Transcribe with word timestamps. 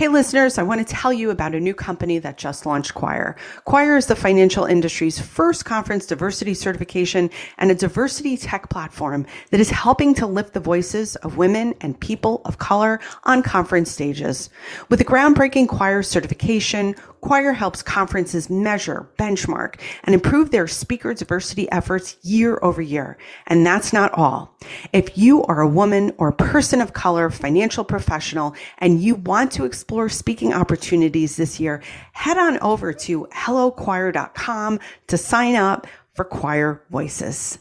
Hey, 0.00 0.08
listeners, 0.08 0.56
I 0.56 0.62
want 0.62 0.80
to 0.80 0.94
tell 0.94 1.12
you 1.12 1.28
about 1.28 1.54
a 1.54 1.60
new 1.60 1.74
company 1.74 2.18
that 2.20 2.38
just 2.38 2.64
launched 2.64 2.94
Choir. 2.94 3.36
Choir 3.66 3.98
is 3.98 4.06
the 4.06 4.16
financial 4.16 4.64
industry's 4.64 5.18
first 5.20 5.66
conference 5.66 6.06
diversity 6.06 6.54
certification 6.54 7.28
and 7.58 7.70
a 7.70 7.74
diversity 7.74 8.38
tech 8.38 8.70
platform 8.70 9.26
that 9.50 9.60
is 9.60 9.68
helping 9.68 10.14
to 10.14 10.26
lift 10.26 10.54
the 10.54 10.58
voices 10.58 11.16
of 11.16 11.36
women 11.36 11.74
and 11.82 12.00
people 12.00 12.40
of 12.46 12.56
color 12.56 12.98
on 13.24 13.42
conference 13.42 13.90
stages. 13.90 14.48
With 14.88 15.00
the 15.00 15.04
groundbreaking 15.04 15.68
Choir 15.68 16.02
certification, 16.02 16.94
Choir 17.20 17.52
helps 17.52 17.82
conferences 17.82 18.48
measure, 18.48 19.06
benchmark, 19.18 19.78
and 20.04 20.14
improve 20.14 20.50
their 20.50 20.66
speaker 20.66 21.12
diversity 21.12 21.70
efforts 21.70 22.16
year 22.22 22.58
over 22.62 22.80
year. 22.80 23.18
And 23.48 23.66
that's 23.66 23.92
not 23.92 24.14
all. 24.14 24.56
If 24.94 25.18
you 25.18 25.44
are 25.44 25.60
a 25.60 25.68
woman 25.68 26.12
or 26.16 26.28
a 26.28 26.32
person 26.32 26.80
of 26.80 26.94
color, 26.94 27.28
financial 27.28 27.84
professional, 27.84 28.54
and 28.78 29.02
you 29.02 29.16
want 29.16 29.52
to 29.52 29.66
explore 29.90 30.08
speaking 30.08 30.52
opportunities 30.52 31.34
this 31.34 31.58
year, 31.58 31.82
head 32.12 32.38
on 32.38 32.60
over 32.60 32.92
to 32.92 33.26
hellochoir.com 33.34 34.78
to 35.08 35.18
sign 35.18 35.56
up 35.56 35.84
for 36.14 36.24
Choir 36.24 36.84
Voices. 36.90 37.58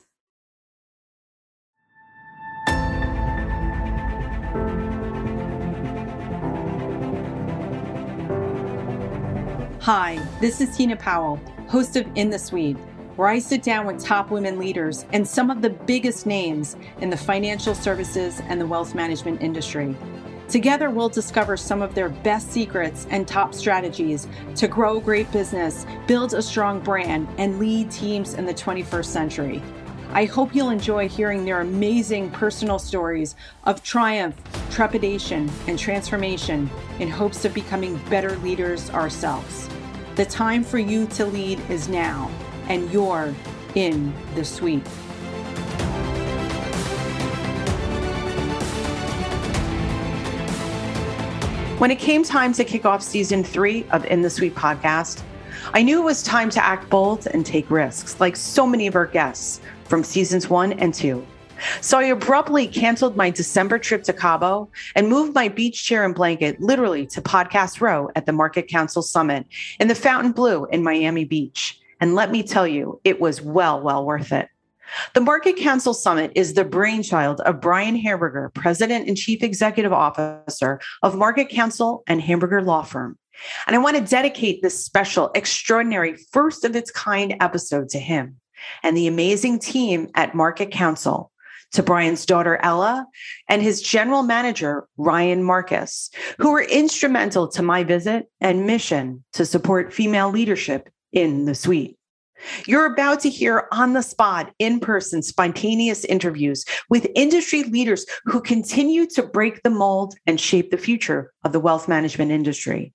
Hi, 9.81 10.23
this 10.39 10.61
is 10.61 10.77
Tina 10.77 10.95
Powell, 10.97 11.37
host 11.67 11.95
of 11.95 12.05
In 12.13 12.29
the 12.29 12.37
Suite, 12.37 12.77
where 13.15 13.27
I 13.27 13.39
sit 13.39 13.63
down 13.63 13.87
with 13.87 14.05
top 14.05 14.29
women 14.29 14.59
leaders 14.59 15.03
and 15.13 15.27
some 15.27 15.49
of 15.49 15.63
the 15.63 15.71
biggest 15.71 16.27
names 16.27 16.75
in 17.01 17.09
the 17.09 17.17
financial 17.17 17.73
services 17.73 18.39
and 18.49 18.61
the 18.61 18.67
wealth 18.67 18.93
management 18.93 19.41
industry. 19.41 19.95
Together, 20.49 20.89
we'll 20.89 21.09
discover 21.09 21.55
some 21.55 21.83
of 21.83 21.93
their 21.93 22.09
best 22.09 22.51
secrets 22.51 23.05
and 23.11 23.27
top 23.27 23.53
strategies 23.53 24.27
to 24.55 24.67
grow 24.67 24.99
great 24.99 25.31
business, 25.31 25.85
build 26.07 26.33
a 26.33 26.41
strong 26.41 26.79
brand, 26.79 27.27
and 27.37 27.59
lead 27.59 27.91
teams 27.91 28.33
in 28.33 28.45
the 28.45 28.53
21st 28.53 29.05
century. 29.05 29.61
I 30.11 30.25
hope 30.25 30.55
you'll 30.55 30.71
enjoy 30.71 31.07
hearing 31.07 31.45
their 31.45 31.61
amazing 31.61 32.31
personal 32.31 32.79
stories 32.79 33.35
of 33.65 33.83
triumph, 33.83 34.35
trepidation, 34.71 35.51
and 35.67 35.77
transformation 35.77 36.67
in 36.97 37.09
hopes 37.09 37.45
of 37.45 37.53
becoming 37.53 37.97
better 38.09 38.35
leaders 38.37 38.89
ourselves. 38.89 39.69
The 40.15 40.25
time 40.25 40.63
for 40.63 40.79
you 40.79 41.05
to 41.07 41.27
lead 41.27 41.59
is 41.69 41.87
now, 41.87 42.31
and 42.69 42.91
you're 42.91 43.35
in 43.75 44.11
the 44.33 44.43
suite. 44.43 44.87
When 51.79 51.91
it 51.91 51.99
came 51.99 52.25
time 52.25 52.51
to 52.55 52.65
kick 52.65 52.85
off 52.85 53.01
season 53.01 53.41
three 53.41 53.85
of 53.91 54.03
In 54.03 54.21
the 54.21 54.29
Suite 54.29 54.53
podcast, 54.53 55.23
I 55.73 55.81
knew 55.81 56.01
it 56.01 56.03
was 56.03 56.21
time 56.21 56.49
to 56.49 56.61
act 56.61 56.89
bold 56.89 57.25
and 57.27 57.45
take 57.45 57.71
risks, 57.71 58.19
like 58.19 58.35
so 58.35 58.67
many 58.67 58.85
of 58.85 58.97
our 58.97 59.05
guests 59.05 59.61
from 59.85 60.03
seasons 60.03 60.49
one 60.49 60.73
and 60.73 60.93
two. 60.93 61.25
So 61.79 61.97
I 61.97 62.03
abruptly 62.03 62.67
canceled 62.67 63.15
my 63.15 63.29
December 63.29 63.79
trip 63.79 64.03
to 64.03 64.13
Cabo 64.13 64.69
and 64.95 65.07
moved 65.07 65.33
my 65.33 65.47
beach 65.47 65.85
chair 65.85 66.03
and 66.03 66.13
blanket 66.13 66.59
literally 66.59 67.05
to 67.07 67.21
Podcast 67.21 67.79
Row 67.79 68.09
at 68.13 68.25
the 68.25 68.33
MarketCounsel 68.33 69.03
Summit 69.03 69.45
in 69.79 69.87
the 69.87 69.95
Fontainebleau 69.95 70.65
in 70.65 70.83
Miami 70.83 71.23
Beach. 71.23 71.79
And 72.01 72.13
let 72.13 72.29
me 72.29 72.43
tell 72.43 72.67
you, 72.67 72.99
it 73.05 73.21
was 73.21 73.41
well, 73.41 73.79
well 73.79 74.05
worth 74.05 74.33
it. 74.33 74.49
The 75.13 75.21
MarketCounsel 75.21 75.95
Summit 75.95 76.31
is 76.35 76.53
the 76.53 76.65
brainchild 76.65 77.41
of 77.41 77.61
Brian 77.61 77.95
Hamburger, 77.95 78.51
President 78.53 79.07
and 79.07 79.17
Chief 79.17 79.43
Executive 79.43 79.93
Officer 79.93 80.79
of 81.03 81.15
MarketCounsel 81.15 82.03
and 82.07 82.21
Hamburger 82.21 82.61
Law 82.61 82.83
Firm. 82.83 83.17
And 83.67 83.75
I 83.75 83.79
want 83.79 83.97
to 83.97 84.03
dedicate 84.03 84.61
this 84.61 84.83
special, 84.83 85.31
extraordinary, 85.35 86.17
first 86.31 86.65
of 86.65 86.75
its 86.75 86.91
kind 86.91 87.35
episode 87.39 87.89
to 87.89 87.99
him 87.99 88.37
and 88.83 88.95
the 88.95 89.07
amazing 89.07 89.59
team 89.59 90.09
at 90.15 90.33
MarketCounsel 90.33 91.29
to 91.71 91.83
Brian's 91.83 92.25
daughter, 92.25 92.57
Ella, 92.63 93.05
and 93.47 93.61
his 93.61 93.81
general 93.81 94.23
manager, 94.23 94.87
Ryan 94.97 95.43
Marcus, 95.43 96.09
who 96.39 96.51
were 96.51 96.63
instrumental 96.63 97.47
to 97.49 97.61
my 97.61 97.83
visit 97.83 98.27
and 98.41 98.65
mission 98.65 99.23
to 99.33 99.45
support 99.45 99.93
female 99.93 100.31
leadership 100.31 100.89
in 101.11 101.45
the 101.45 101.55
suite. 101.55 101.98
You're 102.65 102.85
about 102.85 103.19
to 103.21 103.29
hear 103.29 103.67
on 103.71 103.93
the 103.93 104.01
spot, 104.01 104.53
in 104.59 104.79
person, 104.79 105.21
spontaneous 105.21 106.05
interviews 106.05 106.65
with 106.89 107.07
industry 107.15 107.63
leaders 107.63 108.05
who 108.25 108.41
continue 108.41 109.05
to 109.07 109.23
break 109.23 109.61
the 109.63 109.69
mold 109.69 110.15
and 110.25 110.39
shape 110.39 110.71
the 110.71 110.77
future 110.77 111.33
of 111.43 111.51
the 111.51 111.59
wealth 111.59 111.87
management 111.87 112.31
industry. 112.31 112.93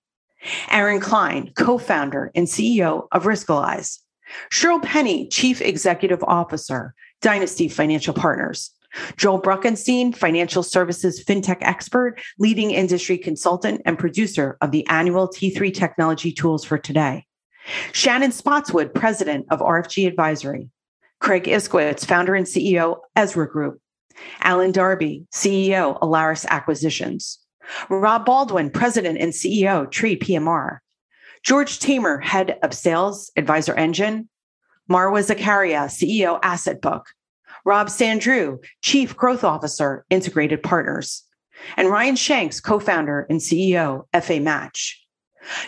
Aaron 0.71 1.01
Klein, 1.01 1.53
co 1.57 1.79
founder 1.79 2.31
and 2.35 2.47
CEO 2.47 3.07
of 3.13 3.25
Riskalyze. 3.25 3.99
Shirl 4.51 4.81
Penney, 4.81 5.29
Chief 5.29 5.61
Executive 5.61 6.23
Officer, 6.25 6.95
Dynasty 7.21 7.69
Financial 7.69 8.15
Partners. 8.15 8.71
Joel 9.17 9.43
Bruckenstein, 9.43 10.15
financial 10.15 10.63
services 10.63 11.25
fintech 11.25 11.59
expert, 11.61 12.21
leading 12.39 12.71
industry 12.71 13.19
consultant, 13.19 13.83
and 13.85 13.99
producer 13.99 14.57
of 14.61 14.71
the 14.71 14.87
annual 14.87 15.29
T3 15.29 15.75
Technology 15.75 16.33
Tools 16.33 16.65
for 16.65 16.79
Today. 16.79 17.27
Shannon 17.93 18.33
Spotswood, 18.33 18.95
president 18.95 19.47
of 19.51 19.61
RFG 19.61 20.07
Advisory. 20.07 20.71
Craig 21.21 21.45
Iskowitz, 21.45 22.05
founder 22.05 22.35
and 22.35 22.47
CEO, 22.47 22.99
Ezra 23.17 23.49
Group. 23.49 23.81
Alan 24.41 24.73
Darby, 24.73 25.27
CEO, 25.33 25.99
Alaris 26.01 26.47
Acquisitions. 26.47 27.39
Rob 27.89 28.27
Baldwin, 28.27 28.71
president 28.71 29.19
and 29.19 29.33
CEO, 29.33 29.91
Tree 29.91 30.19
PMR. 30.19 30.79
George 31.43 31.79
Tamer, 31.79 32.19
head 32.21 32.59
of 32.63 32.75
sales, 32.75 33.31
Advisor 33.37 33.75
Engine. 33.75 34.29
Marwa 34.91 35.23
Zakaria, 35.25 35.87
CEO, 35.87 36.39
Asset 36.43 36.81
Book. 36.81 37.07
Rob 37.65 37.89
Sandrew, 37.89 38.59
Chief 38.83 39.17
Growth 39.17 39.45
Officer, 39.45 40.05
Integrated 40.11 40.63
Partners. 40.63 41.23
And 41.77 41.89
Ryan 41.89 42.17
Shanks, 42.17 42.61
co 42.61 42.79
founder 42.79 43.27
and 43.31 43.41
CEO, 43.41 44.05
FA 44.23 44.41
Match. 44.41 45.04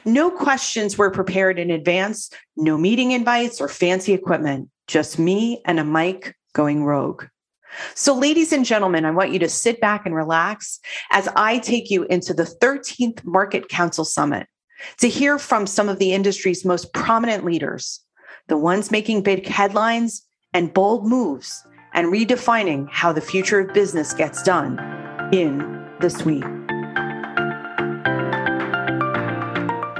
No 0.04 0.30
questions 0.30 0.96
were 0.96 1.10
prepared 1.10 1.58
in 1.58 1.70
advance, 1.70 2.30
no 2.56 2.78
meeting 2.78 3.12
invites 3.12 3.60
or 3.60 3.68
fancy 3.68 4.12
equipment, 4.12 4.68
just 4.86 5.18
me 5.18 5.62
and 5.64 5.78
a 5.78 5.84
mic 5.84 6.34
going 6.52 6.84
rogue. 6.84 7.24
So, 7.94 8.14
ladies 8.14 8.52
and 8.52 8.64
gentlemen, 8.64 9.04
I 9.04 9.10
want 9.10 9.32
you 9.32 9.38
to 9.40 9.48
sit 9.48 9.80
back 9.80 10.06
and 10.06 10.14
relax 10.14 10.80
as 11.10 11.28
I 11.36 11.58
take 11.58 11.90
you 11.90 12.04
into 12.04 12.32
the 12.32 12.44
13th 12.44 13.22
MarketCounsel 13.24 14.06
Summit 14.06 14.46
to 14.98 15.08
hear 15.08 15.38
from 15.38 15.66
some 15.66 15.88
of 15.88 15.98
the 15.98 16.12
industry's 16.12 16.64
most 16.64 16.92
prominent 16.92 17.44
leaders, 17.44 18.00
the 18.48 18.56
ones 18.56 18.90
making 18.90 19.22
big 19.22 19.46
headlines 19.46 20.22
and 20.52 20.72
bold 20.72 21.06
moves 21.06 21.64
and 21.92 22.12
redefining 22.12 22.88
how 22.90 23.12
the 23.12 23.20
future 23.20 23.60
of 23.60 23.74
business 23.74 24.12
gets 24.12 24.42
done 24.42 24.78
in 25.32 25.58
the 26.00 26.10
suite. 26.10 26.65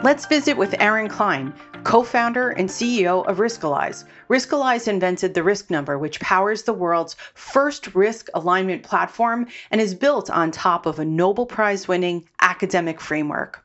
Let's 0.06 0.24
visit 0.24 0.56
with 0.56 0.80
Aaron 0.80 1.08
Klein, 1.08 1.52
co 1.82 2.04
founder 2.04 2.50
and 2.50 2.68
CEO 2.68 3.26
of 3.26 3.38
Riskalyze. 3.38 4.04
Riskalyze 4.30 4.86
invented 4.86 5.34
the 5.34 5.42
risk 5.42 5.68
number, 5.68 5.98
which 5.98 6.20
powers 6.20 6.62
the 6.62 6.72
world's 6.72 7.16
first 7.34 7.92
risk 7.92 8.28
alignment 8.32 8.84
platform 8.84 9.48
and 9.72 9.80
is 9.80 9.96
built 9.96 10.30
on 10.30 10.52
top 10.52 10.86
of 10.86 11.00
a 11.00 11.04
Nobel 11.04 11.44
Prize 11.44 11.88
winning 11.88 12.24
academic 12.40 13.00
framework. 13.00 13.64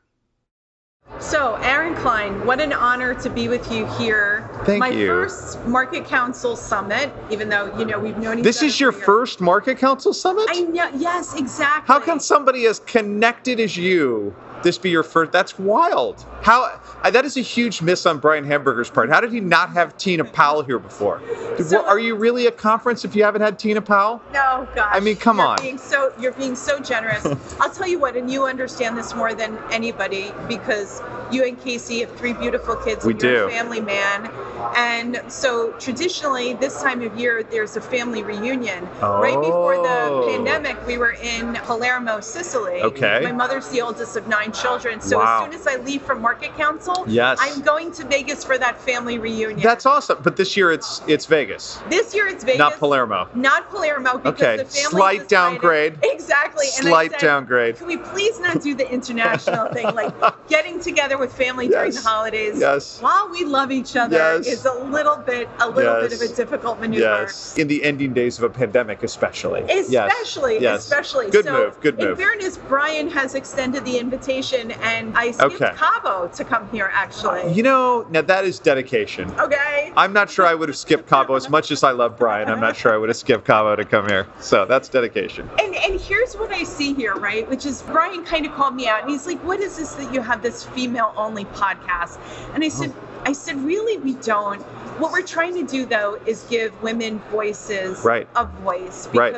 So, 1.20 1.54
Aaron 1.62 1.94
Klein, 1.94 2.44
what 2.44 2.60
an 2.60 2.72
honor 2.72 3.14
to 3.22 3.30
be 3.30 3.46
with 3.46 3.70
you 3.70 3.86
here. 3.98 4.50
Thank 4.64 4.80
My 4.80 4.88
you. 4.88 5.06
first 5.06 5.58
MarketCounsel 5.60 6.56
Summit, 6.56 7.12
even 7.30 7.50
though, 7.50 7.72
you 7.78 7.84
know, 7.84 8.00
we've 8.00 8.18
known 8.18 8.40
each 8.40 8.44
This 8.44 8.58
other 8.58 8.66
is 8.66 8.80
your 8.80 8.90
years. 8.90 9.04
first 9.04 9.38
MarketCounsel 9.38 10.12
Summit? 10.12 10.46
I 10.48 10.62
know, 10.62 10.90
yes, 10.96 11.38
exactly. 11.38 11.86
How 11.86 12.00
can 12.00 12.18
somebody 12.18 12.66
as 12.66 12.80
connected 12.80 13.60
as 13.60 13.76
you 13.76 14.34
this 14.62 14.78
be 14.78 14.90
your 14.90 15.02
first? 15.02 15.32
That's 15.32 15.58
wild. 15.58 16.24
How 16.42 16.80
that 17.04 17.24
is 17.24 17.36
a 17.36 17.40
huge 17.40 17.82
miss 17.82 18.06
on 18.06 18.18
Brian 18.18 18.44
Hamburger's 18.44 18.90
part. 18.90 19.08
How 19.10 19.20
did 19.20 19.32
he 19.32 19.40
not 19.40 19.70
have 19.70 19.96
Tina 19.96 20.24
Powell 20.24 20.62
here 20.62 20.78
before? 20.78 21.20
So- 21.62 21.84
are 21.86 21.98
you 21.98 22.14
really 22.14 22.46
a 22.46 22.50
conference 22.52 23.04
if 23.04 23.14
you 23.14 23.24
haven't 23.24 23.42
had 23.42 23.58
Tina 23.58 23.82
Powell? 23.82 24.22
No, 24.32 24.66
gosh. 24.74 24.88
I 24.92 25.00
mean, 25.00 25.16
come 25.16 25.38
you're 25.38 25.46
on. 25.46 25.58
Being 25.60 25.78
so, 25.78 26.12
you're 26.18 26.32
being 26.32 26.54
so 26.56 26.80
generous. 26.80 27.24
I'll 27.60 27.70
tell 27.70 27.88
you 27.88 27.98
what, 27.98 28.16
and 28.16 28.30
you 28.30 28.44
understand 28.44 28.96
this 28.96 29.14
more 29.14 29.34
than 29.34 29.58
anybody 29.70 30.32
because 30.48 31.02
You 31.30 31.44
and 31.44 31.58
Casey 31.62 32.00
have 32.00 32.14
three 32.16 32.34
beautiful 32.34 32.76
kids. 32.76 33.04
We 33.06 33.12
and 33.14 33.22
you're 33.22 33.32
do. 33.32 33.46
a 33.46 33.50
family 33.50 33.80
man. 33.80 34.30
And 34.76 35.20
so 35.28 35.72
traditionally, 35.78 36.52
this 36.54 36.82
time 36.82 37.00
of 37.02 37.18
year, 37.18 37.42
there's 37.42 37.76
a 37.76 37.80
family 37.80 38.22
reunion. 38.22 38.86
Right 39.00 39.34
before 39.40 39.76
the 39.76 39.82
Oh. 40.12 40.28
pandemic, 40.30 40.76
we 40.86 40.98
were 40.98 41.12
in 41.12 41.54
Palermo, 41.64 42.20
Sicily. 42.20 42.82
Okay. 42.82 43.20
My 43.24 43.32
mother's 43.32 43.68
the 43.68 43.80
oldest 43.80 44.16
of 44.16 44.26
nine 44.28 44.51
children. 44.52 45.00
So 45.00 45.18
Wow. 45.18 45.44
as 45.46 45.50
soon 45.52 45.60
as 45.60 45.66
I 45.66 45.76
leave 45.82 46.02
from 46.02 46.22
MarketCounsel, 46.22 47.04
Yes. 47.08 47.38
I'm 47.40 47.60
going 47.62 47.92
to 47.92 48.04
Vegas 48.06 48.44
for 48.44 48.58
that 48.58 48.80
family 48.80 49.18
reunion. 49.18 49.60
That's 49.60 49.86
awesome. 49.86 50.18
But 50.22 50.36
this 50.36 50.56
year 50.56 50.70
it's 50.72 51.00
it's 51.06 51.26
Vegas, 51.26 51.78
this 51.90 52.14
year 52.14 52.26
it's 52.28 52.44
Vegas. 52.44 52.58
not 52.58 52.78
Palermo. 52.78 53.28
Not 53.34 53.70
Palermo 53.70 54.18
because 54.18 54.34
Okay. 54.40 54.56
the 54.58 54.64
family 54.64 54.90
Slight 54.90 55.12
decided- 55.14 55.28
downgrade. 55.28 55.98
Exactly. 56.02 56.66
And 56.78 56.86
Slight 56.88 57.10
said, 57.12 57.20
downgrade. 57.20 57.76
Can 57.78 57.86
we 57.86 57.96
please 57.96 58.38
not 58.40 58.60
do 58.62 58.74
the 58.74 58.88
international 58.90 59.68
thing, 59.72 59.86
like 59.94 60.12
getting 60.48 60.80
together 60.80 61.18
with 61.18 61.32
family 61.32 61.68
during 61.68 61.92
the 61.92 62.00
holidays? 62.00 62.58
Yes. 62.58 62.98
While 63.00 63.28
we 63.30 63.44
love 63.44 63.70
each 63.72 63.96
other 63.96 64.16
Yes. 64.16 64.46
is 64.46 64.64
a 64.64 64.72
little 64.72 65.16
bit, 65.16 65.48
a 65.60 65.68
little 65.68 66.00
bit 66.00 66.12
of 66.12 66.20
a 66.20 66.28
difficult 66.28 66.80
maneuver. 66.80 67.02
Yes. 67.22 67.56
In 67.56 67.68
the 67.68 67.82
ending 67.84 68.12
days 68.12 68.38
of 68.38 68.44
a 68.44 68.50
pandemic, 68.50 69.02
especially. 69.02 69.64
Yes. 69.68 69.88
Especially, 70.12 70.58
Yes. 70.60 70.84
especially. 70.84 71.30
Good 71.30 71.44
so 71.44 71.52
move. 71.52 71.80
Good 71.80 71.98
move. 71.98 72.10
In 72.20 72.26
fairness, 72.26 72.58
Brian 72.68 73.10
has 73.10 73.34
extended 73.34 73.84
the 73.84 73.98
invitation, 73.98 74.41
and 74.52 75.16
I 75.16 75.30
skipped 75.30 75.54
Okay. 75.62 75.72
Cabo 75.76 76.28
to 76.28 76.44
come 76.44 76.68
here. 76.70 76.90
Actually. 76.92 77.52
You 77.52 77.62
know, 77.62 78.06
now 78.10 78.22
that 78.22 78.44
is 78.44 78.58
dedication. 78.58 79.30
okay. 79.38 79.92
I'm 79.96 80.12
not 80.12 80.30
sure 80.30 80.46
I 80.46 80.54
would 80.54 80.68
have 80.68 80.76
skipped 80.76 81.08
Cabo 81.08 81.34
as 81.34 81.48
much 81.48 81.70
as 81.70 81.82
I 81.84 81.92
love 81.92 82.18
Brian. 82.18 82.48
I'm 82.48 82.60
not 82.60 82.76
sure 82.76 82.92
I 82.92 82.96
would 82.96 83.08
have 83.08 83.16
skipped 83.16 83.44
Cabo 83.44 83.76
to 83.76 83.84
come 83.84 84.08
here. 84.08 84.26
So 84.40 84.64
that's 84.64 84.88
dedication. 84.88 85.48
And 85.60 85.74
and 85.76 86.00
here's 86.00 86.34
what 86.34 86.50
I 86.52 86.64
see 86.64 86.94
here, 86.94 87.14
right? 87.14 87.48
Which 87.48 87.66
is 87.66 87.82
Brian 87.82 88.24
kind 88.24 88.46
of 88.46 88.52
called 88.52 88.74
me 88.74 88.88
out 88.88 89.02
and 89.02 89.10
he's 89.10 89.26
like, 89.26 89.42
What 89.44 89.60
is 89.60 89.76
this 89.76 89.92
that 89.94 90.12
you 90.12 90.20
have 90.20 90.42
this 90.42 90.64
female 90.64 91.12
only 91.16 91.44
podcast? 91.46 92.18
And 92.54 92.64
I 92.64 92.68
said, 92.68 92.92
oh. 92.94 93.08
I 93.24 93.32
said, 93.32 93.56
really 93.64 93.98
we 93.98 94.14
don't. 94.14 94.60
What 94.98 95.12
we're 95.12 95.22
trying 95.26 95.54
to 95.54 95.64
do 95.70 95.86
though 95.86 96.18
is 96.26 96.42
give 96.50 96.70
women 96.82 97.20
voices 97.30 98.04
Right. 98.04 98.26
a 98.36 98.44
voice 98.46 99.08
Right. 99.14 99.32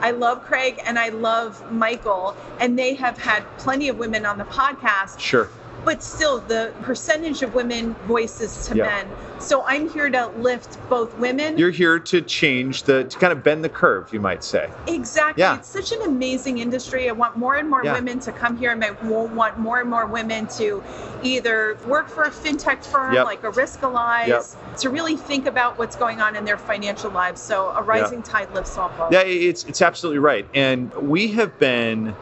I 0.00 0.12
love 0.12 0.42
Craig 0.42 0.80
and 0.86 0.98
I 0.98 1.10
love 1.10 1.70
Michael, 1.70 2.34
and 2.58 2.78
they 2.78 2.94
have 2.94 3.18
had 3.18 3.44
plenty 3.58 3.88
of 3.88 3.98
women 3.98 4.24
on 4.24 4.38
the 4.38 4.44
podcast. 4.44 5.18
Sure. 5.18 5.50
But 5.84 6.02
still 6.02 6.40
the 6.40 6.72
percentage 6.82 7.42
of 7.42 7.54
women 7.54 7.94
voices 8.06 8.66
to 8.68 8.76
Yeah. 8.76 8.84
men. 8.86 9.06
So 9.38 9.64
I'm 9.66 9.88
here 9.88 10.10
to 10.10 10.26
lift 10.38 10.76
both 10.90 11.16
women. 11.18 11.56
You're 11.56 11.70
here 11.70 11.98
to 11.98 12.20
change 12.20 12.82
the, 12.82 13.04
to 13.04 13.18
kind 13.18 13.32
of 13.32 13.42
bend 13.42 13.64
the 13.64 13.70
curve, 13.70 14.12
you 14.12 14.20
might 14.20 14.44
say. 14.44 14.68
exactly. 14.86 15.40
Yeah. 15.42 15.56
It's 15.56 15.68
such 15.68 15.92
an 15.92 16.02
amazing 16.02 16.58
industry. 16.58 17.08
I 17.08 17.12
want 17.12 17.36
more 17.38 17.54
and 17.56 17.68
more 17.70 17.82
Yeah. 17.82 17.94
women 17.94 18.20
to 18.20 18.32
come 18.32 18.58
here, 18.58 18.70
and 18.72 18.84
I 18.84 18.90
want 19.02 19.58
more 19.58 19.80
and 19.80 19.88
more 19.88 20.04
women 20.06 20.46
to 20.58 20.82
either 21.22 21.78
work 21.86 22.08
for 22.10 22.24
a 22.24 22.30
fintech 22.30 22.84
firm 22.84 23.14
Yep. 23.14 23.24
like 23.24 23.42
a 23.44 23.50
Riskalyze, 23.50 24.26
Yep. 24.28 24.44
to 24.80 24.90
really 24.90 25.16
think 25.16 25.46
about 25.46 25.78
what's 25.78 25.96
going 25.96 26.20
on 26.20 26.36
in 26.36 26.44
their 26.44 26.58
financial 26.58 27.10
lives. 27.10 27.40
So 27.40 27.72
a 27.76 27.82
rising 27.82 28.22
tide 28.22 28.48
lifts 28.54 28.76
all 28.76 28.90
boats. 28.98 29.12
Yeah, 29.12 29.20
it's 29.20 29.64
it's 29.64 29.80
absolutely 29.80 30.18
right. 30.18 30.46
And 30.54 30.92
we 30.94 31.28
have 31.28 31.58
been 31.58 32.14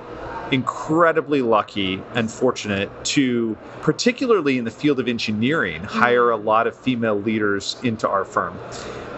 incredibly 0.50 1.42
lucky 1.42 2.02
and 2.14 2.30
fortunate 2.30 2.90
to 3.04 3.56
particularly 3.82 4.58
in 4.58 4.64
the 4.64 4.70
field 4.70 4.98
of 4.98 5.08
engineering 5.08 5.82
hire 5.82 6.26
mm-hmm. 6.26 6.42
a 6.42 6.44
lot 6.44 6.66
of 6.66 6.76
female 6.76 7.20
leaders 7.20 7.76
into 7.82 8.08
our 8.08 8.24
firm. 8.24 8.58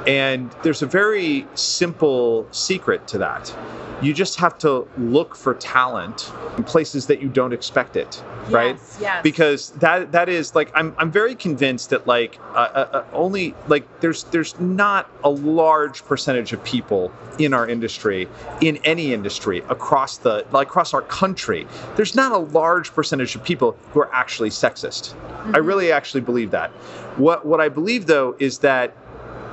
And 0.07 0.51
there's 0.63 0.83
a 0.83 0.87
very 0.87 1.47
simple 1.55 2.47
secret 2.53 3.07
to 3.09 3.19
that. 3.19 3.55
You 4.03 4.15
just 4.15 4.37
have 4.41 4.57
to 4.59 4.89
look 4.97 5.37
for 5.37 5.55
talent 5.55 6.33
in 6.57 6.65
places 6.65 7.07
that 7.09 7.21
you 7.21 7.29
don't 7.29 7.53
expect 7.53 7.97
it, 7.97 8.23
right? 8.49 8.77
Yes, 8.77 8.99
yes. 8.99 9.23
because 9.23 9.71
that 9.73 10.13
that 10.13 10.31
is 10.31 10.55
like 10.55 10.71
I'm 10.75 10.95
I'm 10.97 11.11
very 11.11 11.35
convinced 11.35 11.91
that 11.91 12.07
like 12.07 12.39
uh, 12.55 12.55
uh, 12.55 12.89
uh, 12.93 13.05
only 13.13 13.55
like 13.69 13.85
there's 14.01 14.25
there's 14.25 14.59
not 14.59 15.11
a 15.23 15.29
large 15.29 16.03
percentage 16.07 16.55
of 16.55 16.65
people 16.65 17.13
in 17.39 17.53
our 17.53 17.69
industry 17.69 18.27
in 18.63 18.79
any 18.85 19.13
industry 19.13 19.59
across 19.69 20.17
the 20.17 20.47
like 20.51 20.69
across 20.69 20.95
our 20.95 21.03
country 21.03 21.67
there's 21.97 22.15
not 22.15 22.33
a 22.33 22.39
large 22.39 22.95
percentage 22.95 23.35
of 23.35 23.45
people 23.45 23.77
who 23.93 24.01
are 24.01 24.15
actually 24.15 24.51
sexist 24.51 25.15
I 25.55 25.59
really 25.59 25.93
actually 25.93 26.23
believe 26.23 26.51
that 26.53 26.71
what 27.17 27.45
what 27.45 27.61
I 27.61 27.69
believe 27.69 28.07
though 28.07 28.35
is 28.39 28.59
that 28.61 28.95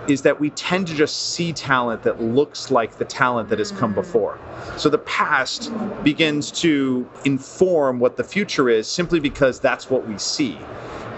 is 0.07 0.21
that 0.21 0.39
we 0.39 0.49
tend 0.51 0.87
to 0.87 0.95
just 0.95 1.33
see 1.33 1.51
talent 1.53 2.03
that 2.03 2.21
looks 2.21 2.71
like 2.71 2.97
the 2.97 3.05
talent 3.05 3.49
that 3.49 3.59
has 3.59 3.71
come 3.71 3.93
before. 3.93 4.39
So 4.77 4.89
the 4.89 4.99
past 4.99 5.71
begins 6.03 6.51
to 6.61 7.09
inform 7.25 7.99
what 7.99 8.15
the 8.15 8.23
future 8.23 8.69
is 8.69 8.87
simply 8.87 9.19
because 9.19 9.59
that's 9.59 9.89
what 9.89 10.07
we 10.07 10.17
see. 10.17 10.57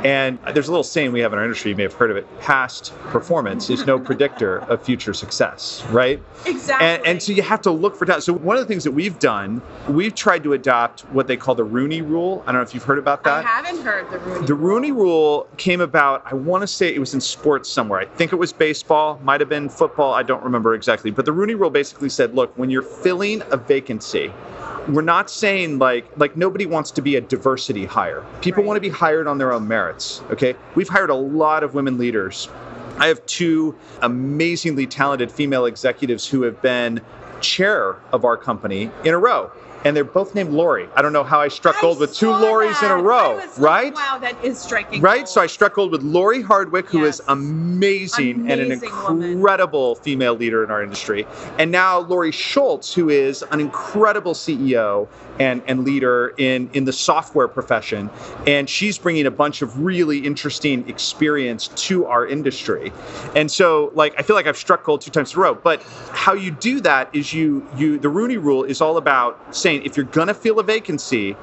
And 0.04 0.40
there's 0.54 0.68
a 0.68 0.72
little 0.72 0.84
saying 0.84 1.12
we 1.12 1.20
have 1.20 1.34
in 1.34 1.40
our 1.40 1.46
industry, 1.46 1.72
you 1.72 1.78
may 1.78 1.84
have 1.84 1.94
heard 1.94 2.10
of 2.10 2.18
it 2.18 2.40
past 2.40 2.94
performance 3.08 3.70
is 3.70 3.86
no 3.86 4.00
predictor 4.10 4.60
of 4.60 4.84
future 4.84 5.14
success, 5.14 5.84
right? 5.90 6.22
exactly. 6.46 6.88
And, 6.88 7.06
and 7.06 7.24
so 7.24 7.34
you 7.34 7.42
have 7.42 7.62
to 7.64 7.72
look 7.72 7.96
for 7.98 8.06
talent. 8.06 8.24
So 8.24 8.32
one 8.34 8.56
of 8.56 8.62
the 8.62 8.68
things 8.68 8.86
that 8.86 8.92
we've 8.92 9.20
done, 9.20 9.62
we've 9.90 10.16
tried 10.16 10.44
to 10.44 10.54
adopt 10.54 11.02
what 11.12 11.28
they 11.28 11.36
call 11.36 11.54
the 11.56 11.66
Rooney 11.66 12.02
Rule. 12.02 12.44
I 12.48 12.52
don't 12.54 12.56
know 12.56 12.62
if 12.62 12.74
you've 12.74 12.84
heard 12.84 12.98
about 12.98 13.24
that. 13.26 13.46
I 13.46 13.48
haven't 13.48 13.84
heard 13.84 14.10
the 14.10 14.20
Rooney. 14.20 14.38
Rule. 14.40 14.48
The 14.48 14.54
Rooney 14.56 14.92
Rule 14.94 15.48
came 15.58 15.82
about, 15.82 16.24
I 16.26 16.36
want 16.36 16.62
to 16.62 16.68
say 16.68 16.94
it 16.94 17.00
was 17.00 17.14
in 17.14 17.20
sports 17.20 17.70
somewhere. 17.70 18.00
I 18.00 18.06
think 18.06 18.32
it 18.32 18.38
was 18.38 18.54
baseball, 18.54 19.20
might 19.24 19.42
have 19.42 19.50
been 19.50 19.68
football, 19.68 20.14
I 20.14 20.24
don't 20.24 20.44
remember 20.44 20.74
exactly. 20.76 21.12
But 21.12 21.26
the 21.26 21.34
Rooney 21.34 21.56
Rule 21.56 21.70
basically 21.70 22.10
said 22.10 22.34
look, 22.36 22.58
when 22.58 22.70
you're 22.70 22.82
filling 22.84 23.42
a 23.52 23.58
vacancy, 23.58 24.32
we're 24.88 25.02
not 25.02 25.30
saying 25.30 25.78
like 25.78 26.06
like 26.18 26.36
nobody 26.38 26.66
wants 26.66 26.90
to 26.92 27.02
be 27.02 27.16
a 27.18 27.22
diversity 27.22 27.86
hire. 27.86 28.26
People 28.42 28.64
Right. 28.64 28.68
want 28.68 28.78
to 28.78 28.82
be 28.82 28.90
hired 28.90 29.28
on 29.28 29.38
their 29.38 29.52
own 29.52 29.68
Okay. 30.32 30.56
We've 30.76 30.90
hired 30.90 31.10
a 31.10 31.16
lot 31.16 31.64
of 31.64 31.74
women 31.74 31.98
leaders. 31.98 32.50
I 32.98 33.08
have 33.08 33.26
two 33.26 33.76
amazingly 34.02 34.86
talented 34.88 35.32
female 35.32 35.66
executives 35.66 36.28
who 36.28 36.42
have 36.44 36.62
been 36.62 37.02
chair 37.42 37.96
of 38.12 38.26
our 38.26 38.36
company 38.38 38.92
in 39.06 39.14
a 39.14 39.18
row. 39.18 39.52
And 39.86 39.96
they're 39.96 40.04
both 40.04 40.36
named 40.36 40.50
Lori. 40.52 40.90
I 40.94 41.02
don't 41.02 41.14
know 41.14 41.24
how 41.24 41.40
I 41.40 41.48
struck 41.48 41.78
I 41.78 41.82
gold 41.82 42.00
with 42.00 42.14
two 42.14 42.30
Loris 42.30 42.84
in 42.84 42.92
a 42.92 42.98
row, 42.98 43.40
I 43.40 43.46
was 43.46 43.58
like, 43.58 43.60
right? 43.60 43.94
wow, 43.96 44.18
that 44.20 44.36
is 44.44 44.60
striking. 44.60 45.00
Right? 45.02 45.20
gold. 45.20 45.30
So 45.30 45.40
I 45.40 45.48
struck 45.48 45.76
gold 45.76 45.94
with 45.94 46.02
Lori 46.04 46.42
Hardwick, 46.42 46.88
who 46.90 47.06
is 47.06 47.20
Yes. 47.20 47.28
amazing, 47.30 48.42
and 48.52 48.60
an 48.60 48.74
Amazing 48.74 48.92
woman. 49.04 49.32
incredible 49.32 49.96
female 49.96 50.34
leader 50.36 50.66
in 50.66 50.70
our 50.72 50.84
industry. 50.84 51.26
And 51.58 51.72
now 51.72 52.00
Laurie 52.00 52.34
Schultz, 52.34 52.94
who 52.94 53.08
is 53.08 53.42
an 53.52 53.62
incredible 53.62 54.34
CEO 54.34 55.08
and, 55.40 55.62
and 55.68 55.84
leader 55.84 56.34
in, 56.38 56.70
in 56.74 56.86
the 56.86 56.94
software 56.94 57.48
profession. 57.48 58.10
And 58.46 58.70
she's 58.70 58.98
bringing 58.98 59.26
a 59.26 59.32
bunch 59.32 59.62
of 59.62 59.80
really 59.80 60.20
interesting 60.20 60.88
experience 60.90 61.70
to 61.70 62.06
our 62.06 62.28
industry. 62.28 62.92
And 63.36 63.50
so, 63.50 63.92
like, 63.94 64.14
I 64.18 64.22
feel 64.22 64.36
like 64.36 64.48
I've 64.48 64.58
struck 64.58 64.84
gold 64.84 65.02
two 65.02 65.12
times 65.12 65.34
in 65.34 65.40
a 65.40 65.42
row. 65.44 65.56
But 65.56 65.82
how 66.12 66.34
you 66.34 66.52
do 66.52 66.82
that 66.82 67.14
is 67.14 67.34
you, 67.34 67.68
you 67.78 67.98
the 67.98 68.10
Rooney 68.10 68.38
rule 68.38 68.64
is 68.64 68.82
all 68.82 68.98
about 68.98 69.56
saying 69.56 69.84
if 69.84 69.96
you're 69.96 70.06
going 70.06 70.28
to 70.28 70.34
fill 70.34 70.60
a 70.60 70.64
vacancy, 70.64 71.36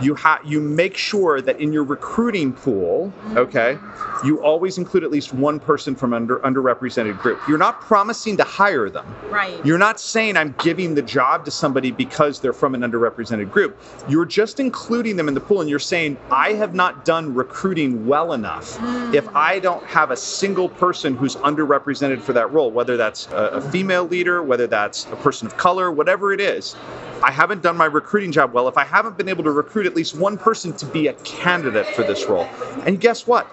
you 0.00 0.14
have 0.14 0.40
you 0.44 0.60
make 0.60 0.96
sure 0.96 1.40
that 1.40 1.60
in 1.60 1.72
your 1.72 1.84
recruiting 1.84 2.52
pool, 2.52 3.12
okay, 3.30 3.78
you 4.24 4.42
always 4.42 4.78
include 4.78 5.04
at 5.04 5.10
least 5.10 5.32
one 5.32 5.58
person 5.58 5.94
from 5.94 6.12
under 6.12 6.38
underrepresented 6.40 7.18
group. 7.18 7.40
You're 7.48 7.58
not 7.58 7.80
promising 7.80 8.36
to 8.36 8.44
hire 8.44 8.88
them. 8.90 9.06
right. 9.30 9.64
You're 9.64 9.78
not 9.78 10.00
saying 10.00 10.36
I'm 10.36 10.54
giving 10.62 10.94
the 10.94 11.02
job 11.02 11.44
to 11.44 11.50
somebody 11.50 11.90
because 11.90 12.40
they're 12.40 12.52
from 12.52 12.74
an 12.74 12.82
underrepresented 12.82 13.37
group. 13.44 13.80
You're 14.08 14.24
just 14.24 14.60
including 14.60 15.16
them 15.16 15.28
in 15.28 15.34
the 15.34 15.40
pool 15.40 15.60
and 15.60 15.70
you're 15.70 15.78
saying 15.78 16.16
I 16.30 16.52
have 16.54 16.74
not 16.74 17.04
done 17.04 17.34
recruiting 17.34 18.06
well 18.06 18.32
enough 18.32 18.78
if 19.14 19.26
hmm. 19.26 19.36
I 19.36 19.58
don't 19.58 19.84
have 19.84 20.10
a 20.10 20.16
single 20.16 20.68
person 20.68 21.16
who's 21.16 21.36
underrepresented 21.36 22.20
for 22.20 22.32
that 22.32 22.52
role, 22.52 22.70
whether 22.70 22.96
that's 22.96 23.26
a, 23.28 23.48
a 23.54 23.60
female 23.60 24.04
leader, 24.04 24.42
whether 24.42 24.66
that's 24.66 25.06
a 25.06 25.16
person 25.16 25.46
of 25.46 25.56
color, 25.56 25.90
whatever 25.90 26.32
it 26.32 26.40
is. 26.40 26.76
I 27.22 27.32
haven't 27.32 27.62
done 27.62 27.76
my 27.76 27.86
recruiting 27.86 28.30
job 28.30 28.52
well 28.52 28.68
if 28.68 28.76
I 28.76 28.84
haven't 28.84 29.16
been 29.16 29.28
able 29.28 29.44
to 29.44 29.50
recruit 29.50 29.86
at 29.86 29.94
least 29.94 30.16
one 30.16 30.38
person 30.38 30.72
to 30.74 30.86
be 30.86 31.08
a 31.08 31.14
candidate 31.14 31.86
for 31.88 32.02
this 32.02 32.26
role. 32.26 32.48
And 32.86 33.00
guess 33.00 33.26
what? 33.26 33.48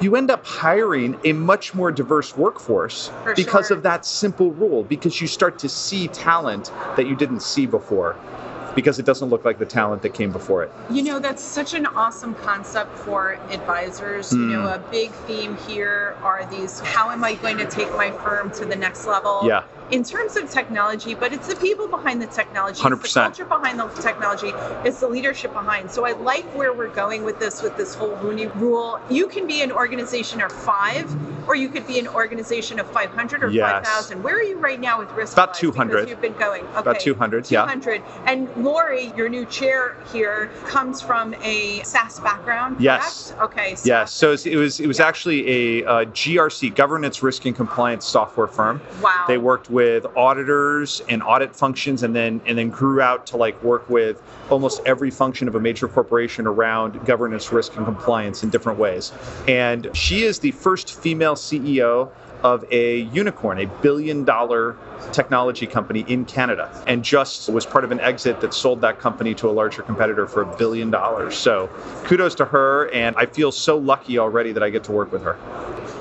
You 0.00 0.16
end 0.16 0.30
up 0.30 0.44
hiring 0.44 1.16
a 1.24 1.32
much 1.32 1.74
more 1.74 1.92
diverse 1.92 2.36
workforce 2.36 3.08
For 3.22 3.34
because 3.34 3.68
sure. 3.68 3.76
of 3.76 3.82
that 3.84 4.04
simple 4.04 4.50
rule, 4.52 4.82
because 4.82 5.20
you 5.20 5.28
start 5.28 5.58
to 5.60 5.68
see 5.68 6.08
talent 6.08 6.72
that 6.96 7.06
you 7.06 7.14
didn't 7.14 7.40
see 7.40 7.66
before 7.66 8.16
because 8.74 8.98
it 8.98 9.06
doesn't 9.06 9.28
look 9.28 9.44
like 9.44 9.58
the 9.58 9.66
talent 9.66 10.02
that 10.02 10.14
came 10.14 10.32
before 10.32 10.62
it. 10.62 10.70
You 10.90 11.02
know, 11.02 11.18
that's 11.18 11.42
such 11.42 11.74
an 11.74 11.86
awesome 11.86 12.34
concept 12.34 12.96
for 12.98 13.38
advisors. 13.50 14.32
You 14.32 14.38
know, 14.38 14.60
Mm. 14.68 14.74
a 14.76 14.78
big 14.90 15.12
theme 15.26 15.56
here 15.68 16.16
are 16.22 16.46
these 16.50 16.80
how 16.80 17.10
am 17.10 17.24
I 17.24 17.34
going 17.34 17.58
to 17.58 17.66
take 17.66 17.90
my 17.96 18.10
firm 18.10 18.50
to 18.52 18.64
the 18.64 18.76
next 18.76 19.06
level? 19.06 19.40
Yeah. 19.44 19.64
In 19.90 20.02
terms 20.02 20.36
of 20.36 20.50
technology, 20.50 21.14
but 21.14 21.32
it's 21.32 21.46
the 21.46 21.56
people 21.56 21.86
behind 21.88 22.20
the 22.20 22.26
technology, 22.26 22.80
100%. 22.80 23.02
the 23.02 23.20
culture 23.20 23.44
behind 23.44 23.78
the 23.78 23.86
technology, 24.00 24.50
it's 24.88 25.00
the 25.00 25.08
leadership 25.08 25.52
behind. 25.52 25.90
So 25.90 26.06
I 26.06 26.12
like 26.12 26.44
where 26.56 26.72
we're 26.72 26.88
going 26.88 27.22
with 27.22 27.38
this, 27.38 27.62
with 27.62 27.76
this 27.76 27.94
whole 27.94 28.16
Rooney 28.16 28.46
rule. 28.46 28.98
You 29.10 29.26
can 29.26 29.46
be 29.46 29.60
an 29.62 29.70
organization 29.70 30.40
of 30.40 30.50
five, 30.50 31.14
or 31.46 31.54
you 31.54 31.68
could 31.68 31.86
be 31.86 31.98
an 31.98 32.08
organization 32.08 32.80
of 32.80 32.90
500 32.90 33.44
or 33.44 33.50
Yes. 33.50 33.86
5,000. 33.86 34.22
Where 34.22 34.36
are 34.36 34.42
you 34.42 34.58
right 34.58 34.80
now 34.80 34.98
with 34.98 35.10
Risk 35.12 35.34
About 35.34 35.52
200. 35.54 35.90
Because 35.92 36.10
you've 36.10 36.20
been 36.22 36.32
going. 36.38 36.62
Okay. 36.62 36.78
About 36.80 37.00
200, 37.00 37.50
yeah. 37.50 37.62
200. 37.62 38.02
And 38.26 38.48
Lori, 38.56 39.12
your 39.16 39.28
new 39.28 39.44
chair 39.44 39.96
here, 40.12 40.50
comes 40.66 41.02
from 41.02 41.34
a 41.42 41.82
SaaS 41.82 42.20
background. 42.20 42.80
Yes. 42.80 43.32
correct? 43.36 43.52
Okay. 43.58 43.74
So 43.74 43.86
Yes. 43.86 44.12
So 44.12 44.32
it 44.32 44.56
was 44.56 44.80
it 44.80 44.86
was, 44.86 44.98
Yeah. 44.98 45.06
actually 45.06 45.82
a 45.82 45.84
uh, 45.84 46.04
GRC, 46.06 46.74
governance, 46.74 47.22
risk, 47.22 47.44
and 47.44 47.54
compliance 47.54 48.06
software 48.06 48.46
firm. 48.46 48.80
Wow. 49.02 49.24
They 49.28 49.36
worked 49.38 49.68
with 49.74 50.06
auditors 50.16 51.02
and 51.08 51.22
audit 51.22 51.54
functions, 51.54 52.02
and 52.04 52.14
then 52.14 52.40
and 52.46 52.56
then 52.56 52.70
grew 52.70 53.00
out 53.00 53.26
to 53.26 53.36
like 53.36 53.60
work 53.62 53.90
with 53.90 54.22
almost 54.50 54.80
every 54.86 55.10
function 55.10 55.48
of 55.48 55.56
a 55.56 55.60
major 55.60 55.88
corporation 55.88 56.46
around 56.46 57.04
governance, 57.04 57.52
risk, 57.52 57.76
and 57.76 57.84
compliance 57.84 58.42
in 58.44 58.50
different 58.50 58.78
ways. 58.78 59.12
And 59.48 59.90
she 59.94 60.22
is 60.22 60.38
the 60.38 60.52
first 60.52 60.94
female 60.94 61.34
CEO 61.34 62.10
of 62.44 62.62
a 62.70 63.00
unicorn, 63.04 63.58
a 63.58 63.66
billion 63.80 64.22
dollar 64.22 64.76
technology 65.12 65.66
company 65.66 66.04
in 66.06 66.26
Canada, 66.26 66.70
and 66.86 67.02
just 67.02 67.48
was 67.48 67.64
part 67.64 67.84
of 67.84 67.90
an 67.90 67.98
exit 68.00 68.40
that 68.42 68.52
sold 68.52 68.82
that 68.82 69.00
company 69.00 69.34
to 69.34 69.48
a 69.48 69.52
larger 69.52 69.82
competitor 69.82 70.26
for 70.26 70.42
a 70.42 70.56
billion 70.56 70.90
dollars. 70.90 71.34
So 71.36 71.68
kudos 72.04 72.34
to 72.36 72.44
her, 72.44 72.90
and 72.92 73.16
I 73.16 73.26
feel 73.26 73.50
so 73.50 73.78
lucky 73.78 74.18
already 74.18 74.52
that 74.52 74.62
I 74.62 74.68
get 74.70 74.84
to 74.84 74.92
work 74.92 75.10
with 75.10 75.22
her. 75.22 75.38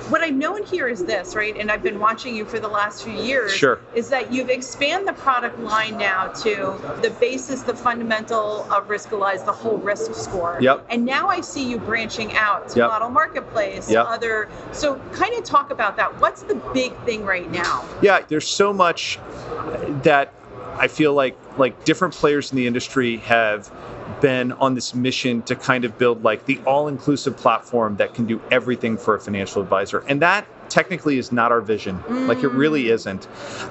What 0.10 0.22
I've 0.22 0.36
known 0.36 0.64
here 0.64 0.88
is 0.88 1.04
this, 1.06 1.36
right? 1.36 1.56
And 1.58 1.72
I've 1.72 1.84
been 1.84 2.00
watching 2.00 2.36
you 2.36 2.46
for 2.46 2.60
the 2.60 2.68
last 2.68 3.04
few 3.04 3.14
years. 3.14 3.54
Sure. 3.54 3.80
Is 3.96 4.10
that 4.10 4.32
you've 4.34 4.50
expanded 4.50 5.08
the 5.08 5.14
product 5.14 5.60
line 5.60 5.98
now 5.98 6.28
to 6.28 6.80
the 7.02 7.16
basis, 7.20 7.62
the 7.62 7.76
fundamental 7.76 8.64
of 8.72 8.88
Riskalyze, 8.88 9.46
the 9.46 9.52
whole 9.52 9.78
risk 9.78 10.14
score. 10.14 10.58
Yep. 10.62 10.86
And 10.90 11.06
now 11.06 11.28
I 11.28 11.42
see 11.42 11.70
you 11.70 11.78
branching 11.80 12.34
out 12.36 12.70
to 12.70 12.80
Yep. 12.80 12.90
model 12.90 13.10
marketplace, 13.10 13.90
Yep. 13.90 14.06
other. 14.08 14.50
So 14.72 15.00
kind 15.14 15.34
of 15.38 15.44
talk 15.44 15.72
about 15.72 15.96
that. 15.98 16.20
What's 16.20 16.44
the 16.44 16.56
big 16.74 16.94
thing 17.06 17.26
right 17.26 17.50
now? 17.52 17.84
Yeah, 18.02 18.20
there's 18.28 18.48
so 18.48 18.74
much 18.74 19.20
that 20.04 20.34
I 20.78 20.88
feel 20.88 21.14
like 21.14 21.38
like 21.58 21.86
different 21.86 22.16
players 22.16 22.52
in 22.52 22.56
the 22.58 22.66
industry 22.66 23.18
have 23.18 23.70
been 24.22 24.52
on 24.54 24.76
this 24.76 24.94
mission 24.94 25.42
to 25.44 25.56
kind 25.56 25.86
of 25.86 25.98
build 25.98 26.24
like 26.24 26.46
the 26.46 26.60
all-inclusive 26.66 27.38
platform 27.38 27.98
that 27.98 28.14
can 28.14 28.26
do 28.26 28.42
everything 28.52 28.98
for 28.98 29.16
a 29.16 29.20
financial 29.20 29.62
advisor. 29.62 30.00
And 30.08 30.22
that 30.22 30.46
technically 30.74 31.20
is 31.20 31.32
not 31.32 31.52
our 31.52 31.62
vision. 31.62 32.04
Like 32.28 32.40
it 32.40 32.48
really 32.48 32.90
isn't. 32.90 33.28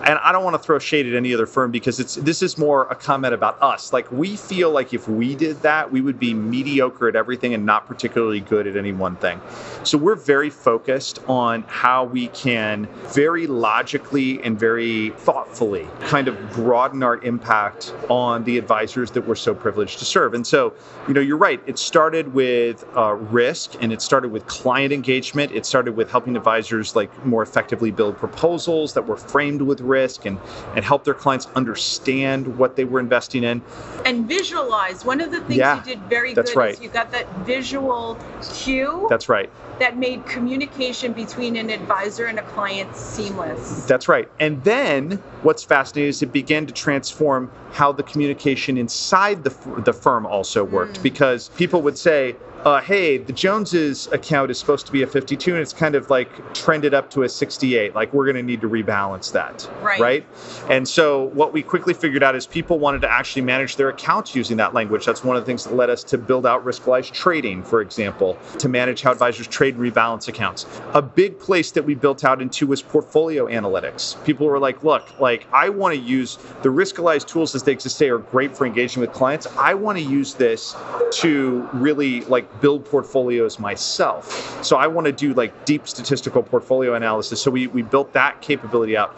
And 0.07 0.21
I 0.21 0.31
don't 0.31 0.45
want 0.45 0.55
to 0.55 0.63
throw 0.63 0.79
shade 0.79 1.07
at 1.07 1.15
any 1.15 1.35
other 1.35 1.47
firm 1.47 1.73
because 1.73 1.99
it's 1.99 2.15
this 2.15 2.43
is 2.43 2.57
more 2.57 2.87
a 2.91 2.95
comment 2.95 3.35
about 3.35 3.61
us. 3.61 3.93
Like 3.93 4.11
we 4.13 4.37
feel 4.37 4.71
like 4.71 4.95
if 4.95 5.09
we 5.09 5.35
did 5.35 5.61
that, 5.63 5.91
we 5.91 6.01
would 6.01 6.21
be 6.21 6.33
mediocre 6.33 7.09
at 7.09 7.17
everything 7.17 7.55
and 7.55 7.67
not 7.67 7.89
particularly 7.89 8.39
good 8.39 8.69
at 8.69 8.77
any 8.77 8.93
one 8.93 9.17
thing. 9.17 9.41
So 9.83 9.99
we're 9.99 10.15
very 10.15 10.49
focused 10.49 11.19
on 11.27 11.65
how 11.67 12.05
we 12.05 12.29
can 12.29 12.87
very 13.09 13.49
logically 13.49 14.41
and 14.45 14.57
very 14.57 15.11
thoughtfully 15.11 15.89
kind 16.03 16.29
of 16.29 16.53
broaden 16.53 17.03
our 17.03 17.19
impact 17.25 17.93
on 18.09 18.45
the 18.45 18.59
advisors 18.59 19.11
that 19.11 19.27
we're 19.27 19.35
so 19.35 19.55
privileged 19.55 19.99
to 19.99 20.05
serve. 20.05 20.35
And 20.35 20.47
so, 20.47 20.73
you 21.09 21.15
know, 21.15 21.21
you're 21.21 21.37
right. 21.37 21.61
It 21.67 21.81
started 21.81 22.33
with 22.33 22.85
uh, 22.97 23.15
risk 23.15 23.75
and 23.83 23.93
it 23.93 24.01
started 24.01 24.31
with 24.31 24.47
client 24.47 24.93
engagement. 24.93 25.51
It 25.51 25.67
started 25.67 25.97
with 25.97 26.09
helping 26.09 26.37
advisors 26.37 26.92
like 26.97 27.25
more 27.25 27.43
effectively 27.43 27.91
build 27.91 28.17
proposals 28.17 28.95
that 28.95 29.07
were 29.07 29.17
framed 29.17 29.63
with 29.63 29.81
risk 29.81 30.27
and, 30.27 30.39
and 30.75 30.85
help 30.85 31.05
their 31.05 31.15
clients 31.15 31.47
understand 31.55 32.59
what 32.59 32.77
they 32.77 32.85
were 32.85 33.01
investing 33.01 33.45
in. 33.45 33.63
And 34.05 34.27
visualize. 34.27 35.05
One 35.05 35.21
of 35.21 35.31
the 35.31 35.41
things 35.41 35.59
Yeah, 35.59 35.79
you 35.79 35.85
did 35.85 36.01
very 36.03 36.35
that's 36.35 36.53
good 36.53 36.59
right. 36.59 36.75
is 36.75 36.81
you 36.81 36.89
got 36.89 37.11
that 37.13 37.29
visual 37.39 38.19
cue 38.55 39.07
That's 39.09 39.29
right. 39.29 39.51
that 39.79 39.97
made 39.97 40.27
communication 40.27 41.13
between 41.13 41.57
an 41.57 41.71
advisor 41.71 42.27
and 42.27 42.39
a 42.39 42.43
client 42.43 42.95
seamless. 42.97 43.85
That's 43.87 44.09
right. 44.09 44.29
And 44.41 44.63
then 44.65 45.13
what's 45.43 45.65
fascinating 45.65 46.09
is 46.09 46.23
it 46.23 46.33
began 46.33 46.67
to 46.67 46.73
transform 46.73 47.51
how 47.73 47.93
the 47.93 48.03
communication 48.03 48.77
inside 48.77 49.45
the, 49.45 49.51
the 49.85 49.93
firm 49.93 50.27
also 50.27 50.65
worked 50.65 50.99
mm. 50.99 51.03
because 51.03 51.49
people 51.51 51.83
would 51.83 51.97
say, 51.97 52.37
uh, 52.64 52.81
hey, 52.81 53.19
the 53.19 53.33
Joneses 53.33 54.07
account 54.12 54.50
is 54.50 54.59
supposed 54.59 54.87
to 54.87 54.92
be 54.92 55.02
a 55.02 55.07
52 55.07 55.52
and 55.52 55.61
it's 55.61 55.73
kind 55.73 55.95
of 55.97 56.11
like 56.11 56.54
trended 56.54 56.95
up 56.95 57.11
to 57.11 57.25
a 57.25 57.28
68. 57.28 57.95
Like 57.95 58.12
we're 58.12 58.25
going 58.25 58.37
to 58.37 58.42
need 58.42 58.61
to 58.61 58.69
rebalance 58.69 59.33
that. 59.33 59.69
Right. 59.81 60.00
Right. 60.00 60.26
And 60.69 60.87
so 60.87 61.25
what 61.31 61.52
we 61.52 61.62
quickly 61.62 61.92
figured 61.92 62.23
out 62.23 62.37
is 62.37 62.47
people 62.47 62.78
wanted 62.78 63.00
to 63.02 63.11
actually 63.11 63.42
manage 63.42 63.76
their 63.76 63.88
accounts 63.88 64.35
using 64.35 64.57
that 64.59 64.75
language. 64.75 65.04
That's 65.04 65.25
one 65.25 65.37
of 65.37 65.42
the 65.42 65.47
things 65.47 65.64
that 65.64 65.75
led 65.75 65.90
us 65.90 66.04
to 66.04 66.19
build 66.19 66.47
out 66.47 66.64
Riskalyze 66.64 67.11
trading, 67.11 67.64
for 67.64 67.81
example, 67.81 68.38
to 68.59 68.69
manage 68.69 69.02
how 69.02 69.11
advisors 69.11 69.49
trade 69.49 69.75
and 69.76 69.83
rebalance 69.83 70.28
accounts. 70.28 70.66
A 70.95 71.02
big 71.02 71.38
place 71.40 71.73
that 71.73 71.85
we 71.85 71.97
built 71.97 72.25
out 72.25 72.40
into 72.40 72.69
was 72.69 72.81
portfolio 72.81 73.47
analytics. 73.47 74.23
People 74.25 74.47
were 74.47 74.61
like, 74.61 74.85
look, 74.85 75.19
like 75.19 75.47
I 75.52 75.69
want 75.69 75.95
to 75.95 76.00
use 76.00 76.37
the 76.62 76.69
Riskalyze 76.69 77.26
tools 77.26 77.57
as 77.57 77.64
they 77.64 77.73
exist 77.73 77.99
today 77.99 78.11
are 78.11 78.19
great 78.19 78.57
for 78.57 78.66
engaging 78.66 79.00
with 79.00 79.12
clients. 79.12 79.49
I 79.59 79.75
want 79.75 79.99
to 79.99 80.04
use 80.04 80.35
this 80.35 80.76
to 81.12 81.69
really 81.73 82.21
like 82.23 82.47
build 82.61 82.85
portfolios 82.85 83.59
myself. 83.59 84.65
So 84.65 84.77
I 84.77 84.87
want 84.87 85.07
to 85.07 85.13
do 85.13 85.35
like 85.35 85.65
deep 85.65 85.89
statistical 85.89 86.43
portfolio 86.43 86.95
analysis. 86.95 87.43
So 87.43 87.51
we, 87.51 87.67
we 87.69 87.83
built 87.83 88.13
that 88.13 88.41
capability 88.41 88.97
out. 88.97 89.17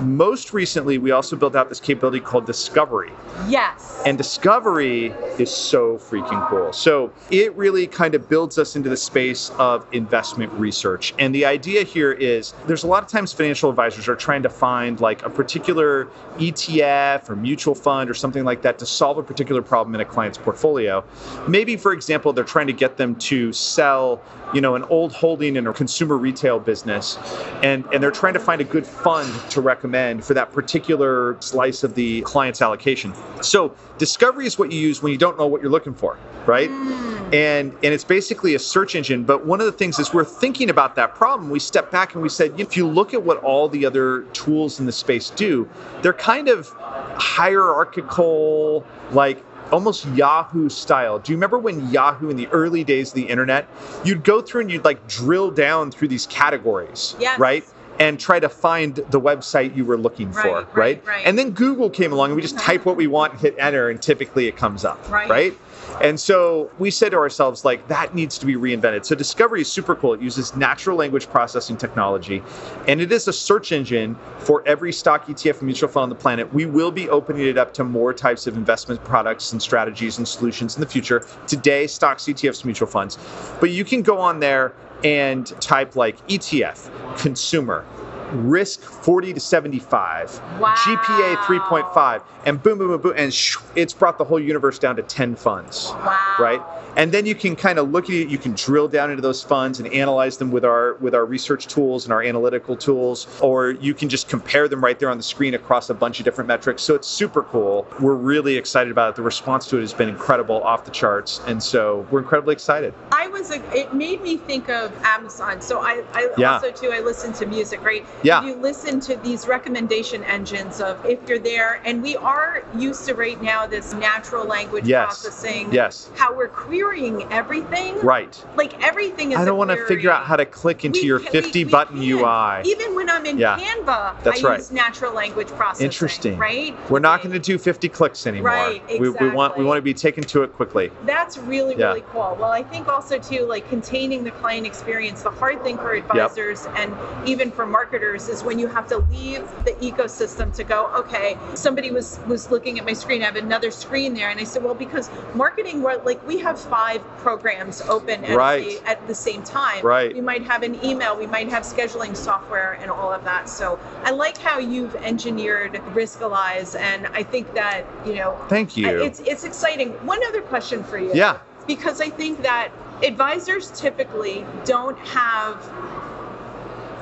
Most 0.00 0.52
recently, 0.52 0.98
we 0.98 1.10
also 1.10 1.36
built 1.36 1.54
out 1.54 1.68
this 1.68 1.78
capability 1.78 2.20
called 2.20 2.46
Discovery. 2.46 3.12
Yes. 3.48 4.02
And 4.04 4.18
Discovery 4.18 5.06
is 5.38 5.50
so 5.50 5.96
freaking 5.98 6.48
cool. 6.48 6.72
So 6.72 7.12
it 7.30 7.54
really 7.54 7.86
kind 7.86 8.14
of 8.14 8.28
builds 8.28 8.58
us 8.58 8.74
into 8.74 8.88
the 8.88 8.96
space 8.96 9.50
of 9.58 9.86
investment 9.92 10.52
research. 10.54 11.14
And 11.18 11.34
the 11.34 11.44
idea 11.44 11.84
here 11.84 12.12
is 12.12 12.54
there's 12.66 12.84
a 12.84 12.86
lot 12.86 13.02
of 13.02 13.08
times 13.08 13.32
financial 13.32 13.70
advisors 13.70 14.08
are 14.08 14.16
trying 14.16 14.42
to 14.42 14.48
find 14.48 15.00
like 15.00 15.22
a 15.24 15.30
particular 15.30 16.06
ETF 16.38 17.28
or 17.30 17.36
mutual 17.36 17.74
fund 17.74 18.10
or 18.10 18.14
something 18.14 18.44
like 18.44 18.62
that 18.62 18.78
to 18.78 18.86
solve 18.86 19.18
a 19.18 19.22
particular 19.22 19.62
problem 19.62 19.94
in 19.94 20.00
a 20.00 20.04
client's 20.04 20.38
portfolio. 20.38 21.04
Maybe, 21.46 21.76
for 21.76 21.92
example, 21.92 22.32
they're 22.32 22.44
trying 22.44 22.66
to 22.66 22.72
get 22.72 22.96
them 22.96 23.14
to 23.16 23.52
sell, 23.52 24.20
you 24.52 24.60
know, 24.60 24.74
an 24.74 24.84
old 24.84 25.12
holding 25.12 25.56
in 25.56 25.66
a 25.66 25.72
consumer 25.72 26.16
retail 26.16 26.58
business, 26.58 27.18
and, 27.62 27.84
and 27.92 28.02
they're 28.02 28.10
trying 28.10 28.34
to 28.34 28.40
find 28.40 28.60
a 28.60 28.64
good 28.64 28.86
fund 28.86 29.32
to 29.50 29.60
recommend 29.60 29.81
for 29.82 30.34
that 30.34 30.52
particular 30.52 31.36
slice 31.40 31.82
of 31.82 31.94
the 31.94 32.22
client's 32.22 32.62
allocation. 32.62 33.12
So 33.42 33.74
discovery 33.98 34.46
is 34.46 34.58
what 34.58 34.70
you 34.70 34.78
use 34.78 35.02
when 35.02 35.12
you 35.12 35.18
don't 35.18 35.36
know 35.38 35.46
what 35.46 35.60
you're 35.60 35.70
looking 35.70 35.94
for, 35.94 36.18
right? 36.46 36.70
Mm. 36.70 37.34
And 37.34 37.72
and 37.72 37.94
it's 37.94 38.04
basically 38.04 38.54
a 38.54 38.58
search 38.58 38.94
engine. 38.94 39.24
But 39.24 39.46
one 39.46 39.60
of 39.60 39.66
the 39.66 39.72
things 39.72 39.98
is 39.98 40.12
we're 40.12 40.24
thinking 40.24 40.70
about 40.70 40.94
that 40.96 41.14
problem. 41.14 41.50
We 41.50 41.58
step 41.58 41.90
back 41.90 42.14
and 42.14 42.22
we 42.22 42.28
said, 42.28 42.58
if 42.60 42.76
you 42.76 42.86
look 42.86 43.14
at 43.14 43.22
what 43.22 43.38
all 43.38 43.68
the 43.68 43.84
other 43.86 44.22
tools 44.32 44.78
in 44.78 44.86
the 44.86 44.92
space 44.92 45.30
do, 45.30 45.68
they're 46.02 46.12
kind 46.12 46.48
of 46.48 46.68
hierarchical, 47.16 48.84
like 49.12 49.42
almost 49.72 50.04
Yahoo 50.08 50.68
style. 50.68 51.18
Do 51.18 51.32
you 51.32 51.36
remember 51.36 51.58
when 51.58 51.90
Yahoo 51.90 52.28
in 52.28 52.36
the 52.36 52.46
early 52.48 52.84
days 52.84 53.08
of 53.08 53.14
the 53.14 53.22
internet, 53.22 53.66
you'd 54.04 54.22
go 54.22 54.42
through 54.42 54.62
and 54.62 54.70
you'd 54.70 54.84
like 54.84 55.06
drill 55.08 55.50
down 55.50 55.90
through 55.90 56.08
these 56.08 56.26
categories, 56.26 57.16
Yes. 57.18 57.38
right? 57.38 57.64
And 57.98 58.18
try 58.18 58.40
to 58.40 58.48
find 58.48 58.96
the 58.96 59.20
website 59.20 59.76
you 59.76 59.84
were 59.84 59.98
looking 59.98 60.32
Right, 60.32 60.42
for, 60.42 60.54
right, 60.54 60.74
right? 60.74 61.06
right. 61.06 61.26
And 61.26 61.38
then 61.38 61.50
Google 61.50 61.90
came 61.90 62.12
along 62.12 62.30
and 62.30 62.36
we 62.36 62.42
just 62.42 62.56
mm-hmm. 62.56 62.64
type 62.64 62.84
what 62.84 62.96
we 62.96 63.06
want 63.06 63.32
and 63.32 63.40
hit 63.40 63.54
enter, 63.58 63.90
and 63.90 64.00
typically 64.00 64.48
it 64.48 64.56
comes 64.56 64.84
up, 64.84 64.98
Right. 65.28 65.56
And 66.00 66.18
so 66.18 66.70
we 66.78 66.90
said 66.90 67.10
to 67.10 67.18
ourselves, 67.18 67.64
like, 67.64 67.86
that 67.88 68.14
needs 68.14 68.38
to 68.38 68.46
be 68.46 68.54
reinvented. 68.54 69.04
So 69.04 69.14
Discovery 69.14 69.62
is 69.62 69.70
super 69.70 69.94
cool. 69.94 70.14
It 70.14 70.20
uses 70.20 70.56
natural 70.56 70.96
language 70.96 71.28
processing 71.28 71.76
technology, 71.76 72.42
and 72.88 73.00
it 73.00 73.12
is 73.12 73.28
a 73.28 73.32
search 73.32 73.72
engine 73.72 74.16
for 74.38 74.66
every 74.66 74.92
stock 74.92 75.26
ETF 75.26 75.62
mutual 75.62 75.88
fund 75.88 76.04
on 76.04 76.08
the 76.08 76.14
planet. 76.14 76.52
We 76.52 76.66
will 76.66 76.90
be 76.90 77.08
opening 77.08 77.46
it 77.46 77.58
up 77.58 77.74
to 77.74 77.84
more 77.84 78.12
types 78.12 78.46
of 78.46 78.56
investment 78.56 79.04
products 79.04 79.52
and 79.52 79.62
strategies 79.62 80.18
and 80.18 80.26
solutions 80.26 80.76
in 80.76 80.80
the 80.80 80.88
future. 80.88 81.26
Today, 81.46 81.86
stocks, 81.86 82.24
ETFs, 82.24 82.64
mutual 82.64 82.88
funds. 82.88 83.18
But 83.60 83.70
you 83.70 83.84
can 83.84 84.02
go 84.02 84.18
on 84.18 84.40
there 84.40 84.72
and 85.04 85.46
type 85.60 85.96
like 85.96 86.24
ETF, 86.28 87.18
consumer, 87.18 87.84
risk 88.32 88.80
40 88.80 89.34
to 89.34 89.40
75, 89.40 90.40
Wow. 90.58 90.74
GPA 90.74 91.36
3.5, 91.36 92.22
and 92.46 92.62
boom, 92.62 92.78
boom, 92.78 92.88
boom, 92.88 93.00
boom, 93.00 93.14
and 93.16 93.32
shoo, 93.32 93.60
it's 93.76 93.92
brought 93.92 94.18
the 94.18 94.24
whole 94.24 94.40
universe 94.40 94.78
down 94.78 94.96
to 94.96 95.02
10 95.02 95.36
funds. 95.36 95.88
Wow. 95.90 96.36
right 96.38 96.62
and 96.96 97.12
then 97.12 97.26
you 97.26 97.34
can 97.34 97.56
kind 97.56 97.78
of 97.78 97.90
look 97.90 98.04
at 98.04 98.10
it 98.10 98.28
you 98.28 98.38
can 98.38 98.52
drill 98.54 98.88
down 98.88 99.10
into 99.10 99.22
those 99.22 99.42
funds 99.42 99.78
and 99.80 99.88
analyze 99.92 100.36
them 100.36 100.50
with 100.50 100.64
our 100.64 100.94
with 100.94 101.14
our 101.14 101.24
research 101.24 101.66
tools 101.66 102.04
and 102.04 102.12
our 102.12 102.22
analytical 102.22 102.76
tools 102.76 103.26
or 103.40 103.70
you 103.72 103.94
can 103.94 104.08
just 104.08 104.28
compare 104.28 104.68
them 104.68 104.82
right 104.82 104.98
there 104.98 105.08
on 105.10 105.16
the 105.16 105.22
screen 105.22 105.54
across 105.54 105.88
a 105.90 105.94
bunch 105.94 106.18
of 106.18 106.24
different 106.24 106.48
metrics 106.48 106.82
so 106.82 106.94
it's 106.94 107.08
super 107.08 107.42
cool 107.44 107.86
we're 108.00 108.14
really 108.14 108.56
excited 108.56 108.90
about 108.90 109.10
it 109.10 109.16
the 109.16 109.22
response 109.22 109.66
to 109.66 109.78
it 109.78 109.80
has 109.80 109.92
been 109.94 110.08
incredible 110.08 110.62
off 110.62 110.84
the 110.84 110.90
charts 110.90 111.40
and 111.46 111.62
so 111.62 112.06
we're 112.10 112.20
incredibly 112.20 112.52
excited 112.52 112.92
I 113.10 113.28
was 113.28 113.50
a, 113.50 113.62
it 113.76 113.94
made 113.94 114.22
me 114.22 114.36
think 114.36 114.68
of 114.68 114.92
Amazon. 115.04 115.60
So 115.60 115.80
I, 115.80 116.02
I 116.12 116.30
Yeah. 116.36 116.54
also 116.54 116.70
too 116.70 116.90
I 116.92 117.00
listen 117.00 117.32
to 117.34 117.46
music, 117.46 117.82
right? 117.82 118.04
Yeah. 118.22 118.42
You 118.44 118.54
listen 118.54 119.00
to 119.00 119.16
these 119.16 119.46
recommendation 119.46 120.22
engines 120.24 120.80
of 120.80 121.04
if 121.06 121.26
you're 121.28 121.38
there, 121.38 121.80
and 121.84 122.02
we 122.02 122.16
are 122.16 122.62
used 122.76 123.06
to 123.06 123.14
right 123.14 123.40
now 123.42 123.66
this 123.66 123.92
natural 123.94 124.44
language 124.46 124.86
Yes. 124.86 125.04
processing. 125.22 125.72
Yes. 125.72 126.10
How 126.16 126.36
we're 126.36 126.48
querying 126.48 126.81
everything. 126.86 127.98
Right. 128.00 128.44
Like 128.56 128.80
everything 128.82 129.32
is. 129.32 129.38
I 129.38 129.44
don't 129.44 129.58
want 129.58 129.70
to 129.70 129.84
figure 129.86 130.10
out 130.10 130.24
how 130.24 130.36
to 130.36 130.44
click 130.44 130.84
into 130.84 131.00
We 131.00 131.06
your 131.06 131.20
can- 131.20 131.30
50 131.32 131.64
we 131.64 131.70
button 131.70 131.96
can. 132.00 132.08
UI. 132.08 132.62
Even 132.70 132.94
when 132.94 133.08
I'm 133.10 133.24
in 133.26 133.38
Yeah. 133.38 133.58
Canva, 133.58 134.22
That's 134.22 134.44
I 134.44 134.48
right. 134.48 134.58
use 134.58 134.70
natural 134.70 135.12
language 135.14 135.48
processing. 135.48 135.84
Interesting. 135.86 136.38
Right. 136.38 136.76
We're 136.90 136.98
not 137.00 137.22
going 137.22 137.32
to 137.32 137.38
do 137.38 137.58
50 137.58 137.88
clicks 137.88 138.26
anymore. 138.26 138.50
Right, 138.50 138.82
We, 139.00 139.10
we 139.10 139.28
want 139.30 139.56
we 139.56 139.64
want 139.64 139.78
to 139.78 139.82
be 139.82 139.94
taken 139.94 140.24
to 140.24 140.42
it 140.42 140.52
quickly. 140.54 140.90
That's 141.04 141.38
really, 141.38 141.74
Yeah. 141.76 141.88
really 141.88 142.04
cool. 142.12 142.36
Well, 142.38 142.50
I 142.50 142.62
think 142.62 142.88
also 142.88 143.18
too, 143.18 143.46
like 143.46 143.68
containing 143.68 144.24
the 144.24 144.30
client 144.32 144.66
experience, 144.66 145.22
the 145.22 145.30
hard 145.30 145.62
thing 145.62 145.76
for 145.76 145.92
advisors 145.94 146.66
and 146.76 146.94
even 147.26 147.50
for 147.50 147.66
marketers 147.66 148.28
is 148.28 148.42
when 148.42 148.58
you 148.58 148.66
have 148.68 148.86
to 148.88 148.98
leave 149.10 149.42
the 149.64 149.72
ecosystem 149.72 150.54
to 150.56 150.64
go, 150.64 150.86
okay, 150.96 151.36
somebody 151.54 151.90
was 151.90 152.18
was 152.26 152.50
looking 152.50 152.78
at 152.78 152.84
my 152.84 152.92
screen, 152.92 153.22
I 153.22 153.26
have 153.26 153.36
another 153.36 153.70
screen 153.70 154.14
there. 154.14 154.28
And 154.30 154.38
I 154.40 154.44
said, 154.44 154.62
well, 154.62 154.74
because 154.74 155.10
marketing, 155.34 155.82
we're 155.82 155.96
like 156.02 156.24
we 156.26 156.38
have 156.38 156.58
five 156.72 157.02
programs 157.18 157.82
open 157.82 158.24
at, 158.24 158.34
Right. 158.34 158.80
the, 158.82 158.88
at 158.88 159.06
the 159.06 159.14
same 159.14 159.42
time. 159.42 159.84
Right. 159.84 160.14
We 160.14 160.22
might 160.22 160.42
have 160.44 160.62
an 160.62 160.82
email, 160.82 161.14
we 161.14 161.26
might 161.26 161.50
have 161.50 161.64
scheduling 161.64 162.16
software 162.16 162.78
and 162.80 162.90
all 162.90 163.12
of 163.12 163.22
that. 163.24 163.46
So 163.50 163.78
I 164.04 164.10
like 164.10 164.38
how 164.38 164.58
you've 164.58 164.94
engineered 164.96 165.74
Riskalyze 165.92 166.74
and 166.80 167.08
I 167.08 167.24
think 167.24 167.52
that, 167.52 167.84
you 168.06 168.14
know, 168.14 168.38
Thank 168.48 168.74
you. 168.78 168.88
it's 168.88 169.20
it's 169.20 169.44
exciting. 169.44 169.90
One 170.06 170.20
other 170.28 170.40
question 170.40 170.82
for 170.82 170.96
you. 170.96 171.10
Yeah. 171.12 171.40
Because 171.66 172.00
I 172.00 172.08
think 172.08 172.42
that 172.42 172.70
advisors 173.02 173.70
typically 173.78 174.46
don't 174.64 174.98
have 175.00 175.56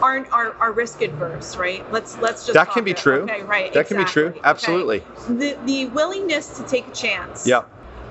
aren't 0.02 0.32
are, 0.32 0.54
are 0.54 0.72
risk 0.72 1.00
adverse, 1.00 1.56
right? 1.56 1.80
Let's 1.92 2.18
let's 2.18 2.44
just 2.44 2.54
That 2.54 2.70
can 2.72 2.82
be 2.82 2.90
it. 2.90 2.96
true. 2.96 3.22
Okay, 3.22 3.42
right. 3.42 3.72
That 3.72 3.86
can 3.86 3.98
be 3.98 4.04
true. 4.04 4.34
exactly. 4.34 4.40
Okay. 4.40 4.50
Absolutely. 4.50 4.98
The 5.28 5.56
the 5.64 5.86
willingness 5.86 6.56
to 6.58 6.64
take 6.64 6.88
a 6.88 6.92
chance. 6.92 7.46
Yeah. 7.46 7.62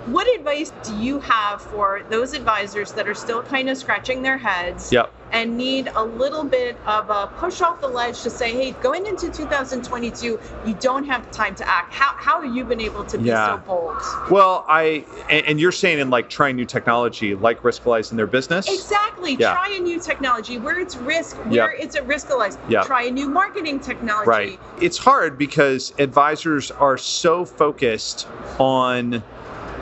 What 0.05 0.27
advice 0.39 0.71
do 0.83 0.95
you 0.95 1.19
have 1.19 1.61
for 1.61 2.01
those 2.09 2.33
advisors 2.33 2.93
that 2.93 3.07
are 3.07 3.13
still 3.13 3.43
kind 3.43 3.69
of 3.69 3.77
scratching 3.77 4.21
their 4.21 4.37
heads 4.37 4.91
Yep. 4.93 5.11
and 5.33 5.57
need 5.57 5.91
a 5.93 6.03
little 6.03 6.43
bit 6.45 6.77
of 6.87 7.09
a 7.09 7.27
push 7.37 7.61
off 7.61 7.81
the 7.81 7.87
ledge 7.87 8.21
to 8.23 8.29
say, 8.29 8.53
hey, 8.53 8.71
going 8.81 9.05
into 9.05 9.29
2022, 9.29 10.39
you 10.65 10.73
don't 10.79 11.03
have 11.03 11.29
time 11.31 11.53
to 11.55 11.67
act. 11.69 11.93
How, 11.93 12.13
how 12.15 12.41
have 12.41 12.55
you 12.55 12.63
been 12.63 12.79
able 12.81 13.03
to 13.03 13.17
be 13.17 13.25
Yeah. 13.25 13.57
so 13.57 13.61
bold? 13.67 13.97
Well, 14.31 14.65
I 14.69 15.05
and, 15.29 15.45
and 15.45 15.59
you're 15.59 15.71
saying 15.73 15.99
in 15.99 16.09
like 16.09 16.29
trying 16.29 16.55
new 16.55 16.65
technology, 16.65 17.35
like 17.35 17.61
Riskalyze 17.61 18.09
in 18.11 18.17
their 18.17 18.25
business. 18.25 18.67
Exactly. 18.73 19.35
Yeah. 19.35 19.53
Try 19.53 19.75
a 19.77 19.81
new 19.81 19.99
technology 19.99 20.57
where 20.57 20.79
it's 20.79 20.95
risk, 20.95 21.35
where 21.45 21.73
Yep. 21.73 21.83
it's 21.83 21.95
a 21.95 22.01
riskalyze. 22.01 22.57
Yep. 22.69 22.85
Try 22.85 23.03
a 23.03 23.11
new 23.11 23.29
marketing 23.29 23.79
technology. 23.81 24.29
Right. 24.29 24.59
It's 24.81 24.97
hard 24.97 25.37
because 25.37 25.93
advisors 25.99 26.71
are 26.71 26.97
so 26.97 27.43
focused 27.45 28.27
on 28.57 29.21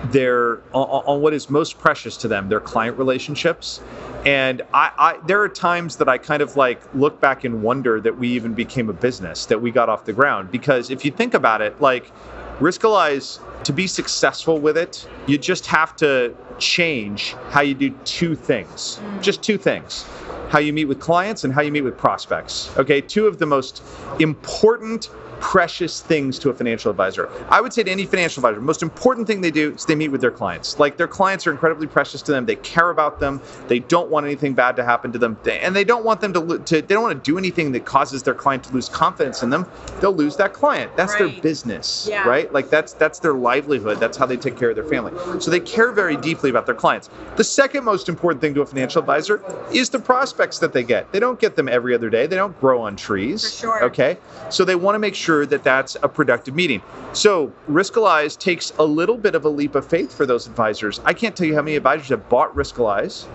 their 0.06 0.58
on, 0.74 1.04
on 1.06 1.22
what 1.22 1.34
is 1.34 1.50
most 1.50 1.80
precious 1.80 2.18
to 2.18 2.28
them, 2.28 2.50
their 2.50 2.60
client 2.60 2.98
relationships. 2.98 3.82
And 4.26 4.62
I, 4.74 4.92
I 4.98 5.28
there 5.28 5.42
are 5.42 5.50
times 5.50 5.98
that 5.98 6.10
I 6.10 6.18
kind 6.18 6.42
of 6.42 6.56
like 6.56 6.82
look 6.94 7.20
back 7.22 7.44
and 7.44 7.62
wonder 7.64 8.00
that 8.02 8.18
we 8.18 8.30
even 8.30 8.54
became 8.54 8.90
a 8.90 8.94
business, 8.94 9.46
that 9.48 9.62
we 9.62 9.72
got 9.72 9.90
off 9.90 10.06
the 10.06 10.14
ground. 10.14 10.52
Because 10.52 10.90
if 10.90 11.06
you 11.06 11.12
think 11.12 11.34
about 11.34 11.62
it, 11.62 11.80
like 11.82 12.12
Riskalyze, 12.60 13.40
to 13.64 13.74
be 13.74 13.86
successful 13.88 14.60
with 14.60 14.78
it, 14.78 15.08
you 15.28 15.38
just 15.38 15.66
have 15.68 15.96
to 15.98 16.36
change 16.58 17.34
how 17.50 17.62
you 17.62 17.74
do 17.74 17.92
two 18.04 18.36
things. 18.36 19.00
Mm. 19.02 19.22
Just 19.22 19.44
two 19.44 19.58
things. 19.58 20.06
How 20.50 20.60
you 20.60 20.74
meet 20.74 20.86
with 20.86 21.00
clients 21.00 21.44
and 21.44 21.54
how 21.54 21.62
you 21.62 21.72
meet 21.72 21.82
with 21.82 21.98
prospects. 21.98 22.76
Okay, 22.78 23.02
two 23.02 23.28
of 23.28 23.38
the 23.38 23.46
most 23.46 23.84
important 24.20 25.10
precious 25.40 26.02
things 26.02 26.40
to 26.40 26.50
a 26.50 26.54
financial 26.54 26.90
advisor. 26.92 27.30
I 27.50 27.62
would 27.62 27.74
say 27.74 27.84
to 27.84 27.92
any 27.92 28.06
financial 28.06 28.46
advisor, 28.46 28.62
most 28.62 28.82
important 28.82 29.28
thing 29.28 29.42
they 29.42 29.52
do 29.52 29.74
is 29.74 29.86
they 29.86 29.96
meet 29.96 30.10
with 30.10 30.22
their 30.22 30.32
clients. 30.32 30.80
Like 30.80 30.98
their 30.98 31.08
clients 31.08 31.46
are 31.48 31.52
incredibly 31.52 31.88
precious 31.88 32.22
to 32.24 32.32
them. 32.32 32.46
They 32.46 32.56
care 32.58 32.90
about 32.90 33.20
them. 33.20 33.42
They 33.68 33.80
don't 33.80 34.10
want 34.10 34.26
anything 34.26 34.54
bad 34.54 34.76
to 34.78 34.84
happen 34.84 35.12
to 35.12 35.18
them, 35.20 35.38
They- 35.44 35.60
and 35.60 35.76
they 35.76 35.84
don't 35.84 36.04
want 36.06 36.22
them 36.22 36.34
to, 36.34 36.60
to 36.60 36.82
they 36.82 36.94
don't 36.94 37.04
want 37.04 37.24
to 37.24 37.32
do 37.32 37.38
anything 37.38 37.72
that 37.74 37.86
causes 37.86 38.24
their 38.24 38.34
client 38.34 38.64
to 38.66 38.74
lose 38.74 38.90
confidence 38.90 39.44
in 39.44 39.50
them. 39.50 39.66
They'll 40.00 40.16
lose 40.16 40.36
that 40.38 40.54
client. 40.54 40.92
That's 40.96 41.16
their 41.16 41.30
business, 41.30 42.08
Yeah. 42.10 42.28
right? 42.28 42.52
Like 42.54 42.70
that's 42.70 42.94
that's 42.94 43.20
their 43.20 43.34
livelihood. 43.34 44.00
That's 44.00 44.18
how 44.18 44.26
they 44.26 44.38
take 44.38 44.58
care 44.58 44.70
of 44.70 44.76
their 44.76 44.86
family. 44.86 45.12
So 45.40 45.52
they 45.52 45.60
care 45.60 45.92
very 45.92 46.16
deeply 46.18 46.50
about 46.50 46.66
their 46.66 46.76
clients. 46.76 47.10
The 47.36 47.44
second 47.44 47.84
most 47.84 48.10
important 48.10 48.42
thing 48.42 48.54
to 48.56 48.62
a 48.62 48.66
financial 48.66 49.00
advisor 49.00 49.42
is 49.72 49.90
the 49.90 50.00
prospects 50.00 50.60
that 50.60 50.74
they 50.74 50.84
get. 50.84 51.12
They 51.12 51.20
don't 51.20 51.40
get 51.40 51.56
them 51.56 51.68
every 51.68 51.94
other 51.94 52.10
day. 52.10 52.28
They 52.28 52.36
don't 52.36 52.58
grow 52.60 52.82
on 52.82 52.96
trees. 52.96 53.44
For 53.44 53.58
sure. 53.60 53.84
Okay. 53.86 54.18
So 54.50 54.64
they 54.66 54.76
want 54.76 54.96
to 54.96 55.00
make 55.00 55.16
sure 55.16 55.27
that 55.46 55.64
that's 55.64 55.96
a 56.04 56.10
productive 56.10 56.56
meeting. 56.56 56.82
So 57.14 57.52
Riskalyze 57.70 58.38
takes 58.38 58.72
a 58.80 58.86
little 58.86 59.18
bit 59.18 59.36
of 59.36 59.46
a 59.46 59.50
leap 59.50 59.76
of 59.76 59.88
faith 59.88 60.14
for 60.14 60.26
those 60.26 60.48
advisors. 60.48 61.00
I 61.06 61.14
can't 61.14 61.36
tell 61.36 61.48
you 61.48 61.56
how 61.56 61.62
many 61.62 61.76
advisors 61.76 62.10
have 62.10 62.28
bought 62.30 62.56
Riskalyze 62.56 63.28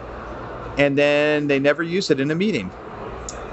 and 0.78 0.96
then 0.96 1.48
they 1.48 1.58
never 1.58 1.82
use 1.82 2.10
it 2.10 2.18
in 2.18 2.30
a 2.30 2.34
meeting. 2.34 2.70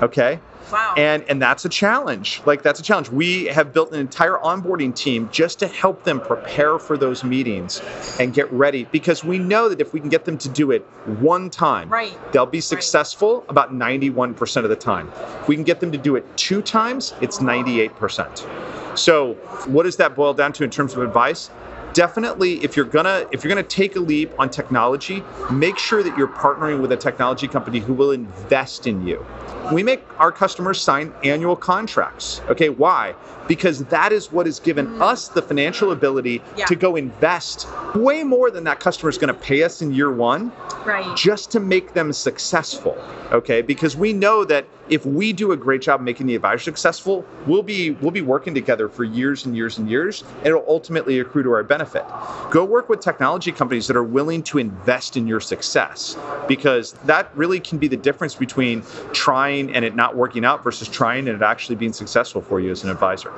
Okay 0.01 0.39
Wow. 0.71 0.93
and 0.97 1.23
and 1.29 1.41
that's 1.41 1.65
a 1.65 1.69
challenge. 1.69 2.41
Like 2.45 2.61
that's 2.63 2.79
a 2.79 2.83
challenge. 2.83 3.09
We 3.09 3.45
have 3.45 3.73
built 3.73 3.91
an 3.91 3.99
entire 3.99 4.37
onboarding 4.37 4.95
team 4.95 5.29
just 5.31 5.59
to 5.59 5.67
help 5.67 6.03
them 6.03 6.19
prepare 6.19 6.79
for 6.79 6.97
those 6.97 7.23
meetings 7.23 7.81
and 8.19 8.33
get 8.33 8.51
ready 8.51 8.85
because 8.85 9.23
we 9.23 9.39
know 9.39 9.69
that 9.69 9.81
if 9.81 9.93
we 9.93 9.99
can 9.99 10.09
get 10.09 10.25
them 10.25 10.37
to 10.37 10.49
do 10.49 10.71
it 10.71 10.81
one 11.19 11.49
time 11.49 11.89
Right. 11.89 12.17
they'll 12.31 12.45
be 12.45 12.61
successful 12.61 13.45
about 13.49 13.73
91% 13.73 14.63
of 14.63 14.69
the 14.69 14.75
time. 14.75 15.11
If 15.41 15.47
we 15.47 15.55
can 15.55 15.63
get 15.63 15.79
them 15.79 15.91
to 15.91 15.97
do 15.97 16.15
it 16.15 16.25
two 16.37 16.61
times 16.61 17.13
it's 17.21 17.39
98% 17.39 18.97
so 18.97 19.33
what 19.67 19.83
does 19.83 19.97
that 19.97 20.15
boil 20.15 20.33
down 20.33 20.51
to 20.53 20.63
in 20.63 20.69
terms 20.69 20.93
of 20.93 21.01
advice 21.01 21.49
definitely 21.93 22.63
if 22.63 22.75
you're 22.75 22.85
gonna 22.85 23.25
if 23.31 23.43
you're 23.43 23.49
gonna 23.49 23.63
take 23.63 23.95
a 23.95 23.99
leap 23.99 24.31
on 24.39 24.49
technology 24.49 25.23
make 25.51 25.77
sure 25.77 26.03
that 26.03 26.17
you're 26.17 26.27
partnering 26.27 26.81
with 26.81 26.91
a 26.91 26.97
technology 26.97 27.47
company 27.47 27.79
who 27.79 27.93
will 27.93 28.11
invest 28.11 28.87
in 28.87 29.05
you. 29.05 29.25
We 29.73 29.83
make 29.83 30.03
our 30.19 30.31
customers 30.31 30.81
sign 30.81 31.13
annual 31.23 31.55
contracts. 31.55 32.41
Okay 32.49 32.69
why? 32.69 33.15
Because 33.47 33.83
that 33.85 34.11
is 34.11 34.31
what 34.31 34.45
has 34.45 34.59
given 34.59 34.87
mm. 34.87 35.01
us 35.01 35.27
the 35.27 35.41
financial 35.41 35.91
ability 35.91 36.41
Yeah. 36.55 36.65
to 36.65 36.75
go 36.75 36.95
invest 36.95 37.67
way 37.95 38.23
more 38.23 38.51
than 38.51 38.63
that 38.65 38.79
customer 38.79 39.09
is 39.09 39.17
going 39.17 39.33
to 39.33 39.39
pay 39.39 39.63
us 39.63 39.81
in 39.81 39.91
year 39.93 40.11
one 40.11 40.51
right. 40.85 41.15
just 41.17 41.51
to 41.51 41.59
make 41.59 41.93
them 41.93 42.13
successful. 42.13 42.97
Okay 43.31 43.61
because 43.61 43.95
we 43.95 44.13
know 44.13 44.43
that 44.45 44.65
if 44.89 45.05
we 45.05 45.31
do 45.31 45.51
a 45.51 45.57
great 45.57 45.81
job 45.81 46.01
making 46.01 46.27
the 46.27 46.35
advisor 46.35 46.63
successful 46.63 47.25
we'll 47.45 47.63
be 47.63 47.91
we'll 47.91 48.11
be 48.11 48.21
working 48.21 48.53
together 48.53 48.89
for 48.89 49.03
years 49.03 49.45
and 49.45 49.55
years 49.55 49.77
and 49.77 49.89
years 49.89 50.23
and 50.39 50.47
it'll 50.47 50.65
ultimately 50.67 51.19
accrue 51.19 51.43
to 51.43 51.51
our 51.51 51.63
benefit. 51.63 52.03
Go 52.51 52.65
work 52.65 52.89
with 52.89 52.99
technology 52.99 53.51
companies 53.51 53.87
that 53.87 53.95
are 53.95 54.03
willing 54.03 54.43
to 54.43 54.57
invest 54.57 55.15
in 55.17 55.27
your 55.27 55.39
success 55.39 56.17
because 56.47 56.93
that 57.05 57.31
really 57.35 57.59
can 57.59 57.77
be 57.77 57.87
the 57.87 57.97
difference 57.97 58.35
between 58.35 58.83
trying 59.13 59.73
and 59.73 59.85
it 59.85 59.95
not 59.95 60.15
working 60.15 60.45
out 60.45 60.63
versus 60.63 60.87
trying 60.87 61.27
and 61.27 61.35
it 61.35 61.43
actually 61.43 61.75
being 61.75 61.93
successful 61.93 62.41
for 62.41 62.59
you 62.59 62.71
as 62.71 62.83
an 62.83 62.89
advisor 62.89 63.31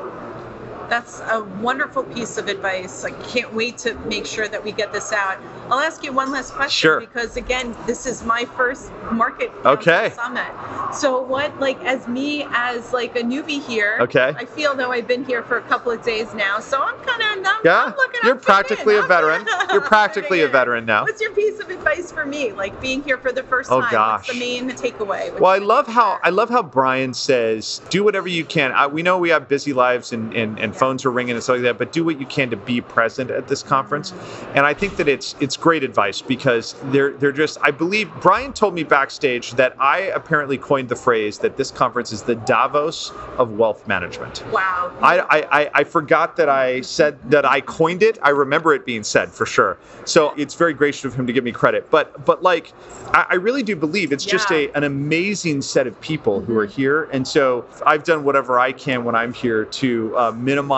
That's 0.91 1.21
a 1.21 1.41
wonderful 1.61 2.03
piece 2.03 2.37
of 2.37 2.49
advice. 2.49 3.05
I 3.05 3.11
can't 3.23 3.53
wait 3.53 3.77
to 3.79 3.95
make 4.09 4.25
sure 4.25 4.49
that 4.49 4.61
we 4.63 4.73
get 4.73 4.91
this 4.91 5.13
out. 5.13 5.37
I'll 5.71 5.79
ask 5.79 6.03
you 6.03 6.11
one 6.11 6.31
last 6.33 6.51
question 6.53 6.69
Sure. 6.81 6.99
because 6.99 7.37
again, 7.37 7.77
this 7.87 8.05
is 8.05 8.23
my 8.25 8.43
first 8.57 8.91
market 9.11 9.51
Okay. 9.65 10.11
Summit. 10.15 10.51
So 10.93 11.21
what 11.21 11.57
like 11.61 11.79
as 11.85 12.09
me 12.09 12.45
as 12.51 12.91
like 12.91 13.15
a 13.15 13.21
newbie 13.21 13.65
here, 13.65 13.99
Okay. 14.01 14.35
I 14.37 14.43
feel 14.45 14.75
though 14.75 14.91
I've 14.91 15.07
been 15.07 15.23
here 15.23 15.43
for 15.43 15.57
a 15.57 15.61
couple 15.61 15.93
of 15.93 16.03
days 16.03 16.33
now, 16.33 16.59
so 16.59 16.81
I'm 16.83 16.97
kind 17.05 17.21
of 17.39 17.47
I'm, 17.47 17.61
yeah 17.63 17.93
I'm 17.97 18.27
you're 18.27 18.35
practically 18.35 18.97
in. 18.97 19.03
a 19.05 19.07
veteran 19.07 19.47
you're 19.71 19.81
practically 19.81 20.41
a 20.41 20.49
veteran 20.49 20.85
now 20.85 21.03
What's 21.03 21.21
your 21.21 21.33
piece 21.33 21.59
of 21.61 21.69
advice 21.69 22.11
for 22.11 22.25
me? 22.25 22.51
Like 22.51 22.79
being 22.81 23.01
here 23.01 23.17
for 23.17 23.31
the 23.31 23.43
first 23.43 23.71
Oh, 23.71 23.79
time. 23.81 23.91
gosh. 23.91 24.27
What's 24.27 24.33
the 24.39 24.45
main 24.45 24.69
takeaway? 24.71 25.39
Well, 25.39 25.51
I 25.51 25.59
love 25.59 25.87
how 25.87 26.19
I 26.21 26.31
love 26.31 26.49
how 26.49 26.63
Brian 26.63 27.13
says, 27.13 27.79
"Do 27.89 28.03
whatever 28.03 28.27
you 28.27 28.43
can." 28.43 28.73
I, 28.73 28.87
we 28.87 29.01
know 29.03 29.17
we 29.17 29.29
have 29.29 29.47
busy 29.47 29.71
lives 29.73 30.11
and, 30.11 30.33
and, 30.33 30.59
and 30.59 30.75
phones 30.81 31.05
are 31.05 31.11
ringing 31.11 31.35
and 31.35 31.43
stuff 31.43 31.57
like 31.57 31.61
that, 31.63 31.77
but 31.77 31.91
do 31.91 32.03
what 32.03 32.19
you 32.19 32.25
can 32.25 32.49
to 32.49 32.57
be 32.57 32.81
present 32.81 33.29
at 33.29 33.47
this 33.47 33.61
conference. 33.61 34.13
And 34.55 34.65
I 34.65 34.73
think 34.73 34.95
that 34.97 35.07
it's 35.07 35.35
it's 35.39 35.55
great 35.55 35.83
advice 35.83 36.21
because 36.23 36.73
they're 36.85 37.11
they're 37.13 37.31
just. 37.31 37.59
I 37.61 37.69
believe 37.69 38.09
Brian 38.19 38.51
told 38.51 38.73
me 38.73 38.83
backstage 38.83 39.51
that 39.51 39.75
I 39.79 39.99
apparently 40.21 40.57
coined 40.57 40.89
the 40.89 40.95
phrase 40.95 41.37
that 41.39 41.55
this 41.55 41.69
conference 41.69 42.11
is 42.11 42.23
the 42.23 42.33
Davos 42.35 43.11
of 43.37 43.51
wealth 43.59 43.87
management. 43.87 44.43
Wow. 44.51 44.91
I, 45.01 45.19
I, 45.19 45.37
I- 45.61 45.69
I 45.81 45.83
forgot 45.83 46.35
that 46.37 46.49
I 46.49 46.81
said 46.81 47.13
that 47.29 47.45
I 47.45 47.61
coined 47.61 48.01
it. 48.01 48.17
I 48.23 48.29
remember 48.31 48.73
it 48.73 48.83
being 48.85 49.03
said 49.03 49.29
for 49.31 49.45
sure. 49.45 49.77
So 50.05 50.33
it's 50.35 50.55
very 50.55 50.73
gracious 50.73 51.05
of 51.05 51.13
him 51.13 51.27
to 51.27 51.33
give 51.33 51.43
me 51.43 51.51
credit. 51.51 51.89
But 51.91 52.25
but 52.25 52.41
like 52.41 52.73
I, 53.13 53.21
I 53.29 53.35
really 53.35 53.61
do 53.63 53.75
believe 53.75 54.11
it's 54.11 54.25
just 54.25 54.49
a 54.51 54.71
an 54.77 54.83
amazing 54.83 55.61
set 55.61 55.85
of 55.87 55.95
people 56.01 56.41
who 56.41 56.57
are 56.57 56.65
here. 56.65 57.03
And 57.13 57.27
so 57.27 57.65
I've 57.85 58.03
done 58.03 58.23
whatever 58.23 58.59
I 58.59 58.71
can 58.71 59.03
when 59.05 59.15
I'm 59.15 59.33
here 59.33 59.65
to 59.81 59.89
uh, 60.17 60.31
minimize 60.31 60.70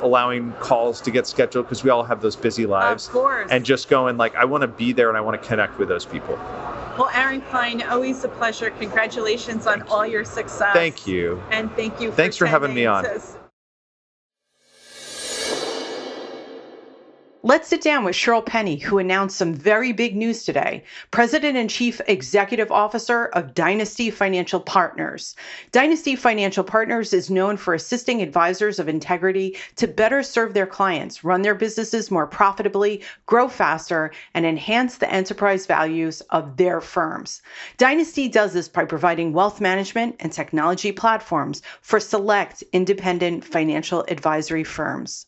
allowing 0.00 0.52
calls 0.54 1.00
to 1.02 1.10
get 1.10 1.26
scheduled 1.26 1.66
because 1.66 1.82
we 1.82 1.90
all 1.90 2.04
have 2.04 2.20
those 2.20 2.36
busy 2.36 2.66
lives. 2.66 3.06
Of 3.06 3.12
course. 3.12 3.50
And 3.50 3.64
just 3.64 3.88
going 3.88 4.16
like 4.16 4.34
I 4.34 4.44
want 4.44 4.62
to 4.62 4.68
be 4.68 4.92
there 4.92 5.08
and 5.08 5.16
I 5.16 5.20
want 5.20 5.40
to 5.40 5.48
connect 5.48 5.78
with 5.78 5.88
those 5.88 6.04
people. 6.04 6.36
Well, 6.98 7.10
Aaron 7.14 7.40
Klein, 7.42 7.82
always 7.82 8.24
a 8.24 8.28
pleasure. 8.28 8.70
Congratulations 8.70 9.66
on 9.66 9.82
all 9.82 10.06
your 10.06 10.24
success. 10.24 10.72
Thank 10.72 11.06
you. 11.06 11.40
And 11.50 11.70
thank 11.76 12.00
you. 12.00 12.10
For 12.10 12.16
Thanks 12.16 12.36
for 12.36 12.46
having 12.46 12.74
me 12.74 12.86
on. 12.86 13.04
Let's 17.44 17.68
sit 17.68 17.82
down 17.82 18.02
with 18.02 18.16
Shirl 18.16 18.42
Penney, 18.42 18.78
who 18.78 18.98
announced 18.98 19.36
some 19.36 19.54
very 19.54 19.92
big 19.92 20.16
news 20.16 20.42
today. 20.42 20.82
President 21.12 21.56
and 21.56 21.70
Chief 21.70 22.00
Executive 22.08 22.72
Officer 22.72 23.26
of 23.26 23.54
Dynasty 23.54 24.10
Financial 24.10 24.58
Partners. 24.58 25.36
Dynasty 25.70 26.16
Financial 26.16 26.64
Partners 26.64 27.12
is 27.12 27.30
known 27.30 27.56
for 27.56 27.74
assisting 27.74 28.22
advisors 28.22 28.80
of 28.80 28.88
integrity 28.88 29.56
to 29.76 29.86
better 29.86 30.24
serve 30.24 30.52
their 30.52 30.66
clients, 30.66 31.22
run 31.22 31.42
their 31.42 31.54
businesses 31.54 32.10
more 32.10 32.26
profitably, 32.26 33.02
grow 33.26 33.46
faster, 33.48 34.10
and 34.34 34.44
enhance 34.44 34.96
the 34.96 35.08
enterprise 35.08 35.64
values 35.64 36.22
of 36.30 36.56
their 36.56 36.80
firms. 36.80 37.40
Dynasty 37.76 38.26
does 38.26 38.52
this 38.52 38.68
by 38.68 38.84
providing 38.84 39.32
wealth 39.32 39.60
management 39.60 40.16
and 40.18 40.32
technology 40.32 40.90
platforms 40.90 41.62
for 41.82 42.00
select 42.00 42.64
independent 42.72 43.44
financial 43.44 44.04
advisory 44.08 44.64
firms. 44.64 45.27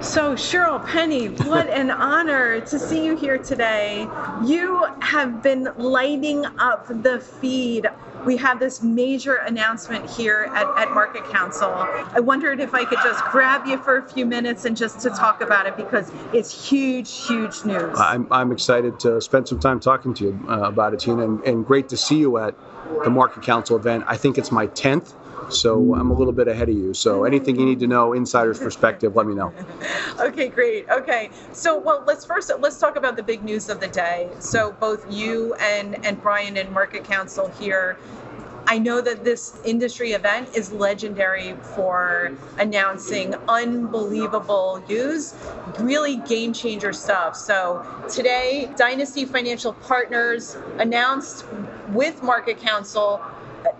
So, 0.00 0.36
Shirl 0.36 0.78
Penney, 0.78 1.26
what 1.26 1.68
an 1.70 1.90
honor 1.90 2.60
to 2.60 2.78
see 2.78 3.04
you 3.04 3.16
here 3.16 3.36
today. 3.36 4.08
You 4.44 4.86
have 5.00 5.42
been 5.42 5.68
lighting 5.76 6.46
up 6.58 6.86
the 7.02 7.18
feed. 7.18 7.88
We 8.24 8.36
have 8.36 8.60
this 8.60 8.80
major 8.80 9.36
announcement 9.36 10.08
here 10.08 10.50
at, 10.54 10.66
at 10.78 10.88
MarketCounsel. 10.88 12.12
I 12.14 12.20
wondered 12.20 12.60
if 12.60 12.74
I 12.74 12.84
could 12.84 12.98
just 13.02 13.24
grab 13.26 13.66
you 13.66 13.76
for 13.76 13.96
a 13.96 14.08
few 14.08 14.24
minutes 14.24 14.64
and 14.64 14.76
just 14.76 15.00
to 15.00 15.10
talk 15.10 15.40
about 15.40 15.66
it 15.66 15.76
because 15.76 16.12
it's 16.32 16.68
huge, 16.68 17.26
huge 17.26 17.64
news. 17.64 17.98
I'm, 17.98 18.28
I'm 18.32 18.52
excited 18.52 19.00
to 19.00 19.20
spend 19.20 19.48
some 19.48 19.58
time 19.58 19.80
talking 19.80 20.14
to 20.14 20.24
you 20.24 20.46
uh, 20.48 20.60
about 20.62 20.94
it, 20.94 21.00
Tina, 21.00 21.24
and, 21.24 21.42
and 21.44 21.66
great 21.66 21.88
to 21.88 21.96
see 21.96 22.18
you 22.18 22.38
at 22.38 22.54
the 23.04 23.10
MarketCounsel 23.10 23.76
event. 23.76 24.04
I 24.06 24.16
think 24.16 24.38
it's 24.38 24.52
my 24.52 24.68
10th 24.68 25.12
so 25.50 25.94
I'm 25.94 26.10
a 26.10 26.14
little 26.14 26.32
bit 26.32 26.48
ahead 26.48 26.68
of 26.68 26.76
you. 26.76 26.94
So 26.94 27.24
anything 27.24 27.58
you 27.58 27.66
need 27.66 27.80
to 27.80 27.86
know, 27.86 28.12
insider's 28.12 28.58
perspective, 28.58 29.16
let 29.16 29.26
me 29.26 29.34
know. 29.34 29.52
okay, 30.20 30.48
great. 30.48 30.88
Okay, 30.90 31.30
so 31.52 31.78
well, 31.78 32.04
let's 32.06 32.24
first 32.24 32.50
let's 32.60 32.78
talk 32.78 32.96
about 32.96 33.16
the 33.16 33.22
big 33.22 33.42
news 33.44 33.68
of 33.68 33.80
the 33.80 33.88
day. 33.88 34.30
So 34.38 34.72
both 34.80 35.10
you 35.12 35.54
and 35.54 36.04
and 36.04 36.20
Brian 36.20 36.56
and 36.56 36.74
MarketCounsel 36.74 37.58
here. 37.58 37.98
I 38.70 38.78
know 38.78 39.00
that 39.00 39.24
this 39.24 39.58
industry 39.64 40.12
event 40.12 40.54
is 40.54 40.70
legendary 40.72 41.54
for 41.74 42.32
announcing 42.58 43.34
unbelievable 43.48 44.84
news, 44.86 45.34
really 45.80 46.16
game 46.16 46.52
changer 46.52 46.92
stuff. 46.92 47.34
So 47.34 47.82
today, 48.10 48.70
Dynasty 48.76 49.24
Financial 49.24 49.72
Partners 49.72 50.58
announced 50.76 51.46
with 51.92 52.20
MarketCounsel 52.20 53.22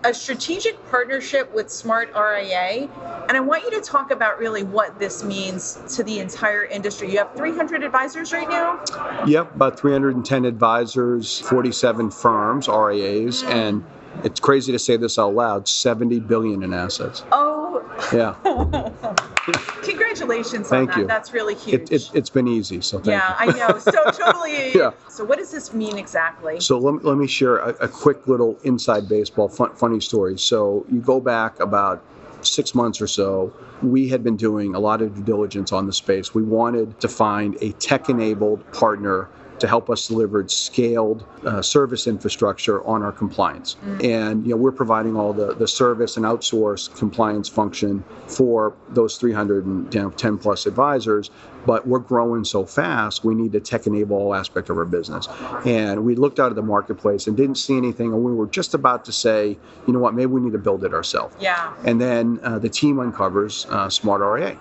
a 0.03 0.13
strategic 0.13 0.89
partnership 0.89 1.53
with 1.53 1.69
Smart 1.69 2.09
RIA. 2.15 2.89
And 3.27 3.37
I 3.37 3.39
want 3.39 3.63
you 3.63 3.71
to 3.71 3.81
talk 3.81 4.11
about 4.11 4.39
really 4.39 4.63
what 4.63 4.97
this 4.99 5.23
means 5.23 5.79
to 5.95 6.03
the 6.03 6.19
entire 6.19 6.65
industry. 6.65 7.11
You 7.11 7.19
have 7.19 7.33
300 7.35 7.83
advisors 7.83 8.31
right 8.31 8.49
now? 8.49 8.83
Yep, 9.25 9.55
about 9.55 9.79
310 9.79 10.45
advisors, 10.45 11.39
47 11.39 12.11
firms, 12.11 12.67
RIAs, 12.67 13.43
and 13.43 13.83
it's 14.23 14.39
crazy 14.39 14.71
to 14.71 14.79
say 14.79 14.97
this 14.97 15.17
out 15.17 15.33
loud 15.33 15.67
70 15.67 16.19
billion 16.21 16.63
in 16.63 16.73
assets. 16.73 17.23
Oh, 17.31 17.83
yeah. 18.13 18.35
Congratulations 19.83 20.67
Thank 20.67 20.89
on 20.91 20.95
that. 20.95 21.01
You. 21.01 21.07
That's 21.07 21.33
really 21.33 21.55
huge. 21.55 21.81
It, 21.81 21.89
has 21.89 22.11
it, 22.13 22.33
been 22.33 22.47
easy, 22.47 22.81
so 22.81 23.01
yeah, 23.03 23.43
you. 23.43 23.51
I 23.51 23.57
know. 23.57 23.79
So 23.89 24.11
totally. 24.11 24.75
yeah. 24.75 24.91
So 25.09 25.23
what 25.23 25.37
does 25.37 25.51
this 25.51 25.73
mean 25.73 25.97
exactly? 25.97 26.59
So 26.59 26.77
let, 26.77 27.03
let 27.03 27.17
me 27.17 27.27
share 27.27 27.57
a, 27.57 27.69
a 27.81 27.87
quick 27.87 28.27
little 28.27 28.57
inside 28.63 29.07
baseball 29.09 29.49
fun, 29.49 29.73
funny 29.75 29.99
story. 29.99 30.37
So 30.37 30.85
you 30.91 30.99
go 30.99 31.19
back 31.19 31.59
about 31.59 32.03
six 32.41 32.75
months 32.75 33.01
or 33.01 33.07
so, 33.07 33.53
we 33.81 34.09
had 34.09 34.23
been 34.23 34.37
doing 34.37 34.75
a 34.75 34.79
lot 34.79 35.01
of 35.01 35.15
due 35.15 35.23
diligence 35.23 35.71
on 35.71 35.87
the 35.87 35.93
space. 35.93 36.33
We 36.33 36.43
wanted 36.43 36.99
to 37.01 37.07
find 37.07 37.57
a 37.61 37.71
tech 37.73 38.09
enabled 38.09 38.69
partner 38.71 39.29
to 39.59 39.67
help 39.67 39.89
us 39.89 40.07
deliver 40.07 40.47
scaled 40.47 41.25
uh, 41.45 41.61
service 41.61 42.07
infrastructure 42.07 42.83
on 42.85 43.03
our 43.03 43.11
compliance. 43.11 43.75
Mm-hmm. 43.75 44.05
And 44.05 44.43
you 44.45 44.51
know, 44.51 44.57
we're 44.57 44.71
providing 44.71 45.15
all 45.15 45.33
the, 45.33 45.53
the 45.53 45.67
service 45.67 46.17
and 46.17 46.25
outsource 46.25 46.93
compliance 46.95 47.49
function 47.49 48.03
for 48.27 48.73
those 48.89 49.17
310 49.17 50.37
plus 50.37 50.65
advisors. 50.65 51.31
But 51.65 51.87
we're 51.87 51.99
growing 51.99 52.43
so 52.43 52.65
fast, 52.65 53.23
we 53.23 53.35
need 53.35 53.51
to 53.53 53.59
tech 53.59 53.85
enable 53.87 54.17
all 54.17 54.33
aspect 54.33 54.69
of 54.69 54.77
our 54.77 54.85
business. 54.85 55.27
And 55.65 56.05
we 56.05 56.15
looked 56.15 56.39
out 56.39 56.51
at 56.51 56.55
the 56.55 56.61
marketplace 56.61 57.27
and 57.27 57.35
didn't 57.35 57.55
see 57.55 57.77
anything, 57.77 58.13
and 58.13 58.23
we 58.23 58.33
were 58.33 58.47
just 58.47 58.73
about 58.73 59.05
to 59.05 59.11
say, 59.11 59.57
you 59.85 59.93
know 59.93 59.99
what, 59.99 60.13
maybe 60.13 60.27
we 60.27 60.41
need 60.41 60.53
to 60.53 60.57
build 60.57 60.83
it 60.83 60.93
ourselves. 60.93 61.35
Yeah. 61.39 61.73
And 61.85 61.99
then 61.99 62.39
uh, 62.43 62.59
the 62.59 62.69
team 62.69 62.99
uncovers 62.99 63.65
uh, 63.69 63.89
Smart 63.89 64.21
RIA 64.21 64.57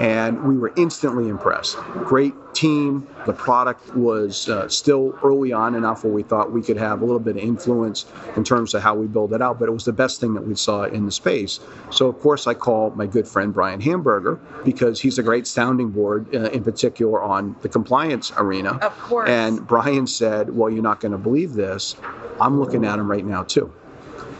and 0.00 0.42
we 0.44 0.56
were 0.56 0.72
instantly 0.76 1.28
impressed. 1.28 1.76
Great 2.04 2.34
team. 2.52 3.06
The 3.26 3.32
product 3.32 3.94
was 3.96 4.48
uh, 4.48 4.68
still 4.68 5.18
early 5.22 5.52
on 5.52 5.74
enough 5.74 6.04
where 6.04 6.12
we 6.12 6.22
thought 6.22 6.52
we 6.52 6.62
could 6.62 6.76
have 6.76 7.00
a 7.00 7.04
little 7.04 7.20
bit 7.20 7.36
of 7.36 7.42
influence 7.42 8.06
in 8.36 8.44
terms 8.44 8.74
of 8.74 8.82
how 8.82 8.94
we 8.94 9.06
build 9.06 9.32
it 9.32 9.42
out, 9.42 9.58
but 9.58 9.68
it 9.68 9.72
was 9.72 9.84
the 9.84 9.92
best 9.92 10.20
thing 10.20 10.34
that 10.34 10.46
we 10.46 10.54
saw 10.54 10.84
in 10.84 11.06
the 11.06 11.12
space. 11.12 11.60
So, 11.90 12.08
of 12.08 12.18
course, 12.20 12.46
I 12.46 12.54
call 12.54 12.90
my 12.90 13.06
good 13.06 13.26
friend 13.26 13.52
Brian 13.52 13.80
Hamburger 13.80 14.38
because 14.64 15.00
he's 15.00 15.18
a 15.18 15.22
great 15.22 15.46
sounding 15.46 15.90
board, 15.90 16.13
uh, 16.20 16.50
in 16.50 16.62
particular 16.62 17.22
on 17.22 17.56
the 17.62 17.68
compliance 17.68 18.32
arena. 18.36 18.72
Of 18.78 18.98
course. 18.98 19.28
And 19.28 19.66
Brian 19.66 20.06
said, 20.06 20.54
Well, 20.54 20.70
you're 20.70 20.82
not 20.82 21.00
going 21.00 21.12
to 21.12 21.18
believe 21.18 21.54
this. 21.54 21.96
I'm 22.40 22.58
looking 22.58 22.84
at 22.84 22.98
him 22.98 23.10
right 23.10 23.24
now, 23.24 23.42
too. 23.44 23.72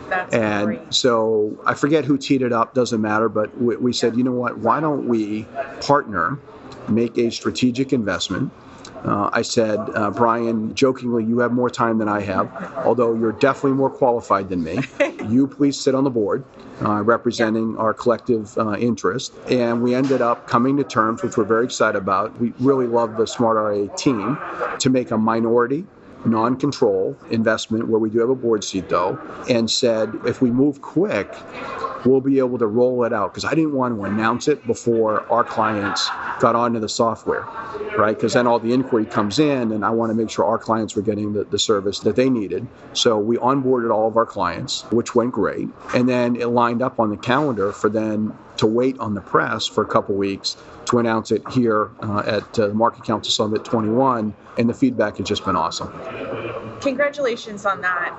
That's 0.09 0.35
and 0.35 0.67
great. 0.67 0.95
so 0.95 1.59
I 1.67 1.75
forget 1.75 2.05
who 2.05 2.19
teed 2.19 2.43
it 2.43 2.53
up, 2.53 2.75
doesn't 2.75 3.01
matter, 3.01 3.29
but 3.29 3.57
we, 3.61 3.77
we 3.77 3.93
said, 3.93 4.17
you 4.17 4.23
know 4.23 4.33
what, 4.33 4.59
why 4.59 4.81
don't 4.81 5.09
we 5.09 5.47
partner, 5.81 6.39
make 6.89 7.17
a 7.19 7.31
strategic 7.31 7.93
investment? 7.93 8.53
Uh, 9.05 9.29
I 9.33 9.43
said, 9.43 9.79
uh, 9.95 10.11
Brian, 10.11 10.75
jokingly, 10.75 11.25
you 11.25 11.39
have 11.41 11.53
more 11.53 11.69
time 11.69 11.99
than 11.99 12.09
I 12.09 12.21
have, 12.21 12.51
although 12.87 13.15
you're 13.15 13.33
definitely 13.33 13.73
more 13.73 13.91
qualified 13.91 14.49
than 14.49 14.65
me. 14.65 14.79
you 15.29 15.47
please 15.47 15.79
sit 15.79 15.95
on 15.95 16.05
the 16.05 16.11
board 16.11 16.45
uh, 16.83 17.03
representing 17.03 17.77
our 17.77 17.93
collective 17.93 18.57
uh, 18.57 18.77
interest. 18.77 19.35
And 19.51 19.83
we 19.83 19.95
ended 19.95 20.23
up 20.23 20.47
coming 20.47 20.77
to 20.79 20.85
terms, 20.85 21.23
which 21.23 21.37
we're 21.37 21.45
very 21.45 21.65
excited 21.65 21.99
about. 21.99 22.39
We 22.41 22.53
really 22.59 22.87
love 22.87 23.17
the 23.17 23.27
Smart 23.27 23.57
RIA 23.57 23.91
team 23.97 24.39
to 24.79 24.91
make 24.91 25.11
a 25.11 25.19
minority 25.19 25.87
non 26.27 26.57
control 26.57 27.17
investment 27.31 27.89
where 27.89 28.01
we 28.01 28.11
do 28.11 28.21
have 28.21 28.31
a 28.31 28.35
board 28.35 28.65
seat 28.65 28.89
though, 28.89 29.19
and 29.49 29.71
said 29.71 30.13
if 30.27 30.41
we 30.41 30.51
move 30.51 30.81
quick, 30.81 31.33
we'll 32.05 32.21
be 32.21 32.39
able 32.39 32.59
to 32.59 32.67
roll 32.67 33.05
it 33.05 33.13
out 33.13 33.33
because 33.33 33.45
I 33.45 33.55
didn't 33.55 33.73
want 33.73 33.97
to 33.97 34.05
announce 34.05 34.49
it 34.49 34.67
before 34.67 35.31
our 35.33 35.45
clients 35.45 36.09
got 36.41 36.55
onto 36.55 36.79
the 36.81 36.89
software, 36.89 37.43
right? 37.97 38.15
Because 38.15 38.35
then 38.35 38.47
all 38.47 38.59
the 38.59 38.73
inquiry 38.73 39.07
comes 39.07 39.39
in, 39.39 39.73
and 39.73 39.85
I 39.85 39.91
want 39.91 40.11
to 40.11 40.15
make 40.15 40.31
sure 40.31 40.45
our 40.45 40.59
clients 40.59 40.95
were 40.97 41.03
getting 41.03 41.33
the, 41.33 41.45
the 41.45 41.59
service 41.59 42.01
that 42.01 42.17
they 42.17 42.29
needed. 42.29 42.67
So 42.93 43.19
we 43.19 43.37
onboarded 43.37 43.93
all 43.93 44.09
of 44.09 44.17
our 44.17 44.27
clients, 44.27 44.83
which 44.91 45.15
went 45.15 45.33
great. 45.33 45.69
And 45.95 46.09
then 46.09 46.37
it 46.37 46.49
lined 46.49 46.83
up 46.83 47.01
on 47.01 47.11
the 47.11 47.17
calendar 47.17 47.73
for 47.73 47.89
then 47.89 48.37
to 48.57 48.67
wait 48.67 48.99
on 48.99 49.15
the 49.15 49.21
press 49.21 49.67
for 49.67 49.83
a 49.83 49.87
couple 49.87 50.15
weeks 50.15 50.57
to 50.87 50.99
announce 50.99 51.31
it 51.31 51.43
here 51.51 51.91
uh, 52.03 52.23
at 52.27 52.59
uh, 52.59 52.69
the 52.69 52.75
MarketCounsel 52.75 53.31
Summit 53.31 53.65
21, 53.65 54.35
and 54.59 54.69
the 54.69 54.75
feedback 54.75 55.17
has 55.17 55.27
just 55.27 55.45
been 55.45 55.57
awesome. 55.57 55.93
Congratulations 56.81 57.65
on 57.65 57.81
that. 57.81 58.15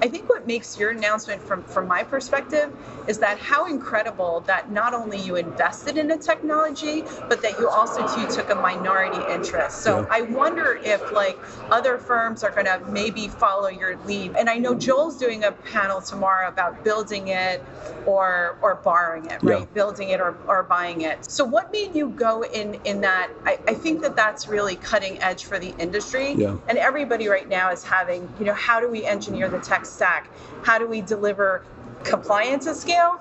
I 0.00 0.08
think 0.08 0.28
what 0.28 0.46
makes 0.46 0.78
your 0.78 0.90
announcement 0.90 1.42
from 1.42 1.62
from 1.64 1.88
my 1.88 2.04
perspective 2.04 2.72
is 3.08 3.18
that 3.18 3.38
how 3.38 3.66
incredible 3.66 4.40
that 4.46 4.70
not 4.70 4.94
only 4.94 5.18
you 5.18 5.36
invested 5.36 5.98
in 5.98 6.10
a 6.10 6.18
technology, 6.18 7.02
but 7.28 7.42
that 7.42 7.58
you 7.58 7.68
also 7.68 8.06
too 8.14 8.26
took 8.32 8.50
a 8.50 8.54
minority 8.54 9.18
interest. 9.32 9.82
So 9.82 10.00
yeah. 10.00 10.06
I 10.10 10.20
wonder 10.22 10.80
if 10.84 11.12
like 11.12 11.38
other 11.70 11.98
firms 11.98 12.44
are 12.44 12.50
going 12.50 12.66
to 12.66 12.80
maybe 12.90 13.28
follow 13.28 13.68
your 13.68 13.96
lead. 14.04 14.36
And 14.36 14.48
I 14.48 14.58
know 14.58 14.74
Joel's 14.74 15.18
doing 15.18 15.44
a 15.44 15.52
panel 15.52 16.00
tomorrow 16.00 16.48
about 16.48 16.84
building 16.84 17.28
it 17.28 17.64
or 18.06 18.58
or 18.62 18.76
borrowing 18.76 19.26
it, 19.26 19.42
right? 19.42 19.60
Yeah. 19.60 19.73
Building 19.74 20.10
it 20.10 20.20
or, 20.20 20.36
or 20.46 20.62
buying 20.62 21.02
it. 21.02 21.30
So 21.30 21.44
what 21.44 21.72
made 21.72 21.94
you 21.94 22.10
go 22.10 22.42
in 22.44 22.74
in 22.84 23.00
that? 23.02 23.30
I, 23.44 23.58
I 23.66 23.74
think 23.74 24.02
that 24.02 24.16
that's 24.16 24.48
really 24.48 24.76
cutting 24.76 25.20
edge 25.22 25.44
for 25.44 25.58
the 25.58 25.74
industry. 25.78 26.32
Yeah. 26.32 26.56
And 26.68 26.78
everybody 26.78 27.28
right 27.28 27.48
now 27.48 27.70
is 27.70 27.84
having, 27.84 28.32
you 28.38 28.44
know, 28.44 28.54
how 28.54 28.80
do 28.80 28.88
we 28.88 29.04
engineer 29.04 29.48
the 29.48 29.58
tech 29.58 29.84
stack? 29.84 30.30
How 30.62 30.78
do 30.78 30.86
we 30.86 31.00
deliver 31.00 31.64
compliance 32.04 32.66
at 32.66 32.76
scale? 32.76 33.20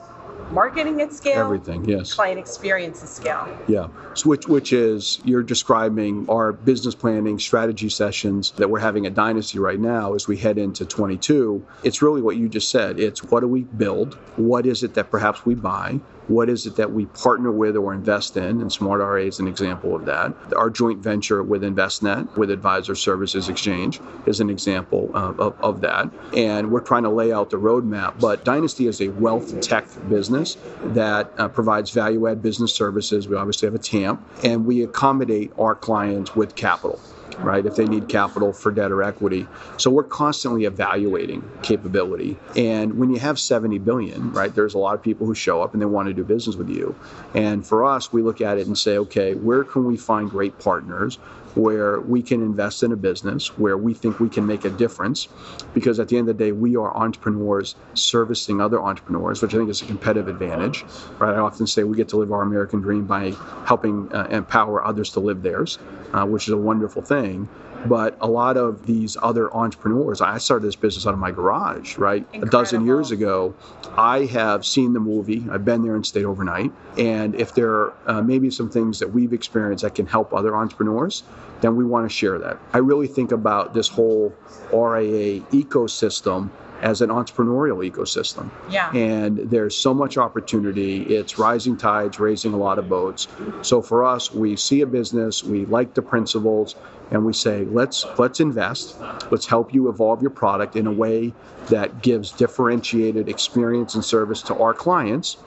marketing 0.52 1.02
at 1.02 1.12
scale, 1.12 1.46
everything. 1.46 1.86
Yes. 1.86 2.14
client 2.14 2.40
experience 2.40 3.02
at 3.04 3.10
scale. 3.10 3.48
Yeah. 3.68 3.88
So 4.14 4.30
which 4.30 4.48
which 4.48 4.72
is 4.72 5.20
you're 5.24 5.44
describing 5.44 6.30
our 6.30 6.52
business 6.54 6.96
planning 6.96 7.40
strategy 7.40 7.90
sessions 7.90 8.52
that 8.52 8.70
we're 8.70 8.80
having 8.80 9.06
at 9.06 9.14
Dynasty 9.14 9.60
right 9.60 9.80
now 9.80 10.14
as 10.14 10.28
we 10.28 10.38
head 10.38 10.58
into 10.58 10.86
22. 10.86 11.66
It's 11.84 12.02
really 12.02 12.22
what 12.22 12.38
you 12.38 12.48
just 12.48 12.70
said. 12.70 13.00
It's 13.00 13.24
what 13.24 13.42
do 13.42 13.48
we 13.48 13.64
build? 13.64 14.16
What 14.36 14.66
is 14.66 14.84
it 14.84 14.94
that 14.94 15.10
perhaps 15.10 15.46
we 15.46 15.56
buy? 15.56 16.00
What 16.28 16.50
is 16.50 16.66
it 16.66 16.76
that 16.78 16.92
we 16.92 17.06
partner 17.08 17.52
with 17.52 17.76
or 17.76 17.94
invest 17.94 18.38
in? 18.38 18.62
And 18.62 18.72
Smart 18.72 19.00
RA 19.02 19.16
is 19.16 19.40
an 19.40 19.48
example 19.48 19.96
of 19.96 20.06
that. 20.06 20.34
Our 20.56 20.70
joint 20.70 21.00
venture 21.00 21.44
with 21.44 21.64
Envestnet, 21.64 22.36
with 22.38 22.50
Advisor 22.50 22.96
Services 22.96 23.50
Exchange, 23.50 24.00
is 24.26 24.40
an 24.40 24.50
example 24.50 25.12
of, 25.14 25.40
of, 25.40 25.60
of 25.62 25.82
that. 25.82 26.10
And 26.36 26.72
we're 26.72 26.82
trying 26.82 27.04
to 27.04 27.10
lay 27.10 27.32
out 27.32 27.50
the 27.50 27.58
roadmap. 27.58 28.20
But 28.20 28.46
Dynasty 28.46 28.88
is 28.88 29.02
a 29.02 29.10
wealth 29.10 29.60
tech 29.62 29.86
business 30.10 30.58
that 30.84 31.32
uh, 31.38 31.48
provides 31.50 31.92
value 31.92 32.28
add 32.28 32.42
business 32.42 32.74
services. 32.74 33.28
We 33.28 33.36
obviously 33.36 33.68
have 33.68 33.76
a 33.76 33.80
TAMP, 33.80 34.22
and 34.44 34.66
we 34.66 34.84
accommodate 34.84 35.52
our 35.58 35.76
clients 35.76 36.36
with 36.36 36.56
capital 36.56 37.00
right? 37.40 37.66
If 37.66 37.76
they 37.76 37.86
need 37.86 38.10
capital 38.10 38.54
for 38.54 38.72
debt 38.72 38.92
or 38.92 39.04
equity. 39.04 39.48
So 39.78 39.90
we're 39.90 40.04
constantly 40.04 40.66
evaluating 40.66 41.48
capability. 41.62 42.38
And 42.56 42.98
when 42.98 43.12
you 43.12 43.20
have 43.20 43.40
70 43.40 43.80
billion, 43.80 44.32
right, 44.32 44.54
there's 44.54 44.74
a 44.74 44.78
lot 44.78 44.96
of 44.96 45.02
people 45.02 45.28
who 45.28 45.36
show 45.36 45.62
up 45.62 45.74
and 45.74 45.82
they 45.82 45.86
want 45.86 46.08
to 46.08 46.14
do 46.14 46.24
business 46.24 46.56
with 46.56 46.70
you. 46.70 46.96
And 47.34 47.66
for 47.66 47.86
us, 47.86 48.12
we 48.14 48.22
look 48.22 48.42
at 48.42 48.58
it 48.58 48.68
and 48.68 48.78
say, 48.78 48.98
okay, 48.98 49.34
where 49.36 49.64
can 49.64 49.86
we 49.86 49.98
find 49.98 50.30
great 50.30 50.58
partners? 50.60 51.18
Where 51.56 52.02
we 52.02 52.22
can 52.22 52.42
invest 52.42 52.84
in 52.84 52.92
a 52.92 52.96
business 52.96 53.58
where 53.58 53.78
we 53.78 53.94
think 53.94 54.20
we 54.20 54.30
can 54.30 54.46
make 54.46 54.66
a 54.66 54.70
difference 54.70 55.28
because 55.74 56.00
at 56.00 56.08
the 56.08 56.18
end 56.18 56.30
of 56.30 56.38
the 56.38 56.44
day 56.44 56.52
we 56.52 56.76
are 56.76 56.96
entrepreneurs 56.96 57.76
servicing 57.94 58.62
other 58.62 58.82
entrepreneurs 58.82 59.42
which 59.42 59.54
i 59.54 59.58
think 59.58 59.70
is 59.70 59.82
a 59.82 59.86
competitive 59.86 60.28
advantage 60.28 60.84
right? 61.20 61.36
I 61.36 61.40
often 61.40 61.68
say 61.68 61.84
we 61.84 61.96
get 61.98 62.10
to 62.10 62.18
live 62.18 62.32
our 62.32 62.42
american 62.42 62.82
dream 62.82 63.06
by 63.06 63.34
helping 63.66 64.12
uh, 64.14 64.28
empower 64.30 64.86
others 64.86 65.12
to 65.12 65.20
live 65.20 65.42
theirs 65.42 65.78
uh, 66.14 66.26
which 66.26 66.48
is 66.48 66.54
a 66.54 66.58
wonderful 66.58 67.02
thing 67.02 67.50
but 67.88 68.18
a 68.22 68.28
lot 68.28 68.58
of 68.58 68.86
these 68.86 69.18
other 69.22 69.54
entrepreneurs, 69.54 70.22
I 70.22 70.38
started 70.38 70.68
this 70.68 70.76
business 70.76 71.06
out 71.06 71.14
of 71.14 71.20
my 71.20 71.32
garage, 71.32 71.98
right? 71.98 72.26
Incredible. 72.34 72.48
A 72.48 72.52
dozen 72.52 72.86
years 72.86 73.12
ago. 73.12 73.54
I 73.98 74.26
have 74.26 74.66
seen 74.66 74.94
the 74.94 75.00
movie, 75.00 75.46
I've 75.52 75.66
been 75.66 75.84
there 75.84 75.96
and 75.96 76.06
stayed 76.06 76.26
overnight. 76.26 76.72
And 76.98 77.36
if 77.36 77.54
there 77.54 77.72
are 77.72 77.94
uh, 78.08 78.22
maybe 78.22 78.50
some 78.50 78.70
things 78.70 79.00
that 79.00 79.12
we've 79.12 79.34
experienced 79.34 79.84
that 79.84 79.96
can 79.96 80.08
help 80.08 80.34
other 80.34 80.56
entrepreneurs, 80.56 81.24
then 81.62 81.76
we 81.76 81.84
want 81.84 82.10
to 82.10 82.16
share 82.16 82.40
that. 82.40 82.58
I 82.74 82.80
really 82.80 83.08
think 83.08 83.32
about 83.32 83.74
this 83.74 83.88
whole 83.88 84.34
RIA 84.72 85.42
ecosystem 85.52 86.50
as 86.84 87.02
an 87.02 87.10
entrepreneurial 87.10 87.90
ecosystem. 87.90 88.52
Yeah. 88.70 88.92
And 88.92 89.38
there's 89.38 89.76
so 89.76 89.94
much 89.94 90.18
opportunity. 90.18 91.04
It's 91.04 91.40
rising 91.40 91.78
tides, 91.78 92.20
raising 92.20 92.54
a 92.54 92.58
lot 92.58 92.78
of 92.78 92.90
boats. 92.90 93.28
So 93.62 93.82
for 93.82 94.04
us, 94.04 94.32
we 94.34 94.58
see 94.58 94.82
a 94.82 94.86
business, 94.86 95.44
we 95.44 95.66
like 95.66 95.94
the 95.94 96.02
principles, 96.02 96.76
and 97.10 97.26
we 97.26 97.32
say, 97.32 97.64
let's 97.66 98.06
let's 98.20 98.42
invest. 98.42 99.00
Let's 99.32 99.46
help 99.46 99.74
you 99.74 99.88
evolve 99.88 100.22
your 100.22 100.32
product 100.32 100.76
in 100.76 100.86
a 100.86 100.92
way 100.92 101.34
that 101.70 102.02
gives 102.02 102.32
differentiated 102.32 103.30
experience 103.30 103.96
and 103.96 104.04
service 104.04 104.42
to 104.44 104.56
our 104.56 104.74
clients. 104.74 105.38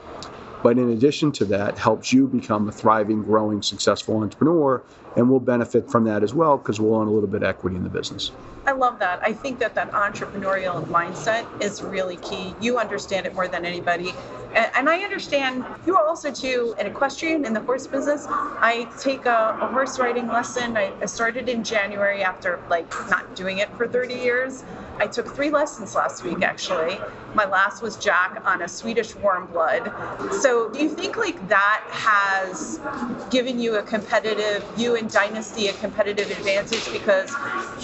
But 0.63 0.79
in 0.79 0.89
addition 0.89 1.31
to 1.33 1.45
that, 1.45 1.77
helps 1.77 2.11
you 2.11 2.27
become 2.27 2.67
a 2.67 2.71
thriving, 2.71 3.21
growing, 3.21 3.61
successful 3.61 4.17
entrepreneur, 4.23 4.81
and 5.17 5.27
we'll 5.29 5.39
benefit 5.39 5.89
from 5.89 6.03
that 6.03 6.21
as 6.23 6.33
well 6.33 6.57
because 6.57 6.79
we'll 6.79 6.93
own 6.93 7.07
a 7.07 7.11
little 7.11 7.27
bit 7.27 7.41
of 7.41 7.49
equity 7.49 7.75
in 7.75 7.83
the 7.83 7.89
business. 7.89 8.31
I 8.67 8.73
love 8.73 8.99
that. 8.99 9.19
I 9.23 9.33
think 9.33 9.59
that 9.59 9.73
that 9.75 9.91
entrepreneurial 9.93 10.85
mindset 10.87 11.45
is 11.61 11.81
really 11.81 12.17
key. 12.17 12.53
You 12.61 12.77
understand 12.77 13.25
it 13.25 13.33
more 13.33 13.47
than 13.47 13.65
anybody. 13.65 14.13
And, 14.53 14.87
I 14.87 14.99
understand 15.03 15.65
you 15.85 15.95
are 15.97 16.07
also 16.07 16.31
too 16.31 16.75
an 16.79 16.87
equestrian 16.87 17.45
in 17.45 17.53
the 17.53 17.59
horse 17.59 17.87
business. 17.87 18.25
I 18.29 18.87
take 18.99 19.25
a, 19.25 19.57
a 19.61 19.67
horse 19.67 19.99
riding 19.99 20.27
lesson. 20.27 20.77
I, 20.77 20.93
I 21.01 21.05
started 21.05 21.49
in 21.49 21.63
January 21.63 22.23
after 22.23 22.61
like 22.69 22.89
not 23.09 23.35
doing 23.35 23.57
it 23.57 23.69
for 23.77 23.87
30 23.87 24.15
years. 24.15 24.63
I 24.99 25.07
took 25.07 25.27
three 25.35 25.51
lessons 25.51 25.93
last 25.95 26.23
week 26.23 26.41
actually. 26.41 26.97
My 27.35 27.45
last 27.45 27.81
was 27.81 27.97
Jack 27.97 28.41
on 28.45 28.63
a 28.63 28.67
Swedish 28.67 29.15
warm 29.15 29.45
blood. 29.47 29.91
So 30.41 30.69
do 30.69 30.79
you 30.81 30.89
think 30.89 31.17
like 31.17 31.47
that 31.49 31.83
has 31.89 32.79
given 33.29 33.59
you 33.59 33.75
a 33.75 33.83
competitive, 33.83 34.65
you 34.75 34.95
and 34.95 35.06
Dynasty 35.07 35.67
a 35.67 35.73
competitive 35.73 36.29
advantage 36.31 36.91
because 36.91 37.33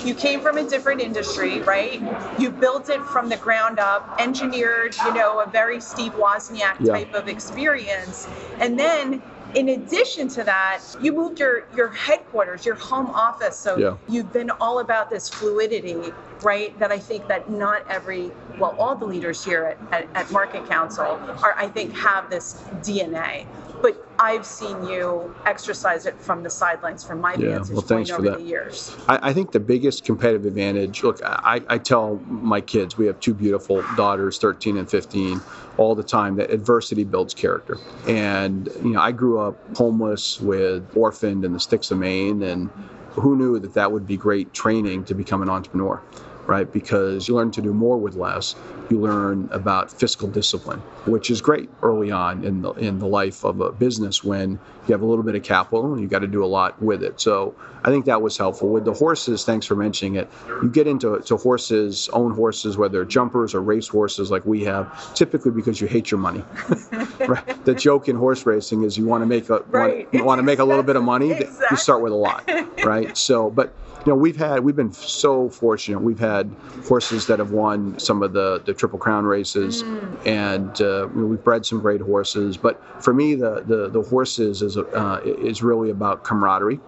you 0.05 0.13
came 0.13 0.39
from 0.41 0.57
a 0.57 0.63
different 0.63 1.01
industry, 1.01 1.61
right? 1.61 2.01
You 2.39 2.51
built 2.51 2.89
it 2.89 3.01
from 3.05 3.29
the 3.29 3.37
ground 3.37 3.79
up, 3.79 4.15
engineered, 4.19 4.95
you 5.05 5.13
know, 5.13 5.39
a 5.39 5.45
very 5.49 5.79
Steve 5.81 6.13
Wozniak 6.13 6.77
Yeah. 6.79 6.93
type 6.93 7.13
of 7.13 7.27
experience. 7.27 8.27
And 8.59 8.77
then 8.77 9.21
in 9.55 9.69
addition 9.69 10.27
to 10.29 10.43
that, 10.43 10.81
you 11.01 11.11
moved 11.13 11.39
your 11.39 11.67
your 11.75 11.89
headquarters, 11.89 12.65
your 12.65 12.75
home 12.75 13.07
office. 13.11 13.57
So 13.57 13.77
Yeah. 13.77 13.93
you've 14.09 14.33
been 14.33 14.49
all 14.49 14.79
about 14.79 15.09
this 15.09 15.29
fluidity, 15.29 16.13
right? 16.41 16.77
That 16.79 16.91
I 16.91 16.99
think 16.99 17.27
that 17.27 17.49
not 17.49 17.85
every, 17.89 18.31
well, 18.59 18.75
all 18.79 18.95
the 18.95 19.05
leaders 19.05 19.43
here 19.43 19.77
at, 19.91 19.93
at, 20.03 20.15
at 20.15 20.25
MarketCounsel 20.27 21.43
are, 21.43 21.55
I 21.57 21.67
think, 21.67 21.93
have 21.93 22.29
this 22.29 22.55
DNA. 22.81 23.45
But 23.81 23.97
I've 24.17 24.45
seen 24.45 24.83
you 24.85 25.35
exercise 25.45 26.05
it 26.05 26.19
from 26.21 26.41
the 26.43 26.49
sidelines, 26.49 27.03
from 27.03 27.19
my 27.19 27.33
Yeah, 27.33 27.57
vantage 27.57 27.69
well, 27.71 27.81
thanks 27.81 27.89
point 27.89 28.09
for 28.09 28.15
over 28.15 28.29
that. 28.29 28.39
the 28.39 28.45
years. 28.45 28.95
I, 29.09 29.29
I 29.29 29.33
think 29.33 29.51
the 29.51 29.59
biggest 29.59 30.05
competitive 30.05 30.45
advantage 30.45 31.03
look, 31.03 31.19
I, 31.23 31.61
I 31.67 31.77
tell 31.79 32.15
my 32.27 32.61
kids, 32.61 32.97
we 32.97 33.05
have 33.07 33.19
two 33.19 33.33
beautiful 33.33 33.83
daughters, 33.97 34.37
13 34.37 34.77
and 34.77 34.89
15, 34.89 35.41
all 35.77 35.95
the 35.95 36.03
time 36.03 36.35
that 36.37 36.51
adversity 36.51 37.03
builds 37.03 37.33
character. 37.33 37.77
And, 38.07 38.67
you 38.83 38.91
know, 38.91 39.01
I 39.01 39.11
grew 39.11 39.39
up 39.39 39.57
homeless 39.75 40.39
with 40.39 40.89
orphaned 40.95 41.43
in 41.43 41.53
the 41.53 41.59
sticks 41.59 41.91
of 41.91 41.97
Maine, 41.97 42.41
and 42.43 42.69
who 43.15 43.35
knew 43.37 43.59
that 43.59 43.73
that 43.75 43.91
would 43.91 44.07
be 44.07 44.17
great 44.17 44.53
training 44.53 45.05
to 45.05 45.15
become 45.15 45.41
an 45.41 45.49
entrepreneur? 45.49 46.01
Right, 46.45 46.69
because 46.71 47.29
you 47.29 47.35
learn 47.35 47.51
to 47.51 47.61
do 47.61 47.73
more 47.73 47.97
with 47.97 48.15
less. 48.15 48.55
You 48.89 48.99
learn 48.99 49.47
about 49.51 49.89
fiscal 49.91 50.27
discipline, 50.27 50.79
which 51.05 51.31
is 51.31 51.39
great 51.39 51.69
early 51.81 52.11
on 52.11 52.43
in 52.43 52.61
the 52.61 52.71
in 52.73 52.99
the 52.99 53.07
life 53.07 53.45
of 53.45 53.61
a 53.61 53.71
business 53.71 54.25
when 54.25 54.59
you 54.87 54.91
have 54.91 55.01
a 55.01 55.05
little 55.05 55.23
bit 55.23 55.35
of 55.35 55.43
capital 55.43 55.93
and 55.93 56.01
you 56.01 56.07
got 56.09 56.19
to 56.19 56.27
do 56.27 56.43
a 56.43 56.47
lot 56.47 56.81
with 56.81 57.01
it. 57.01 57.21
So 57.21 57.55
I 57.85 57.89
think 57.91 58.03
that 58.05 58.21
was 58.21 58.37
helpful. 58.37 58.67
With 58.69 58.83
the 58.83 58.91
horses, 58.93 59.45
thanks 59.45 59.65
for 59.65 59.75
mentioning 59.75 60.15
it. 60.15 60.29
You 60.61 60.69
get 60.69 60.85
into 60.85 61.17
to 61.21 61.37
horses, 61.37 62.09
own 62.11 62.31
horses, 62.31 62.77
whether 62.77 63.05
jumpers 63.05 63.55
or 63.55 63.61
race 63.61 63.87
horses 63.87 64.29
like 64.29 64.45
we 64.45 64.65
have, 64.65 65.13
typically 65.15 65.51
because 65.51 65.79
you 65.79 65.87
hate 65.87 66.11
your 66.11 66.19
money. 66.19 66.43
right? 67.25 67.65
The 67.65 67.73
joke 67.73 68.09
in 68.09 68.17
horse 68.17 68.45
racing 68.45 68.83
is 68.83 68.97
you 68.97 69.05
want 69.05 69.21
to 69.21 69.25
make 69.25 69.49
a 69.49 69.63
Right. 69.69 70.11
want, 70.13 70.25
want 70.25 70.39
to 70.39 70.43
make 70.43 70.59
a 70.59 70.65
little 70.65 70.83
bit 70.83 70.97
of 70.97 71.03
money. 71.03 71.31
Exactly. 71.43 71.67
You 71.71 71.77
start 71.77 72.01
with 72.01 72.11
a 72.11 72.15
lot, 72.15 72.49
right? 72.83 73.15
So, 73.17 73.49
but 73.49 73.73
you 74.05 74.11
know, 74.11 74.15
we've 74.17 74.35
had 74.35 74.63
we've 74.63 74.75
been 74.75 74.91
so 74.91 75.49
fortunate. 75.49 75.99
We've 76.01 76.19
had 76.19 76.32
horses 76.87 77.27
that 77.27 77.39
have 77.39 77.51
won 77.51 77.97
some 77.99 78.23
of 78.23 78.33
the 78.33 78.61
the 78.65 78.73
Triple 78.73 78.99
Crown 78.99 79.25
races, 79.25 79.83
and 80.25 80.81
uh, 80.81 81.07
we've 81.13 81.43
bred 81.43 81.65
some 81.65 81.79
great 81.81 82.01
horses. 82.01 82.57
But 82.57 82.75
for 83.03 83.13
me, 83.13 83.35
the 83.35 83.63
the, 83.65 83.89
the 83.89 84.01
horses 84.01 84.61
is 84.61 84.77
uh, 84.77 85.21
is 85.23 85.61
really 85.63 85.89
about 85.91 86.23
camaraderie 86.23 86.79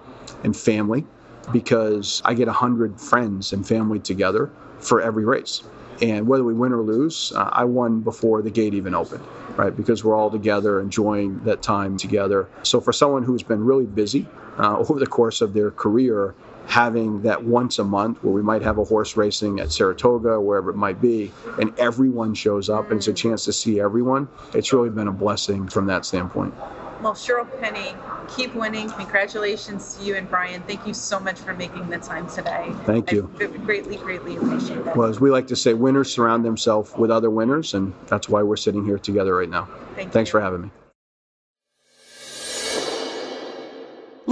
and 0.44 0.56
family, 0.56 1.06
because 1.52 2.22
I 2.26 2.34
get 2.34 2.48
a 2.48 2.54
hundred 2.54 3.00
friends 3.00 3.54
and 3.54 3.68
family 3.68 4.00
together 4.00 4.50
for 4.80 5.02
every 5.02 5.26
race. 5.26 5.64
And 6.02 6.28
whether 6.28 6.44
we 6.44 6.54
win 6.54 6.74
or 6.74 6.82
lose, 6.82 7.32
uh, 7.36 7.50
I 7.54 7.64
won 7.64 8.02
before 8.02 8.42
the 8.42 8.52
gate 8.52 8.74
even 8.74 8.94
opened, 8.94 9.24
right? 9.56 9.74
Because 9.74 10.04
we're 10.04 10.16
all 10.16 10.30
together 10.30 10.82
enjoying 10.82 11.40
that 11.46 11.62
time 11.62 11.96
together. 11.98 12.50
So 12.64 12.82
for 12.82 12.92
someone 12.92 13.24
who's 13.24 13.44
been 13.44 13.64
really 13.64 13.86
busy 13.86 14.28
uh, 14.60 14.78
over 14.78 15.00
the 15.00 15.08
course 15.08 15.40
of 15.40 15.54
their 15.54 15.72
career, 15.72 16.36
having 16.68 17.22
that 17.22 17.44
once 17.44 17.80
a 17.80 17.84
month 17.84 18.24
where 18.24 18.34
we 18.34 18.42
might 18.42 18.62
have 18.62 18.78
a 18.78 18.84
horse 18.84 19.16
racing 19.16 19.60
at 19.60 19.72
Saratoga, 19.72 20.40
wherever 20.40 20.70
it 20.70 20.76
might 20.76 21.02
be, 21.02 21.32
and 21.60 21.78
everyone 21.80 22.34
shows 22.34 22.70
up 22.70 22.92
and 22.92 22.98
it's 22.98 23.08
a 23.08 23.14
chance 23.14 23.46
to 23.46 23.54
see 23.54 23.80
everyone, 23.80 24.28
it's 24.54 24.74
really 24.74 24.90
been 24.90 25.08
a 25.08 25.12
blessing 25.12 25.68
from 25.68 25.86
that 25.88 26.06
standpoint. 26.06 26.54
Well, 27.02 27.14
Shirl 27.14 27.46
Penney, 27.60 27.94
keep 28.36 28.56
winning. 28.56 28.90
Congratulations 28.90 29.96
to 29.96 30.04
you 30.04 30.16
and 30.16 30.30
Brian. 30.30 30.62
Thank 30.64 30.88
you 30.88 30.94
so 30.94 31.20
much 31.20 31.38
for 31.38 31.54
making 31.54 31.90
the 31.90 31.98
time 31.98 32.28
today. 32.30 32.74
Thank 32.86 33.12
you. 33.12 33.30
I 33.40 33.46
greatly, 33.46 33.98
greatly 33.98 34.38
appreciate 34.38 34.84
that. 34.86 34.96
Well, 34.96 35.10
as 35.10 35.20
we 35.20 35.30
like 35.30 35.48
to 35.48 35.56
say, 35.56 35.74
winners 35.74 36.12
surround 36.12 36.46
themselves 36.46 36.94
with 36.98 37.12
other 37.12 37.30
winners, 37.30 37.74
and 37.74 37.94
that's 38.08 38.30
why 38.30 38.44
we're 38.44 38.56
sitting 38.56 38.86
here 38.86 38.98
together 38.98 39.36
right 39.36 39.50
now. 39.50 39.68
Thank 39.96 40.12
Thanks 40.14 40.30
you. 40.30 40.32
for 40.32 40.42
having 40.42 40.62
me. 40.64 40.70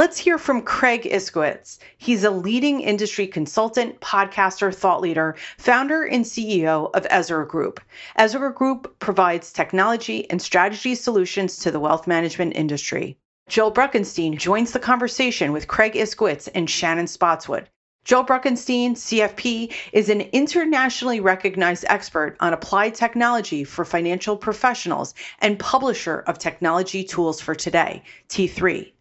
Let's 0.03 0.17
hear 0.17 0.37
from 0.37 0.63
Craig 0.63 1.03
Iskowitz. 1.03 1.79
He's 1.97 2.25
a 2.25 2.29
leading 2.29 2.81
industry 2.81 3.25
consultant, 3.25 4.01
podcaster, 4.01 4.75
thought 4.75 4.99
leader, 4.99 5.37
founder 5.57 6.03
and 6.03 6.25
CEO 6.25 6.91
of 6.93 7.07
Ezra 7.09 7.47
Group. 7.47 7.79
Ezra 8.17 8.53
Group 8.53 8.99
provides 8.99 9.53
technology 9.53 10.29
and 10.29 10.41
strategy 10.41 10.93
solutions 10.93 11.55
to 11.59 11.71
the 11.71 11.79
wealth 11.79 12.05
management 12.05 12.57
industry. 12.57 13.17
Joel 13.47 13.71
Bruckenstein 13.71 14.37
joins 14.37 14.73
the 14.73 14.79
conversation 14.79 15.53
with 15.53 15.69
Craig 15.69 15.93
Iskowitz 15.93 16.49
and 16.53 16.69
Shannon 16.69 17.07
Spotswood. 17.07 17.69
Joel 18.03 18.25
Bruckenstein, 18.25 18.97
CFP, 18.97 19.73
is 19.93 20.09
an 20.09 20.19
internationally 20.33 21.21
recognized 21.21 21.85
expert 21.87 22.35
on 22.41 22.51
applied 22.51 22.93
technology 22.93 23.63
for 23.63 23.85
financial 23.85 24.35
professionals 24.35 25.13
and 25.39 25.57
publisher 25.57 26.19
of 26.27 26.39
Technology 26.39 27.05
Tools 27.05 27.39
for 27.39 27.55
Today, 27.55 28.03
T3. 28.27 28.92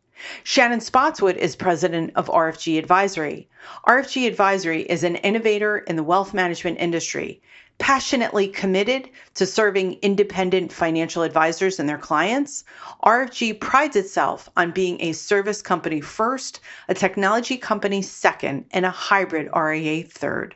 Shannon 0.44 0.80
Spotswood 0.80 1.36
is 1.36 1.56
president 1.56 2.12
of 2.14 2.26
RFG 2.26 2.78
Advisory. 2.78 3.48
RFG 3.86 4.26
Advisory 4.26 4.82
is 4.82 5.04
an 5.04 5.16
innovator 5.16 5.78
in 5.78 5.96
the 5.96 6.02
wealth 6.02 6.34
management 6.34 6.78
industry 6.78 7.40
passionately 7.78 8.46
committed 8.46 9.10
to 9.34 9.44
serving 9.44 9.94
independent 10.02 10.72
financial 10.72 11.24
advisors 11.24 11.80
and 11.80 11.88
their 11.88 11.98
clients, 11.98 12.64
RFG 13.02 13.58
prides 13.58 13.96
itself 13.96 14.48
on 14.56 14.70
being 14.70 15.00
a 15.00 15.12
service 15.12 15.60
company 15.60 16.00
first, 16.00 16.60
a 16.88 16.94
technology 16.94 17.56
company 17.56 18.00
second, 18.00 18.66
and 18.70 18.86
a 18.86 18.90
hybrid 18.90 19.50
RIA 19.52 20.04
third. 20.04 20.54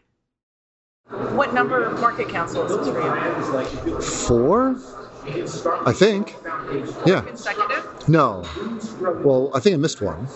What 1.08 1.52
number 1.52 1.82
of 1.82 1.98
MarketCounsel 1.98 2.70
is 2.70 2.76
this 2.76 3.82
for 3.82 3.88
you? 3.88 4.00
Four? 4.00 4.76
I 5.86 5.92
think. 5.92 6.36
Yeah. 7.06 7.22
Consecutive? 7.22 8.08
No. 8.08 8.44
Well, 9.24 9.50
I 9.54 9.60
think 9.60 9.74
I 9.74 9.76
missed 9.78 10.00
one 10.00 10.28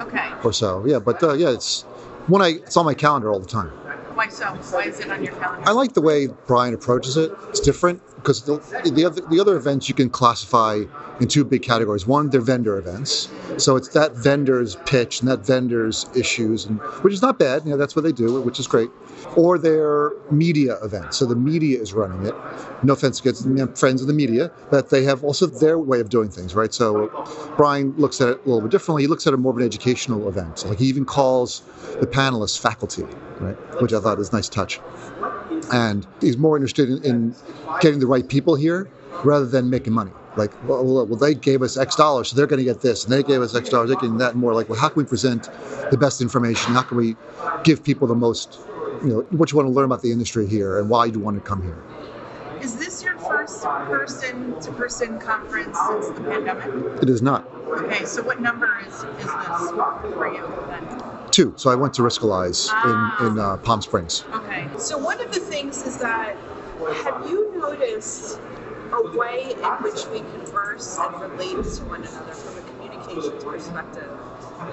Okay. 0.00 0.30
or 0.44 0.52
so. 0.52 0.84
Yeah, 0.86 0.98
but 0.98 1.22
uh, 1.22 1.34
yeah, 1.34 1.50
it's 1.50 1.82
when 2.26 2.42
I 2.42 2.48
it's 2.48 2.76
on 2.76 2.84
my 2.84 2.94
calendar 2.94 3.30
all 3.30 3.40
the 3.40 3.46
time. 3.46 3.68
Why 3.68 4.28
so? 4.28 4.46
Why 4.46 4.84
is 4.84 5.00
it 5.00 5.10
on 5.10 5.22
your 5.22 5.34
calendar? 5.34 5.68
I 5.68 5.72
like 5.72 5.94
the 5.94 6.00
way 6.00 6.28
Brian 6.46 6.74
approaches 6.74 7.16
it. 7.16 7.32
It's 7.48 7.60
different 7.60 8.02
because 8.22 8.42
the, 8.42 8.58
the 8.94 9.04
other 9.04 9.20
the 9.30 9.40
other 9.40 9.56
events 9.56 9.88
you 9.88 9.94
can 9.94 10.10
classify 10.10 10.82
in 11.20 11.28
two 11.28 11.44
big 11.44 11.62
categories. 11.62 12.06
One, 12.06 12.30
they're 12.30 12.40
vendor 12.40 12.78
events, 12.78 13.28
so 13.58 13.76
it's 13.76 13.88
that 13.88 14.12
vendor's 14.12 14.76
pitch 14.86 15.20
and 15.20 15.28
that 15.28 15.40
vendor's 15.40 16.06
issues, 16.14 16.64
and 16.66 16.78
which 17.02 17.12
is 17.12 17.22
not 17.22 17.38
bad. 17.38 17.64
You 17.64 17.72
know, 17.72 17.76
that's 17.76 17.94
what 17.96 18.02
they 18.02 18.12
do, 18.12 18.40
which 18.40 18.58
is 18.58 18.66
great. 18.66 18.90
Or 19.36 19.58
they're 19.58 20.12
media 20.30 20.76
events, 20.82 21.18
so 21.18 21.26
the 21.26 21.36
media 21.36 21.80
is 21.80 21.92
running 21.92 22.26
it. 22.26 22.34
No 22.82 22.94
offense 22.94 23.20
against 23.20 23.44
you 23.44 23.52
know, 23.52 23.66
friends 23.68 24.00
of 24.00 24.06
the 24.06 24.14
media, 24.14 24.50
but 24.70 24.90
they 24.90 25.04
have 25.04 25.22
also 25.22 25.46
their 25.46 25.78
way 25.78 26.00
of 26.00 26.08
doing 26.08 26.30
things, 26.30 26.54
right? 26.54 26.72
So 26.72 27.08
Brian 27.56 27.94
looks 27.96 28.20
at 28.20 28.28
it 28.28 28.40
a 28.44 28.48
little 28.48 28.62
bit 28.62 28.70
differently. 28.70 29.02
He 29.02 29.06
looks 29.06 29.26
at 29.26 29.34
it 29.34 29.36
more 29.36 29.52
of 29.52 29.58
an 29.58 29.64
educational 29.64 30.28
event. 30.28 30.64
Like 30.66 30.78
he 30.78 30.86
even 30.86 31.04
calls 31.04 31.62
the 32.00 32.06
panelists 32.06 32.58
faculty, 32.58 33.04
right? 33.40 33.56
Which 33.82 33.92
I 33.92 34.00
thought 34.00 34.18
was 34.18 34.30
a 34.30 34.36
nice 34.36 34.48
touch. 34.48 34.80
And 35.72 36.06
he's 36.20 36.36
more 36.36 36.56
interested 36.56 36.88
in, 36.90 37.04
in 37.04 37.34
getting 37.80 38.00
the 38.00 38.06
right 38.06 38.26
people 38.28 38.54
here 38.54 38.90
rather 39.24 39.46
than 39.46 39.70
making 39.70 39.92
money. 39.92 40.10
Like, 40.36 40.52
well, 40.68 40.84
well, 40.84 41.18
they 41.18 41.34
gave 41.34 41.60
us 41.62 41.76
X 41.76 41.96
dollars, 41.96 42.28
so 42.28 42.36
they're 42.36 42.46
going 42.46 42.58
to 42.58 42.64
get 42.64 42.80
this, 42.80 43.04
and 43.04 43.12
they 43.12 43.22
gave 43.22 43.42
us 43.42 43.54
X 43.54 43.68
dollars, 43.68 43.90
they're 43.90 43.98
getting 43.98 44.18
that. 44.18 44.32
And 44.32 44.40
more 44.40 44.54
like, 44.54 44.68
well, 44.68 44.78
how 44.78 44.88
can 44.88 45.02
we 45.02 45.08
present 45.08 45.48
the 45.90 45.96
best 45.96 46.20
information? 46.20 46.72
How 46.72 46.82
can 46.82 46.96
we 46.96 47.16
give 47.64 47.82
people 47.82 48.06
the 48.06 48.14
most, 48.14 48.60
you 49.02 49.08
know, 49.08 49.20
what 49.30 49.50
you 49.50 49.56
want 49.56 49.68
to 49.68 49.72
learn 49.72 49.86
about 49.86 50.02
the 50.02 50.12
industry 50.12 50.46
here 50.46 50.78
and 50.78 50.88
why 50.88 51.06
you 51.06 51.18
want 51.18 51.36
to 51.36 51.42
come 51.42 51.62
here? 51.62 51.82
Is 52.60 52.76
this 52.76 53.02
your 53.02 53.18
first 53.18 53.64
person-to-person 53.64 55.18
conference 55.18 55.76
since 55.88 56.08
the 56.08 56.20
pandemic? 56.20 57.02
It 57.02 57.08
is 57.10 57.22
not. 57.22 57.48
Okay, 57.66 58.04
so 58.04 58.22
what 58.22 58.40
number 58.40 58.78
is, 58.86 58.94
is 58.94 59.02
this 59.02 59.70
for 60.14 60.32
you 60.32 60.46
then? 60.68 61.19
Two. 61.40 61.54
So 61.56 61.70
I 61.70 61.74
went 61.74 61.94
to 61.94 62.02
Riskalyze 62.02 62.68
in, 62.84 63.26
in 63.26 63.38
uh, 63.38 63.56
Palm 63.56 63.80
Springs. 63.80 64.26
Okay. 64.30 64.68
So 64.76 64.98
one 64.98 65.18
of 65.22 65.32
the 65.32 65.40
things 65.40 65.82
is 65.84 65.96
that 65.96 66.36
have 67.02 67.26
you 67.30 67.56
noticed 67.56 68.38
a 68.92 69.16
way 69.16 69.54
in 69.56 69.64
which 69.82 70.06
we 70.08 70.18
converse 70.18 70.98
and 70.98 71.18
relate 71.18 71.64
to 71.64 71.84
one 71.84 72.04
another 72.04 72.34
from 72.34 72.58
a 72.58 72.68
communications 72.68 73.42
perspective? 73.42 74.10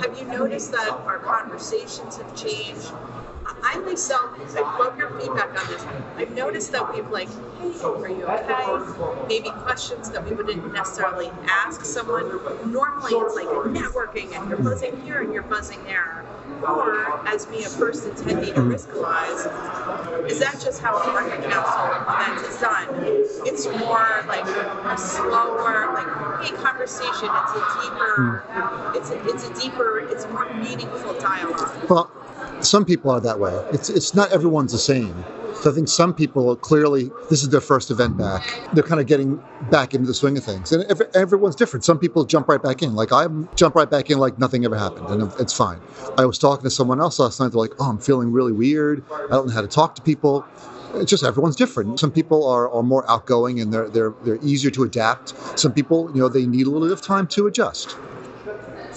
Have 0.01 0.19
you 0.19 0.25
noticed 0.25 0.73
that 0.73 0.89
our 0.89 1.19
conversations 1.19 2.17
have 2.17 2.35
changed? 2.35 2.91
I 3.63 3.77
myself, 3.79 4.31
I 4.55 4.61
love 4.79 4.97
your 4.97 5.09
feedback 5.19 5.49
on 5.49 5.67
this. 5.67 5.85
I've 6.17 6.31
noticed 6.35 6.71
that 6.71 6.93
we've 6.93 7.09
like, 7.09 7.29
hey, 7.29 7.71
are 7.83 8.09
you 8.09 8.25
okay? 8.25 9.27
Maybe 9.27 9.49
questions 9.61 10.09
that 10.11 10.27
we 10.27 10.35
wouldn't 10.35 10.73
necessarily 10.73 11.31
ask 11.49 11.83
someone. 11.85 12.27
Normally 12.71 13.13
it's 13.13 13.35
like 13.35 13.47
networking 13.47 14.35
and 14.37 14.49
you're 14.49 14.59
buzzing 14.59 14.99
here 15.01 15.21
and 15.21 15.33
you're 15.33 15.43
buzzing 15.43 15.83
there. 15.85 16.23
Or 16.63 17.27
as 17.27 17.47
me, 17.49 17.63
a 17.65 17.69
person 17.69 18.11
attending 18.11 18.49
a 18.51 18.61
Riskalyze, 18.61 20.27
is 20.29 20.39
that 20.39 20.59
just 20.59 20.81
how 20.81 20.97
a 20.97 21.01
MarketCounsel 21.01 22.01
event 22.01 22.47
is 22.47 22.59
done? 22.59 22.87
It's 23.45 23.67
more 23.77 24.23
like 24.27 24.45
a 24.45 24.97
slower, 24.97 25.93
like, 25.93 26.07
hey, 26.43 26.55
conversation. 26.55 27.29
It's 27.31 27.51
a 27.51 27.63
deeper, 27.81 28.43
it's 28.95 29.11
a, 29.11 29.27
it's 29.27 29.47
a 29.47 29.61
deeper, 29.61 29.99
it's 30.09 30.25
more 30.27 30.51
meaningful 30.55 31.13
dialogue. 31.19 31.89
Well, 31.89 32.11
some 32.61 32.85
people 32.85 33.11
are 33.11 33.19
that 33.19 33.39
way. 33.39 33.53
It's 33.71 33.89
it's 33.89 34.13
not 34.13 34.31
everyone's 34.31 34.71
the 34.71 34.77
same. 34.77 35.23
So 35.61 35.71
I 35.71 35.73
think 35.73 35.87
some 35.87 36.13
people 36.13 36.55
clearly 36.55 37.11
this 37.29 37.41
is 37.41 37.49
their 37.49 37.61
first 37.61 37.89
event 37.89 38.17
back. 38.17 38.61
They're 38.73 38.83
kind 38.83 39.01
of 39.01 39.07
getting 39.07 39.41
back 39.71 39.93
into 39.93 40.05
the 40.05 40.13
swing 40.13 40.37
of 40.37 40.43
things, 40.43 40.71
and 40.71 40.83
every, 40.83 41.07
everyone's 41.15 41.55
different. 41.55 41.83
Some 41.83 41.97
people 41.97 42.25
jump 42.25 42.47
right 42.47 42.61
back 42.61 42.83
in. 42.83 42.93
Like 42.95 43.11
I 43.11 43.27
jump 43.55 43.75
right 43.75 43.89
back 43.89 44.09
in 44.09 44.19
like 44.19 44.37
nothing 44.37 44.65
ever 44.65 44.77
happened, 44.77 45.07
and 45.09 45.31
it's 45.39 45.53
fine. 45.53 45.79
I 46.17 46.25
was 46.25 46.37
talking 46.37 46.63
to 46.63 46.69
someone 46.69 46.99
else 46.99 47.19
last 47.19 47.39
night. 47.39 47.51
They're 47.51 47.61
like, 47.61 47.73
"Oh, 47.79 47.89
I'm 47.89 47.97
feeling 47.97 48.31
really 48.31 48.51
weird. 48.51 49.03
I 49.11 49.27
don't 49.29 49.47
know 49.47 49.53
how 49.53 49.61
to 49.61 49.67
talk 49.67 49.95
to 49.95 50.01
people." 50.01 50.45
It's 50.95 51.09
just 51.09 51.23
everyone's 51.23 51.55
different. 51.55 51.99
Some 51.99 52.11
people 52.11 52.47
are, 52.47 52.69
are 52.71 52.81
more 52.81 53.09
outgoing 53.09 53.59
and 53.59 53.73
they're 53.73 53.89
they're 53.89 54.13
they're 54.23 54.39
easier 54.41 54.71
to 54.71 54.83
adapt. 54.83 55.33
Some 55.59 55.73
people, 55.73 56.09
you 56.13 56.21
know, 56.21 56.29
they 56.29 56.45
need 56.45 56.65
a 56.65 56.69
little 56.69 56.87
bit 56.87 56.93
of 56.93 57.01
time 57.01 57.27
to 57.27 57.47
adjust. 57.47 57.97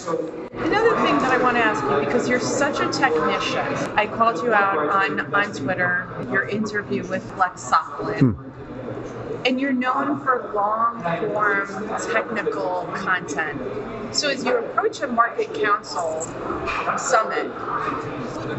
Another 0.09 0.97
thing 1.03 1.19
that 1.19 1.31
I 1.33 1.43
want 1.43 1.57
to 1.57 1.63
ask 1.63 1.83
you, 1.85 2.05
because 2.07 2.29
you're 2.29 2.41
such 2.41 2.81
a 2.81 2.89
technician, 2.91 3.67
I 3.97 4.07
called 4.07 4.43
you 4.43 4.55
out 4.55 4.89
on, 4.89 5.35
on 5.35 5.53
Twitter, 5.53 6.27
your 6.31 6.49
interview 6.49 7.07
with 7.07 7.37
Lex 7.37 7.71
Sokolin. 7.71 8.35
Hmm. 8.35 9.47
And 9.47 9.61
you're 9.61 9.73
known 9.73 10.21
for 10.21 10.51
long 10.55 11.03
form 11.33 11.89
technical 12.13 12.85
content. 12.95 13.61
So 14.13 14.29
as 14.29 14.45
you 14.45 14.57
approach 14.59 15.01
a 15.03 15.07
MarketCounsel 15.07 16.99
summit, 16.99 17.47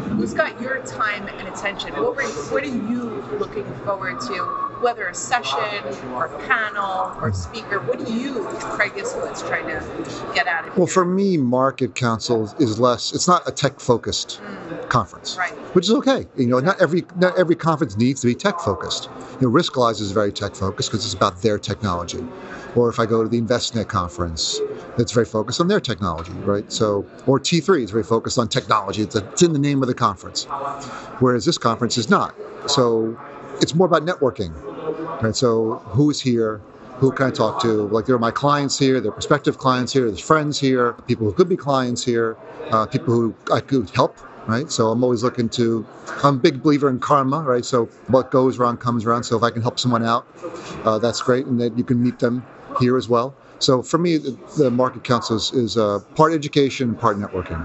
who's 0.08 0.32
got 0.32 0.58
your 0.60 0.82
time 0.84 1.28
and 1.28 1.46
attention? 1.48 1.92
What, 1.92 2.16
were, 2.16 2.22
what 2.22 2.62
are 2.62 2.66
you 2.66 3.22
looking 3.38 3.64
forward 3.84 4.18
to? 4.22 4.62
Whether 4.80 5.06
a 5.06 5.14
session 5.14 5.84
or 6.12 6.26
a 6.26 6.38
panel 6.48 7.14
or 7.20 7.32
speaker, 7.32 7.78
what 7.80 8.04
do 8.04 8.12
you, 8.12 8.44
Craig 8.60 8.92
Iskowitz, 8.92 9.46
trying 9.46 9.66
to 9.66 10.34
get 10.34 10.48
out 10.48 10.66
of 10.66 10.76
Well, 10.76 10.86
for 10.88 11.04
me, 11.04 11.36
MarketCounsel 11.36 12.60
is 12.60 12.80
less. 12.80 13.12
It's 13.12 13.28
not 13.28 13.46
a 13.46 13.52
tech 13.52 13.78
focused 13.78 14.40
mm. 14.42 14.88
conference, 14.88 15.36
Right. 15.36 15.52
which 15.74 15.84
is 15.84 15.92
okay. 15.92 16.26
You 16.36 16.46
know, 16.46 16.58
not 16.58 16.80
every 16.80 17.04
not 17.16 17.38
every 17.38 17.54
conference 17.54 17.96
needs 17.96 18.22
to 18.22 18.26
be 18.26 18.34
tech 18.34 18.58
focused. 18.58 19.08
You 19.40 19.48
know, 19.48 19.54
Riskalyze 19.54 20.00
is 20.00 20.10
very 20.10 20.32
tech 20.32 20.56
focused 20.56 20.90
because 20.90 21.04
it's 21.04 21.14
about 21.14 21.42
their 21.42 21.58
technology. 21.58 22.26
Or 22.74 22.88
if 22.88 22.98
I 22.98 23.06
go 23.06 23.22
to 23.22 23.28
the 23.28 23.40
Envestnet 23.40 23.88
conference, 23.88 24.58
it's 24.98 25.12
very 25.12 25.26
focused 25.26 25.60
on 25.60 25.68
their 25.68 25.80
technology, 25.80 26.32
right? 26.32 26.70
So, 26.72 27.06
or 27.26 27.38
T3 27.38 27.82
is 27.82 27.90
very 27.90 28.02
focused 28.02 28.38
on 28.38 28.48
technology. 28.48 29.02
It's, 29.02 29.14
a, 29.14 29.28
it's 29.30 29.42
in 29.42 29.52
the 29.52 29.58
name 29.58 29.82
of 29.82 29.88
the 29.88 29.94
conference, 29.94 30.44
whereas 31.20 31.44
this 31.44 31.58
conference 31.58 31.98
is 31.98 32.08
not. 32.08 32.34
So, 32.66 33.18
it's 33.60 33.74
more 33.74 33.86
about 33.86 34.04
networking, 34.04 34.52
right? 35.22 35.36
So, 35.36 35.76
who 35.86 36.10
is 36.10 36.20
here? 36.20 36.60
Who 36.96 37.10
can 37.12 37.26
I 37.26 37.30
talk 37.30 37.60
to? 37.62 37.88
Like, 37.88 38.06
there 38.06 38.14
are 38.14 38.20
my 38.20 38.30
clients 38.30 38.78
here, 38.78 39.00
there 39.00 39.10
are 39.10 39.14
prospective 39.14 39.58
clients 39.58 39.92
here, 39.92 40.06
there's 40.06 40.20
friends 40.20 40.58
here, 40.58 40.92
people 41.06 41.26
who 41.26 41.32
could 41.32 41.48
be 41.48 41.56
clients 41.56 42.04
here, 42.04 42.36
uh, 42.70 42.86
people 42.86 43.12
who 43.12 43.34
I 43.52 43.60
could 43.60 43.90
help, 43.90 44.16
right? 44.46 44.70
So 44.70 44.90
I'm 44.90 45.02
always 45.02 45.22
looking 45.22 45.48
to, 45.50 45.86
I'm 46.22 46.36
a 46.36 46.38
big 46.38 46.62
believer 46.62 46.88
in 46.88 47.00
karma, 47.00 47.40
right? 47.40 47.64
So 47.64 47.86
what 48.08 48.30
goes 48.30 48.58
around 48.58 48.78
comes 48.78 49.04
around. 49.04 49.24
So 49.24 49.36
if 49.36 49.42
I 49.42 49.50
can 49.50 49.62
help 49.62 49.78
someone 49.78 50.04
out, 50.04 50.26
uh, 50.84 50.98
that's 50.98 51.20
great. 51.20 51.46
And 51.46 51.60
then 51.60 51.76
you 51.76 51.84
can 51.84 52.02
meet 52.02 52.18
them 52.18 52.44
here 52.78 52.96
as 52.96 53.08
well. 53.08 53.34
So 53.58 53.82
for 53.82 53.98
me, 53.98 54.16
the, 54.16 54.30
the 54.58 54.70
MarketCounsel 54.70 55.36
is, 55.36 55.52
is 55.52 55.76
uh, 55.76 56.00
part 56.16 56.32
education, 56.32 56.94
part 56.94 57.16
networking. 57.16 57.62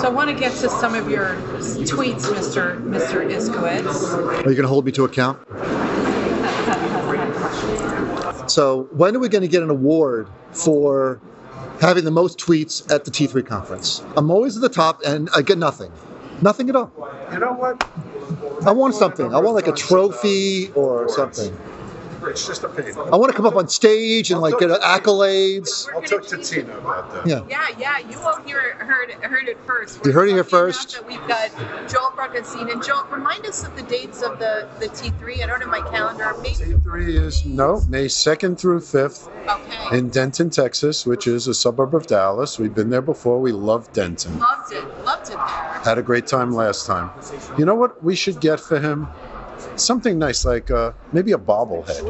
So 0.00 0.06
I 0.06 0.10
want 0.10 0.30
to 0.30 0.36
get 0.36 0.52
to 0.58 0.68
some 0.68 0.94
of 0.94 1.10
your 1.10 1.34
tweets, 1.88 2.26
Mr. 2.26 2.80
Mr. 2.84 3.28
Iskowitz. 3.28 4.44
Are 4.44 4.50
you 4.50 4.54
going 4.54 4.62
to 4.62 4.68
hold 4.68 4.84
me 4.86 4.92
to 4.92 5.04
account? 5.04 5.38
So 8.48 8.88
when 8.92 9.16
are 9.16 9.18
we 9.18 9.28
going 9.28 9.42
to 9.42 9.48
get 9.48 9.62
an 9.62 9.70
award 9.70 10.28
for 10.52 11.20
having 11.80 12.04
the 12.04 12.10
most 12.10 12.38
tweets 12.38 12.90
at 12.90 13.04
the 13.04 13.10
T3 13.10 13.44
conference? 13.44 14.02
I'm 14.16 14.30
always 14.30 14.56
at 14.56 14.62
the 14.62 14.68
top 14.68 15.00
and 15.04 15.28
I 15.34 15.42
get 15.42 15.58
nothing. 15.58 15.90
Nothing 16.40 16.68
at 16.68 16.76
all. 16.76 16.92
You 17.32 17.40
know 17.40 17.52
what? 17.52 17.88
I 18.66 18.70
want 18.70 18.94
something. 18.94 19.34
I 19.34 19.38
want 19.40 19.54
like 19.54 19.66
a 19.66 19.72
trophy 19.72 20.70
or 20.72 21.08
something. 21.08 21.56
It's 22.30 22.46
just 22.46 22.64
a 22.64 22.68
pain. 22.68 22.94
I 22.96 23.16
want 23.16 23.30
to 23.30 23.36
come 23.36 23.46
up 23.46 23.56
on 23.56 23.68
stage 23.68 24.30
and 24.30 24.40
like 24.40 24.58
get 24.58 24.70
accolades. 24.70 25.86
I'll 25.94 26.02
talk 26.02 26.26
to 26.28 26.38
Tina 26.38 26.76
about 26.78 27.12
that. 27.12 27.26
Yeah. 27.26 27.42
Yeah, 27.48 27.66
yeah, 27.78 27.98
you 28.10 28.18
all 28.20 28.40
hear 28.42 28.74
heard 28.74 29.10
heard 29.12 29.48
it 29.48 29.58
first. 29.66 30.04
You 30.04 30.12
heard 30.12 30.28
it 30.28 30.32
here 30.34 30.42
lucky 30.42 30.48
enough 30.48 30.48
first. 30.50 30.92
That 30.92 31.06
we've 31.06 31.26
got 31.28 31.50
Joel 31.88 32.10
Bruckenstein 32.10 32.72
and 32.72 32.82
Joel. 32.82 33.04
Remind 33.10 33.46
us 33.46 33.64
of 33.64 33.74
the 33.76 33.82
dates 33.82 34.22
of 34.22 34.38
the 34.38 34.68
the 34.80 34.88
T 34.88 35.10
three. 35.18 35.42
I 35.42 35.46
don't 35.46 35.60
have 35.60 35.70
my 35.70 35.80
calendar. 35.90 36.34
Maybe. 36.42 36.54
T3 36.54 37.08
is 37.08 37.44
no 37.44 37.80
May 37.88 38.06
2nd 38.06 38.58
through 38.58 38.80
5th 38.80 39.28
Okay. 39.48 39.96
in 39.98 40.10
Denton, 40.10 40.50
Texas, 40.50 41.06
which 41.06 41.26
is 41.26 41.46
a 41.46 41.54
suburb 41.54 41.94
of 41.94 42.06
Dallas. 42.06 42.58
We've 42.58 42.74
been 42.74 42.90
there 42.90 43.02
before. 43.02 43.40
We 43.40 43.52
love 43.52 43.90
Denton. 43.92 44.38
Loved 44.38 44.72
it. 44.72 44.84
Loved 45.04 45.28
it 45.30 45.36
there. 45.36 45.80
Had 45.84 45.98
a 45.98 46.02
great 46.02 46.26
time 46.26 46.52
last 46.52 46.86
time. 46.86 47.10
You 47.56 47.64
know 47.64 47.74
what 47.74 48.02
we 48.02 48.14
should 48.14 48.40
get 48.40 48.60
for 48.60 48.78
him? 48.78 49.08
Something 49.78 50.18
nice, 50.18 50.44
like 50.44 50.70
uh, 50.70 50.92
maybe 51.12 51.32
a 51.32 51.38
bobblehead. 51.38 52.04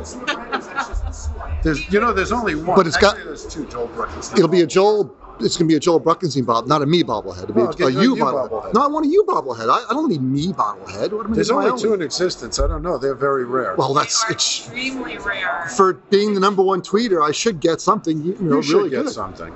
There's, 1.62 1.92
you 1.92 2.00
know, 2.00 2.12
there's 2.12 2.32
only 2.32 2.54
one. 2.54 2.76
But 2.76 2.86
it's 2.86 2.96
got- 2.96 3.14
Actually, 3.14 3.24
there's 3.26 3.46
two 3.46 3.66
Joel 3.66 3.88
Bruckenstein. 3.88 4.36
It'll 4.38 4.48
be 4.48 4.62
a 4.62 4.66
Joel. 4.66 5.14
It's 5.40 5.56
going 5.56 5.68
to 5.68 5.72
be 5.72 5.76
a 5.76 5.80
Joel 5.80 6.00
Bruckenstein 6.00 6.44
bob, 6.46 6.66
not 6.66 6.82
a 6.82 6.86
me 6.86 7.04
bobblehead. 7.04 7.44
It'll 7.44 7.54
be 7.54 7.60
Oh, 7.62 7.66
a, 7.66 7.86
a 7.86 7.90
you 7.92 7.98
a 8.00 8.02
you 8.02 8.16
you 8.16 8.24
bobblehead. 8.24 8.50
bobblehead. 8.50 8.74
No, 8.74 8.82
I 8.82 8.86
want 8.88 9.06
a 9.06 9.08
you 9.08 9.24
bobblehead. 9.24 9.68
I, 9.70 9.84
I 9.88 9.92
don't 9.92 10.08
need 10.08 10.20
me 10.22 10.48
bobblehead. 10.52 11.12
What 11.12 11.26
am 11.26 11.32
I 11.32 11.34
There's 11.36 11.50
only 11.52 11.80
two 11.80 11.94
in 11.94 12.02
existence. 12.02 12.58
I 12.58 12.66
don't 12.66 12.82
know. 12.82 12.98
They're 12.98 13.14
very 13.14 13.44
rare. 13.44 13.76
Well, 13.76 13.94
They 13.94 14.00
that's 14.00 14.24
are 14.24 14.32
it's 14.32 14.60
extremely 14.66 15.16
rare. 15.18 15.68
for 15.76 15.94
being 16.10 16.34
the 16.34 16.40
number 16.40 16.62
one 16.62 16.82
tweeter. 16.82 17.24
I 17.26 17.30
should 17.30 17.60
get 17.60 17.80
something. 17.80 18.20
You, 18.22 18.36
know, 18.40 18.56
you 18.56 18.62
should 18.64 18.76
really 18.78 18.90
get 18.90 19.04
good. 19.04 19.12
something. 19.12 19.54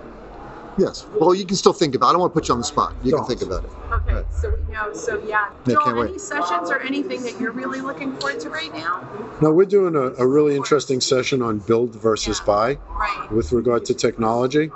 Yes. 0.79 1.07
Well, 1.21 1.35
you 1.35 1.45
can 1.45 1.57
still 1.57 1.73
think 1.73 1.95
about. 1.95 2.07
it. 2.07 2.09
I 2.11 2.13
don't 2.13 2.21
want 2.23 2.33
to 2.33 2.41
put 2.41 2.49
you 2.49 2.55
on 2.55 2.61
the 2.61 2.65
spot. 2.65 2.95
You 3.03 3.11
Don't. 3.13 3.27
can 3.27 3.37
think 3.37 3.43
about 3.43 3.65
it. 3.65 3.71
Okay, 3.93 4.27
so 4.31 4.55
we 4.67 4.73
know. 4.73 4.93
So 4.95 5.23
yeah, 5.27 5.51
Yeah, 5.67 5.75
Joel, 5.75 5.85
can't 5.85 5.97
wait. 5.99 6.09
any 6.11 6.19
sessions 6.19 6.71
or 6.71 6.81
anything 6.81 7.23
that 7.25 7.39
you're 7.39 7.53
really 7.53 7.81
looking 7.81 8.17
forward 8.17 8.41
to 8.41 8.49
right 8.51 8.73
now? 8.73 9.07
No, 9.43 9.53
we're 9.53 9.67
doing 9.67 9.95
a, 9.95 10.13
a 10.23 10.27
really 10.27 10.57
interesting 10.57 11.01
session 11.01 11.43
on 11.43 11.59
build 11.59 11.95
versus 11.95 12.39
Yeah. 12.41 12.47
buy 12.47 12.79
Right. 12.89 13.31
with 13.33 13.53
regard 13.53 13.85
to 13.87 13.95
technology. 13.95 14.71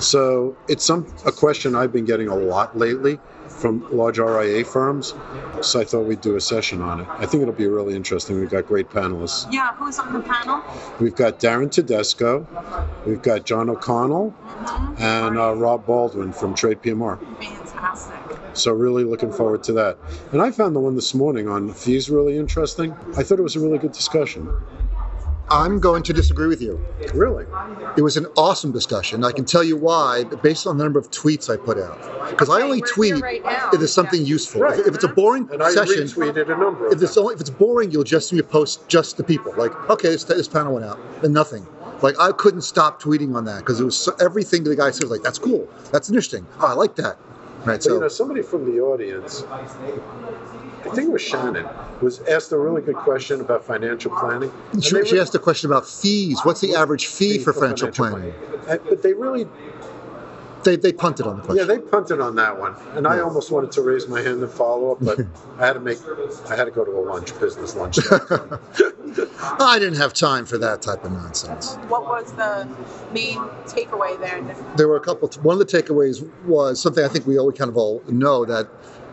So 0.00 0.56
it's 0.68 0.84
some 0.84 1.06
a 1.24 1.32
question 1.32 1.74
I've 1.76 1.92
been 1.92 2.04
getting 2.04 2.28
a 2.28 2.34
lot 2.36 2.76
lately 2.76 3.18
from 3.56 3.86
large 3.96 4.18
RIA 4.18 4.64
firms. 4.64 5.14
So 5.62 5.80
I 5.80 5.84
thought 5.84 6.02
we'd 6.06 6.20
do 6.20 6.36
a 6.36 6.40
session 6.40 6.82
on 6.82 7.00
it. 7.00 7.06
I 7.08 7.26
think 7.26 7.42
it'll 7.42 7.54
be 7.54 7.66
really 7.66 7.94
interesting. 7.94 8.38
We've 8.38 8.50
got 8.50 8.66
great 8.66 8.90
panelists. 8.90 9.50
Yeah, 9.52 9.74
who's 9.74 9.98
on 9.98 10.12
the 10.12 10.20
panel? 10.20 10.62
We've 11.00 11.14
got 11.14 11.40
Darren 11.40 11.70
Tedesco, 11.70 12.46
we've 13.06 13.22
got 13.22 13.44
John 13.44 13.70
O'Connell, 13.70 14.34
Mhm. 14.64 15.00
and 15.00 15.38
uh, 15.38 15.54
Rob 15.54 15.86
Baldwin 15.86 16.32
from 16.32 16.54
TradePMR. 16.54 17.18
Fantastic. 17.20 18.14
So 18.54 18.72
really 18.72 19.04
looking 19.04 19.30
forward 19.32 19.62
to 19.64 19.72
that. 19.74 19.98
And 20.32 20.40
I 20.40 20.50
found 20.50 20.74
the 20.74 20.80
one 20.80 20.94
this 20.94 21.14
morning 21.14 21.46
on 21.48 21.72
fees 21.72 22.08
really 22.08 22.36
interesting. 22.38 22.94
I 23.16 23.22
thought 23.22 23.38
it 23.38 23.42
was 23.42 23.54
a 23.56 23.60
really 23.60 23.78
good 23.78 23.92
discussion. 23.92 24.48
I'm 25.48 25.78
going 25.78 26.02
to 26.04 26.12
disagree 26.12 26.48
with 26.48 26.60
you. 26.60 26.84
Really? 27.14 27.46
It 27.96 28.02
was 28.02 28.16
an 28.16 28.26
awesome 28.36 28.72
discussion. 28.72 29.22
I 29.24 29.32
can 29.32 29.44
tell 29.44 29.62
you 29.62 29.76
why, 29.76 30.24
based 30.24 30.66
on 30.66 30.76
the 30.76 30.84
number 30.84 30.98
of 30.98 31.10
tweets 31.10 31.48
I 31.52 31.56
put 31.56 31.78
out. 31.78 31.98
Because 32.30 32.50
I 32.50 32.62
only 32.62 32.80
tweet 32.80 33.22
right 33.22 33.42
if 33.72 33.78
there's 33.78 33.92
something 33.94 34.20
Yeah. 34.20 34.26
useful. 34.26 34.62
Right. 34.62 34.78
If, 34.80 34.88
if 34.88 34.94
it's 34.96 35.04
a 35.04 35.08
boring 35.08 35.48
And 35.52 35.62
I 35.62 35.70
session, 35.70 36.04
retweeted 36.04 36.50
a 36.52 36.58
number. 36.58 36.88
If 36.92 37.00
it's 37.00 37.16
only 37.16 37.34
if 37.34 37.40
it's 37.40 37.50
boring, 37.50 37.90
you'll 37.90 38.02
just 38.04 38.28
see 38.28 38.36
me 38.36 38.42
post 38.42 38.86
just 38.88 39.16
the 39.16 39.24
people. 39.24 39.54
Like, 39.56 39.72
okay, 39.90 40.08
this, 40.08 40.24
this 40.24 40.48
panel 40.48 40.74
went 40.74 40.84
out, 40.84 40.98
and 41.22 41.32
nothing. 41.32 41.66
Like 42.02 42.18
I 42.20 42.32
couldn't 42.32 42.62
stop 42.62 43.00
tweeting 43.00 43.34
on 43.34 43.44
that 43.44 43.60
because 43.60 43.80
it 43.80 43.84
was 43.84 43.96
so, 43.96 44.14
everything 44.20 44.64
the 44.64 44.76
guy 44.76 44.90
said 44.90 45.04
was 45.04 45.10
like, 45.12 45.22
"That's 45.22 45.38
cool, 45.38 45.66
that's 45.92 46.08
interesting, 46.10 46.46
oh, 46.60 46.66
I 46.66 46.72
like 46.74 46.96
that." 46.96 47.16
Right. 47.64 47.64
But, 47.64 47.84
you 47.86 47.90
So 47.92 47.98
know, 48.00 48.08
somebody 48.08 48.42
from 48.42 48.64
the 48.70 48.80
audience, 48.80 49.44
I 50.86 50.94
think 50.94 51.08
it 51.08 51.12
was 51.12 51.22
Shannon, 51.22 51.66
was 52.00 52.20
asked 52.22 52.52
a 52.52 52.58
really 52.58 52.82
good 52.82 52.96
question 52.96 53.40
about 53.40 53.64
financial 53.64 54.10
planning. 54.16 54.52
And 54.72 54.84
she, 54.84 54.94
they 54.94 55.04
she 55.04 55.18
asked 55.18 55.34
a 55.34 55.38
question 55.38 55.70
about 55.70 55.86
fees. 55.86 56.38
What's 56.44 56.60
the 56.60 56.74
average 56.74 57.06
fee 57.06 57.38
for 57.38 57.52
financial 57.52 57.90
planning? 57.90 58.32
Uh, 58.68 58.76
But 58.88 59.02
they 59.02 59.12
really, 59.12 59.46
They, 60.64 60.76
they 60.76 60.92
punted 60.92 61.26
on 61.26 61.36
the 61.36 61.42
question. 61.42 61.68
yeah, 61.68 61.74
they 61.74 61.80
punted 61.80 62.20
on 62.20 62.34
that 62.36 62.58
one, 62.58 62.74
and 62.94 63.06
I 63.06 63.20
almost 63.20 63.50
wanted 63.50 63.72
to 63.72 63.82
raise 63.82 64.08
my 64.08 64.20
hand 64.20 64.42
and 64.42 64.50
follow 64.50 64.92
up, 64.92 64.98
but 65.00 65.20
I 65.58 65.66
had 65.66 65.72
to 65.74 65.80
make, 65.80 65.98
I 66.48 66.56
had 66.56 66.64
to 66.64 66.70
go 66.70 66.84
to 66.84 66.90
a 66.90 67.02
lunch, 67.02 67.38
business 67.40 67.74
lunch. 67.76 67.98
I 69.58 69.78
didn't 69.78 69.96
have 69.96 70.12
time 70.12 70.44
for 70.46 70.58
that 70.58 70.82
type 70.82 71.04
of 71.04 71.12
nonsense. 71.12 71.76
What 71.88 72.04
was 72.04 72.32
the 72.32 72.68
main 73.12 73.38
takeaway 73.66 74.18
there? 74.20 74.42
There 74.76 74.88
were 74.88 74.96
a 74.96 75.00
couple. 75.00 75.28
One 75.42 75.60
of 75.60 75.66
the 75.66 75.82
takeaways 75.82 76.28
was 76.44 76.80
something 76.80 77.04
I 77.04 77.08
think 77.08 77.26
we 77.26 77.38
all 77.38 77.52
kind 77.52 77.70
of 77.70 77.76
all 77.76 78.02
know 78.08 78.44
that 78.44 78.68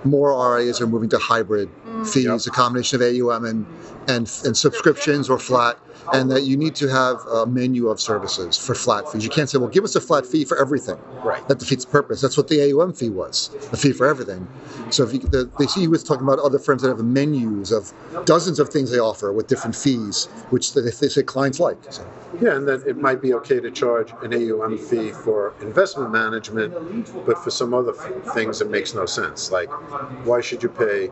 more 0.05 0.55
RIAs 0.57 0.81
are 0.81 0.87
moving 0.87 1.09
to 1.09 1.17
hybrid 1.17 1.69
mm. 1.85 2.07
fees, 2.07 2.25
Yep. 2.25 2.41
a 2.47 2.49
combination 2.49 3.01
of 3.01 3.07
AUM 3.07 3.45
and, 3.45 3.65
and 4.07 4.31
and 4.45 4.57
subscriptions 4.57 5.29
or 5.29 5.39
flat, 5.39 5.77
and 6.11 6.29
that 6.31 6.43
you 6.43 6.57
need 6.57 6.75
to 6.75 6.87
have 6.89 7.17
a 7.31 7.45
menu 7.45 7.87
of 7.87 7.99
services 8.01 8.57
for 8.57 8.75
flat 8.75 9.07
fees. 9.07 9.23
You 9.23 9.29
can't 9.29 9.49
say, 9.49 9.57
well, 9.57 9.69
give 9.69 9.83
us 9.83 9.95
a 9.95 10.01
flat 10.01 10.25
fee 10.25 10.43
for 10.45 10.59
everything. 10.59 10.97
Right. 11.23 11.45
That 11.47 11.59
defeats 11.59 11.85
the 11.85 11.91
purpose. 11.91 12.21
That's 12.21 12.37
what 12.37 12.47
the 12.47 12.61
AUM 12.61 12.93
fee 12.93 13.09
was, 13.09 13.49
a 13.71 13.77
fee 13.77 13.93
for 13.93 14.05
everything. 14.07 14.47
So 14.89 15.03
if 15.03 15.13
you, 15.13 15.19
the, 15.19 15.49
they 15.57 15.67
see 15.67 15.81
you 15.81 15.89
was 15.89 16.03
talking 16.03 16.23
about 16.23 16.39
other 16.39 16.59
firms 16.59 16.81
that 16.81 16.89
have 16.89 17.03
menus 17.03 17.71
of 17.71 17.93
dozens 18.25 18.59
of 18.59 18.69
things 18.69 18.91
they 18.91 18.99
offer 18.99 19.31
with 19.31 19.47
different 19.47 19.75
fees, 19.75 20.25
which 20.49 20.73
they, 20.73 20.81
they 20.81 20.91
say 20.91 21.23
clients 21.23 21.59
like. 21.59 21.77
So. 21.91 22.05
Yeah, 22.41 22.55
and 22.55 22.67
then 22.67 22.81
it 22.85 22.97
might 22.97 23.21
be 23.21 23.33
okay 23.35 23.59
to 23.59 23.71
charge 23.71 24.11
an 24.23 24.33
AUM 24.33 24.77
fee 24.77 25.11
for 25.11 25.53
investment 25.61 26.11
management, 26.11 26.73
but 27.25 27.37
for 27.37 27.51
some 27.51 27.73
other 27.73 27.93
f- 27.97 28.33
things 28.33 28.61
it 28.61 28.69
makes 28.69 28.93
no 28.93 29.05
sense. 29.05 29.51
Like, 29.51 29.69
why 30.25 30.41
should 30.41 30.63
you 30.63 30.69
pay 30.69 31.09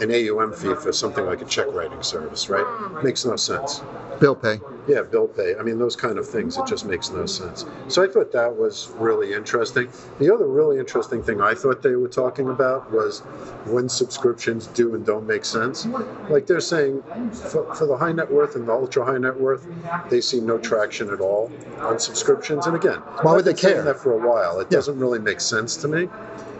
an 0.00 0.10
AUM 0.10 0.52
fee 0.52 0.74
for 0.74 0.92
something 0.92 1.24
like 1.26 1.42
a 1.42 1.44
check 1.44 1.66
writing 1.72 2.02
service, 2.02 2.48
right? 2.48 2.66
Makes 3.02 3.24
no 3.24 3.36
sense. 3.36 3.82
Bill 4.20 4.34
pay. 4.34 4.60
Yeah, 4.86 5.02
bill 5.02 5.28
pay. 5.28 5.54
I 5.58 5.62
mean, 5.62 5.78
those 5.78 5.96
kind 5.96 6.18
of 6.18 6.28
things, 6.28 6.58
it 6.58 6.66
just 6.66 6.84
makes 6.84 7.10
no 7.10 7.24
sense. 7.24 7.64
So 7.88 8.02
I 8.02 8.06
thought 8.06 8.32
that 8.32 8.54
was 8.54 8.90
really 8.96 9.32
interesting. 9.32 9.88
The 10.18 10.32
other 10.32 10.46
really 10.46 10.78
interesting 10.78 11.22
thing 11.22 11.40
I 11.40 11.54
thought 11.54 11.82
they 11.82 11.96
were 11.96 12.08
talking 12.08 12.48
about 12.50 12.90
was 12.92 13.20
when 13.66 13.88
subscriptions 13.88 14.66
do 14.68 14.94
and 14.94 15.06
don't 15.06 15.26
make 15.26 15.44
sense. 15.46 15.86
Like 16.28 16.46
they're 16.46 16.60
saying 16.60 17.02
for, 17.32 17.74
for 17.74 17.86
the 17.86 17.96
high 17.96 18.12
net 18.12 18.30
worth 18.30 18.56
and 18.56 18.68
the 18.68 18.72
ultra 18.72 19.04
high 19.04 19.18
net 19.18 19.38
worth, 19.40 19.66
they 20.10 20.20
see 20.20 20.40
no 20.40 20.58
traction 20.58 21.08
at 21.10 21.20
all 21.20 21.50
on 21.78 21.98
subscriptions. 21.98 22.66
And 22.66 22.76
again, 22.76 22.98
Why 23.22 23.34
would 23.36 23.44
they 23.46 23.54
care? 23.54 23.82
that 23.82 23.98
for 23.98 24.12
a 24.12 24.28
while. 24.28 24.60
It 24.60 24.68
Yeah. 24.70 24.78
doesn't 24.78 24.98
really 24.98 25.18
make 25.18 25.40
sense 25.40 25.76
to 25.78 25.88
me. 25.88 26.08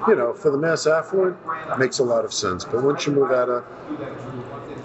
You 0.08 0.14
know, 0.14 0.32
for 0.32 0.50
the 0.50 0.56
mass 0.56 0.86
affluent, 0.86 1.36
it 1.70 1.78
makes 1.78 1.98
a 1.98 2.04
lot 2.04 2.24
of 2.24 2.32
sense. 2.32 2.64
But 2.64 2.82
once 2.82 3.06
you 3.06 3.12
move 3.12 3.32
out 3.32 3.50
of 3.50 3.64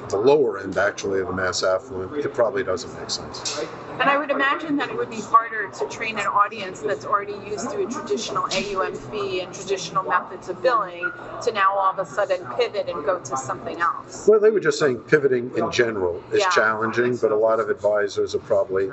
the 0.10 0.18
lower 0.18 0.60
end, 0.60 0.78
actually, 0.78 1.20
of 1.20 1.28
the 1.28 1.34
mass 1.34 1.64
affluent, 1.64 2.14
it 2.14 2.34
probably 2.34 2.64
doesn't 2.64 2.94
make 3.00 3.10
sense. 3.10 3.60
And 4.00 4.10
I 4.10 4.18
would 4.18 4.30
imagine 4.30 4.76
that 4.78 4.90
it 4.90 4.98
would 4.98 5.10
be 5.10 5.22
harder 5.22 5.70
to 5.70 5.88
train 5.88 6.18
an 6.20 6.28
audience 6.28 6.82
that's 6.82 7.06
already 7.06 7.34
used 7.50 7.70
to 7.72 7.86
a 7.86 7.90
traditional 7.90 8.44
AUM 8.44 8.94
fee 8.94 9.40
and 9.40 9.54
traditional 9.54 10.04
methods 10.04 10.50
of 10.50 10.62
billing 10.62 11.10
to 11.44 11.52
now 11.54 11.74
all 11.74 11.92
of 11.92 12.00
a 12.00 12.06
sudden 12.06 12.46
pivot 12.58 12.90
and 12.90 13.06
go 13.06 13.20
to 13.20 13.38
something 13.38 13.80
else. 13.80 14.28
Well, 14.28 14.40
they 14.42 14.50
were 14.50 14.60
just 14.60 14.80
saying 14.80 14.98
pivoting 15.00 15.52
in 15.56 15.72
general 15.72 16.22
is 16.34 16.42
Yeah. 16.42 16.50
challenging, 16.50 17.16
but 17.18 17.32
a 17.32 17.38
lot 17.38 17.60
of 17.62 17.70
advisors 17.70 18.36
are 18.36 18.40
probably 18.40 18.92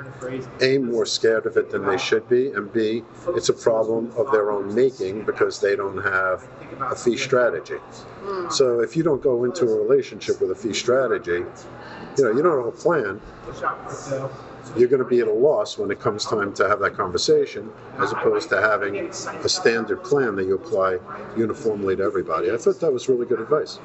A, 0.61 0.77
more 0.77 1.05
scared 1.05 1.45
of 1.45 1.57
it 1.57 1.69
than 1.69 1.85
they 1.85 1.97
should 1.97 2.27
be, 2.29 2.51
and 2.51 2.71
B, 2.71 3.03
it's 3.29 3.49
a 3.49 3.53
problem 3.53 4.11
of 4.17 4.31
their 4.31 4.51
own 4.51 4.73
making 4.73 5.23
because 5.25 5.59
they 5.59 5.75
don't 5.75 6.01
have 6.01 6.47
a 6.79 6.95
fee 6.95 7.17
strategy. 7.17 7.79
Mm. 8.23 8.51
So 8.51 8.79
if 8.79 8.95
you 8.95 9.03
don't 9.03 9.21
go 9.21 9.43
into 9.43 9.65
a 9.65 9.75
relationship 9.75 10.39
with 10.39 10.51
a 10.51 10.55
fee 10.55 10.73
strategy, 10.73 11.43
you 12.17 12.23
know, 12.23 12.31
you 12.31 12.41
don't 12.41 12.57
have 12.57 12.67
a 12.67 12.71
plan, 12.71 13.19
you're 14.77 14.87
going 14.87 15.03
to 15.03 15.07
be 15.07 15.19
at 15.19 15.27
a 15.27 15.33
loss 15.33 15.77
when 15.77 15.91
it 15.91 15.99
comes 15.99 16.25
time 16.25 16.53
to 16.53 16.67
have 16.67 16.79
that 16.79 16.95
conversation, 16.95 17.69
as 17.99 18.11
opposed 18.11 18.49
to 18.49 18.61
having 18.61 18.97
a 18.97 19.49
standard 19.49 20.03
plan 20.03 20.35
that 20.35 20.45
you 20.45 20.55
apply 20.55 20.99
uniformly 21.35 21.95
to 21.95 22.03
everybody. 22.03 22.49
I 22.51 22.57
thought 22.57 22.79
that 22.79 22.93
was 22.93 23.09
really 23.09 23.25
good 23.25 23.41
advice. 23.41 23.79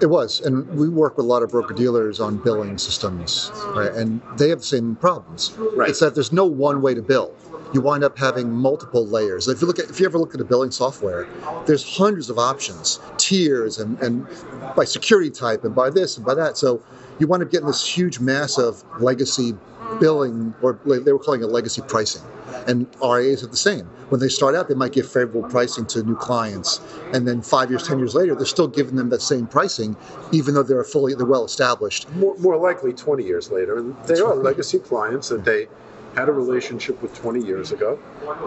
It 0.00 0.06
was, 0.06 0.40
and 0.40 0.68
we 0.70 0.88
work 0.88 1.16
with 1.16 1.24
a 1.24 1.28
lot 1.28 1.42
of 1.42 1.50
broker 1.50 1.74
dealers 1.74 2.18
on 2.18 2.38
billing 2.38 2.76
systems, 2.78 3.50
right? 3.74 3.92
And 3.92 4.20
they 4.36 4.48
have 4.48 4.58
the 4.58 4.64
same 4.64 4.96
problems. 4.96 5.52
Right. 5.56 5.90
It's 5.90 6.00
that 6.00 6.14
there's 6.14 6.32
no 6.32 6.44
one 6.44 6.82
way 6.82 6.94
to 6.94 7.02
bill. 7.02 7.32
You 7.76 7.82
wind 7.82 8.04
up 8.04 8.16
having 8.16 8.50
multiple 8.50 9.06
layers. 9.06 9.48
If 9.48 9.60
you 9.60 9.66
look 9.66 9.78
at, 9.78 9.90
if 9.90 10.00
you 10.00 10.06
ever 10.06 10.16
look 10.16 10.34
at 10.34 10.40
a 10.40 10.46
billing 10.46 10.70
software, 10.70 11.28
there's 11.66 11.84
hundreds 11.98 12.30
of 12.30 12.38
options, 12.38 13.00
tiers, 13.18 13.78
and, 13.78 14.00
and 14.00 14.26
by 14.74 14.86
security 14.86 15.28
type, 15.28 15.62
and 15.62 15.74
by 15.74 15.90
this 15.90 16.16
and 16.16 16.24
by 16.24 16.32
that. 16.32 16.56
So 16.56 16.82
you 17.18 17.26
wind 17.26 17.42
up 17.42 17.50
getting 17.50 17.66
this 17.66 17.86
huge 17.86 18.18
mass 18.18 18.56
of 18.56 18.82
legacy 18.98 19.52
billing, 20.00 20.54
or 20.62 20.80
they 20.86 21.12
were 21.12 21.18
calling 21.18 21.42
it 21.42 21.48
legacy 21.48 21.82
pricing. 21.86 22.22
And 22.66 22.86
RIAs 23.04 23.44
are 23.44 23.48
the 23.48 23.58
same. 23.58 23.84
When 24.08 24.22
they 24.22 24.30
start 24.30 24.54
out, 24.54 24.68
they 24.68 24.74
might 24.74 24.92
give 24.92 25.06
favorable 25.06 25.42
pricing 25.42 25.84
to 25.88 26.02
new 26.02 26.16
clients, 26.16 26.80
and 27.12 27.28
then 27.28 27.42
five 27.42 27.68
years, 27.68 27.86
ten 27.86 27.98
years 27.98 28.14
later, 28.14 28.34
they're 28.34 28.46
still 28.46 28.68
giving 28.68 28.96
them 28.96 29.10
that 29.10 29.20
same 29.20 29.46
pricing, 29.46 29.98
even 30.32 30.54
though 30.54 30.62
they're 30.62 30.82
fully 30.82 31.14
they're 31.14 31.26
well 31.26 31.44
established. 31.44 32.10
more, 32.14 32.38
more 32.38 32.56
likely 32.56 32.94
20 32.94 33.22
years 33.22 33.50
later. 33.50 33.76
And 33.76 33.94
they 34.06 34.18
are 34.18 34.34
legacy 34.34 34.78
clients 34.78 35.28
that 35.28 35.44
they 35.44 35.68
had 36.16 36.28
a 36.30 36.32
relationship 36.32 37.00
with 37.02 37.14
20 37.14 37.44
years 37.44 37.72
ago, 37.72 37.98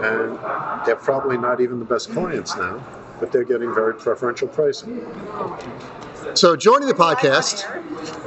and 0.02 0.36
they're 0.84 0.96
probably 0.96 1.38
not 1.38 1.60
even 1.60 1.78
the 1.78 1.84
best 1.84 2.10
clients 2.12 2.56
now, 2.56 2.84
but 3.20 3.30
they're 3.30 3.44
getting 3.44 3.72
very 3.72 3.94
preferential 3.94 4.48
pricing. 4.48 5.00
So 6.34 6.56
joining 6.56 6.88
the 6.88 6.94
podcast, 6.94 7.64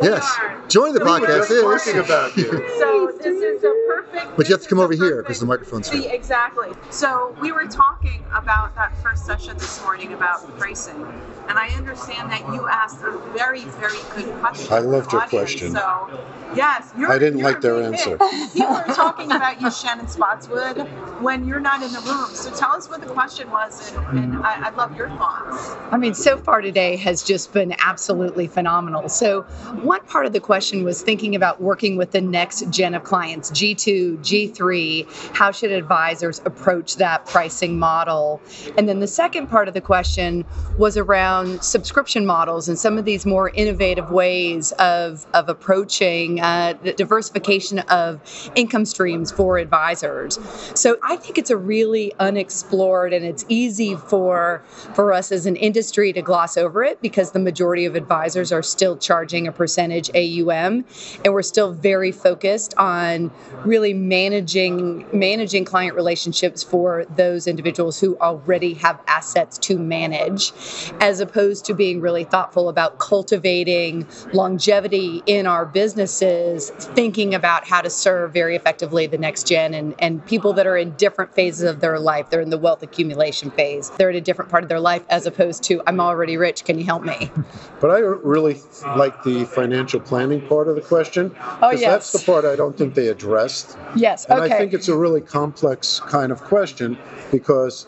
Yes. 0.02 0.38
Joining 0.70 0.94
the 0.94 1.00
We 1.02 1.06
were 1.12 1.20
podcast. 1.20 1.48
just 1.48 1.88
Is. 1.88 1.96
about 1.96 2.36
you. 2.38 2.50
So 2.80 3.12
this 3.18 3.42
is 3.42 3.64
a 3.64 3.74
perfect. 3.88 4.36
But 4.38 4.48
you 4.50 4.54
have 4.56 4.62
to 4.64 4.70
come 4.70 4.80
over 4.80 4.94
here 4.94 5.22
'cause 5.24 5.40
the 5.40 5.46
microphone's 5.46 5.88
See, 5.90 6.02
here. 6.02 6.12
exactly. 6.14 6.70
So 6.90 7.36
we 7.40 7.52
were 7.52 7.66
talking 7.66 8.24
about 8.34 8.76
that 8.76 8.92
first 9.04 9.26
session 9.26 9.58
this 9.58 9.82
morning 9.84 10.14
about 10.14 10.58
pricing, 10.58 11.06
and 11.48 11.58
I 11.58 11.70
understand 11.78 12.32
that 12.32 12.42
you 12.54 12.68
asked 12.68 13.04
a 13.04 13.12
very, 13.38 13.62
very 13.66 14.00
good 14.16 14.34
question. 14.42 14.74
I 14.74 14.80
loved 14.80 15.12
your 15.12 15.22
audience. 15.22 15.30
question. 15.52 15.72
So, 15.72 16.10
yes, 16.56 16.92
you're, 16.98 17.12
I 17.12 17.20
didn't 17.20 17.40
you're 17.40 17.48
like 17.50 17.62
their 17.62 17.76
a 17.76 17.92
big 17.92 18.00
answer. 18.00 18.18
hit. 18.18 18.54
People 18.54 18.76
are 18.76 18.86
talking 18.88 19.32
about 19.32 19.62
you, 19.62 19.70
Shannon 19.72 20.08
Spotswood, 20.08 20.78
when 21.22 21.46
you're 21.48 21.60
not 21.60 21.82
in 21.84 21.92
the 21.94 22.00
room. 22.02 22.28
So 22.34 22.52
tell 22.52 22.72
us 22.72 22.90
what 22.90 23.02
the 23.02 23.08
question 23.08 23.50
was, 23.52 23.94
and, 23.96 24.18
and 24.20 24.46
I, 24.46 24.68
I'd 24.68 24.76
love 24.76 24.96
your 24.98 25.10
thoughts. 25.10 25.76
I 25.92 25.98
mean, 25.98 26.14
so 26.14 26.38
far 26.38 26.62
today 26.62 26.96
has 26.98 27.24
just 27.24 27.54
been 27.54 27.72
absolutely 27.74 27.93
phenomenal. 28.00 29.10
So, 29.10 29.42
one 29.82 30.02
part 30.06 30.26
of 30.26 30.34
the 30.34 30.40
question 30.40 30.84
was 30.84 31.02
thinking 31.02 31.36
about 31.36 31.62
working 31.62 31.98
with 31.98 32.12
the 32.12 32.22
next 32.22 32.70
gen 32.70 32.94
of 32.94 33.04
clients, 33.04 33.52
G2, 33.52 34.20
G3. 34.20 35.36
How 35.36 35.52
should 35.52 35.72
advisors 35.72 36.40
approach 36.46 36.98
that 36.98 37.26
pricing 37.26 37.78
model? 37.78 38.42
And 38.78 38.88
then 38.88 39.00
the 39.00 39.08
second 39.08 39.48
part 39.48 39.68
of 39.68 39.74
the 39.74 39.82
question 39.82 40.46
was 40.78 40.98
around 40.98 41.64
subscription 41.64 42.26
models 42.26 42.68
and 42.70 42.78
some 42.78 42.98
of 42.98 43.06
these 43.06 43.26
more 43.26 43.50
innovative 43.50 44.12
ways 44.12 44.72
of, 44.74 45.26
of 45.34 45.50
approaching 45.50 46.40
uh, 46.40 46.74
the 46.84 46.94
diversification 46.94 47.80
of 47.80 48.22
income 48.56 48.86
streams 48.86 49.32
for 49.32 49.58
advisors. 49.58 50.40
So, 50.76 50.98
I 51.04 51.16
think 51.16 51.38
it's 51.38 51.50
a 51.50 51.58
really 51.58 52.14
unexplored 52.20 53.14
and 53.14 53.26
it's 53.26 53.46
easy 53.50 53.96
for 53.96 54.64
for 54.94 55.14
us 55.14 55.32
as 55.32 55.46
an 55.46 55.56
industry 55.56 56.14
to 56.14 56.22
gloss 56.22 56.58
over 56.58 56.84
it 56.84 57.02
because 57.02 57.32
the 57.32 57.40
majority 57.40 57.73
of 57.86 57.96
advisors 57.96 58.52
are 58.52 58.62
still 58.62 58.96
charging 58.96 59.48
a 59.48 59.52
percentage 59.52 60.10
AUM 60.16 60.86
and 61.26 61.34
we're 61.34 61.42
still 61.42 61.72
very 61.72 62.12
focused 62.12 62.74
on 62.78 63.32
really 63.66 63.94
managing 63.94 65.06
managing 65.12 65.66
client 65.66 65.96
relationships 65.96 66.64
for 66.64 67.06
those 67.16 67.48
individuals 67.48 68.00
who 68.00 68.18
already 68.20 68.74
have 68.76 69.02
assets 69.08 69.58
to 69.58 69.78
manage 69.78 70.54
as 71.00 71.20
opposed 71.20 71.66
to 71.66 71.74
being 71.74 72.00
really 72.00 72.24
thoughtful 72.24 72.70
about 72.70 73.00
cultivating 73.00 74.08
longevity 74.34 75.24
in 75.26 75.48
our 75.48 75.66
businesses 75.66 76.70
thinking 76.96 77.34
about 77.34 77.68
how 77.68 77.82
to 77.82 77.90
serve 77.90 78.32
very 78.32 78.56
effectively 78.56 79.08
the 79.08 79.18
next 79.18 79.48
gen 79.48 79.74
and, 79.74 79.96
and 80.00 80.26
people 80.26 80.54
that 80.54 80.68
are 80.68 80.78
in 80.78 80.92
different 80.92 81.34
phases 81.34 81.64
of 81.64 81.80
their 81.80 82.00
life. 82.00 82.30
They're 82.30 82.42
in 82.42 82.50
the 82.50 82.58
wealth 82.58 82.84
accumulation 82.84 83.50
phase. 83.52 83.90
They're 83.92 84.10
at 84.10 84.16
a 84.16 84.22
different 84.22 84.52
part 84.52 84.64
of 84.64 84.70
their 84.70 84.80
life 84.80 85.04
as 85.10 85.26
opposed 85.26 85.64
to 85.64 85.82
i'm 85.88 86.00
already 86.00 86.38
rich 86.38 86.66
can 86.66 86.78
you 86.78 86.86
help 86.86 87.04
me 87.04 87.32
But 87.80 87.92
I 87.92 88.00
really 88.00 88.62
like 88.98 89.24
the 89.24 89.42
uh, 89.42 89.46
financial 89.46 90.00
planning 90.00 90.42
part 90.48 90.68
of 90.68 90.76
the 90.76 90.82
question. 90.82 91.36
Oh, 91.62 91.72
yes. 91.72 91.82
That's 91.82 92.12
the 92.12 92.32
part 92.32 92.46
I 92.46 92.56
don't 92.56 92.78
think 92.78 92.94
they 92.94 93.08
addressed. 93.08 93.78
yes 93.96 94.26
And 94.26 94.42
okay 94.42 94.56
I 94.56 94.58
think 94.58 94.74
it's 94.74 94.88
a 94.88 94.96
really 94.96 95.22
complex 95.22 96.00
kind 96.00 96.32
of 96.32 96.42
question 96.42 96.98
because 97.32 97.88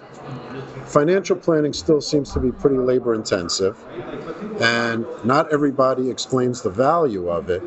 financial 0.86 1.36
planning 1.36 1.73
still 1.73 2.01
seems 2.01 2.32
to 2.34 2.39
be 2.39 2.51
pretty 2.51 2.78
labor 2.78 3.13
intensive 3.13 3.78
and 4.61 5.05
not 5.23 5.51
everybody 5.51 6.09
explains 6.09 6.61
the 6.61 6.69
value 6.69 7.30
of 7.30 7.49
it. 7.49 7.63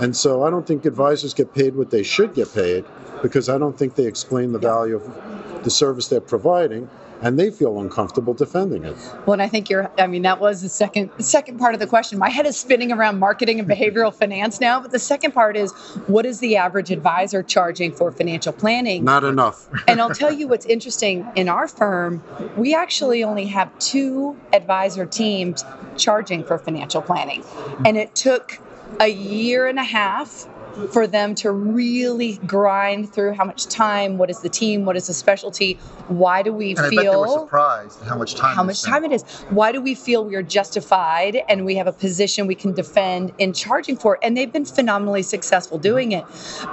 And 0.00 0.14
so 0.16 0.42
I 0.44 0.50
don't 0.50 0.66
think 0.66 0.84
advisors 0.84 1.34
get 1.34 1.54
paid 1.54 1.74
what 1.74 1.90
they 1.90 2.02
should 2.02 2.34
get 2.34 2.52
paid 2.52 2.84
because 3.22 3.48
I 3.48 3.58
don't 3.58 3.78
think 3.78 3.94
they 3.94 4.06
explain 4.06 4.52
the 4.52 4.58
value 4.58 4.96
of 4.96 5.64
the 5.64 5.70
service 5.70 6.08
they're 6.08 6.20
providing 6.20 6.88
and 7.22 7.38
they 7.38 7.50
feel 7.50 7.80
uncomfortable 7.80 8.34
defending 8.34 8.84
it. 8.84 8.96
Well, 9.24 9.34
and 9.34 9.42
I 9.42 9.48
think 9.48 9.70
you're. 9.70 9.90
I 9.98 10.06
mean, 10.06 10.22
that 10.22 10.40
was 10.40 10.62
the 10.62 10.68
second 10.68 11.10
second 11.18 11.58
part 11.58 11.74
of 11.74 11.80
the 11.80 11.86
question. 11.86 12.18
My 12.18 12.28
head 12.28 12.46
is 12.46 12.56
spinning 12.56 12.92
around 12.92 13.18
marketing 13.18 13.58
and 13.58 13.68
behavioral 13.68 14.14
finance 14.18 14.60
now, 14.60 14.80
but 14.80 14.90
the 14.90 14.98
second 14.98 15.32
part 15.32 15.56
is, 15.56 15.72
what 16.06 16.26
is 16.26 16.40
the 16.40 16.56
average 16.56 16.90
advisor 16.90 17.42
charging 17.42 17.92
for 17.92 18.10
financial 18.12 18.52
planning? 18.52 19.04
Not 19.04 19.24
enough. 19.24 19.68
and 19.88 20.00
I'll 20.00 20.14
tell 20.14 20.32
you 20.32 20.48
what's 20.48 20.66
interesting 20.66 21.26
in 21.34 21.48
our 21.48 21.68
firm, 21.68 22.22
we 22.56 22.74
actually 22.74 23.24
only 23.24 23.46
have 23.46 23.76
two 23.78 24.36
advisor 24.52 25.06
teams 25.06 25.64
charging 25.96 26.44
for 26.44 26.58
financial 26.58 27.02
planning. 27.02 27.42
And 27.84 27.96
it 27.96 28.14
took 28.14 28.58
a 29.00 29.08
year 29.08 29.66
and 29.66 29.78
a 29.78 29.84
half 29.84 30.46
for 30.92 31.06
them 31.06 31.34
to 31.36 31.50
really 31.50 32.36
grind 32.46 33.12
through 33.12 33.32
how 33.32 33.44
much 33.44 33.66
time, 33.66 34.18
what 34.18 34.30
is 34.30 34.40
the 34.40 34.48
team, 34.48 34.84
what 34.84 34.96
is 34.96 35.06
the 35.06 35.14
specialty, 35.14 35.74
why 36.08 36.42
do 36.42 36.52
we 36.52 36.70
And 36.70 36.80
I 36.80 36.82
bet 36.82 36.90
they 36.90 36.96
were 36.96 37.26
feel 37.26 37.38
surprised 37.40 38.02
at 38.02 38.08
how 38.08 38.16
much 38.16 38.34
time. 38.34 38.54
how 38.54 38.62
much 38.62 38.76
spent. 38.76 38.94
time 38.94 39.04
it 39.04 39.12
is. 39.12 39.22
Why 39.50 39.72
do 39.72 39.80
we 39.80 39.94
feel 39.94 40.24
we 40.24 40.34
are 40.34 40.42
justified 40.42 41.42
and 41.48 41.64
we 41.64 41.76
have 41.76 41.86
a 41.86 41.92
position 41.92 42.46
we 42.46 42.54
can 42.54 42.72
defend 42.72 43.32
in 43.38 43.52
charging 43.52 43.96
for? 43.96 44.14
it? 44.14 44.20
And 44.22 44.36
they've 44.36 44.52
been 44.52 44.64
phenomenally 44.64 45.22
successful 45.22 45.78
doing 45.78 46.12
it. 46.12 46.24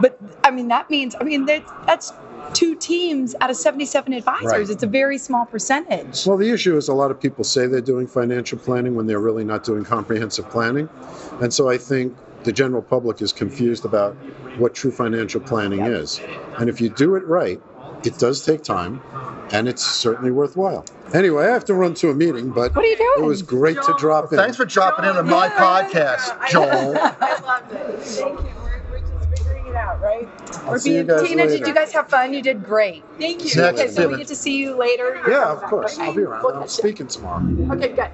But 0.01 0.19
I 0.43 0.51
mean, 0.51 0.67
that 0.67 0.89
means, 0.89 1.15
I 1.19 1.23
mean, 1.23 1.45
that, 1.45 1.63
that's 1.85 2.13
two 2.53 2.75
teams 2.75 3.35
out 3.41 3.49
of 3.49 3.55
77 3.55 4.13
advisors. 4.13 4.51
Right. 4.51 4.69
It's 4.69 4.83
a 4.83 4.87
very 4.87 5.17
small 5.17 5.45
percentage. 5.45 6.25
Well, 6.25 6.37
the 6.37 6.51
issue 6.51 6.75
is 6.77 6.87
a 6.87 6.93
lot 6.93 7.11
of 7.11 7.19
people 7.19 7.43
say 7.43 7.67
they're 7.67 7.81
doing 7.81 8.07
financial 8.07 8.57
planning 8.57 8.95
when 8.95 9.07
they're 9.07 9.19
really 9.19 9.43
not 9.43 9.63
doing 9.63 9.83
comprehensive 9.85 10.49
planning. 10.49 10.89
And 11.41 11.53
so 11.53 11.69
I 11.69 11.77
think 11.77 12.15
the 12.43 12.51
general 12.51 12.81
public 12.81 13.21
is 13.21 13.31
confused 13.33 13.85
about 13.85 14.13
what 14.57 14.73
true 14.75 14.91
financial 14.91 15.41
planning 15.41 15.81
is. 15.81 16.19
And 16.59 16.69
if 16.69 16.79
you 16.81 16.89
do 16.89 17.15
it 17.15 17.25
right, 17.25 17.61
it 18.03 18.17
does 18.19 18.45
take 18.45 18.63
time 18.63 19.01
and 19.51 19.67
it's 19.67 19.83
certainly 19.85 20.31
worthwhile. 20.31 20.85
Anyway, 21.13 21.45
I 21.45 21.49
have 21.51 21.65
to 21.65 21.73
run 21.73 21.93
to 21.95 22.09
a 22.09 22.13
meeting, 22.13 22.49
but 22.49 22.75
What 22.75 22.83
are 22.83 22.87
you 22.87 22.97
doing? 22.97 23.13
it 23.19 23.27
was 23.27 23.41
great 23.41 23.81
to 23.81 23.95
drop 23.99 24.31
in. 24.31 24.37
Thanks 24.37 24.57
for 24.57 24.65
dropping 24.65 25.05
in 25.05 25.15
on 25.15 25.27
my 25.27 25.47
podcast, 25.49 26.49
Joel. 26.49 26.97
I 26.97 27.39
loved 27.45 27.71
it. 27.71 27.99
Thank 28.01 28.39
you. 28.39 28.45
We're, 28.55 28.81
we're 28.89 28.99
just 28.99 29.39
figuring 29.43 29.67
it 29.67 29.75
out, 29.75 30.01
right? 30.01 30.27
I'll 30.65 30.79
see 30.79 30.95
you 30.95 31.03
guys 31.03 31.21
Tina, 31.27 31.43
later. 31.43 31.57
did 31.59 31.67
you 31.67 31.73
guys 31.73 31.91
have 31.93 32.09
fun? 32.09 32.33
You 32.33 32.41
did 32.41 32.63
great. 32.63 33.03
Thank 33.19 33.39
you. 33.45 33.61
Next 33.61 33.79
Okay, 33.81 33.87
so 33.91 34.09
we 34.09 34.17
get 34.17 34.27
to 34.27 34.35
see 34.35 34.57
you 34.57 34.75
later. 34.77 35.21
Yeah, 35.27 35.51
of 35.51 35.61
course. 35.63 35.97
I'll 35.99 36.13
be 36.13 36.23
around. 36.23 36.43
We'll 36.43 36.53
I'm 36.55 36.61
catch 36.63 36.69
you. 36.77 36.81
speaking 36.83 37.07
tomorrow. 37.07 37.45
Okay, 37.73 37.89
good. 37.89 38.09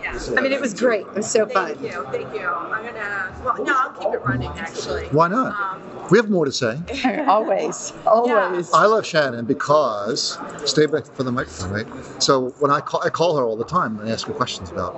Yeah. 0.00 0.18
I 0.36 0.40
mean, 0.40 0.52
it 0.52 0.60
was 0.60 0.74
great. 0.74 1.06
It 1.06 1.14
was 1.14 1.30
so 1.30 1.46
fun. 1.46 1.74
Thank 1.74 1.82
you. 1.92 2.04
Thank 2.10 2.34
you. 2.34 2.46
I'm 2.46 2.84
gonna. 2.84 3.34
Well, 3.44 3.64
no, 3.64 3.74
I'll 3.76 3.90
keep 3.92 4.14
it 4.14 4.24
running 4.24 4.50
actually. 4.50 5.06
Why 5.08 5.28
not? 5.28 5.58
Um, 5.58 6.08
We 6.10 6.18
have 6.18 6.30
more 6.30 6.44
to 6.44 6.52
say. 6.52 6.78
always, 7.28 7.92
always. 8.06 8.72
I 8.72 8.86
love 8.86 9.04
Shannon 9.06 9.44
because 9.44 10.38
stay 10.64 10.86
back 10.86 11.04
for 11.14 11.22
the 11.22 11.32
microphone, 11.32 11.70
right? 11.70 11.86
So 12.22 12.50
when 12.58 12.70
I 12.70 12.80
call, 12.80 13.02
I 13.04 13.10
call 13.10 13.36
her 13.36 13.44
all 13.44 13.56
the 13.56 13.64
time 13.64 13.98
and 14.00 14.08
ask 14.08 14.26
her 14.26 14.32
questions 14.32 14.70
about, 14.70 14.94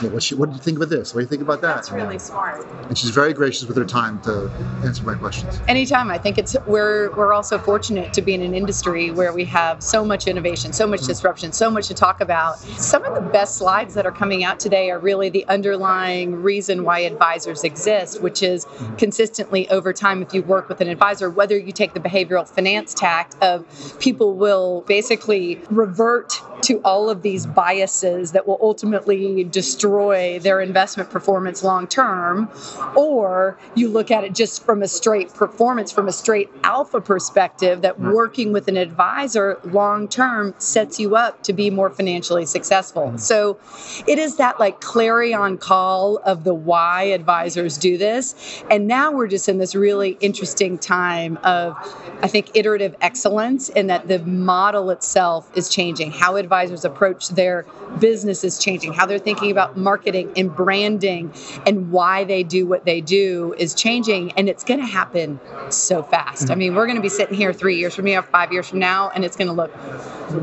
you 0.00 0.08
know, 0.08 0.14
what, 0.14 0.22
she, 0.22 0.34
what 0.34 0.48
do 0.50 0.54
you 0.54 0.60
think 0.60 0.76
about 0.76 0.88
this? 0.90 1.14
What 1.14 1.20
do 1.20 1.24
you 1.24 1.28
think 1.28 1.42
about 1.42 1.60
that? 1.62 1.76
that's 1.76 1.90
really 1.92 2.18
smart. 2.18 2.66
And 2.88 2.98
she's 2.98 3.10
very 3.10 3.32
gracious 3.32 3.66
with 3.66 3.76
her 3.76 3.84
time 3.84 4.20
to 4.22 4.50
answer 4.84 5.02
my 5.04 5.14
questions. 5.14 5.60
Anytime. 5.68 6.10
I 6.10 6.18
think 6.18 6.36
it's 6.38 6.56
we're 6.66 7.14
we're 7.16 7.32
also 7.32 7.58
fortunate 7.58 8.12
to 8.14 8.22
be 8.22 8.34
in 8.34 8.42
an 8.42 8.54
industry 8.54 9.10
where 9.10 9.32
we 9.32 9.44
have 9.46 9.82
so 9.82 10.04
much 10.04 10.26
innovation, 10.26 10.72
so 10.72 10.86
much 10.86 11.06
disruption, 11.06 11.52
so 11.52 11.70
much 11.70 11.88
to 11.88 11.94
talk 11.94 12.20
about. 12.20 12.58
Some 12.58 13.04
of 13.04 13.14
the 13.14 13.20
best 13.30 13.56
slides 13.56 13.94
that 13.94 14.04
are 14.06 14.12
coming 14.12 14.23
out 14.32 14.58
today 14.58 14.90
are 14.90 14.98
really 14.98 15.28
the 15.28 15.46
underlying 15.46 16.42
reason 16.42 16.84
why 16.84 17.00
advisors 17.00 17.62
exist, 17.64 18.22
which 18.22 18.42
is 18.42 18.66
consistently 18.98 19.68
over 19.70 19.92
time 19.92 20.22
if 20.22 20.32
you 20.32 20.42
work 20.42 20.68
with 20.68 20.80
an 20.80 20.88
advisor, 20.88 21.28
whether 21.30 21.58
you 21.58 21.72
take 21.72 21.92
the 21.94 22.00
behavioral 22.00 22.48
finance 22.48 22.94
tact 22.94 23.36
of 23.42 23.64
people 24.00 24.34
will 24.34 24.82
basically 24.82 25.60
revert 25.70 26.40
to 26.62 26.80
all 26.84 27.10
of 27.10 27.22
these 27.22 27.46
biases 27.46 28.32
that 28.32 28.46
will 28.46 28.58
ultimately 28.62 29.44
destroy 29.44 30.38
their 30.38 30.60
investment 30.60 31.10
performance 31.10 31.62
long 31.62 31.86
term, 31.86 32.48
or 32.96 33.58
you 33.74 33.88
look 33.88 34.10
at 34.10 34.24
it 34.24 34.34
just 34.34 34.64
from 34.64 34.82
a 34.82 34.88
straight 34.88 35.32
performance, 35.34 35.92
from 35.92 36.08
a 36.08 36.12
straight 36.12 36.48
alpha 36.62 37.00
perspective, 37.00 37.82
that 37.82 37.94
mm-hmm. 37.94 38.12
working 38.12 38.52
with 38.52 38.68
an 38.68 38.76
advisor 38.76 39.58
long 39.64 40.08
term 40.08 40.54
sets 40.58 40.98
you 40.98 41.16
up 41.16 41.42
to 41.42 41.52
be 41.52 41.68
more 41.68 41.90
financially 41.90 42.46
successful. 42.46 43.16
So 43.18 43.58
it 44.06 44.13
is 44.18 44.36
that 44.36 44.58
like 44.60 44.80
clarion 44.80 45.58
call 45.58 46.18
of 46.18 46.44
the 46.44 46.54
why 46.54 47.04
advisors 47.04 47.78
do 47.78 47.98
this. 47.98 48.62
And 48.70 48.86
now 48.86 49.12
we're 49.12 49.28
just 49.28 49.48
in 49.48 49.58
this 49.58 49.74
really 49.74 50.16
interesting 50.20 50.78
time 50.78 51.38
of, 51.44 51.76
I 52.22 52.28
think, 52.28 52.50
iterative 52.54 52.94
excellence, 53.00 53.68
in 53.68 53.86
that 53.88 54.08
the 54.08 54.18
model 54.20 54.90
itself 54.90 55.50
is 55.56 55.68
changing. 55.68 56.12
How 56.12 56.36
advisors 56.36 56.84
approach 56.84 57.28
their 57.30 57.66
business 57.98 58.44
is 58.44 58.58
changing. 58.58 58.92
How 58.92 59.06
they're 59.06 59.18
thinking 59.18 59.50
about 59.50 59.76
marketing 59.76 60.32
and 60.36 60.54
branding 60.54 61.32
and 61.66 61.90
why 61.90 62.24
they 62.24 62.42
do 62.42 62.66
what 62.66 62.84
they 62.84 63.00
do 63.00 63.54
is 63.58 63.74
changing. 63.74 64.32
And 64.32 64.48
it's 64.48 64.64
going 64.64 64.80
to 64.80 64.86
happen 64.86 65.40
so 65.70 66.02
fast. 66.02 66.50
I 66.50 66.54
mean, 66.54 66.74
we're 66.74 66.86
going 66.86 66.96
to 66.96 67.02
be 67.02 67.08
sitting 67.08 67.36
here 67.36 67.52
three 67.52 67.76
years 67.76 67.94
from 67.94 68.06
now, 68.06 68.22
five 68.22 68.52
years 68.52 68.68
from 68.68 68.78
now, 68.78 69.10
and 69.10 69.24
it's 69.24 69.36
going 69.36 69.48
to 69.48 69.54
look 69.54 69.72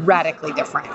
radically 0.06 0.54
different. 0.54 0.88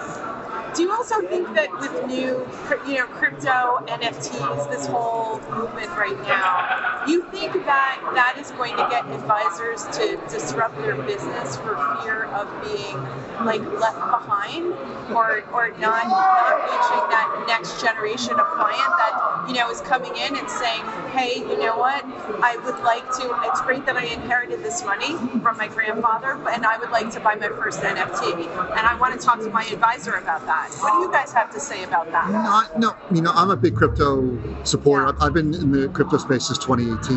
Do 0.76 0.82
you 0.82 0.92
also 0.92 1.26
think 1.26 1.54
that 1.54 1.72
with 1.80 2.06
new, 2.06 2.46
you 2.86 2.98
know, 2.98 3.06
crypto, 3.06 3.80
NFTs, 3.86 4.70
this 4.70 4.86
whole 4.86 5.40
movement 5.50 5.88
right 5.96 6.18
now, 6.28 7.04
you 7.08 7.22
think 7.30 7.52
that 7.64 7.98
that 8.14 8.36
is 8.38 8.50
going 8.52 8.76
to 8.76 8.86
get 8.90 9.06
advisors 9.06 9.84
to 9.96 10.20
disrupt 10.28 10.76
their 10.76 10.96
business 11.02 11.56
for 11.56 11.76
fear 12.02 12.24
of 12.26 12.46
being 12.62 12.96
like 13.44 13.60
left 13.80 13.96
behind 13.96 14.72
or 15.14 15.44
or 15.52 15.70
not, 15.78 16.08
not 16.08 16.56
reaching 16.64 17.04
that 17.08 17.44
next 17.46 17.80
generation 17.80 18.32
of 18.38 18.46
client 18.56 18.92
that 18.98 19.44
you 19.48 19.54
know 19.54 19.70
is 19.70 19.80
coming 19.82 20.12
in 20.16 20.36
and 20.36 20.48
saying, 20.50 20.82
hey, 21.12 21.38
you 21.38 21.58
know 21.58 21.76
what, 21.76 22.04
I 22.42 22.56
would 22.64 22.78
like 22.84 23.04
to. 23.20 23.48
It's 23.48 23.60
great 23.62 23.86
that 23.86 23.96
I 23.96 24.04
inherited 24.04 24.62
this 24.62 24.84
money 24.84 25.16
from 25.40 25.56
my 25.56 25.68
grandfather, 25.68 26.32
and 26.50 26.66
I 26.66 26.78
would 26.78 26.90
like 26.90 27.10
to 27.12 27.20
buy 27.20 27.34
my 27.36 27.48
first 27.48 27.80
NFT, 27.80 28.46
and 28.46 28.86
I 28.86 28.96
want 29.00 29.18
to 29.18 29.24
talk 29.24 29.38
to 29.40 29.50
my 29.50 29.64
advisor 29.64 30.14
about 30.14 30.44
that. 30.46 30.65
What 30.80 30.94
do 30.94 31.00
you 31.00 31.12
guys 31.12 31.32
have 31.32 31.50
to 31.52 31.60
say 31.60 31.84
about 31.84 32.10
that? 32.10 32.30
No, 32.78 32.88
no 32.88 32.96
you 33.14 33.22
know, 33.22 33.32
I'm 33.34 33.50
a 33.50 33.56
big 33.56 33.74
crypto 33.74 34.38
supporter. 34.64 35.06
Yeah. 35.06 35.24
I've 35.24 35.34
been 35.34 35.54
in 35.54 35.70
the 35.70 35.88
crypto 35.88 36.18
space 36.18 36.46
since 36.46 36.58
2018, 36.58 37.16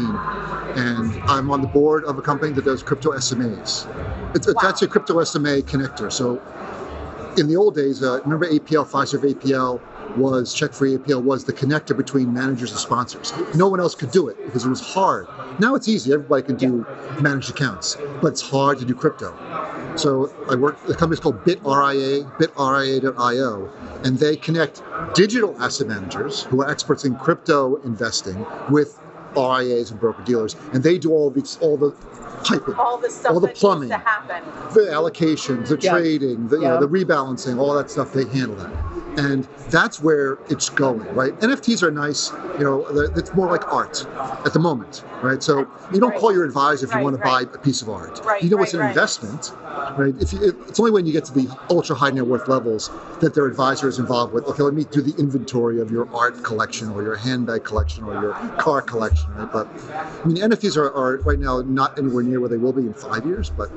and 0.78 1.24
I'm 1.30 1.50
on 1.52 1.62
the 1.62 1.68
board 1.68 2.04
of 2.06 2.18
a 2.18 2.22
company 2.22 2.52
that 2.54 2.66
does 2.66 2.84
crypto 2.84 3.12
SMAs. 3.12 3.88
It's, 4.36 4.48
wow. 4.48 4.54
That's 4.62 4.82
a 4.82 4.88
crypto 4.88 5.24
SMA 5.24 5.62
connector. 5.64 6.12
So 6.12 6.42
in 7.38 7.48
the 7.48 7.56
old 7.56 7.76
days, 7.76 8.04
uh, 8.04 8.22
remember 8.24 8.48
APL, 8.48 8.86
Fiserv 8.88 9.34
APL 9.34 9.82
was 10.18 10.56
CheckFree 10.56 10.98
APL 10.98 11.24
was 11.24 11.46
the 11.46 11.54
connector 11.54 11.96
between 11.96 12.34
managers 12.34 12.72
and 12.72 12.80
sponsors. 12.80 13.34
No 13.56 13.68
one 13.68 13.80
else 13.80 13.96
could 13.96 14.12
do 14.12 14.28
it 14.28 14.44
because 14.46 14.66
it 14.66 14.70
was 14.70 14.82
hard. 14.82 15.28
Now 15.60 15.76
it's 15.76 15.88
easy. 15.88 16.12
Everybody 16.14 16.44
can 16.44 16.56
do 16.56 16.86
managed 17.22 17.50
accounts, 17.50 17.98
but 18.22 18.30
it's 18.30 18.42
hard 18.42 18.80
to 18.80 18.86
do 18.86 18.96
crypto. 18.96 19.38
So 20.00 20.32
I 20.50 20.56
work. 20.56 20.82
The 20.86 20.96
company's 20.96 21.20
called 21.20 21.44
BitRIA, 21.44 22.24
BitRIA.io, 22.38 23.70
and 24.06 24.18
they 24.18 24.38
connect 24.38 24.82
digital 25.14 25.62
asset 25.62 25.88
managers 25.88 26.44
who 26.44 26.62
are 26.62 26.70
experts 26.70 27.04
in 27.04 27.16
crypto 27.16 27.76
investing 27.84 28.46
with 28.70 28.98
RIAs 29.36 29.92
and 29.92 30.00
broker 30.00 30.24
dealers, 30.24 30.56
and 30.74 30.84
they 30.84 30.98
do 30.98 31.12
all 31.12 31.30
these 31.30 31.58
all 31.62 31.78
the 31.78 31.92
piping, 32.44 32.76
all 32.76 32.98
the 32.98 33.10
stuff, 33.10 33.34
all 33.34 33.40
the 33.40 33.48
plumbing, 33.50 33.90
the 33.90 34.88
allocations, 34.92 35.70
the 35.70 35.80
yeah. 35.82 35.92
trading, 35.92 36.48
the, 36.48 36.58
yeah. 36.58 36.62
you 36.62 36.68
know, 36.68 36.80
the 36.80 36.88
rebalancing, 36.88 37.60
all 37.60 37.74
that 37.74 37.90
stuff. 37.90 38.14
They 38.14 38.26
handle 38.26 38.56
that 38.56 38.90
and 39.18 39.48
that's 39.70 40.02
where 40.02 40.38
it's 40.50 40.70
going 40.70 41.00
right 41.14 41.38
nfts 41.40 41.82
are 41.82 41.92
nice 41.92 42.32
you 42.58 42.64
know 42.64 42.86
it's 43.16 43.34
more 43.34 43.48
like 43.48 43.72
art 43.72 44.06
at 44.46 44.54
the 44.54 44.60
moment 44.60 45.04
right 45.22 45.42
so 45.42 45.60
you 45.92 46.00
don't 46.00 46.12
right. 46.12 46.20
call 46.20 46.34
your 46.34 46.46
advisor 46.46 46.86
if 46.86 46.94
you 46.94 47.02
want 47.02 47.16
to 47.16 47.22
buy 47.24 47.42
a 47.42 47.58
piece 47.58 47.82
of 47.82 47.90
art 47.90 48.20
right, 48.24 48.42
you 48.42 48.50
know 48.50 48.58
right, 48.58 48.64
it's 48.64 48.74
an 48.74 48.82
investment 48.82 49.52
right 49.98 50.14
if 50.20 50.32
you, 50.32 50.56
it's 50.68 50.80
only 50.80 50.92
when 50.92 51.06
you 51.06 51.12
get 51.12 51.26
to 51.26 51.34
the 51.34 51.58
ultra 51.70 51.96
high 51.96 52.10
net 52.10 52.26
worth 52.26 52.48
levels 52.48 52.92
that 53.20 53.34
their 53.34 53.46
advisor 53.46 53.88
is 53.88 54.00
involved 54.00 54.34
with 54.34 54.46
okay 54.46 54.64
let 54.64 54.74
me 54.74 54.84
do 54.86 55.02
the 55.02 55.16
inventory 55.20 55.82
of 55.82 55.92
your 55.92 56.08
art 56.16 56.42
collection 56.44 56.90
or 56.90 57.04
your 57.04 57.16
handbag 57.16 57.64
collection 57.64 58.04
or 58.04 58.22
your 58.22 58.34
car 58.58 58.82
collection 58.82 59.19
right 59.28 59.52
but 59.52 59.68
i 60.24 60.28
mean 60.28 60.38
nfts 60.38 60.78
are, 60.78 60.92
are 60.94 61.18
right 61.22 61.40
now 61.40 61.62
not 61.62 61.98
anywhere 61.98 62.24
near 62.24 62.40
where 62.40 62.50
they 62.50 62.58
will 62.58 62.74
be 62.74 62.86
in 62.86 62.94
five 62.94 63.26
years 63.26 63.50
but 63.50 63.70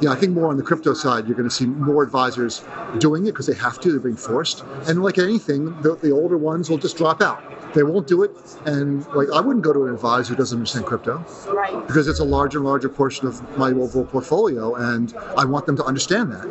yeah, 0.00 0.10
I 0.10 0.16
think 0.16 0.32
more 0.32 0.48
on 0.48 0.56
the 0.56 0.62
crypto 0.62 0.94
side, 0.94 1.26
you're 1.26 1.36
going 1.36 1.48
to 1.48 1.54
see 1.54 1.66
more 1.66 2.02
advisors 2.02 2.64
doing 2.98 3.26
it 3.26 3.32
because 3.32 3.46
they 3.46 3.54
have 3.54 3.80
to, 3.80 3.90
they're 3.90 4.00
being 4.00 4.16
forced. 4.16 4.64
And 4.86 5.02
like 5.02 5.18
anything, 5.18 5.80
the, 5.82 5.96
the 5.96 6.10
older 6.10 6.38
ones 6.38 6.70
will 6.70 6.78
just 6.78 6.96
drop 6.96 7.20
out. 7.20 7.42
They 7.74 7.82
won't 7.82 8.06
do 8.06 8.22
it. 8.22 8.30
And 8.66 9.06
like, 9.08 9.28
I 9.34 9.40
wouldn't 9.40 9.64
go 9.64 9.72
to 9.72 9.86
an 9.86 9.94
advisor 9.94 10.30
who 10.30 10.36
doesn't 10.36 10.56
understand 10.56 10.86
crypto. 10.86 11.24
Right. 11.48 11.86
Because 11.86 12.08
it's 12.08 12.20
a 12.20 12.24
larger 12.24 12.58
and 12.58 12.66
larger 12.66 12.88
portion 12.88 13.26
of 13.26 13.58
my 13.58 13.70
overall 13.70 14.06
portfolio. 14.06 14.74
And 14.74 15.14
I 15.36 15.44
want 15.44 15.66
them 15.66 15.76
to 15.76 15.84
understand 15.84 16.32
that 16.32 16.44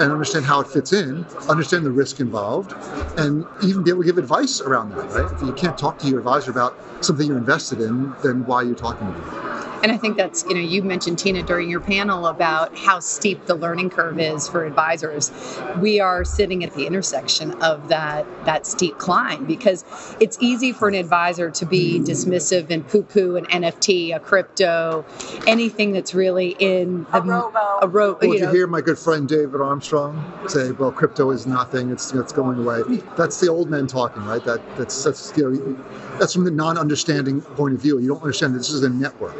and 0.00 0.10
understand 0.10 0.44
how 0.44 0.60
it 0.60 0.66
fits 0.66 0.92
in, 0.92 1.24
understand 1.48 1.84
the 1.84 1.90
risk 1.90 2.20
involved, 2.20 2.72
and 3.18 3.46
even 3.62 3.84
be 3.84 3.90
able 3.90 4.02
to 4.02 4.06
give 4.06 4.18
advice 4.18 4.60
around 4.60 4.90
that, 4.90 5.10
right? 5.10 5.30
If 5.30 5.42
you 5.42 5.52
can't 5.52 5.76
talk 5.76 5.98
to 6.00 6.08
your 6.08 6.18
advisor 6.18 6.50
about 6.50 6.76
something 7.04 7.26
you're 7.26 7.38
invested 7.38 7.80
in, 7.80 8.14
then 8.24 8.44
why 8.46 8.56
are 8.56 8.64
you 8.64 8.74
talking 8.74 9.06
to 9.06 9.12
them? 9.12 9.71
And 9.82 9.90
I 9.90 9.96
think 9.96 10.16
that's, 10.16 10.44
you 10.44 10.54
know, 10.54 10.60
you 10.60 10.82
mentioned, 10.82 11.18
Tina, 11.18 11.42
during 11.42 11.68
your 11.68 11.80
panel 11.80 12.26
about 12.28 12.76
how 12.76 13.00
steep 13.00 13.46
the 13.46 13.54
learning 13.54 13.90
curve 13.90 14.20
is 14.20 14.48
for 14.48 14.64
advisors. 14.64 15.32
We 15.78 15.98
are 15.98 16.24
sitting 16.24 16.62
at 16.62 16.72
the 16.74 16.86
intersection 16.86 17.52
of 17.62 17.88
that, 17.88 18.24
that 18.44 18.64
steep 18.66 18.98
climb 18.98 19.44
because 19.44 19.84
it's 20.20 20.38
easy 20.40 20.72
for 20.72 20.88
an 20.88 20.94
advisor 20.94 21.50
to 21.50 21.66
be 21.66 21.98
dismissive 21.98 22.70
and 22.70 22.86
poo 22.86 23.02
poo 23.02 23.36
an 23.36 23.46
NFT, 23.46 24.14
a 24.14 24.20
crypto, 24.20 25.04
anything 25.46 25.92
that's 25.92 26.14
really 26.14 26.56
in 26.60 27.04
the, 27.04 27.18
a 27.18 27.20
robo. 27.20 27.58
A 27.82 27.88
ro- 27.88 28.18
well, 28.20 28.34
you, 28.34 28.40
you 28.40 28.50
hear 28.50 28.66
my 28.68 28.80
good 28.80 28.98
friend 28.98 29.28
David 29.28 29.60
Armstrong 29.60 30.24
say, 30.48 30.70
well, 30.72 30.92
crypto 30.92 31.30
is 31.32 31.46
nothing, 31.46 31.90
it's, 31.90 32.12
it's 32.12 32.32
going 32.32 32.58
away. 32.58 32.82
That's 33.16 33.40
the 33.40 33.48
old 33.48 33.68
men 33.68 33.88
talking, 33.88 34.24
right? 34.24 34.44
That, 34.44 34.60
that's, 34.76 35.02
that's, 35.02 35.36
you 35.36 35.50
know, 35.50 36.18
that's 36.18 36.34
from 36.34 36.44
the 36.44 36.50
non-understanding 36.50 37.40
point 37.40 37.74
of 37.74 37.80
view. 37.80 37.98
You 37.98 38.08
don't 38.08 38.20
understand 38.22 38.54
that 38.54 38.58
this 38.58 38.70
is 38.70 38.82
a 38.84 38.88
network. 38.88 39.34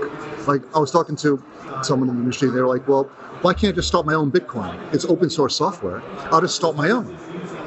Like 0.46 0.62
I 0.74 0.78
was 0.78 0.90
talking 0.90 1.16
to 1.16 1.42
someone 1.82 2.08
in 2.08 2.16
the 2.16 2.22
industry, 2.22 2.50
they 2.50 2.60
were 2.60 2.66
like, 2.66 2.86
"Well, 2.88 3.04
why 3.42 3.54
can't 3.54 3.72
I 3.72 3.76
just 3.76 3.88
start 3.88 4.06
my 4.06 4.14
own 4.14 4.30
Bitcoin? 4.30 4.76
It's 4.92 5.04
open 5.04 5.30
source 5.30 5.56
software. 5.56 6.02
I'll 6.30 6.40
just 6.40 6.56
start 6.56 6.76
my 6.76 6.90
own." 6.90 7.16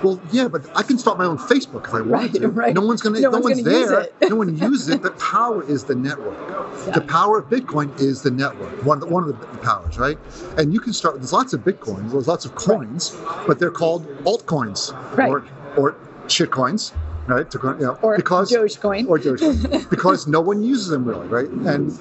Well, 0.04 0.22
yeah, 0.32 0.48
but 0.48 0.70
I 0.78 0.84
can 0.84 0.98
start 0.98 1.18
my 1.18 1.26
own 1.26 1.38
Facebook 1.38 1.88
if 1.88 1.94
I 1.94 2.02
want 2.02 2.10
right, 2.12 2.34
to. 2.34 2.48
Right. 2.50 2.76
No 2.76 2.86
one's 2.86 3.02
gonna. 3.02 3.20
No, 3.20 3.32
no 3.32 3.40
one's, 3.40 3.62
one's 3.62 3.64
there. 3.64 4.08
no 4.30 4.36
one 4.36 4.58
uses 4.72 4.90
it. 4.90 5.02
The 5.02 5.12
power 5.12 5.64
is 5.64 5.86
the 5.86 5.96
network. 5.96 6.38
Yeah. 6.86 6.92
The 6.92 7.02
power 7.02 7.40
of 7.40 7.50
Bitcoin 7.50 7.98
is 8.00 8.22
the 8.22 8.32
network. 8.32 8.84
One 8.84 8.98
of 8.98 9.08
the, 9.08 9.14
one 9.14 9.24
of 9.28 9.40
the 9.40 9.58
powers, 9.60 9.98
right? 9.98 10.18
And 10.58 10.74
you 10.74 10.80
can 10.80 10.94
start. 10.94 11.16
There's 11.16 11.34
lots 11.34 11.54
of 11.54 11.62
Bitcoins. 11.62 12.12
There's 12.12 12.28
lots 12.28 12.46
of 12.46 12.56
coins, 12.56 13.16
right. 13.16 13.48
but 13.48 13.60
they're 13.60 13.72
called 13.72 14.06
altcoins 14.26 14.94
right. 15.18 15.30
or 15.30 15.46
or 15.78 15.96
shitcoins 16.28 16.94
right? 17.28 17.50
To, 17.52 17.60
you 17.80 17.86
know, 17.86 18.00
or 18.02 18.16
because 18.16 18.52
Dogecoin, 18.52 19.08
or 19.08 19.20
Dogecoin, 19.20 19.90
because 19.90 20.28
no 20.28 20.42
one 20.42 20.64
uses 20.64 20.88
them 20.88 21.06
really, 21.06 21.28
right? 21.28 21.48
And 21.48 21.92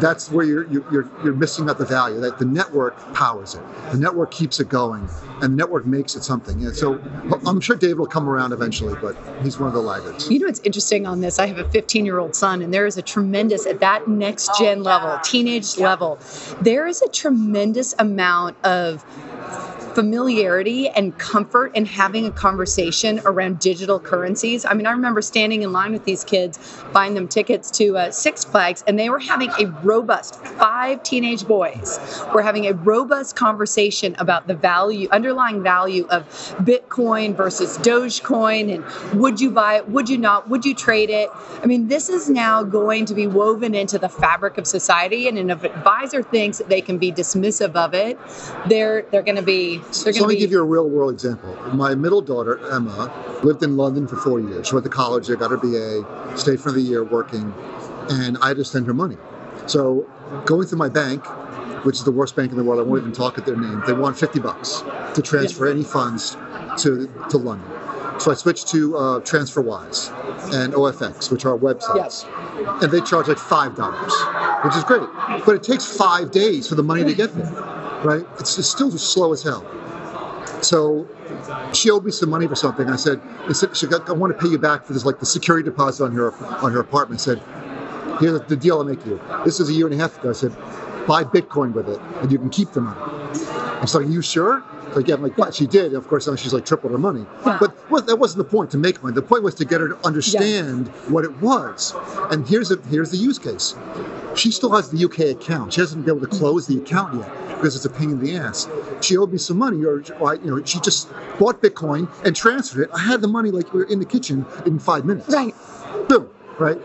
that's 0.00 0.30
where 0.30 0.44
you're 0.44 0.66
you're 0.68 1.08
you're 1.24 1.34
missing 1.34 1.68
out 1.68 1.78
the 1.78 1.84
value. 1.84 2.20
That 2.20 2.38
the 2.38 2.44
network 2.44 2.96
powers 3.14 3.54
it, 3.54 3.62
the 3.90 3.98
network 3.98 4.30
keeps 4.30 4.60
it 4.60 4.68
going, 4.68 5.08
and 5.40 5.52
the 5.52 5.56
network 5.56 5.86
makes 5.86 6.14
it 6.14 6.24
something. 6.24 6.64
And 6.64 6.74
so 6.74 7.00
I'm 7.46 7.60
sure 7.60 7.76
David 7.76 7.98
will 7.98 8.06
come 8.06 8.28
around 8.28 8.52
eventually, 8.52 8.94
but 9.00 9.16
he's 9.42 9.58
one 9.58 9.68
of 9.68 9.74
the 9.74 9.82
laggards. 9.82 10.30
You 10.30 10.38
know 10.40 10.46
what's 10.46 10.60
interesting 10.60 11.06
on 11.06 11.20
this? 11.20 11.38
I 11.38 11.46
have 11.46 11.58
a 11.58 11.68
15 11.70 12.04
year 12.04 12.18
old 12.18 12.34
son, 12.34 12.62
and 12.62 12.72
there 12.72 12.86
is 12.86 12.96
a 12.96 13.02
tremendous 13.02 13.66
at 13.66 13.80
that 13.80 14.08
next 14.08 14.50
gen 14.58 14.80
oh, 14.80 14.82
yeah. 14.82 14.96
level, 14.96 15.18
teenage 15.24 15.76
yeah. 15.76 15.84
level, 15.84 16.18
there 16.60 16.86
is 16.86 17.02
a 17.02 17.08
tremendous 17.08 17.94
amount 17.98 18.56
of 18.64 19.04
familiarity 19.94 20.88
and 20.88 21.16
comfort 21.18 21.74
in 21.76 21.84
having 21.84 22.26
a 22.26 22.30
conversation 22.30 23.20
around 23.24 23.58
digital 23.58 24.00
currencies. 24.00 24.64
I 24.72 24.74
mean, 24.74 24.86
I 24.86 24.92
remember 24.92 25.20
standing 25.20 25.60
in 25.60 25.70
line 25.70 25.92
with 25.92 26.06
these 26.06 26.24
kids, 26.24 26.58
buying 26.94 27.12
them 27.12 27.28
tickets 27.28 27.70
to 27.72 27.98
uh, 27.98 28.10
Six 28.10 28.42
Flags, 28.42 28.82
and 28.86 28.98
they 28.98 29.10
were 29.10 29.18
having 29.18 29.50
a 29.60 29.66
robust, 29.82 30.36
five 30.36 31.02
teenage 31.02 31.46
boys 31.46 31.98
were 32.32 32.40
having 32.40 32.66
a 32.66 32.72
robust 32.72 33.36
conversation 33.36 34.16
about 34.18 34.46
the 34.46 34.54
value, 34.54 35.08
underlying 35.10 35.62
value 35.62 36.06
of 36.08 36.22
Bitcoin 36.64 37.36
versus 37.36 37.76
Dogecoin, 37.78 38.74
and 38.74 39.20
would 39.20 39.42
you 39.42 39.50
buy 39.50 39.76
it, 39.76 39.90
would 39.90 40.08
you 40.08 40.16
not, 40.16 40.48
would 40.48 40.64
you 40.64 40.74
trade 40.74 41.10
it? 41.10 41.28
I 41.62 41.66
mean, 41.66 41.88
this 41.88 42.08
is 42.08 42.30
now 42.30 42.62
going 42.62 43.04
to 43.04 43.14
be 43.14 43.26
woven 43.26 43.74
into 43.74 43.98
the 43.98 44.08
fabric 44.08 44.56
of 44.56 44.66
society, 44.66 45.28
and 45.28 45.38
if 45.50 45.64
an 45.64 45.72
advisor 45.72 46.22
thinks 46.22 46.56
that 46.56 46.70
they 46.70 46.80
can 46.80 46.96
be 46.96 47.12
dismissive 47.12 47.74
of 47.74 47.92
it, 47.92 48.18
they're 48.68 49.02
they're 49.10 49.22
going 49.22 49.36
to 49.36 49.42
be 49.42 49.82
so 49.90 50.10
let 50.10 50.28
me 50.28 50.36
give 50.36 50.50
you 50.50 50.60
a 50.60 50.64
real 50.64 50.88
world 50.88 51.12
example. 51.12 51.54
My 51.74 51.94
middle 51.94 52.22
daughter, 52.22 52.58
Emma, 52.72 53.12
lived 53.42 53.62
in 53.62 53.76
London 53.76 54.06
for 54.06 54.16
four 54.16 54.40
years. 54.40 54.61
She 54.62 54.74
went 54.74 54.84
to 54.84 54.90
college 54.90 55.26
there, 55.26 55.36
got 55.36 55.50
her 55.50 55.56
BA, 55.56 56.36
stayed 56.36 56.60
for 56.60 56.72
the 56.72 56.80
year 56.80 57.04
working, 57.04 57.52
and 58.10 58.38
I 58.38 58.48
had 58.48 58.56
to 58.58 58.64
send 58.64 58.86
her 58.86 58.94
money. 58.94 59.16
So 59.66 60.08
going 60.46 60.66
through 60.66 60.78
my 60.78 60.88
bank, 60.88 61.24
which 61.84 61.96
is 61.96 62.04
the 62.04 62.12
worst 62.12 62.36
bank 62.36 62.52
in 62.52 62.58
the 62.58 62.64
world, 62.64 62.80
I 62.80 62.88
won't 62.88 63.02
even 63.02 63.12
talk 63.12 63.38
at 63.38 63.46
their 63.46 63.56
name, 63.56 63.82
they 63.86 63.92
want 63.92 64.18
50 64.18 64.40
bucks 64.40 64.82
to 65.14 65.22
transfer 65.22 65.68
any 65.68 65.82
funds 65.82 66.36
to, 66.78 67.10
to 67.30 67.38
London. 67.38 67.68
So 68.20 68.30
I 68.30 68.34
switched 68.34 68.68
to 68.68 68.96
uh, 68.96 69.20
TransferWise 69.20 70.12
and 70.54 70.74
OFX, 70.74 71.30
which 71.32 71.44
are 71.44 71.58
websites. 71.58 72.24
And 72.82 72.92
they 72.92 73.00
charge 73.00 73.26
like 73.26 73.38
$5, 73.38 74.64
which 74.64 74.76
is 74.76 74.84
great. 74.84 75.08
But 75.44 75.56
it 75.56 75.62
takes 75.62 75.84
five 75.96 76.30
days 76.30 76.68
for 76.68 76.76
the 76.76 76.84
money 76.84 77.04
to 77.04 77.14
get 77.14 77.34
there, 77.34 77.50
right? 78.04 78.24
It's, 78.38 78.58
it's 78.58 78.68
still 78.68 78.90
slow 78.92 79.32
as 79.32 79.42
hell. 79.42 79.62
So 80.62 81.06
she 81.72 81.90
owed 81.90 82.04
me 82.04 82.12
some 82.12 82.30
money 82.30 82.46
for 82.46 82.54
something. 82.54 82.88
I 82.88 82.96
said, 82.96 83.20
I 83.48 83.52
said, 83.52 83.70
I 84.06 84.12
want 84.12 84.36
to 84.36 84.42
pay 84.42 84.50
you 84.50 84.58
back 84.58 84.84
for 84.84 84.92
this, 84.92 85.04
like 85.04 85.18
the 85.18 85.26
security 85.26 85.68
deposit 85.68 86.04
on 86.04 86.12
her 86.12 86.32
on 86.62 86.72
her 86.72 86.80
apartment. 86.80 87.20
I 87.20 87.24
said, 87.24 87.42
here's 88.20 88.40
the 88.42 88.56
deal 88.56 88.78
I'll 88.78 88.84
make 88.84 89.04
you. 89.04 89.20
This 89.44 89.60
is 89.60 89.68
a 89.68 89.72
year 89.72 89.86
and 89.86 89.94
a 89.94 89.98
half 89.98 90.18
ago. 90.18 90.30
I 90.30 90.34
said, 90.34 90.56
buy 91.06 91.24
Bitcoin 91.24 91.72
with 91.72 91.88
it, 91.88 92.00
and 92.20 92.30
you 92.30 92.38
can 92.38 92.50
keep 92.50 92.72
the 92.72 92.80
money. 92.80 93.00
I'm 93.82 94.04
like, 94.04 94.12
you 94.12 94.22
sure? 94.22 94.62
Like, 94.94 95.08
yeah, 95.08 95.16
I'm 95.16 95.22
like, 95.22 95.36
what? 95.36 95.54
She 95.54 95.66
did. 95.66 95.92
Of 95.94 96.06
course, 96.06 96.28
now 96.28 96.36
she's 96.36 96.52
like 96.52 96.64
tripled 96.64 96.92
her 96.92 96.98
money. 96.98 97.26
But 97.44 97.76
well, 97.90 98.02
that 98.02 98.16
wasn't 98.16 98.46
the 98.46 98.50
point 98.50 98.70
to 98.72 98.78
make 98.78 99.02
money. 99.02 99.14
The 99.14 99.22
point 99.22 99.42
was 99.42 99.56
to 99.56 99.64
get 99.64 99.80
her 99.80 99.88
to 99.88 100.06
understand 100.06 100.88
what 101.08 101.24
it 101.24 101.40
was. 101.40 101.92
And 102.30 102.46
here's 102.46 102.70
a, 102.70 102.76
here's 102.88 103.10
the 103.10 103.16
use 103.16 103.38
case. 103.38 103.74
She 104.36 104.50
still 104.52 104.70
has 104.70 104.90
the 104.90 105.04
UK 105.04 105.36
account. 105.36 105.72
She 105.72 105.80
hasn't 105.80 106.04
been 106.04 106.16
able 106.16 106.26
to 106.26 106.30
mm-hmm. 106.30 106.38
close 106.38 106.66
the 106.66 106.78
account 106.78 107.20
yet 107.20 107.48
because 107.56 107.74
it's 107.74 107.84
a 107.84 107.90
pain 107.90 108.10
in 108.10 108.20
the 108.20 108.36
ass. 108.36 108.68
She 109.00 109.16
owed 109.16 109.32
me 109.32 109.38
some 109.38 109.58
money, 109.58 109.84
or, 109.84 110.02
or 110.20 110.32
I, 110.32 110.34
you 110.34 110.46
know, 110.46 110.64
she 110.64 110.78
just 110.80 111.10
bought 111.38 111.60
Bitcoin 111.60 112.08
and 112.24 112.36
transferred 112.36 112.84
it. 112.84 112.90
I 112.94 113.00
had 113.00 113.20
the 113.20 113.28
money 113.28 113.50
like 113.50 113.72
we 113.72 113.80
were 113.80 113.86
in 113.86 113.98
the 113.98 114.04
kitchen 114.04 114.46
in 114.64 114.78
five 114.78 115.04
minutes. 115.04 115.28
Right. 115.28 115.54
Boom. 116.08 116.28
Right. 116.58 116.78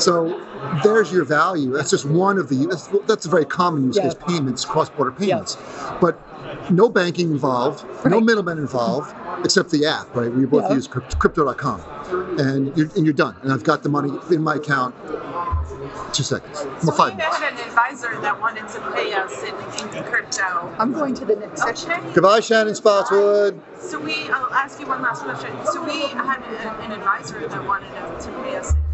So 0.00 0.40
there's 0.82 1.12
your 1.12 1.24
value. 1.24 1.72
That's 1.72 1.90
just 1.90 2.04
one 2.04 2.38
of 2.38 2.48
the. 2.48 2.66
That's, 2.66 2.88
that's 3.06 3.26
a 3.26 3.28
very 3.28 3.44
common 3.44 3.84
use 3.84 3.96
Yeah. 3.96 4.04
case: 4.04 4.14
payments, 4.26 4.64
cross-border 4.64 5.12
payments. 5.12 5.56
But 6.00 6.18
no 6.70 6.88
banking 6.88 7.30
involved, 7.32 7.84
no 8.04 8.20
middlemen 8.20 8.58
involved, 8.58 9.14
except 9.44 9.70
the 9.70 9.86
app. 9.86 10.14
Right. 10.14 10.30
We 10.32 10.44
both 10.46 10.64
Yeah. 10.68 10.74
use 10.76 10.86
crypt- 10.86 11.18
crypto.com, 11.18 11.80
and 12.38 12.76
you're 12.76 12.88
and 12.96 13.04
you're 13.04 13.14
done. 13.14 13.36
And 13.42 13.52
I've 13.52 13.64
got 13.64 13.82
the 13.82 13.88
money 13.88 14.10
in 14.30 14.42
my 14.42 14.56
account. 14.56 14.94
Two 16.12 16.22
seconds. 16.22 16.62
Well, 16.64 16.80
So 16.80 16.92
five 16.92 17.12
we 17.12 17.16
minutes. 17.18 17.36
had 17.36 17.52
an 17.54 17.58
advisor 17.60 18.20
that 18.20 18.38
wanted 18.40 18.68
to 18.68 18.80
pay 18.92 19.12
us 19.14 19.42
in, 19.42 19.54
in 19.98 20.04
crypto. 20.04 20.74
I'm 20.78 20.92
going 20.92 21.14
to 21.14 21.24
the 21.24 21.36
next 21.36 21.62
section. 21.62 21.90
Okay. 21.92 22.12
Goodbye, 22.12 22.40
Shannon 22.40 22.74
Spotswood. 22.74 23.58
So 23.80 23.98
we, 23.98 24.14
I'll 24.30 24.52
ask 24.52 24.78
you 24.80 24.86
one 24.86 25.00
last 25.02 25.22
question. 25.22 25.50
So 25.72 25.82
we 25.82 26.02
had 26.02 26.40
a, 26.42 26.82
an 26.82 26.92
advisor 26.92 27.46
that 27.48 27.66
wanted 27.66 27.88
to 28.20 28.28
pay 28.42 28.56
us 28.56 28.72
in, 28.72 28.76
in 28.76 28.82
crypto. 28.82 28.91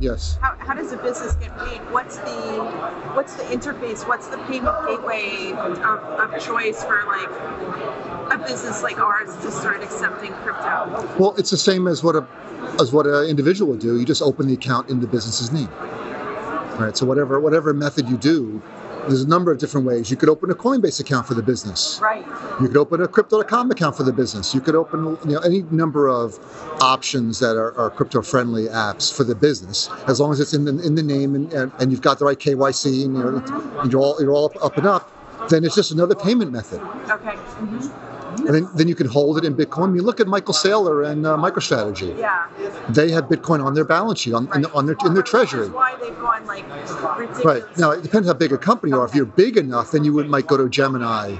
Yes. 0.00 0.38
How, 0.40 0.56
how 0.58 0.74
does 0.74 0.92
a 0.92 0.96
business 0.96 1.34
get 1.34 1.56
paid? 1.58 1.78
What's 1.92 2.16
the 2.16 2.64
what's 3.12 3.34
the 3.34 3.42
interface? 3.44 4.08
What's 4.08 4.28
the 4.28 4.38
payment 4.48 4.74
gateway 4.86 5.52
of, 5.52 5.78
of 5.78 6.42
choice 6.42 6.82
for 6.82 7.04
like 7.06 7.28
a 8.32 8.38
business 8.38 8.82
like 8.82 8.98
ours 8.98 9.28
to 9.44 9.52
start 9.52 9.82
accepting 9.82 10.32
crypto? 10.32 11.06
Well, 11.18 11.34
it's 11.36 11.50
the 11.50 11.58
same 11.58 11.86
as 11.86 12.02
what 12.02 12.16
a 12.16 12.26
as 12.80 12.92
what 12.92 13.06
an 13.06 13.28
individual 13.28 13.72
would 13.72 13.80
do. 13.80 13.98
You 14.00 14.06
just 14.06 14.22
open 14.22 14.46
the 14.46 14.54
account 14.54 14.88
in 14.88 15.00
the 15.00 15.06
business's 15.06 15.52
name. 15.52 15.68
Right. 16.78 16.96
So 16.96 17.04
whatever 17.04 17.38
whatever 17.38 17.74
method 17.74 18.08
you 18.08 18.16
do, 18.16 18.62
there's 19.06 19.22
a 19.22 19.28
number 19.28 19.50
of 19.50 19.58
different 19.58 19.86
ways. 19.86 20.10
You 20.10 20.16
could 20.16 20.28
open 20.28 20.50
a 20.50 20.54
Coinbase 20.54 21.00
account 21.00 21.26
for 21.26 21.34
the 21.34 21.42
business. 21.42 21.98
Right. 22.02 22.26
You 22.60 22.68
could 22.68 22.76
open 22.76 23.00
a 23.02 23.08
Crypto.com 23.08 23.70
account 23.70 23.96
for 23.96 24.02
the 24.02 24.12
business. 24.12 24.54
You 24.54 24.60
could 24.60 24.74
open 24.74 25.16
you 25.24 25.34
know, 25.34 25.40
any 25.40 25.62
number 25.70 26.08
of 26.08 26.38
options 26.82 27.38
that 27.40 27.56
are, 27.56 27.76
are 27.78 27.90
crypto-friendly 27.90 28.66
apps 28.66 29.14
for 29.14 29.24
the 29.24 29.34
business, 29.34 29.88
as 30.06 30.20
long 30.20 30.32
as 30.32 30.40
it's 30.40 30.54
in 30.54 30.64
the, 30.64 30.78
in 30.84 30.94
the 30.94 31.02
name 31.02 31.34
and, 31.34 31.52
and, 31.52 31.72
and 31.78 31.90
you've 31.90 32.02
got 32.02 32.18
the 32.18 32.24
right 32.24 32.38
KYC 32.38 33.04
and 33.04 33.16
you're, 33.16 33.36
and 33.80 33.92
you're 33.92 34.00
all 34.00 34.16
you're 34.20 34.32
all 34.32 34.46
up, 34.46 34.64
up 34.64 34.76
and 34.76 34.86
up. 34.86 35.10
Then 35.48 35.64
it's 35.64 35.74
just 35.74 35.90
another 35.90 36.14
payment 36.14 36.52
method, 36.52 36.80
Okay. 37.10 37.36
hmm 37.36 38.09
and 38.38 38.54
then, 38.54 38.68
then 38.74 38.88
you 38.88 38.94
can 38.94 39.06
hold 39.06 39.38
it 39.38 39.44
in 39.44 39.54
Bitcoin. 39.54 39.88
I 39.88 39.90
mean, 39.90 40.02
look 40.02 40.20
at 40.20 40.26
Michael 40.26 40.54
Saylor 40.54 41.06
and 41.10 41.26
uh, 41.26 41.36
MicroStrategy. 41.36 42.16
Yeah. 42.18 42.48
They 42.88 43.10
have 43.10 43.24
Bitcoin 43.24 43.64
on 43.64 43.74
their 43.74 43.84
balance 43.84 44.20
sheet, 44.20 44.34
on, 44.34 44.48
in, 44.54 44.66
on 44.66 44.86
their 44.86 44.96
in 45.04 45.14
their 45.14 45.22
treasury. 45.22 45.62
That's 45.62 45.74
why 45.74 45.96
they've 45.96 46.18
gone 46.18 46.46
like 46.46 46.64
ridiculous. 46.70 47.44
Right 47.44 47.62
now, 47.78 47.90
it 47.90 48.02
depends 48.02 48.28
how 48.28 48.34
big 48.34 48.52
a 48.52 48.58
company 48.58 48.92
you 48.92 49.00
are. 49.00 49.06
If 49.06 49.14
you're 49.14 49.24
big 49.24 49.56
enough, 49.56 49.90
then 49.90 50.04
you 50.04 50.12
would, 50.14 50.28
might 50.28 50.46
go 50.46 50.56
to 50.56 50.68
Gemini, 50.68 51.30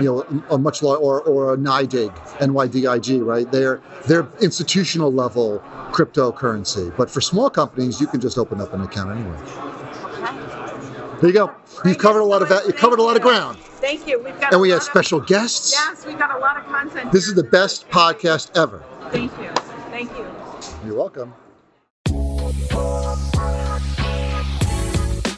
you 0.00 0.06
know, 0.06 0.42
a 0.50 0.58
much 0.58 0.82
larger, 0.82 1.02
or, 1.02 1.22
or 1.22 1.54
a 1.54 1.56
NYDIG, 1.56 2.14
NYDIG, 2.38 3.24
right? 3.24 3.50
They're 3.50 3.80
they're 4.06 4.26
institutional 4.40 5.12
level 5.12 5.62
cryptocurrency. 5.92 6.94
But 6.96 7.10
for 7.10 7.20
small 7.20 7.50
companies, 7.50 8.00
you 8.00 8.06
can 8.06 8.20
just 8.20 8.38
open 8.38 8.60
up 8.60 8.72
an 8.72 8.82
account 8.82 9.10
anywhere. 9.10 9.65
There 11.20 11.30
you 11.30 11.32
go. 11.32 11.54
You've 11.84 11.98
covered 11.98 12.20
a 12.20 12.24
lot 12.24 12.42
of 12.42 12.48
that. 12.50 12.66
You 12.66 12.72
covered 12.72 12.98
a 12.98 13.02
lot 13.02 13.16
of 13.16 13.22
ground, 13.22 13.58
Thank 13.80 14.06
you. 14.06 14.22
We've 14.22 14.38
got. 14.40 14.52
and 14.52 14.60
we 14.60 14.70
had 14.70 14.78
of- 14.78 14.82
special 14.82 15.20
guests. 15.20 15.72
Yes, 15.72 16.04
we've 16.06 16.18
got 16.18 16.34
a 16.34 16.38
lot 16.38 16.56
of 16.56 16.64
content. 16.66 17.12
This 17.12 17.26
is 17.28 17.34
the 17.34 17.44
best 17.44 17.88
podcast 17.90 18.56
ever. 18.56 18.82
Thank 19.10 19.32
you. 19.40 19.48
Thank 19.90 20.10
you. 20.16 20.26
You're 20.84 20.96
welcome. 20.96 21.32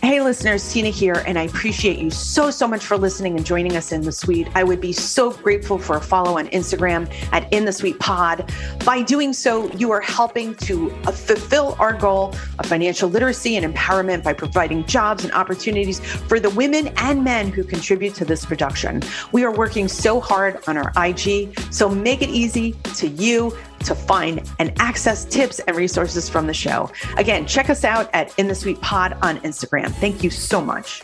Hey, 0.08 0.22
listeners, 0.22 0.72
Tina 0.72 0.88
here, 0.88 1.22
and 1.26 1.38
I 1.38 1.42
appreciate 1.42 1.98
you 1.98 2.08
so, 2.08 2.50
so 2.50 2.66
much 2.66 2.86
for 2.86 2.96
listening 2.96 3.36
and 3.36 3.44
joining 3.44 3.76
us 3.76 3.92
in 3.92 4.00
the 4.00 4.10
suite. 4.10 4.48
I 4.54 4.64
would 4.64 4.80
be 4.80 4.90
so 4.90 5.32
grateful 5.32 5.76
for 5.76 5.98
a 5.98 6.00
follow 6.00 6.38
on 6.38 6.48
Instagram 6.48 7.12
at 7.30 7.52
In 7.52 7.66
the 7.66 7.72
Suite 7.72 7.98
Pod. 7.98 8.50
By 8.86 9.02
doing 9.02 9.34
so, 9.34 9.70
you 9.72 9.90
are 9.90 10.00
helping 10.00 10.54
to 10.54 10.90
uh, 11.04 11.12
fulfill 11.12 11.76
our 11.78 11.92
goal 11.92 12.34
of 12.58 12.64
financial 12.64 13.10
literacy 13.10 13.58
and 13.58 13.74
empowerment 13.74 14.22
by 14.22 14.32
providing 14.32 14.86
jobs 14.86 15.24
and 15.24 15.32
opportunities 15.34 16.00
for 16.00 16.40
the 16.40 16.48
women 16.48 16.88
and 16.96 17.22
men 17.22 17.52
who 17.52 17.62
contribute 17.62 18.14
to 18.14 18.24
this 18.24 18.46
production. 18.46 19.02
We 19.32 19.44
are 19.44 19.52
working 19.52 19.88
so 19.88 20.20
hard 20.20 20.58
on 20.66 20.78
our 20.78 20.90
IG, 20.96 21.60
so 21.70 21.86
make 21.86 22.22
it 22.22 22.30
easy 22.30 22.72
to 22.94 23.08
you 23.08 23.54
to 23.80 23.94
find 23.94 24.48
and 24.58 24.72
access 24.80 25.24
tips 25.24 25.60
and 25.60 25.76
resources 25.76 26.28
from 26.28 26.46
the 26.46 26.54
show. 26.54 26.90
Again, 27.16 27.46
check 27.46 27.70
us 27.70 27.84
out 27.84 28.10
at 28.12 28.36
In 28.38 28.48
the 28.48 28.54
Suite 28.54 28.80
Pod 28.80 29.16
on 29.22 29.38
Instagram. 29.40 29.90
Thank 29.92 30.22
you 30.22 30.30
so 30.30 30.60
much. 30.60 31.02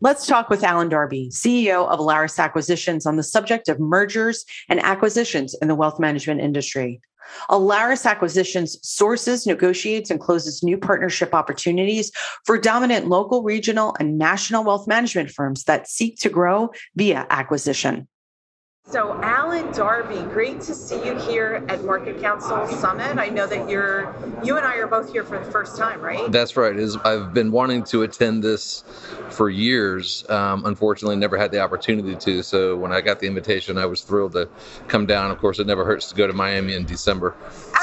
Let's 0.00 0.26
talk 0.26 0.50
with 0.50 0.62
Alan 0.62 0.90
Darby, 0.90 1.30
CEO 1.30 1.88
of 1.88 1.98
Alaris 1.98 2.38
Acquisitions, 2.38 3.06
on 3.06 3.16
the 3.16 3.22
subject 3.22 3.70
of 3.70 3.80
mergers 3.80 4.44
and 4.68 4.78
acquisitions 4.80 5.54
in 5.62 5.68
the 5.68 5.74
wealth 5.74 5.98
management 5.98 6.42
industry. 6.42 7.00
Alaris 7.50 8.06
Acquisitions 8.06 8.76
sources, 8.82 9.46
negotiates, 9.46 10.10
and 10.10 10.20
closes 10.20 10.62
new 10.62 10.78
partnership 10.78 11.34
opportunities 11.34 12.10
for 12.44 12.58
dominant 12.58 13.08
local, 13.08 13.42
regional, 13.42 13.94
and 13.98 14.18
national 14.18 14.64
wealth 14.64 14.86
management 14.86 15.30
firms 15.30 15.64
that 15.64 15.88
seek 15.88 16.18
to 16.18 16.28
grow 16.28 16.70
via 16.96 17.26
acquisition. 17.30 18.08
So, 18.86 19.18
Alan 19.22 19.72
Darby, 19.72 20.20
great 20.34 20.60
to 20.60 20.74
see 20.74 20.96
you 21.06 21.18
here 21.18 21.64
at 21.68 21.80
MarketCounsel 21.80 22.70
Summit. 22.74 23.16
I 23.16 23.28
know 23.28 23.46
that 23.46 23.68
you're, 23.68 24.14
you 24.44 24.58
and 24.58 24.66
I 24.66 24.76
are 24.76 24.86
both 24.86 25.10
here 25.10 25.24
for 25.24 25.42
the 25.42 25.50
first 25.50 25.78
time, 25.78 26.02
right? 26.02 26.30
That's 26.30 26.54
right. 26.54 26.76
Is 26.76 26.94
I've 26.98 27.32
been 27.32 27.50
wanting 27.50 27.84
to 27.84 28.02
attend 28.02 28.44
this 28.44 28.84
for 29.30 29.48
years. 29.48 30.28
Um, 30.28 30.66
unfortunately, 30.66 31.16
never 31.16 31.38
had 31.38 31.50
the 31.50 31.60
opportunity 31.60 32.14
to. 32.14 32.42
So 32.42 32.76
when 32.76 32.92
I 32.92 33.00
got 33.00 33.20
the 33.20 33.26
invitation, 33.26 33.78
I 33.78 33.86
was 33.86 34.02
thrilled 34.02 34.32
to 34.32 34.50
come 34.86 35.06
down. 35.06 35.30
Of 35.30 35.38
course, 35.38 35.58
it 35.58 35.66
never 35.66 35.86
hurts 35.86 36.10
to 36.10 36.14
go 36.14 36.26
to 36.26 36.34
Miami 36.34 36.74
in 36.74 36.84
December. 36.84 37.34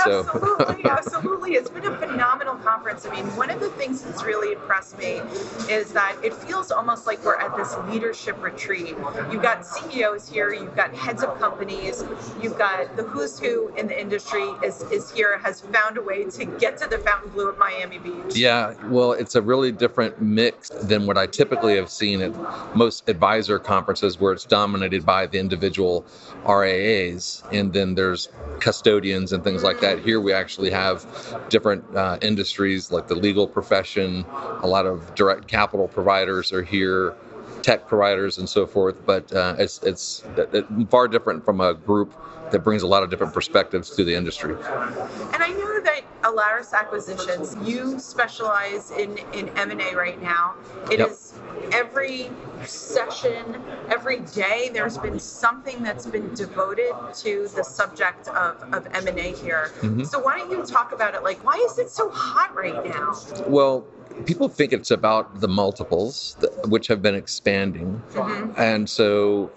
So 0.03 0.19
Absolutely, 0.19 0.85
absolutely. 0.89 1.51
It's 1.53 1.69
been 1.69 1.85
a 1.85 1.97
phenomenal 1.97 2.55
conference. 2.55 3.05
I 3.05 3.11
mean, 3.11 3.25
one 3.35 3.49
of 3.49 3.59
the 3.59 3.69
things 3.71 4.03
that's 4.03 4.23
really 4.23 4.53
impressed 4.53 4.97
me 4.97 5.21
is 5.69 5.91
that 5.93 6.15
it 6.23 6.33
feels 6.33 6.71
almost 6.71 7.07
like 7.07 7.23
we're 7.25 7.37
at 7.37 7.55
this 7.57 7.75
leadership 7.89 8.41
retreat. 8.41 8.95
You've 9.31 9.41
got 9.41 9.65
CEOs 9.65 10.29
here, 10.29 10.53
you've 10.53 10.75
got 10.75 10.90
heads 10.93 11.23
of 11.23 11.37
companies, 11.39 12.03
you've 12.41 12.57
got 12.57 12.95
the 12.95 13.03
who's 13.03 13.39
who 13.39 13.69
in 13.75 13.87
the 13.87 13.99
industry 13.99 14.47
is, 14.63 14.81
is 14.83 15.11
here, 15.11 15.37
has 15.39 15.61
found 15.61 15.97
a 15.97 16.01
way 16.01 16.25
to 16.25 16.45
get 16.45 16.77
to 16.77 16.87
the 16.87 16.97
Fontainebleau 16.99 17.49
at 17.49 17.57
Miami 17.57 17.97
Beach. 17.99 18.35
Yeah, 18.35 18.73
well, 18.85 19.13
it's 19.13 19.35
a 19.35 19.41
really 19.41 19.71
different 19.71 20.21
mix 20.21 20.69
than 20.69 21.05
what 21.05 21.17
I 21.17 21.27
typically 21.27 21.75
have 21.75 21.89
seen 21.89 22.21
at 22.21 22.75
most 22.75 23.07
advisor 23.09 23.59
conferences 23.59 24.19
where 24.19 24.33
it's 24.33 24.45
dominated 24.45 25.05
by 25.05 25.27
the 25.27 25.39
individual 25.39 26.05
RIAs 26.47 27.43
and 27.51 27.73
then 27.73 27.95
there's 27.95 28.29
custodians 28.59 29.33
and 29.33 29.43
things 29.43 29.63
like 29.63 29.79
that. 29.81 29.99
Here 29.99 30.19
we 30.19 30.33
actually 30.33 30.71
have 30.71 31.05
different 31.49 31.83
uh, 31.95 32.17
industries 32.21 32.91
like 32.91 33.07
the 33.07 33.15
legal 33.15 33.47
profession, 33.47 34.25
a 34.61 34.67
lot 34.67 34.85
of 34.85 35.13
direct 35.15 35.47
capital 35.47 35.87
providers 35.87 36.51
are 36.51 36.63
here. 36.63 37.15
Tech 37.61 37.87
providers 37.87 38.37
and 38.37 38.47
so 38.49 38.65
forth, 38.65 38.95
but 39.05 39.31
uh, 39.33 39.55
it's 39.57 39.81
it's 39.83 40.23
it, 40.37 40.65
far 40.89 41.07
different 41.07 41.45
from 41.45 41.61
a 41.61 41.73
group 41.73 42.13
that 42.51 42.59
brings 42.63 42.81
a 42.81 42.87
lot 42.87 43.01
of 43.03 43.09
different 43.09 43.33
perspectives 43.33 43.89
to 43.95 44.03
the 44.03 44.13
industry. 44.13 44.53
And 44.53 45.41
I 45.41 45.49
know 45.57 45.79
that 45.81 46.01
Alaris 46.23 46.73
Acquisitions, 46.73 47.55
you 47.67 47.97
specialize 47.97 48.91
in, 48.91 49.17
in 49.33 49.47
M&A 49.57 49.95
right 49.95 50.21
now. 50.21 50.55
It 50.91 50.99
Yep. 50.99 51.09
is 51.09 51.33
every 51.71 52.29
session, 52.65 53.61
every 53.89 54.19
day, 54.19 54.69
there's 54.73 54.97
been 54.97 55.17
something 55.19 55.81
that's 55.81 56.05
been 56.05 56.33
devoted 56.35 56.93
to 57.15 57.47
the 57.55 57.63
subject 57.63 58.27
of, 58.27 58.61
of 58.73 58.85
M&A 58.93 59.31
here. 59.31 59.71
Mhm. 59.79 60.05
So 60.05 60.19
why 60.19 60.37
don't 60.39 60.51
you 60.51 60.63
talk 60.65 60.91
about 60.91 61.15
it? 61.15 61.23
Like, 61.23 61.43
why 61.45 61.55
is 61.69 61.79
it 61.79 61.89
so 61.89 62.09
hot 62.09 62.53
right 62.55 62.85
now? 62.85 63.15
Well, 63.47 63.85
people 64.25 64.49
think 64.49 64.73
it's 64.73 64.91
about 64.91 65.39
the 65.41 65.47
multiples, 65.47 66.37
which 66.65 66.87
have 66.87 67.01
been 67.01 67.15
expanding. 67.15 68.01
Mhm. 68.13 68.57
And 68.57 68.89
so, 68.89 69.51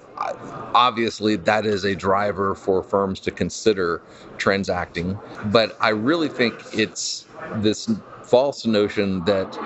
obviously, 0.74 1.36
that 1.36 1.66
is 1.66 1.84
a 1.84 1.94
driver 1.94 2.54
for 2.54 2.82
firms 2.82 3.20
to 3.20 3.30
consider 3.30 4.00
transacting. 4.38 5.18
But 5.46 5.76
I 5.80 5.90
really 5.90 6.28
think 6.28 6.54
it's 6.72 7.26
this 7.56 7.90
false 8.22 8.64
notion 8.64 9.22
that 9.26 9.56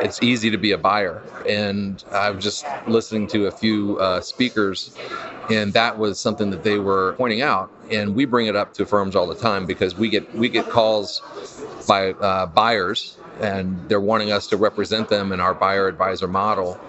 it's 0.00 0.22
easy 0.22 0.50
to 0.50 0.58
be 0.58 0.72
a 0.72 0.78
buyer. 0.78 1.22
And 1.48 2.02
I'm 2.12 2.38
just 2.40 2.66
listening 2.86 3.26
to 3.28 3.46
a 3.46 3.50
few 3.50 3.98
uh, 3.98 4.20
speakers, 4.20 4.94
and 5.50 5.72
that 5.72 5.98
was 5.98 6.18
something 6.20 6.50
that 6.50 6.62
they 6.62 6.78
were 6.78 7.14
pointing 7.16 7.42
out. 7.42 7.70
And 7.90 8.14
we 8.14 8.24
bring 8.24 8.46
it 8.46 8.56
up 8.56 8.74
to 8.74 8.84
firms 8.86 9.16
all 9.16 9.26
the 9.26 9.34
time 9.34 9.64
because 9.66 9.94
we 9.96 10.08
get 10.08 10.32
we 10.34 10.48
get 10.48 10.68
calls 10.68 11.22
by 11.86 12.12
uh, 12.12 12.46
buyers 12.46 13.16
and 13.40 13.88
they're 13.88 14.00
wanting 14.00 14.32
us 14.32 14.46
to 14.48 14.56
represent 14.56 15.08
them 15.08 15.32
in 15.32 15.40
our 15.40 15.54
buyer 15.54 15.88
advisor 15.88 16.28
model. 16.28 16.80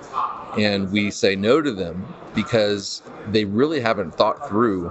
And 0.57 0.91
we 0.91 1.11
say 1.11 1.35
no 1.35 1.61
to 1.61 1.71
them 1.71 2.13
because 2.33 3.01
they 3.27 3.45
really 3.45 3.79
haven't 3.79 4.15
thought 4.15 4.47
through 4.47 4.89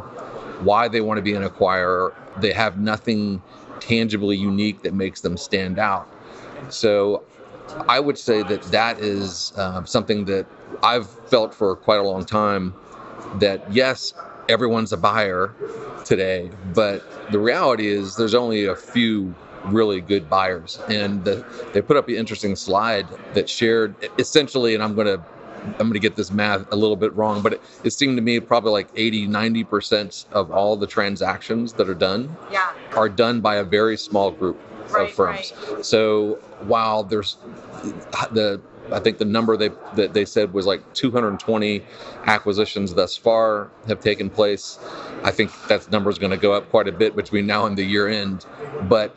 why 0.60 0.88
they 0.88 1.00
want 1.00 1.18
to 1.18 1.22
be 1.22 1.34
an 1.34 1.42
acquirer. 1.42 2.14
They 2.40 2.52
have 2.52 2.78
nothing 2.78 3.42
tangibly 3.80 4.36
unique 4.36 4.82
that 4.82 4.94
makes 4.94 5.20
them 5.20 5.36
stand 5.36 5.78
out. 5.78 6.08
So 6.68 7.24
I 7.88 8.00
would 8.00 8.18
say 8.18 8.42
that 8.42 8.62
that 8.64 8.98
is 8.98 9.52
uh, 9.56 9.84
something 9.84 10.24
that 10.26 10.46
I've 10.82 11.08
felt 11.28 11.54
for 11.54 11.76
quite 11.76 12.00
a 12.00 12.02
long 12.02 12.24
time 12.24 12.74
that 13.36 13.72
yes, 13.72 14.14
everyone's 14.48 14.92
a 14.92 14.96
buyer 14.96 15.54
today, 16.04 16.50
but 16.74 17.02
the 17.32 17.38
reality 17.38 17.88
is 17.88 18.16
there's 18.16 18.34
only 18.34 18.66
a 18.66 18.76
few 18.76 19.34
really 19.66 20.00
good 20.00 20.28
buyers. 20.28 20.78
And 20.88 21.24
the, 21.24 21.44
they 21.72 21.82
put 21.82 21.96
up 21.96 22.08
an 22.08 22.14
interesting 22.14 22.56
slide 22.56 23.08
that 23.34 23.48
shared 23.48 23.94
essentially, 24.18 24.74
and 24.74 24.82
I'm 24.82 24.94
going 24.94 25.06
to 25.06 25.22
I'm 25.66 25.88
going 25.88 25.94
to 25.94 25.98
get 25.98 26.14
this 26.14 26.30
math 26.30 26.70
a 26.70 26.76
little 26.76 26.94
bit 26.96 27.12
wrong, 27.16 27.42
but 27.42 27.54
it, 27.54 27.62
it 27.82 27.90
seemed 27.90 28.16
to 28.18 28.22
me 28.22 28.38
probably 28.38 28.70
like 28.70 28.88
80, 28.94 29.26
90% 29.26 30.26
of 30.32 30.52
all 30.52 30.76
the 30.76 30.86
transactions 30.86 31.72
that 31.72 31.88
are 31.88 31.94
done 31.94 32.36
Yeah. 32.52 32.72
are 32.94 33.08
done 33.08 33.40
by 33.40 33.56
a 33.56 33.64
very 33.64 33.96
small 33.96 34.30
group 34.30 34.60
Right, 34.90 35.08
of 35.08 35.14
firms. 35.14 35.52
So 35.82 36.34
while 36.60 37.02
there's 37.02 37.36
the 38.30 38.60
I 38.92 39.00
think 39.00 39.18
the 39.18 39.24
number 39.24 39.56
they 39.56 39.70
that 39.94 40.12
they 40.12 40.24
said 40.24 40.52
was 40.52 40.64
like 40.64 40.80
220 40.94 41.82
acquisitions 42.26 42.94
thus 42.94 43.16
far 43.16 43.68
have 43.88 44.00
taken 44.00 44.30
place. 44.30 44.78
I 45.24 45.32
think 45.32 45.50
that 45.66 45.90
number 45.90 46.08
is 46.10 46.18
going 46.18 46.30
to 46.30 46.36
go 46.36 46.52
up 46.52 46.68
quite 46.70 46.86
a 46.86 46.92
bit 46.92 47.16
between 47.16 47.46
now 47.46 47.66
and 47.66 47.76
the 47.76 47.82
year 47.84 48.06
end, 48.06 48.46
but 48.88 49.14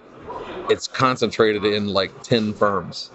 it's 0.70 0.88
concentrated 0.88 1.66
in 1.66 1.88
like 1.88 2.24
10 2.24 2.54
firms 2.54 3.12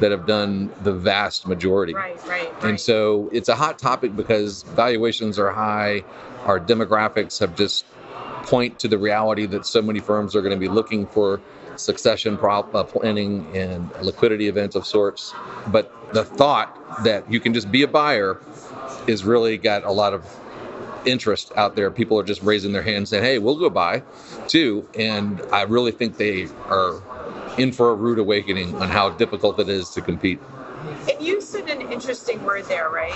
that 0.00 0.10
have 0.10 0.26
done 0.26 0.72
the 0.82 0.92
vast 0.92 1.46
majority. 1.46 1.94
Right, 1.94 2.22
right, 2.26 2.52
And 2.62 2.78
so 2.78 3.28
it's 3.32 3.48
a 3.48 3.54
hot 3.54 3.78
topic 3.78 4.14
because 4.16 4.62
valuations 4.62 5.38
are 5.38 5.50
high. 5.50 6.04
Our 6.44 6.60
demographics 6.60 7.38
have 7.40 7.56
just 7.56 7.86
point 8.42 8.78
to 8.80 8.88
the 8.88 8.98
reality 8.98 9.46
that 9.46 9.66
so 9.66 9.82
many 9.82 10.00
firms 10.00 10.36
are 10.36 10.42
going 10.42 10.54
to 10.54 10.60
be 10.60 10.68
looking 10.68 11.06
for 11.06 11.40
succession 11.76 12.38
uh, 12.42 12.84
planning 12.84 13.46
and 13.54 13.90
liquidity 14.02 14.48
events 14.48 14.76
of 14.76 14.86
sorts. 14.86 15.34
But 15.68 15.92
the 16.12 16.24
thought 16.24 17.04
that 17.04 17.30
you 17.30 17.40
can 17.40 17.52
just 17.54 17.70
be 17.70 17.82
a 17.82 17.88
buyer 17.88 18.40
is 19.06 19.24
really 19.24 19.58
got 19.58 19.84
a 19.84 19.92
lot 19.92 20.14
of 20.14 20.24
interest 21.06 21.52
out 21.56 21.76
there. 21.76 21.90
People 21.90 22.18
are 22.18 22.22
just 22.24 22.42
raising 22.42 22.72
their 22.72 22.82
hands 22.82 23.10
saying, 23.10 23.24
hey, 23.24 23.38
we'll 23.38 23.58
go 23.58 23.70
buy 23.70 24.02
too. 24.48 24.88
And 24.98 25.40
I 25.52 25.62
really 25.62 25.92
think 25.92 26.16
they 26.16 26.48
are 26.68 27.00
in 27.58 27.72
for 27.72 27.90
a 27.90 27.94
rude 27.94 28.18
awakening 28.18 28.74
on 28.76 28.88
how 28.88 29.10
difficult 29.10 29.58
it 29.60 29.68
is 29.68 29.90
to 29.90 30.02
compete. 30.02 30.40
And 31.10 31.26
you 31.26 31.40
said 31.40 31.68
an 31.68 31.80
interesting 31.92 32.42
word 32.44 32.64
there, 32.66 32.90
right? 32.90 33.14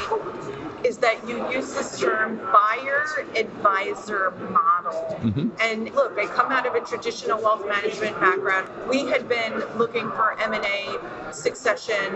Is 0.84 0.98
that 0.98 1.26
you 1.28 1.48
use 1.50 1.74
this 1.74 2.00
term 2.00 2.38
buyer 2.52 3.04
advisor 3.36 4.30
model. 4.50 5.18
Mhm. 5.22 5.50
And 5.60 5.94
look, 5.94 6.18
I 6.18 6.26
come 6.26 6.50
out 6.50 6.66
of 6.66 6.74
a 6.74 6.80
traditional 6.80 7.40
wealth 7.40 7.66
management 7.66 8.18
background. 8.18 8.68
We 8.88 9.06
had 9.06 9.28
been 9.28 9.62
looking 9.76 10.10
for 10.12 10.36
M&A 10.40 10.98
succession, 11.32 12.12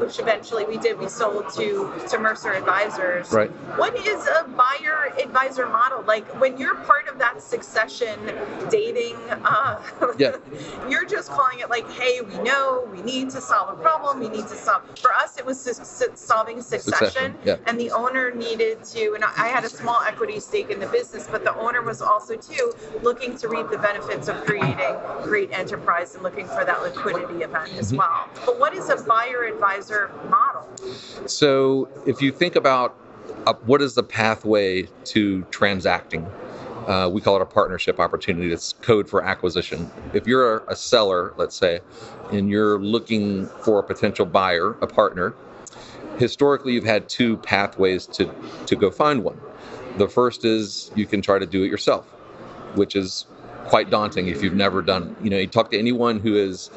which 0.00 0.18
eventually 0.18 0.64
we 0.64 0.76
did. 0.78 0.98
We 0.98 1.08
sold 1.08 1.50
to 1.54 1.92
to 2.08 2.18
Mercer 2.18 2.52
Advisors. 2.52 3.32
Right. 3.32 3.50
What 3.76 3.94
is 4.06 4.26
a 4.26 4.44
buyer 4.44 5.12
advisor 5.22 5.66
model? 5.66 6.02
Like 6.06 6.26
when 6.40 6.56
you're 6.58 6.74
part 6.74 7.08
of 7.08 7.18
that 7.18 7.42
succession 7.42 8.18
dating, 8.70 9.16
uh, 9.44 9.78
Yeah. 10.18 10.36
you're 10.88 11.04
just 11.04 11.30
calling 11.30 11.58
it 11.60 11.68
like, 11.70 11.88
hey, 11.90 12.20
we 12.22 12.36
know 12.38 12.88
we 12.90 13.02
need 13.02 13.30
to 13.30 13.40
solve 13.40 13.78
a 13.78 13.82
problem. 13.82 14.20
We 14.20 14.28
need 14.28 14.46
to 14.48 14.56
solve. 14.56 14.82
For 15.00 15.12
us, 15.14 15.36
it 15.38 15.44
was 15.44 15.60
su- 15.60 15.74
su- 15.84 16.12
solving 16.14 16.62
succession, 16.62 16.96
Succession, 17.06 17.34
yeah. 17.44 17.56
and 17.66 17.78
the 17.78 17.90
owner 18.06 18.32
needed 18.34 18.84
to. 18.84 19.14
And 19.14 19.24
I 19.24 19.48
had 19.48 19.64
a 19.64 19.68
small 19.68 20.00
equity 20.06 20.40
stake 20.40 20.70
in 20.70 20.80
the 20.80 20.86
business, 20.86 21.26
but 21.30 21.44
the 21.44 21.54
owner 21.56 21.82
was 21.82 22.00
also 22.02 22.36
too 22.36 22.72
looking 23.02 23.36
to 23.38 23.48
reap 23.48 23.70
the 23.70 23.78
benefits 23.78 24.28
of 24.28 24.36
creating 24.44 24.96
great 25.22 25.50
enterprise 25.52 26.14
and 26.14 26.22
looking 26.22 26.46
for 26.46 26.64
that 26.64 26.82
liquidity 26.82 27.42
event 27.42 27.72
as 27.74 27.86
Mm-hmm. 27.86 27.98
well. 27.98 28.28
But 28.44 28.58
what 28.58 28.74
is 28.74 28.88
a 28.90 28.96
buyer 28.96 29.44
advisor 29.44 30.10
model? 30.28 30.66
So 31.26 31.88
if 32.06 32.20
you 32.20 32.32
think 32.32 32.56
about 32.56 32.96
uh, 33.46 33.54
what 33.64 33.80
is 33.82 33.94
the 33.94 34.02
pathway 34.02 34.88
to 35.04 35.42
transacting, 35.50 36.26
uh, 36.88 37.08
we 37.12 37.20
call 37.20 37.36
it 37.36 37.42
a 37.42 37.46
partnership 37.46 38.00
opportunity. 38.00 38.52
It's 38.52 38.72
code 38.74 39.08
for 39.08 39.22
acquisition. 39.22 39.90
If 40.14 40.26
you're 40.26 40.58
a 40.68 40.76
seller, 40.76 41.34
let's 41.36 41.56
say, 41.56 41.80
and 42.32 42.48
you're 42.48 42.78
looking 42.80 43.46
for 43.46 43.80
a 43.80 43.82
potential 43.82 44.26
buyer, 44.26 44.72
a 44.82 44.86
partner, 44.86 45.34
historically 46.18 46.72
you've 46.72 46.84
had 46.84 47.08
two 47.08 47.36
pathways 47.38 48.06
to, 48.06 48.32
to 48.66 48.76
go 48.76 48.90
find 48.90 49.24
one. 49.24 49.40
The 49.98 50.08
first 50.08 50.44
is 50.44 50.90
you 50.94 51.06
can 51.06 51.22
try 51.22 51.38
to 51.38 51.46
do 51.46 51.62
it 51.62 51.68
yourself, 51.68 52.06
which 52.74 52.96
is 52.96 53.26
quite 53.64 53.90
daunting 53.90 54.28
if 54.28 54.42
you've 54.42 54.54
never 54.54 54.82
done 54.82 55.16
it. 55.18 55.24
You 55.24 55.30
know, 55.30 55.38
you 55.38 55.46
talk 55.46 55.70
to 55.70 55.78
anyone 55.78 56.20
who 56.20 56.34
has 56.34 56.70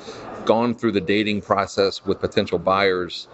gone 0.46 0.74
through 0.74 0.94
the 0.94 1.02
dating 1.02 1.42
process 1.42 2.06
with 2.06 2.20
potential 2.20 2.58
buyers, 2.58 3.28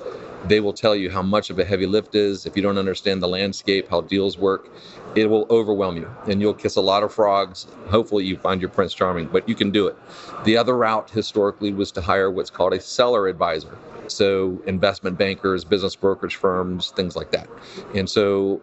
they 0.47 0.59
will 0.59 0.73
tell 0.73 0.95
you 0.95 1.09
how 1.09 1.21
much 1.21 1.49
of 1.49 1.57
a 1.59 1.65
heavy 1.65 1.85
lift 1.85 2.15
is. 2.15 2.45
If 2.45 2.55
you 2.55 2.61
don't 2.61 2.77
understand 2.77 3.21
the 3.21 3.27
landscape, 3.27 3.89
how 3.89 4.01
deals 4.01 4.37
work, 4.37 4.69
it 5.15 5.29
will 5.29 5.47
overwhelm 5.49 5.97
you 5.97 6.09
and 6.27 6.41
you'll 6.41 6.53
kiss 6.53 6.75
a 6.75 6.81
lot 6.81 7.03
of 7.03 7.13
frogs. 7.13 7.67
Hopefully, 7.87 8.25
you 8.25 8.37
find 8.37 8.61
your 8.61 8.69
Prince 8.69 8.93
Charming, 8.93 9.27
but 9.27 9.47
you 9.47 9.55
can 9.55 9.71
do 9.71 9.87
it. 9.87 9.95
The 10.43 10.57
other 10.57 10.75
route 10.75 11.09
historically 11.09 11.73
was 11.73 11.91
to 11.93 12.01
hire 12.01 12.29
what's 12.29 12.49
called 12.49 12.73
a 12.73 12.81
seller 12.81 13.27
advisor. 13.27 13.77
So, 14.11 14.61
investment 14.65 15.17
bankers, 15.17 15.63
business 15.63 15.95
brokerage 15.95 16.35
firms, 16.35 16.91
things 16.91 17.15
like 17.15 17.31
that. 17.31 17.49
And 17.93 18.09
so, 18.09 18.61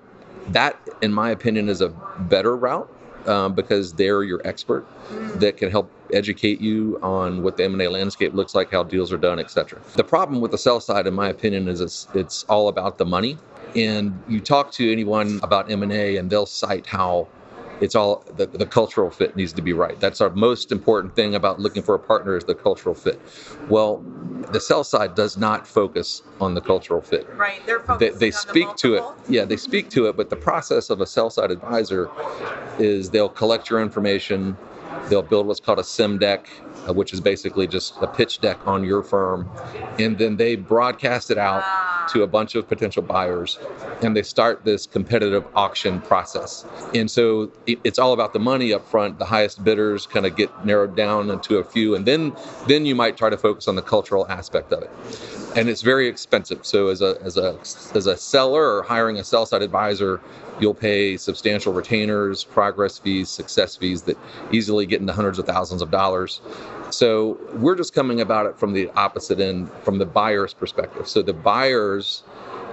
that, 0.49 0.78
in 1.03 1.12
my 1.12 1.30
opinion, 1.30 1.68
is 1.68 1.80
a 1.80 1.88
better 1.88 2.57
route 2.57 2.88
um, 3.26 3.55
because 3.55 3.93
they're 3.93 4.22
your 4.22 4.40
expert 4.45 4.86
that 5.36 5.57
can 5.57 5.70
help 5.70 5.90
educate 6.12 6.61
you 6.61 6.99
on 7.03 7.43
what 7.43 7.57
the 7.57 7.64
M&A 7.64 7.88
landscape 7.88 8.34
looks 8.34 8.55
like, 8.55 8.70
how 8.70 8.82
deals 8.82 9.12
are 9.12 9.18
done, 9.18 9.38
etc. 9.38 9.80
The 9.95 10.05
problem 10.05 10.40
with 10.40 10.51
the 10.51 10.59
sell 10.59 10.80
side, 10.80 11.07
in 11.07 11.14
my 11.14 11.28
opinion, 11.28 11.68
is 11.68 11.80
it's, 11.80 12.09
it's 12.14 12.45
all 12.45 12.68
about 12.68 12.99
the 12.99 13.05
money. 13.07 13.38
And 13.74 14.20
you 14.28 14.40
talk 14.40 14.70
to 14.72 14.93
anyone 14.93 15.40
about 15.43 15.70
M&A, 15.70 16.16
and 16.16 16.28
they'll 16.28 16.47
cite 16.47 16.86
how 16.86 17.28
it's 17.83 17.95
all 17.95 18.24
the, 18.37 18.47
the 18.47 18.66
cultural 18.66 19.11
fit 19.11 19.37
needs 19.37 19.53
to 19.55 19.62
be 19.62 19.72
right. 19.72 19.99
That's 20.01 20.20
our 20.20 20.30
most 20.30 20.72
important 20.72 21.14
thing 21.16 21.35
about 21.35 21.61
looking 21.61 21.83
for 21.83 21.95
a 21.95 21.99
partner 21.99 22.37
is 22.37 22.45
the 22.45 22.55
cultural 22.55 22.95
fit. 22.95 23.20
Well, 23.68 24.03
the 24.53 24.61
sell 24.61 24.85
side 24.85 25.14
does 25.14 25.37
not 25.37 25.66
focus 25.66 26.22
on 26.41 26.55
the 26.55 26.61
cultural 26.61 27.01
fit 27.01 27.28
Right. 27.35 27.64
They're 27.66 27.83
they, 27.99 28.11
they 28.11 28.12
on 28.12 28.18
the 28.18 28.33
speak 28.33 28.76
to 28.76 28.95
it 28.95 29.05
yeah 29.28 29.45
they 29.45 29.57
speak 29.57 29.91
to 29.91 30.07
it 30.07 30.16
but 30.16 30.30
the 30.30 30.37
process 30.37 30.91
of 30.91 31.01
a 31.01 31.07
sell 31.07 31.30
side 31.30 31.51
advisor 31.51 32.11
is 32.78 33.11
they'll 33.11 33.28
collect 33.28 33.70
your 33.70 33.80
information 33.80 34.57
they'll 35.09 35.22
build 35.22 35.47
what's 35.47 35.61
called 35.61 35.78
a 35.78 35.83
CIM 35.83 36.18
deck 36.18 36.49
uh, 36.89 36.93
which 36.93 37.12
is 37.12 37.20
basically 37.20 37.66
just 37.66 37.97
a 38.03 38.07
pitch 38.07 38.41
deck 38.41 38.66
on 38.66 38.85
your 38.85 39.03
firm 39.03 39.49
and 39.99 40.18
then 40.18 40.37
they 40.37 40.57
broadcast 40.57 41.30
it 41.30 41.39
out 41.39 41.62
to 42.09 42.23
a 42.23 42.27
bunch 42.27 42.55
of 42.55 42.69
potential 42.69 43.03
buyers 43.03 43.59
and 44.03 44.17
they 44.17 44.23
start 44.23 44.65
this 44.65 44.87
competitive 44.87 45.45
auction 45.55 46.01
process 46.03 46.65
and 46.95 47.11
so 47.11 47.51
it- 47.67 47.81
it's 47.85 47.99
all 47.99 48.13
about 48.13 48.33
the 48.33 48.39
money 48.39 48.73
up 48.73 48.87
front 48.89 49.19
the 49.19 49.25
highest 49.25 49.63
bidders 49.65 50.07
kind 50.07 50.27
of 50.27 50.37
get 50.37 50.51
narrowed 50.65 50.97
down 50.97 51.31
into 51.31 51.59
a 51.59 51.65
few 51.65 51.95
and 51.95 52.07
then 52.07 52.33
then 52.67 52.87
you 52.87 52.95
might 52.95 53.17
try 53.17 53.31
to 53.31 53.39
focus 53.39 53.69
on 53.69 53.77
the 53.77 53.83
cultural 53.83 54.27
aspect 54.29 54.73
of 54.73 54.83
it 54.83 54.91
and 55.57 55.69
it's 55.69 55.83
very 55.83 56.09
expensive. 56.09 56.65
So 56.67 56.89
as 56.89 57.03
a 57.03 57.19
as 57.23 57.37
a 57.37 57.59
as 57.95 58.07
a 58.07 58.17
seller 58.17 58.77
or 58.79 58.83
hiring 58.83 59.19
a 59.19 59.25
sell 59.25 59.47
side 59.47 59.63
advisor, 59.63 60.21
you'll 60.61 60.75
pay 60.75 61.17
substantial 61.17 61.73
retainers, 61.73 62.45
progress 62.45 62.99
fees, 62.99 63.31
success 63.31 63.77
fees 63.77 64.03
that 64.03 64.19
easily 64.53 64.87
get 64.87 65.01
into 65.01 65.13
hundreds 65.13 65.39
of 65.39 65.47
thousands 65.47 65.83
of 65.83 65.91
dollars. 65.91 66.41
So 66.93 67.38
we're 67.55 67.74
just 67.74 67.95
coming 67.95 68.20
about 68.20 68.47
it 68.47 68.59
from 68.59 68.74
the 68.74 68.90
opposite 68.90 69.40
end, 69.40 69.70
from 69.82 69.99
the 69.99 70.05
buyer's 70.05 70.53
perspective. 70.53 71.09
So 71.09 71.22
the 71.22 71.32
buyers, 71.32 72.20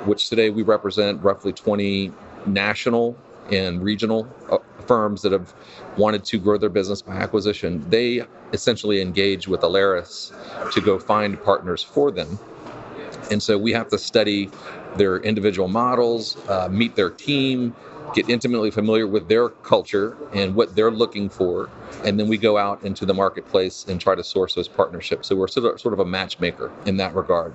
which 0.06 0.30
today 0.30 0.50
we 0.50 0.62
represent 0.62 1.24
roughly 1.24 1.54
20 1.54 2.12
national 2.46 3.16
and 3.50 3.82
regional 3.82 4.28
uh, 4.52 4.58
firms 4.86 5.22
that 5.22 5.32
have 5.32 5.54
wanted 5.98 6.26
to 6.26 6.38
grow 6.38 6.58
their 6.58 6.70
business 6.70 7.02
by 7.02 7.14
acquisition, 7.14 7.90
they 7.90 8.24
essentially 8.52 9.02
engage 9.02 9.48
with 9.48 9.62
Alaris 9.62 10.34
to 10.74 10.82
go 10.82 11.00
find 11.00 11.42
partners 11.44 11.82
for 11.82 12.12
them. 12.12 12.38
And 13.32 13.42
so 13.42 13.58
we 13.58 13.72
have 13.74 13.90
to 13.90 13.98
study 13.98 14.50
their 14.98 15.18
individual 15.20 15.68
models, 15.68 16.38
uh, 16.50 16.68
meet 16.70 16.96
their 16.96 17.10
team, 17.10 17.76
get 18.14 18.30
intimately 18.30 18.72
familiar 18.72 19.08
with 19.08 19.28
their 19.30 19.50
culture 19.50 20.18
and 20.34 20.56
what 20.56 20.76
they're 20.76 20.92
looking 20.92 21.30
for. 21.30 21.70
And 22.06 22.20
then 22.20 22.28
we 22.28 22.38
go 22.38 22.58
out 22.58 22.84
into 22.84 23.06
the 23.06 23.14
marketplace 23.14 23.86
and 23.88 24.02
try 24.02 24.16
to 24.16 24.24
source 24.24 24.56
those 24.56 24.68
partnerships. 24.68 25.28
So 25.30 25.36
we're 25.36 25.48
sort 25.48 25.74
of, 25.74 25.82
sort 25.82 25.94
of 25.94 26.00
a 26.00 26.06
matchmaker 26.06 26.72
in 26.86 26.98
that 26.98 27.16
regard. 27.16 27.54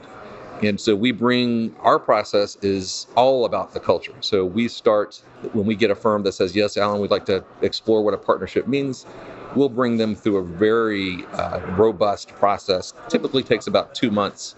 And 0.63 0.81
so 0.81 0.97
we 0.97 1.13
bring 1.13 1.75
our 1.81 1.99
process 1.99 2.57
is 2.63 3.07
all 3.17 3.45
about 3.45 3.75
the 3.75 3.81
culture. 3.81 4.15
So 4.21 4.45
we 4.47 4.69
start 4.69 5.23
when 5.53 5.67
we 5.67 5.75
get 5.75 5.91
a 5.91 5.95
firm 5.95 6.23
that 6.25 6.33
says, 6.33 6.57
Yes, 6.57 6.77
Alan, 6.77 7.01
we'd 7.01 7.11
like 7.11 7.27
to 7.27 7.45
explore 7.63 8.03
what 8.03 8.15
a 8.15 8.19
partnership 8.19 8.69
means. 8.69 9.07
we'll 9.57 9.69
bring 9.69 9.97
them 9.99 10.15
through 10.15 10.39
a 10.39 10.45
very 10.45 11.25
uh, 11.35 11.61
robust 11.77 12.29
process. 12.31 12.95
Typically 13.09 13.43
takes 13.43 13.67
about 13.67 13.95
two 13.95 14.11
months, 14.11 14.53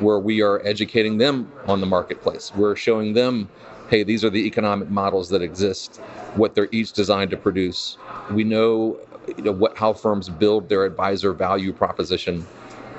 where 0.00 0.18
we 0.18 0.42
are 0.42 0.60
educating 0.66 1.18
them 1.18 1.50
on 1.66 1.80
the 1.80 1.86
marketplace. 1.86 2.52
We're 2.54 2.76
showing 2.76 3.14
them, 3.14 3.48
hey, 3.88 4.02
these 4.02 4.24
are 4.24 4.30
the 4.30 4.46
economic 4.46 4.90
models 4.90 5.28
that 5.30 5.42
exist, 5.42 5.96
what 6.34 6.54
they're 6.54 6.68
each 6.72 6.92
designed 6.92 7.30
to 7.30 7.36
produce. 7.36 7.98
We 8.30 8.44
know, 8.44 8.98
you 9.36 9.44
know 9.44 9.52
what 9.52 9.76
how 9.76 9.92
firms 9.92 10.28
build 10.28 10.68
their 10.68 10.84
advisor 10.84 11.32
value 11.32 11.72
proposition. 11.72 12.46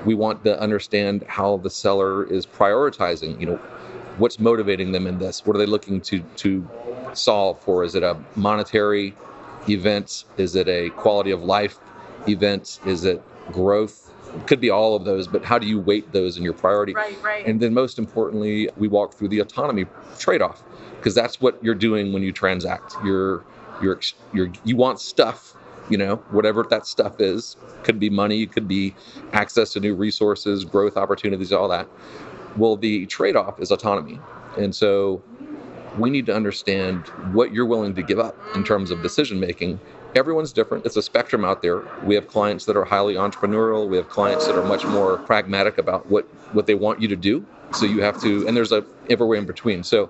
We 0.06 0.14
want 0.14 0.44
to 0.46 0.60
understand 0.60 1.24
how 1.28 1.58
the 1.58 1.70
seller 1.70 2.26
is 2.32 2.46
prioritizing. 2.46 3.40
You 3.40 3.48
know, 3.48 3.56
what's 4.18 4.40
motivating 4.40 4.92
them 4.92 5.08
in 5.08 5.20
this? 5.20 5.46
What 5.46 5.56
are 5.56 5.60
they 5.60 5.66
looking 5.66 6.02
to 6.02 6.20
to 6.38 6.68
solve 7.14 7.60
for? 7.60 7.84
Is 7.84 7.96
it 7.96 8.04
a 8.04 8.18
monetary 8.36 9.14
event? 9.68 10.26
Is 10.38 10.56
it 10.56 10.68
a 10.68 10.90
quality 10.92 11.32
of 11.32 11.44
life 11.44 11.80
event? 12.28 12.80
Is 12.86 13.04
it 13.06 13.22
growth? 13.52 14.12
It 14.36 14.46
could 14.46 14.60
be 14.60 14.70
all 14.70 14.96
of 14.96 15.06
those, 15.06 15.28
but 15.28 15.44
how 15.44 15.58
do 15.58 15.66
you 15.66 15.80
weight 15.80 16.12
those 16.12 16.38
in 16.38 16.44
your 16.44 16.54
priority? 16.54 16.94
Right, 16.94 17.22
right. 17.24 17.46
And 17.48 17.60
then 17.60 17.74
most 17.74 17.98
importantly, 17.98 18.70
we 18.78 18.88
walk 18.88 19.14
through 19.14 19.30
the 19.30 19.40
autonomy 19.40 19.86
trade-off 20.20 20.62
because 21.08 21.16
that's 21.16 21.40
what 21.40 21.64
you're 21.64 21.74
doing 21.74 22.12
when 22.12 22.22
you 22.22 22.34
transact. 22.34 22.94
You're 23.02 23.42
you're 23.82 23.98
you're 24.34 24.52
you 24.66 24.76
want 24.76 25.00
stuff, 25.00 25.56
you 25.90 25.98
know, 25.98 26.18
whatever 26.32 26.64
that 26.64 26.86
stuff 26.86 27.22
is. 27.22 27.56
Could 27.84 27.98
be 27.98 28.10
money, 28.10 28.46
could 28.46 28.68
be 28.68 28.94
access 29.32 29.72
to 29.72 29.80
new 29.80 29.96
resources, 29.96 30.66
growth 30.66 30.98
opportunities, 30.98 31.54
all 31.54 31.70
that. 31.70 31.88
Well, 32.58 32.76
the 32.76 33.06
trade-off 33.06 33.62
is 33.62 33.72
autonomy. 33.72 34.20
And 34.58 34.76
so 34.76 35.24
we 35.98 36.10
need 36.10 36.26
to 36.26 36.36
understand 36.36 37.08
what 37.34 37.54
you're 37.54 37.66
willing 37.66 37.96
to 37.96 38.04
give 38.04 38.20
up 38.20 38.36
in 38.54 38.66
terms 38.66 38.92
of 38.92 39.02
decision 39.02 39.40
making. 39.40 39.80
Everyone's 40.14 40.52
different. 40.52 40.86
It's 40.86 40.98
a 40.98 41.02
spectrum 41.02 41.46
out 41.46 41.62
there. 41.62 41.84
We 42.04 42.16
have 42.16 42.28
clients 42.28 42.66
that 42.66 42.76
are 42.76 42.86
highly 42.86 43.16
entrepreneurial. 43.16 43.88
We 43.88 43.98
have 43.98 44.10
clients 44.10 44.48
that 44.48 44.58
are 44.58 44.66
much 44.66 44.86
more 44.86 45.20
pragmatic 45.20 45.78
about 45.78 46.08
what 46.10 46.26
what 46.54 46.68
they 46.68 46.76
want 46.76 47.02
you 47.02 47.08
to 47.08 47.16
do. 47.16 47.46
So 47.74 47.86
you 47.86 48.02
have 48.02 48.22
to, 48.24 48.48
and 48.48 48.58
there's 48.58 48.74
a 48.74 48.86
everywhere 49.10 49.38
in 49.38 49.46
between. 49.46 49.84
So 49.84 50.10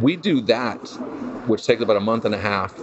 we 0.00 0.16
do 0.16 0.40
that, 0.42 0.78
which 1.46 1.66
takes 1.66 1.82
about 1.82 1.96
a 1.96 2.00
month 2.00 2.24
and 2.24 2.34
a 2.34 2.38
half, 2.38 2.74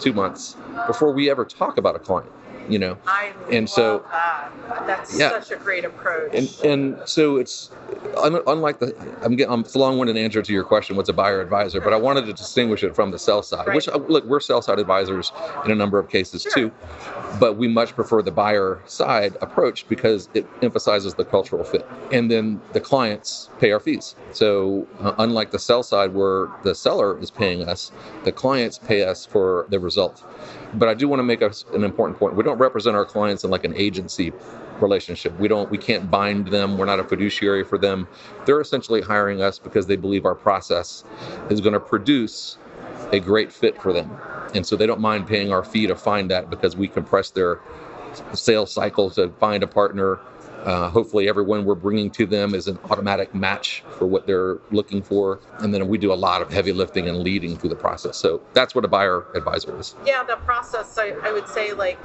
two 0.00 0.12
months 0.12 0.56
before 0.86 1.12
we 1.12 1.30
ever 1.30 1.44
talk 1.44 1.78
about 1.78 1.96
a 1.96 1.98
client. 2.00 2.32
You 2.68 2.78
know, 2.78 2.98
I 3.06 3.32
and 3.50 3.68
so 3.68 4.04
that. 4.10 4.52
That's 4.86 5.18
Yeah. 5.18 5.30
such 5.30 5.50
a 5.52 5.56
great 5.56 5.84
approach. 5.84 6.32
and 6.34 6.48
and 6.64 7.08
so 7.08 7.36
it's 7.36 7.70
unlike 8.18 8.78
the 8.78 8.94
I'm 9.22 9.36
getting 9.36 9.52
I'm, 9.52 9.64
long-winded 9.74 10.16
answer 10.16 10.42
to 10.42 10.52
your 10.52 10.64
question. 10.64 10.96
What's 10.96 11.08
a 11.08 11.12
buyer 11.12 11.40
advisor? 11.40 11.80
But 11.80 11.92
I 11.92 11.96
wanted 11.96 12.26
to 12.26 12.32
distinguish 12.32 12.82
it 12.82 12.94
from 12.94 13.10
the 13.10 13.18
sell 13.18 13.42
side, 13.42 13.72
which 13.74 13.88
uh, 13.88 13.96
look 13.98 14.24
we're 14.24 14.40
sell 14.40 14.62
side 14.62 14.78
advisors 14.78 15.32
in 15.64 15.70
a 15.70 15.74
number 15.74 15.98
of 15.98 16.08
cases 16.08 16.46
too, 16.54 16.72
but 17.38 17.56
we 17.56 17.68
much 17.68 17.94
prefer 17.94 18.22
the 18.22 18.30
buyer 18.32 18.80
side 18.86 19.36
approach 19.40 19.88
because 19.88 20.28
it 20.34 20.46
emphasizes 20.62 21.14
the 21.14 21.24
cultural 21.24 21.64
fit, 21.64 21.86
and 22.12 22.30
then 22.30 22.60
the 22.72 22.80
clients 22.80 23.50
pay 23.58 23.70
our 23.72 23.80
fees. 23.80 24.14
So 24.32 24.86
uh, 25.00 25.14
unlike 25.18 25.50
the 25.50 25.58
sell 25.58 25.82
side 25.82 26.14
where 26.14 26.48
the 26.64 26.74
seller 26.74 27.18
is 27.20 27.30
paying 27.30 27.62
us, 27.68 27.92
the 28.24 28.32
clients 28.32 28.78
pay 28.78 29.04
us 29.04 29.24
for 29.26 29.66
the 29.68 29.78
result. 29.78 30.24
But 30.74 30.88
I 30.88 30.94
do 30.94 31.08
want 31.08 31.20
to 31.20 31.24
make 31.24 31.42
us 31.42 31.64
an 31.72 31.84
important 31.84 32.18
point. 32.18 32.34
We 32.36 32.42
don't 32.42 32.58
represent 32.58 32.96
our 32.96 33.04
clients 33.04 33.44
in 33.44 33.50
like 33.50 33.64
an 33.64 33.74
agency 33.76 34.32
relationship. 34.80 35.38
We 35.38 35.48
don't 35.48 35.70
we 35.70 35.78
can't 35.78 36.10
bind 36.10 36.48
them. 36.48 36.76
We're 36.76 36.86
not 36.86 37.00
a 37.00 37.04
fiduciary 37.04 37.64
for 37.64 37.78
them. 37.78 38.06
They're 38.44 38.60
essentially 38.60 39.00
hiring 39.00 39.42
us 39.42 39.58
because 39.58 39.86
they 39.86 39.96
believe 39.96 40.24
our 40.24 40.34
process 40.34 41.04
is 41.50 41.60
going 41.60 41.72
to 41.72 41.80
produce 41.80 42.58
a 43.12 43.20
great 43.20 43.52
fit 43.52 43.80
for 43.80 43.92
them. 43.92 44.16
And 44.54 44.66
so 44.66 44.76
they 44.76 44.86
don't 44.86 45.00
mind 45.00 45.26
paying 45.26 45.52
our 45.52 45.64
fee 45.64 45.86
to 45.86 45.96
find 45.96 46.30
that 46.30 46.50
because 46.50 46.76
we 46.76 46.88
compress 46.88 47.30
their 47.30 47.60
sales 48.32 48.72
cycle 48.72 49.10
to 49.10 49.28
find 49.40 49.62
a 49.62 49.66
partner. 49.66 50.18
Uh, 50.64 50.90
hopefully, 50.90 51.28
everyone 51.28 51.64
we're 51.64 51.74
bringing 51.74 52.10
to 52.10 52.26
them 52.26 52.54
is 52.54 52.66
an 52.66 52.78
automatic 52.90 53.34
match 53.34 53.84
for 53.98 54.06
what 54.06 54.26
they're 54.26 54.58
looking 54.70 55.02
for. 55.02 55.40
And 55.58 55.72
then 55.72 55.86
we 55.88 55.98
do 55.98 56.12
a 56.12 56.14
lot 56.14 56.42
of 56.42 56.52
heavy 56.52 56.72
lifting 56.72 57.08
and 57.08 57.18
leading 57.18 57.56
through 57.56 57.70
the 57.70 57.76
process. 57.76 58.16
So 58.16 58.40
that's 58.52 58.74
what 58.74 58.84
a 58.84 58.88
buyer 58.88 59.26
advisor 59.34 59.78
is. 59.78 59.94
yeah, 60.04 60.24
the 60.24 60.36
process. 60.36 60.96
I, 60.98 61.14
I 61.22 61.32
would 61.32 61.48
say 61.48 61.72
like 61.72 61.98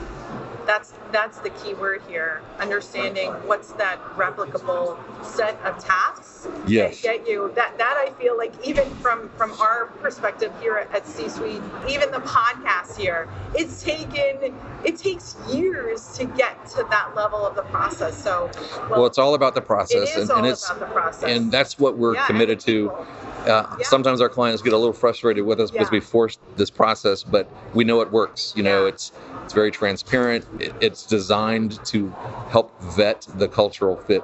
that's 0.66 0.93
that's 1.12 1.39
the 1.39 1.49
key 1.51 1.74
word 1.74 2.01
here. 2.07 2.41
Understanding 2.59 3.32
what's 3.47 3.72
that 3.74 3.99
replicable 4.16 4.97
set 5.24 5.59
of 5.64 5.84
tasks 5.84 6.47
Yes. 6.68 7.01
that 7.01 7.18
get 7.20 7.28
you. 7.30 7.51
That 7.55 7.78
that 7.78 7.95
I 8.07 8.12
feel 8.22 8.38
like 8.38 8.53
even 8.66 8.89
from 8.95 9.30
from 9.38 9.51
our 9.59 9.88
perspective 10.01 10.51
here 10.62 10.78
at, 10.78 10.93
at 10.95 11.07
C-suite, 11.07 11.62
even 11.89 12.12
the 12.12 12.20
podcast 12.20 12.97
here, 12.97 13.28
it's 13.55 13.82
taken 13.84 14.53
it 14.84 14.97
takes 14.97 15.36
years 15.51 16.18
to 16.18 16.26
get 16.26 16.66
to 16.68 16.86
that 16.89 17.14
level 17.16 17.45
of 17.45 17.55
the 17.55 17.64
process. 17.64 18.22
So 18.22 18.49
Well, 18.89 19.05
it's 19.05 19.18
all 19.18 19.36
about 19.36 19.55
the 19.55 19.62
process, 19.62 20.16
It 20.16 20.20
is 20.22 20.30
and, 20.30 20.38
and 20.39 20.45
all 20.47 20.51
it's 20.51 20.70
about 20.70 20.80
the 20.80 20.86
process. 20.88 21.30
and 21.30 21.51
that's 21.51 21.78
what 21.80 21.97
we're 21.97 22.16
Yeah, 22.16 22.28
committed 22.28 22.59
to. 22.62 22.91
Uh, 22.91 23.66
Yeah. 23.80 23.84
Sometimes 23.84 24.22
our 24.22 24.30
clients 24.30 24.62
get 24.62 24.74
a 24.74 24.78
little 24.78 24.93
frustrated 24.93 25.45
with 25.45 25.59
us 25.59 25.72
because 25.72 25.91
we 25.91 25.99
forced 25.99 26.39
this 26.57 26.70
process, 26.70 27.24
but 27.24 27.49
we 27.74 27.84
know 27.84 28.01
it 28.01 28.12
works. 28.12 28.53
You 28.55 28.64
know, 28.64 28.84
Yeah. 28.84 28.89
it's 28.89 29.12
it's 29.43 29.53
very 29.53 29.72
transparent. 29.72 30.45
It, 30.60 30.76
it's 30.82 31.06
designed 31.06 31.84
to 31.86 32.10
help 32.49 32.72
vet 32.82 33.28
the 33.36 33.47
cultural 33.47 33.97
fit 33.97 34.24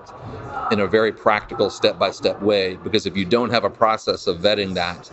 in 0.71 0.79
a 0.79 0.87
very 0.87 1.11
practical, 1.11 1.69
step-by-step 1.69 2.41
way. 2.41 2.77
Because 2.77 3.05
if 3.05 3.15
you 3.15 3.25
don't 3.25 3.49
have 3.49 3.63
a 3.63 3.69
process 3.69 4.27
of 4.27 4.39
vetting 4.39 4.73
that, 4.75 5.09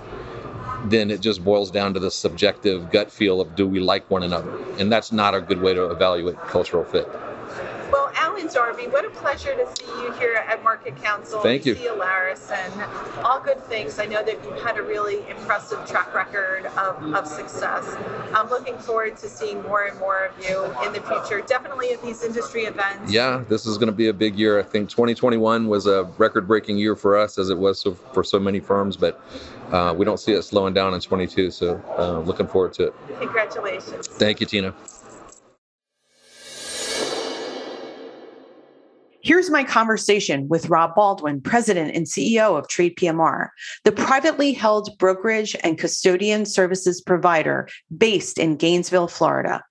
then 0.84 1.10
it 1.10 1.20
just 1.20 1.44
boils 1.44 1.70
down 1.70 1.94
to 1.94 2.00
the 2.00 2.10
subjective 2.10 2.90
gut 2.90 3.10
feel 3.10 3.40
of 3.40 3.54
do 3.56 3.66
we 3.66 3.80
like 3.80 4.08
one 4.10 4.22
another, 4.22 4.54
and 4.78 4.92
that's 4.92 5.12
not 5.12 5.34
a 5.34 5.40
good 5.40 5.60
way 5.60 5.74
to 5.74 5.90
evaluate 5.90 6.36
cultural 6.48 6.84
fit. 6.84 7.08
Darby, 8.42 8.88
what 8.88 9.04
a 9.04 9.10
pleasure 9.10 9.54
to 9.54 9.76
see 9.76 9.86
you 10.02 10.12
here 10.14 10.34
at 10.34 10.62
MarketCounsel. 10.64 11.42
Thank 11.42 11.64
you. 11.64 11.76
See 11.76 11.86
Alaris 11.86 12.50
and 12.50 13.24
all 13.24 13.40
good 13.40 13.62
things. 13.66 13.98
I 14.00 14.06
know 14.06 14.24
that 14.24 14.44
you've 14.44 14.60
had 14.60 14.76
a 14.76 14.82
really 14.82 15.26
impressive 15.28 15.86
track 15.86 16.12
record 16.12 16.66
of, 16.66 17.14
of 17.14 17.28
success. 17.28 17.94
I'm 18.34 18.50
looking 18.50 18.76
forward 18.78 19.16
to 19.18 19.28
seeing 19.28 19.62
more 19.62 19.84
and 19.84 19.98
more 20.00 20.26
of 20.26 20.44
you 20.44 20.64
in 20.84 20.92
the 20.92 21.00
future, 21.02 21.42
definitely 21.46 21.92
at 21.92 22.02
these 22.02 22.24
industry 22.24 22.62
events. 22.64 23.12
Yeah, 23.12 23.44
this 23.48 23.66
is 23.66 23.78
going 23.78 23.86
to 23.90 23.96
be 23.96 24.08
a 24.08 24.12
big 24.12 24.36
year. 24.36 24.58
I 24.58 24.64
think 24.64 24.90
2021 24.90 25.68
was 25.68 25.86
a 25.86 26.02
record-breaking 26.18 26.76
year 26.76 26.96
for 26.96 27.16
us, 27.16 27.38
as 27.38 27.50
it 27.50 27.58
was 27.58 27.78
so, 27.80 27.94
for 27.94 28.24
so 28.24 28.40
many 28.40 28.58
firms. 28.58 28.96
But 28.96 29.20
uh, 29.70 29.94
we 29.96 30.04
don't 30.04 30.18
see 30.18 30.32
it 30.32 30.42
slowing 30.42 30.74
down 30.74 30.92
in 30.92 31.00
22. 31.00 31.52
So 31.52 31.80
uh, 31.96 32.18
looking 32.20 32.48
forward 32.48 32.72
to 32.74 32.88
it. 32.88 32.94
Congratulations. 33.20 34.08
Thank 34.08 34.40
you, 34.40 34.46
Tina. 34.46 34.74
Here's 39.24 39.48
my 39.48 39.64
conversation 39.64 40.48
with 40.48 40.68
Rob 40.68 40.94
Baldwin, 40.94 41.40
President 41.40 41.96
and 41.96 42.04
CEO 42.04 42.58
of 42.58 42.68
TradePMR, 42.68 43.48
the 43.84 43.92
privately 43.92 44.52
held 44.52 44.90
brokerage 44.98 45.56
and 45.64 45.78
custodian 45.78 46.44
services 46.44 47.00
provider 47.00 47.66
based 47.96 48.36
in 48.36 48.56
Gainesville, 48.56 49.08
Florida. 49.08 49.64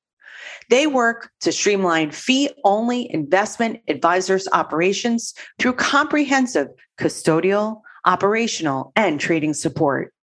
They 0.72 0.88
work 0.88 1.30
to 1.42 1.52
streamline 1.52 2.10
fee 2.10 2.50
only 2.64 3.08
investment 3.14 3.82
advisors' 3.88 4.48
operations 4.54 5.36
through 5.60 5.74
comprehensive 5.74 6.70
custodial, 6.98 7.82
operational, 8.06 8.92
and 8.96 9.20
trading 9.20 9.54
support. 9.54 10.16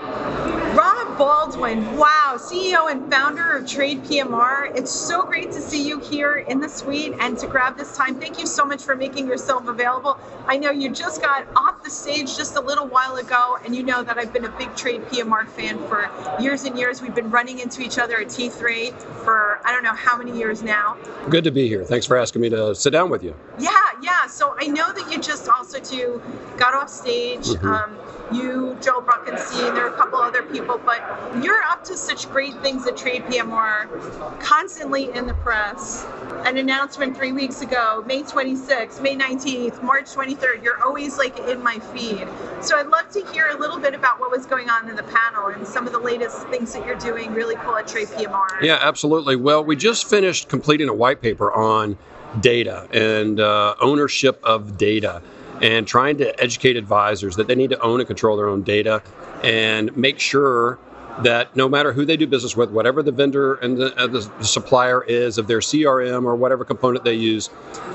Rob 0.00 1.18
Baldwin, 1.18 1.98
wow, 1.98 2.19
CEO 2.36 2.90
and 2.90 3.10
founder 3.10 3.56
of 3.56 3.64
TradePMR. 3.64 4.76
It's 4.76 4.90
so 4.90 5.24
great 5.24 5.50
to 5.52 5.60
see 5.60 5.86
you 5.86 5.98
here 6.00 6.36
in 6.36 6.60
the 6.60 6.68
suite 6.68 7.14
and 7.20 7.38
to 7.38 7.46
grab 7.46 7.76
this 7.76 7.96
time. 7.96 8.20
Thank 8.20 8.38
you 8.38 8.46
so 8.46 8.64
much 8.64 8.82
for 8.82 8.94
making 8.94 9.26
yourself 9.26 9.66
available. 9.68 10.18
I 10.46 10.56
know 10.56 10.70
you 10.70 10.90
just 10.90 11.20
got 11.20 11.46
off 11.56 11.82
the 11.82 11.90
stage 11.90 12.36
just 12.36 12.56
a 12.56 12.60
little 12.60 12.86
while 12.86 13.16
ago, 13.16 13.58
and 13.64 13.74
you 13.74 13.82
know 13.82 14.02
that 14.02 14.18
I've 14.18 14.32
been 14.32 14.44
a 14.44 14.58
big 14.58 14.68
TradePMR 14.70 15.48
fan 15.48 15.78
for 15.88 16.10
years 16.40 16.64
and 16.64 16.78
years. 16.78 17.02
We've 17.02 17.14
been 17.14 17.30
running 17.30 17.60
into 17.60 17.82
each 17.82 17.98
other 17.98 18.20
at 18.20 18.28
T3 18.28 18.92
for 19.24 19.60
I 19.64 19.72
don't 19.72 19.82
know 19.82 19.94
how 19.94 20.16
many 20.16 20.36
years 20.36 20.62
now. 20.62 20.96
Good 21.28 21.44
to 21.44 21.50
be 21.50 21.68
here. 21.68 21.84
Thanks 21.84 22.06
for 22.06 22.16
asking 22.16 22.42
me 22.42 22.50
to 22.50 22.74
sit 22.74 22.90
down 22.90 23.10
with 23.10 23.22
you. 23.22 23.34
Yeah, 23.58 23.70
yeah. 24.02 24.26
So 24.26 24.54
I 24.58 24.66
know 24.66 24.92
that 24.92 25.10
you 25.10 25.20
just 25.20 25.48
also 25.48 25.80
too 25.80 26.22
got 26.56 26.74
off 26.74 26.88
stage. 26.88 27.48
Um, 27.62 27.98
you, 28.32 28.76
Joel 28.80 29.02
Bruckenstein, 29.02 29.74
there 29.74 29.86
are 29.86 29.94
a 29.94 29.96
couple 29.96 30.20
other 30.20 30.42
people, 30.42 30.80
but 30.84 31.00
you're 31.42 31.62
up 31.64 31.84
to 31.84 31.96
such 31.96 32.19
great 32.26 32.54
things 32.62 32.86
at 32.86 32.94
TradePMR, 32.94 34.40
constantly 34.40 35.12
in 35.12 35.26
the 35.26 35.34
press. 35.34 36.06
An 36.44 36.58
announcement 36.58 37.16
three 37.16 37.32
weeks 37.32 37.62
ago, 37.62 38.02
May 38.06 38.22
26th, 38.22 39.00
May 39.00 39.16
19th, 39.16 39.82
March 39.82 40.06
23rd. 40.06 40.62
You're 40.62 40.82
always 40.82 41.18
like 41.18 41.38
in 41.40 41.62
my 41.62 41.78
feed. 41.78 42.26
So 42.62 42.78
I'd 42.78 42.86
love 42.86 43.10
to 43.10 43.24
hear 43.32 43.48
a 43.48 43.56
little 43.56 43.78
bit 43.78 43.94
about 43.94 44.20
what 44.20 44.30
was 44.30 44.46
going 44.46 44.70
on 44.70 44.88
in 44.88 44.96
the 44.96 45.02
panel 45.02 45.48
and 45.48 45.66
some 45.66 45.86
of 45.86 45.92
the 45.92 45.98
latest 45.98 46.46
things 46.48 46.72
that 46.72 46.86
you're 46.86 46.96
doing 46.96 47.32
really 47.32 47.56
cool 47.56 47.76
at 47.76 47.86
TradePMR. 47.86 48.62
Yeah, 48.62 48.78
absolutely. 48.80 49.36
Well, 49.36 49.64
we 49.64 49.76
just 49.76 50.08
finished 50.08 50.48
completing 50.48 50.88
a 50.88 50.94
white 50.94 51.20
paper 51.20 51.52
on 51.52 51.98
data 52.40 52.88
and 52.92 53.40
uh, 53.40 53.74
ownership 53.80 54.40
of 54.44 54.78
data 54.78 55.22
and 55.60 55.86
trying 55.86 56.16
to 56.18 56.42
educate 56.42 56.76
advisors 56.76 57.36
that 57.36 57.46
they 57.46 57.54
need 57.54 57.70
to 57.70 57.80
own 57.80 58.00
and 58.00 58.06
control 58.06 58.36
their 58.36 58.48
own 58.48 58.62
data 58.62 59.02
and 59.42 59.94
make 59.96 60.18
sure 60.18 60.78
that 61.22 61.54
no 61.54 61.68
matter 61.68 61.92
who 61.92 62.04
they 62.04 62.16
do 62.16 62.26
business 62.26 62.56
with, 62.56 62.70
whatever 62.70 63.02
the 63.02 63.12
vendor 63.12 63.54
and 63.54 63.76
the, 63.76 63.96
uh, 63.96 64.06
the, 64.06 64.22
supplier 64.44 65.02
is 65.04 65.38
of 65.38 65.46
their 65.46 65.58
CRM 65.58 66.24
or 66.24 66.34
whatever 66.36 66.64
component 66.64 67.04
they 67.04 67.14
use, 67.14 67.50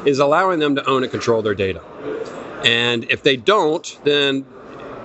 is 0.05 0.19
allowing 0.19 0.59
them 0.59 0.75
to 0.75 0.85
own 0.87 1.03
and 1.03 1.11
control 1.11 1.41
their 1.41 1.55
data. 1.55 1.81
And 2.65 3.05
if 3.11 3.23
they 3.23 3.37
don't, 3.37 3.99
then 4.03 4.45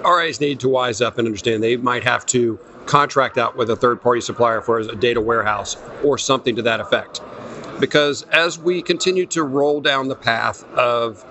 RIAs 0.05 0.41
need 0.41 0.61
to 0.61 0.69
wise 0.69 1.01
up 1.01 1.19
and 1.19 1.27
understand 1.27 1.63
they 1.63 1.77
might 1.77 2.05
have 2.05 2.25
to 2.27 2.59
contract 2.87 3.39
out 3.39 3.57
with 3.57 3.71
a 3.71 3.77
third 3.77 4.01
party 4.01 4.21
supplier 4.21 4.61
for 4.61 4.79
a 4.79 4.97
data 4.97 5.21
warehouse 5.21 5.77
or 6.03 6.19
something 6.19 6.57
to 6.57 6.63
that 6.63 6.81
effect. 6.81 7.21
Because 7.79 8.23
as 8.25 8.59
we 8.59 8.83
continue 8.83 9.27
to 9.27 9.43
roll 9.43 9.81
down 9.81 10.09
the 10.09 10.17
path 10.17 10.65
of 10.75 11.25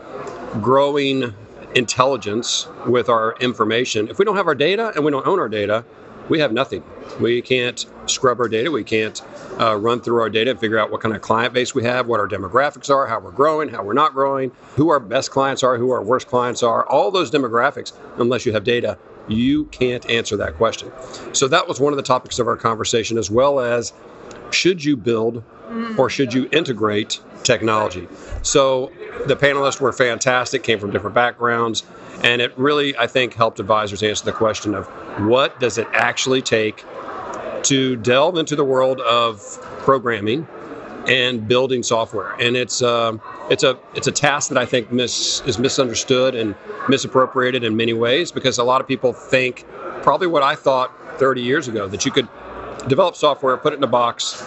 growing 0.62 1.34
intelligence 1.76 2.68
with 2.88 3.10
our 3.10 3.36
information, 3.40 4.08
if 4.08 4.18
we 4.18 4.26
don't 4.26 4.36
have 4.36 4.48
our 4.48 4.56
data 4.56 4.92
and 4.96 5.04
we 5.04 5.12
don't 5.12 5.28
own 5.28 5.40
our 5.40 5.50
data, 5.50 5.84
we 6.30 6.40
have 6.40 6.54
nothing. 6.54 6.84
We 7.20 7.42
can't 7.42 7.86
scrub 8.06 8.40
our 8.40 8.48
data. 8.48 8.72
We 8.72 8.84
can't 8.84 9.22
uh, 9.60 9.76
run 9.76 10.02
through 10.02 10.22
our 10.22 10.30
data 10.30 10.52
and 10.52 10.60
figure 10.60 10.80
out 10.80 10.92
what 10.92 11.02
kind 11.02 11.16
of 11.16 11.22
client 11.22 11.54
base 11.54 11.76
we 11.76 11.84
have, 11.84 12.08
what 12.08 12.20
our 12.20 12.28
demographics 12.28 12.90
are, 12.90 13.08
how 13.08 13.20
we're 13.20 13.32
growing, 13.32 13.70
how 13.70 13.84
we're 13.84 13.94
not 13.94 14.14
growing, 14.14 14.52
who 14.76 14.90
our 14.90 15.00
best 15.00 15.32
clients 15.32 15.64
are, 15.64 15.78
who 15.78 15.92
our 15.92 16.02
worst 16.02 16.28
clients 16.28 16.64
are, 16.64 16.86
all 16.88 17.12
those 17.12 17.30
demographics, 17.30 17.94
unless 18.18 18.46
you 18.46 18.54
have 18.54 18.64
data, 18.64 18.98
you 19.28 19.66
can't 19.66 20.10
answer 20.10 20.38
that 20.38 20.56
question. 20.56 20.92
So 21.34 21.48
that 21.50 21.68
was 21.68 21.80
one 21.80 21.94
of 21.94 21.98
the 21.98 22.04
topics 22.04 22.40
of 22.40 22.48
our 22.48 22.56
conversation, 22.56 23.18
as 23.18 23.30
well 23.30 23.60
as 23.60 23.94
should 24.52 24.84
you 24.84 24.98
build 24.98 25.44
or 25.98 26.10
should 26.10 26.34
you 26.34 26.50
integrate 26.52 27.20
technology? 27.44 28.08
So 28.42 28.92
the 29.28 29.36
panelists 29.36 29.80
were 29.80 29.92
fantastic, 29.92 30.64
came 30.64 30.80
from 30.80 30.92
different 30.92 31.14
backgrounds, 31.14 31.84
and 32.24 32.42
it 32.42 32.58
really, 32.58 32.98
I 32.98 33.08
think, 33.08 33.34
helped 33.34 33.60
advisors 33.60 34.04
answer 34.04 34.26
the 34.26 34.32
question 34.32 34.76
of 34.76 34.88
what 35.28 35.60
does 35.60 35.78
it 35.78 35.88
actually 35.94 36.42
take 36.42 36.84
to 37.64 37.96
delve 37.98 38.38
into 38.38 38.56
the 38.56 38.64
world 38.64 39.00
of 39.02 39.42
programming 39.80 40.48
and 41.08 41.48
building 41.48 41.84
software. 41.84 42.34
And 42.40 42.56
it's 42.56 42.82
uh, 42.82 43.18
it's 43.50 43.64
a 43.64 43.78
it's 43.96 44.08
a 44.08 44.12
task 44.12 44.50
that 44.50 44.58
I 44.58 44.66
think 44.66 44.92
mis- 44.92 45.42
is 45.42 45.58
misunderstood 45.58 46.36
and 46.36 46.56
misappropriated 46.88 47.64
in 47.64 47.76
many 47.76 47.94
ways 47.94 48.32
because 48.32 48.58
a 48.58 48.64
lot 48.64 48.82
of 48.82 48.88
people 48.88 49.14
think 49.14 49.66
probably 50.02 50.28
what 50.28 50.44
I 50.44 50.56
thought 50.56 50.92
30 51.20 51.42
years 51.42 51.68
ago 51.68 51.88
that 51.88 52.06
you 52.06 52.12
could 52.12 52.28
develop 52.88 53.16
software, 53.16 53.58
put 53.58 53.74
it 53.74 53.78
in 53.78 53.84
a 53.84 53.88
box, 53.88 54.42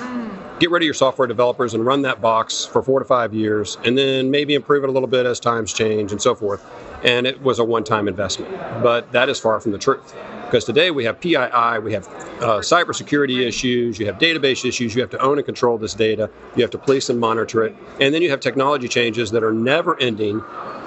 get 0.62 0.70
rid 0.70 0.80
of 0.80 0.84
your 0.84 0.94
software 0.94 1.26
developers 1.26 1.74
and 1.74 1.84
run 1.84 2.02
that 2.02 2.20
box 2.20 2.64
for 2.64 2.84
four 2.84 3.00
to 3.00 3.04
five 3.04 3.34
years, 3.34 3.78
and 3.84 3.98
then 3.98 4.30
maybe 4.30 4.54
improve 4.54 4.84
it 4.84 4.88
a 4.88 4.92
little 4.92 5.08
bit 5.08 5.26
as 5.26 5.40
times 5.40 5.72
change 5.72 6.12
and 6.12 6.22
so 6.22 6.36
forth. 6.36 6.64
And 7.02 7.26
it 7.26 7.42
was 7.42 7.58
a 7.58 7.64
one 7.64 7.82
time 7.82 8.06
investment. 8.06 8.52
But 8.80 9.10
that 9.10 9.28
is 9.28 9.40
far 9.40 9.58
from 9.58 9.72
the 9.72 9.78
truth. 9.78 10.14
Because 10.44 10.64
today 10.64 10.92
we 10.92 11.02
have 11.02 11.20
PII, 11.20 11.80
we 11.82 11.92
have 11.92 12.06
uh, 12.06 12.60
cybersecurity 12.60 13.44
issues, 13.44 13.98
you 13.98 14.06
have 14.06 14.18
database 14.18 14.64
issues, 14.64 14.94
you 14.94 15.00
have 15.00 15.10
to 15.10 15.18
own 15.18 15.38
and 15.38 15.44
control 15.44 15.78
this 15.78 15.94
data, 15.94 16.30
you 16.54 16.62
have 16.62 16.70
to 16.70 16.78
police 16.78 17.08
and 17.10 17.18
monitor 17.18 17.64
it, 17.64 17.74
and 18.00 18.14
then 18.14 18.22
you 18.22 18.30
have 18.30 18.38
technology 18.38 18.86
changes 18.86 19.32
that 19.32 19.42
are 19.42 19.52
never 19.52 19.98
ending. 19.98 20.44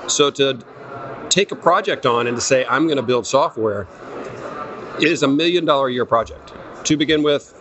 So 0.08 0.32
to 0.32 0.58
take 1.28 1.52
a 1.52 1.56
project 1.56 2.06
on 2.06 2.28
and 2.28 2.38
to 2.38 2.42
say, 2.42 2.66
I'm 2.70 2.86
going 2.86 2.98
to 2.98 3.04
build 3.04 3.28
software, 3.28 3.88
is 5.02 5.24
a 5.24 5.28
million 5.28 5.66
dollar 5.66 5.88
a 5.90 5.92
year 5.92 6.06
project 6.06 6.54
to 6.86 6.96
begin 6.96 7.24
with 7.24 7.52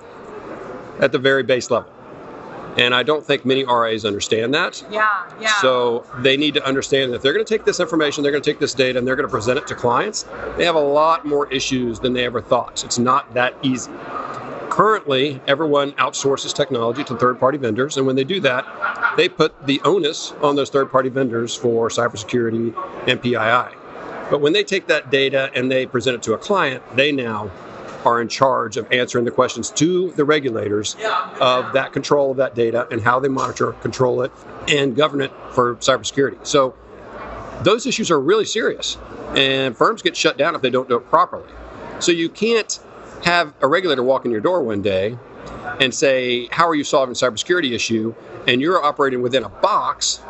at 1.00 1.10
the 1.10 1.18
very 1.18 1.42
base 1.42 1.72
level. 1.72 1.93
And 2.76 2.94
I 2.94 3.02
don't 3.02 3.24
think 3.24 3.44
many 3.44 3.64
RIAs 3.64 4.04
understand 4.04 4.52
that. 4.54 4.84
Yeah, 4.90 5.30
yeah. 5.40 5.48
So 5.60 6.04
they 6.18 6.36
need 6.36 6.54
to 6.54 6.64
understand 6.66 7.12
that 7.12 7.16
if 7.16 7.22
they're 7.22 7.32
going 7.32 7.44
to 7.44 7.54
take 7.54 7.64
this 7.64 7.78
information, 7.78 8.22
they're 8.22 8.32
going 8.32 8.42
to 8.42 8.50
take 8.50 8.58
this 8.58 8.74
data, 8.74 8.98
and 8.98 9.06
they're 9.06 9.16
going 9.16 9.28
to 9.28 9.32
present 9.32 9.58
it 9.58 9.66
to 9.68 9.74
clients, 9.74 10.24
they 10.56 10.64
have 10.64 10.74
a 10.74 10.80
lot 10.80 11.24
more 11.24 11.50
issues 11.52 12.00
than 12.00 12.12
they 12.12 12.24
ever 12.24 12.40
thought. 12.40 12.84
It's 12.84 12.98
not 12.98 13.32
that 13.34 13.54
easy. 13.62 13.92
Currently, 14.70 15.40
everyone 15.46 15.92
outsources 15.92 16.52
technology 16.52 17.04
to 17.04 17.16
third 17.16 17.38
party 17.38 17.58
vendors, 17.58 17.96
and 17.96 18.06
when 18.06 18.16
they 18.16 18.24
do 18.24 18.40
that, 18.40 18.66
they 19.16 19.28
put 19.28 19.66
the 19.66 19.80
onus 19.84 20.32
on 20.42 20.56
those 20.56 20.68
third 20.68 20.90
party 20.90 21.10
vendors 21.10 21.54
for 21.54 21.88
cybersecurity 21.88 22.74
and 23.08 23.22
PII. 23.22 23.76
But 24.30 24.40
when 24.40 24.52
they 24.52 24.64
take 24.64 24.88
that 24.88 25.10
data 25.10 25.50
and 25.54 25.70
they 25.70 25.86
present 25.86 26.16
it 26.16 26.22
to 26.24 26.32
a 26.32 26.38
client, 26.38 26.82
they 26.96 27.12
now 27.12 27.52
are 28.04 28.20
in 28.20 28.28
charge 28.28 28.76
of 28.76 28.90
answering 28.92 29.24
the 29.24 29.30
questions 29.30 29.70
to 29.70 30.10
the 30.12 30.24
regulators 30.24 30.96
of 31.40 31.72
that 31.72 31.92
control 31.92 32.30
of 32.30 32.36
that 32.36 32.54
data 32.54 32.86
and 32.90 33.00
how 33.00 33.18
they 33.18 33.28
monitor, 33.28 33.72
control 33.74 34.22
it, 34.22 34.32
and 34.68 34.96
govern 34.96 35.20
it 35.20 35.32
for 35.50 35.76
cybersecurity. 35.76 36.46
So 36.46 36.74
those 37.62 37.86
issues 37.86 38.10
are 38.10 38.20
really 38.20 38.44
serious, 38.44 38.96
and 39.36 39.76
firms 39.76 40.02
get 40.02 40.16
shut 40.16 40.36
down 40.36 40.54
if 40.54 40.62
they 40.62 40.70
don't 40.70 40.88
do 40.88 40.96
it 40.96 41.08
properly. 41.08 41.48
So 42.00 42.12
you 42.12 42.28
can't 42.28 42.78
have 43.24 43.54
a 43.60 43.66
regulator 43.66 44.02
walk 44.02 44.24
in 44.24 44.30
your 44.30 44.40
door 44.40 44.62
one 44.62 44.82
day 44.82 45.16
and 45.80 45.94
say, 45.94 46.48
"How 46.50 46.68
are 46.68 46.74
you 46.74 46.84
solving 46.84 47.14
cybersecurity 47.14 47.72
issue?" 47.72 48.14
And 48.46 48.60
you're 48.60 48.82
operating 48.82 49.22
within 49.22 49.44
a 49.44 49.48
box 49.48 50.20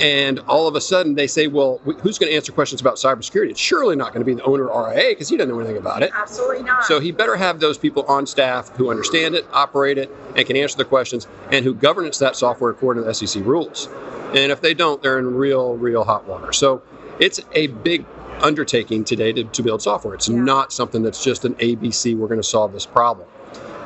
and 0.00 0.40
all 0.40 0.68
of 0.68 0.74
a 0.74 0.80
sudden 0.80 1.14
they 1.14 1.26
say, 1.26 1.46
well, 1.46 1.78
who's 1.78 2.18
going 2.18 2.30
to 2.30 2.36
answer 2.36 2.52
questions 2.52 2.80
about 2.80 2.96
cybersecurity? 2.96 3.50
It's 3.50 3.60
surely 3.60 3.96
not 3.96 4.12
going 4.12 4.20
to 4.20 4.26
be 4.26 4.34
the 4.34 4.42
owner 4.44 4.68
of 4.68 4.94
RIA 4.94 5.10
because 5.10 5.28
he 5.28 5.36
doesn't 5.36 5.48
know 5.48 5.58
anything 5.58 5.78
about 5.78 6.02
it. 6.02 6.10
Absolutely 6.14 6.64
not. 6.64 6.84
So 6.84 7.00
he 7.00 7.12
better 7.12 7.36
have 7.36 7.60
those 7.60 7.78
people 7.78 8.04
on 8.04 8.26
staff 8.26 8.68
who 8.76 8.90
understand 8.90 9.34
it, 9.34 9.46
operate 9.52 9.98
it, 9.98 10.10
and 10.36 10.46
can 10.46 10.56
answer 10.56 10.76
the 10.76 10.84
questions, 10.84 11.26
and 11.50 11.64
who 11.64 11.74
governance 11.74 12.18
that 12.18 12.36
software 12.36 12.70
according 12.70 13.04
to 13.04 13.08
the 13.08 13.14
SEC 13.14 13.44
rules. 13.44 13.88
And 14.34 14.52
if 14.52 14.60
they 14.60 14.74
don't, 14.74 15.02
they're 15.02 15.18
in 15.18 15.34
real, 15.34 15.76
real 15.76 16.04
hot 16.04 16.26
water. 16.26 16.52
So 16.52 16.82
it's 17.18 17.40
a 17.52 17.68
big 17.68 18.04
undertaking 18.42 19.04
today 19.04 19.32
to, 19.32 19.44
to 19.44 19.62
build 19.62 19.80
software. 19.80 20.14
It's 20.14 20.28
yeah. 20.28 20.36
not 20.36 20.72
something 20.72 21.02
that's 21.02 21.24
just 21.24 21.46
an 21.46 21.54
ABC, 21.54 22.16
we're 22.16 22.28
going 22.28 22.40
to 22.40 22.46
solve 22.46 22.72
this 22.72 22.84
problem. 22.84 23.26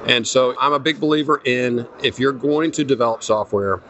And 0.07 0.26
so 0.26 0.55
I'm 0.59 0.72
a 0.72 0.78
big 0.78 1.01
believer 1.01 1.40
in 1.44 1.86
if 2.03 2.18
you're 2.18 2.32
going 2.32 2.70
to 2.72 2.84
develop 2.84 3.22
software, 3.22 3.82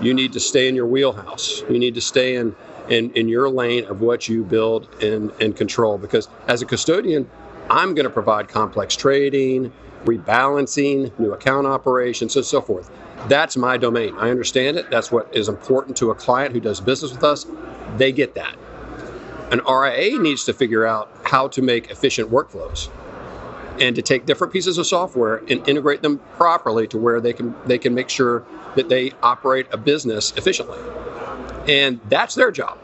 you 0.00 0.12
need 0.12 0.32
to 0.32 0.40
stay 0.40 0.68
in 0.68 0.74
your 0.74 0.86
wheelhouse. 0.86 1.62
You 1.70 1.78
need 1.78 1.94
to 1.94 2.00
stay 2.00 2.36
in 2.36 2.54
in, 2.88 3.12
in 3.12 3.28
your 3.28 3.48
lane 3.48 3.84
of 3.86 4.00
what 4.00 4.28
you 4.28 4.44
build 4.44 4.88
and, 5.02 5.30
and 5.40 5.56
control. 5.56 5.98
Because 5.98 6.28
as 6.48 6.62
a 6.62 6.66
custodian, 6.66 7.30
I'm 7.70 7.94
going 7.94 8.04
to 8.04 8.10
provide 8.10 8.48
complex 8.48 8.96
trading, 8.96 9.72
rebalancing, 10.04 11.16
new 11.18 11.32
account 11.32 11.66
operations, 11.66 12.36
and 12.36 12.44
so 12.44 12.60
forth. 12.60 12.90
That's 13.28 13.56
my 13.56 13.76
domain. 13.76 14.16
I 14.18 14.30
understand 14.30 14.76
it. 14.76 14.90
That's 14.90 15.12
what 15.12 15.34
is 15.34 15.48
important 15.48 15.96
to 15.98 16.10
a 16.10 16.14
client 16.14 16.52
who 16.52 16.60
does 16.60 16.80
business 16.80 17.12
with 17.12 17.22
us. 17.22 17.46
They 17.96 18.10
get 18.10 18.34
that. 18.34 18.56
An 19.52 19.60
RIA 19.68 20.18
needs 20.18 20.44
to 20.46 20.52
figure 20.52 20.86
out 20.86 21.10
how 21.24 21.46
to 21.48 21.62
make 21.62 21.90
efficient 21.90 22.30
workflows 22.30 22.90
and 23.80 23.96
to 23.96 24.02
take 24.02 24.26
different 24.26 24.52
pieces 24.52 24.78
of 24.78 24.86
software 24.86 25.42
and 25.48 25.66
integrate 25.68 26.02
them 26.02 26.18
properly 26.36 26.86
to 26.88 26.98
where 26.98 27.20
they 27.20 27.32
can 27.32 27.54
they 27.66 27.78
can 27.78 27.94
make 27.94 28.08
sure 28.08 28.44
that 28.74 28.88
they 28.88 29.12
operate 29.22 29.66
a 29.72 29.76
business 29.76 30.32
efficiently. 30.36 30.78
And 31.68 32.00
that's 32.08 32.34
their 32.34 32.50
job. 32.50 32.78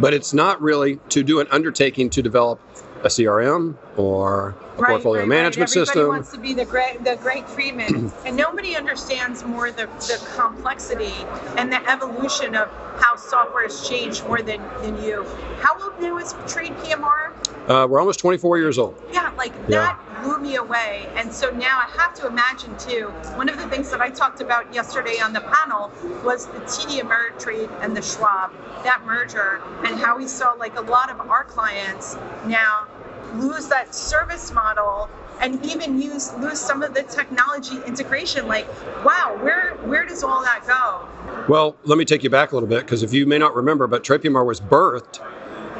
But 0.00 0.14
it's 0.14 0.32
not 0.32 0.60
really 0.62 0.96
to 1.10 1.22
do 1.22 1.40
an 1.40 1.48
undertaking 1.50 2.10
to 2.10 2.22
develop 2.22 2.60
a 3.04 3.08
CRM 3.08 3.76
or 3.96 4.50
a 4.50 4.80
right, 4.80 4.90
portfolio 4.90 5.20
right, 5.20 5.28
management 5.28 5.70
right. 5.70 5.76
Everybody 5.76 5.86
system. 5.86 6.08
wants 6.08 6.32
to 6.32 6.38
be 6.38 6.54
the 6.54 6.64
great, 6.64 7.04
the 7.04 7.16
great 7.16 7.48
Friedman, 7.48 8.12
and 8.26 8.36
nobody 8.36 8.76
understands 8.76 9.44
more 9.44 9.70
the, 9.70 9.86
the 9.86 10.24
complexity 10.36 11.12
and 11.56 11.72
the 11.72 11.90
evolution 11.90 12.54
of 12.54 12.68
how 13.00 13.16
software 13.16 13.64
has 13.64 13.88
changed 13.88 14.24
more 14.24 14.42
than, 14.42 14.60
than 14.82 15.00
you. 15.02 15.24
How 15.60 15.80
old 15.80 16.00
now 16.00 16.18
is 16.18 16.34
Trade 16.46 16.72
PMR? 16.78 17.32
Uh, 17.68 17.86
we're 17.88 18.00
almost 18.00 18.18
24 18.18 18.58
years 18.58 18.78
old. 18.78 19.00
Yeah, 19.12 19.30
like 19.36 19.52
Yeah. 19.68 19.80
that 19.82 20.22
blew 20.22 20.38
me 20.38 20.56
away. 20.56 21.06
And 21.16 21.32
so 21.32 21.50
now 21.50 21.78
I 21.78 21.86
have 22.00 22.14
to 22.14 22.26
imagine 22.26 22.74
too. 22.78 23.08
One 23.36 23.48
of 23.50 23.58
the 23.58 23.66
things 23.68 23.90
that 23.90 24.00
I 24.00 24.08
talked 24.08 24.40
about 24.40 24.72
yesterday 24.72 25.20
on 25.20 25.34
the 25.34 25.42
panel 25.42 25.90
was 26.24 26.46
the 26.46 26.60
TD 26.60 27.00
Ameritrade 27.00 27.70
and 27.82 27.94
the 27.94 28.00
Schwab, 28.00 28.52
that 28.84 29.04
merger, 29.04 29.60
and 29.84 29.98
how 29.98 30.16
we 30.16 30.26
saw 30.26 30.52
like 30.52 30.78
a 30.78 30.82
lot 30.82 31.10
of 31.10 31.20
our 31.20 31.44
clients 31.44 32.16
now 32.46 32.86
lose 33.34 33.68
that 33.68 33.94
service 33.94 34.50
model 34.52 35.10
and 35.42 35.64
even 35.64 36.00
use 36.00 36.32
lose 36.34 36.58
some 36.58 36.82
of 36.82 36.94
the 36.94 37.02
technology 37.02 37.76
integration. 37.86 38.48
Like, 38.48 38.66
wow, 39.04 39.36
where 39.42 39.74
where 39.84 40.06
does 40.06 40.24
all 40.24 40.42
that 40.42 40.66
go? 40.66 41.06
Well, 41.48 41.76
let 41.84 41.98
me 41.98 42.06
take 42.06 42.22
you 42.22 42.30
back 42.30 42.52
a 42.52 42.56
little 42.56 42.68
bit 42.68 42.80
because 42.80 43.02
if 43.02 43.12
you 43.12 43.26
may 43.26 43.38
not 43.38 43.54
remember, 43.54 43.86
but 43.86 44.02
TradePMR 44.02 44.44
was 44.44 44.58
birthed 44.58 45.20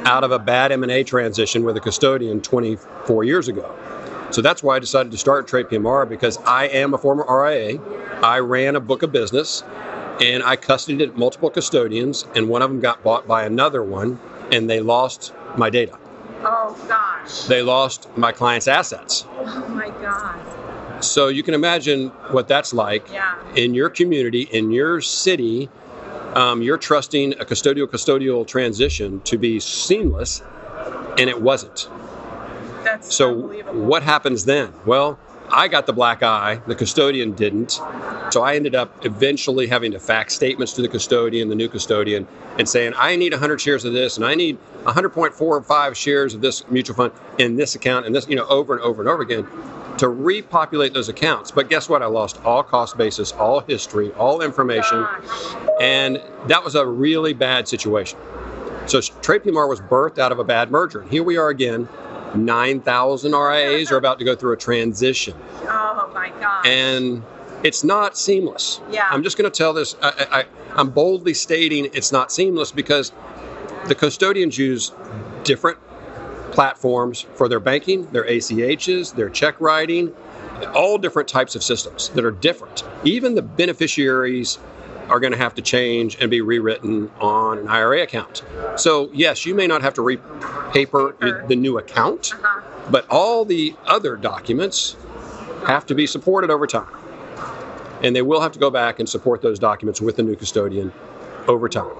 out 0.05 0.23
of 0.23 0.31
a 0.31 0.39
bad 0.39 0.71
M&A 0.71 1.03
transition 1.03 1.63
with 1.63 1.77
a 1.77 1.79
custodian 1.79 2.41
24 2.41 3.23
years 3.23 3.47
ago. 3.47 3.75
So 4.31 4.41
that's 4.41 4.61
why 4.61 4.75
I 4.75 4.79
decided 4.79 5.11
to 5.11 5.17
start 5.17 5.47
TradePMR 5.47 6.07
because 6.07 6.37
I 6.45 6.67
am 6.67 6.93
a 6.93 6.97
former 6.97 7.25
RIA. 7.27 7.79
I 8.21 8.39
ran 8.39 8.75
a 8.75 8.79
book 8.79 9.01
of 9.03 9.11
business 9.11 9.63
and 10.21 10.43
I 10.43 10.55
custodied 10.55 11.15
multiple 11.15 11.49
custodians 11.49 12.25
and 12.35 12.47
one 12.47 12.61
of 12.61 12.69
them 12.69 12.79
got 12.79 13.03
bought 13.03 13.27
by 13.27 13.43
another 13.45 13.81
one 13.83 14.19
and 14.51 14.69
they 14.69 14.81
lost 14.81 15.33
my 15.57 15.69
data. 15.69 15.97
Oh 16.43 16.77
gosh. 16.87 17.43
They 17.43 17.61
lost 17.61 18.07
my 18.17 18.31
clients' 18.31 18.67
assets. 18.67 19.25
Oh 19.37 19.67
my 19.69 19.89
god. 19.89 21.03
So 21.03 21.29
you 21.29 21.43
can 21.43 21.53
imagine 21.53 22.09
what 22.31 22.47
that's 22.47 22.73
like 22.73 23.11
Yeah. 23.11 23.35
in 23.55 23.73
your 23.73 23.89
community, 23.89 24.43
in 24.51 24.71
your 24.71 25.01
city. 25.01 25.69
Um, 26.35 26.61
you're 26.61 26.77
trusting 26.77 27.33
a 27.33 27.45
custodial 27.45 27.87
custodial 27.87 28.45
transition 28.45 29.21
to 29.21 29.37
be 29.37 29.59
seamless, 29.59 30.41
and 31.17 31.29
it 31.29 31.41
wasn't. 31.41 31.89
That's 32.83 33.13
So 33.13 33.33
what 33.73 34.03
happens 34.03 34.45
then? 34.45 34.73
Well, 34.85 35.19
I 35.51 35.67
got 35.67 35.87
the 35.87 35.93
black 35.93 36.21
eye, 36.21 36.61
the 36.67 36.75
custodian 36.75 37.33
didn't. 37.33 37.79
So 38.31 38.43
I 38.43 38.55
ended 38.55 38.75
up 38.75 39.03
eventually 39.03 39.65
having 39.65 39.91
to 39.93 39.99
fax 39.99 40.35
statements 40.35 40.73
to 40.73 40.83
the 40.83 40.87
custodian, 40.87 41.49
the 41.49 41.55
new 41.55 41.67
custodian, 41.67 42.27
and 42.59 42.69
saying, 42.69 42.93
I 42.95 43.15
need 43.15 43.31
100 43.31 43.59
shares 43.59 43.83
of 43.85 43.93
this, 43.93 44.17
and 44.17 44.25
I 44.25 44.35
need 44.35 44.59
100.45 44.83 45.95
shares 45.95 46.35
of 46.35 46.41
this 46.41 46.69
mutual 46.69 46.95
fund 46.95 47.11
in 47.39 47.55
this 47.55 47.73
account, 47.73 48.05
and 48.05 48.13
this, 48.13 48.27
you 48.27 48.35
know, 48.35 48.45
over 48.45 48.75
and 48.75 48.83
over 48.83 49.01
and 49.01 49.09
over 49.09 49.23
again 49.23 49.47
to 49.99 50.07
repopulate 50.07 50.93
those 50.93 51.09
accounts. 51.09 51.51
But 51.51 51.69
guess 51.69 51.89
what? 51.89 52.01
I 52.01 52.05
lost 52.05 52.43
all 52.45 52.63
cost 52.63 52.97
basis, 52.97 53.33
all 53.33 53.59
history, 53.59 54.11
all 54.13 54.41
information, 54.41 55.05
and 55.81 56.21
that 56.47 56.63
was 56.63 56.75
a 56.75 56.85
really 56.85 57.33
bad 57.33 57.67
situation. 57.67 58.17
So 58.87 58.99
TradePMR 58.99 59.67
was 59.69 59.81
birthed 59.81 60.17
out 60.17 60.31
of 60.31 60.39
a 60.39 60.43
bad 60.43 60.71
merger. 60.71 61.01
And 61.01 61.11
here 61.11 61.21
we 61.21 61.37
are 61.37 61.49
again 61.49 61.87
9,000 62.33 63.31
RIAs 63.33 63.91
are 63.91 63.97
about 63.97 64.19
to 64.19 64.25
go 64.25 64.35
through 64.35 64.53
a 64.53 64.57
transition. 64.57 65.35
Oh 65.63 66.09
my 66.13 66.29
God. 66.39 66.65
And 66.65 67.23
it's 67.63 67.83
not 67.83 68.17
seamless. 68.17 68.79
Yeah. 68.89 69.07
I'm 69.09 69.21
just 69.21 69.37
going 69.37 69.51
to 69.51 69.55
tell 69.55 69.73
this. 69.73 69.95
I, 70.01 70.27
I, 70.31 70.45
I'm 70.79 70.89
boldly 70.89 71.33
stating 71.33 71.85
it's 71.93 72.11
not 72.11 72.31
seamless 72.31 72.71
because 72.71 73.11
the 73.87 73.95
custodians 73.95 74.57
use 74.57 74.91
different 75.43 75.77
platforms 76.51 77.25
for 77.35 77.47
their 77.47 77.59
banking, 77.59 78.05
their 78.11 78.25
ACHs, 78.25 79.13
their 79.15 79.29
check 79.29 79.59
writing, 79.59 80.13
all 80.73 80.97
different 80.97 81.27
types 81.29 81.55
of 81.55 81.63
systems 81.63 82.09
that 82.09 82.25
are 82.25 82.31
different. 82.31 82.83
Even 83.03 83.35
the 83.35 83.41
beneficiaries 83.41 84.57
are 85.09 85.19
going 85.19 85.31
to 85.31 85.37
have 85.37 85.55
to 85.55 85.61
change 85.61 86.17
and 86.21 86.29
be 86.29 86.41
rewritten 86.41 87.09
on 87.19 87.57
an 87.57 87.67
IRA 87.67 88.03
account. 88.03 88.43
So, 88.75 89.09
yes, 89.11 89.45
you 89.45 89.55
may 89.55 89.65
not 89.65 89.81
have 89.81 89.93
to 89.95 90.01
repaper 90.03 91.15
the 91.47 91.55
new 91.55 91.77
account, 91.77 92.33
Uh-huh. 92.33 92.61
but 92.91 93.05
all 93.09 93.43
the 93.45 93.75
other 93.87 94.15
documents 94.15 94.95
have 95.65 95.85
to 95.87 95.95
be 95.95 96.05
supported 96.05 96.51
over 96.51 96.67
time. 96.67 96.87
And 98.03 98.15
they 98.15 98.21
will 98.21 98.39
have 98.39 98.51
to 98.53 98.59
go 98.59 98.69
back 98.69 98.99
and 98.99 99.09
support 99.09 99.41
those 99.41 99.59
documents 99.59 99.99
with 99.99 100.15
the 100.15 100.23
new 100.23 100.35
custodian 100.35 100.93
over 101.47 101.69
time. 101.69 101.91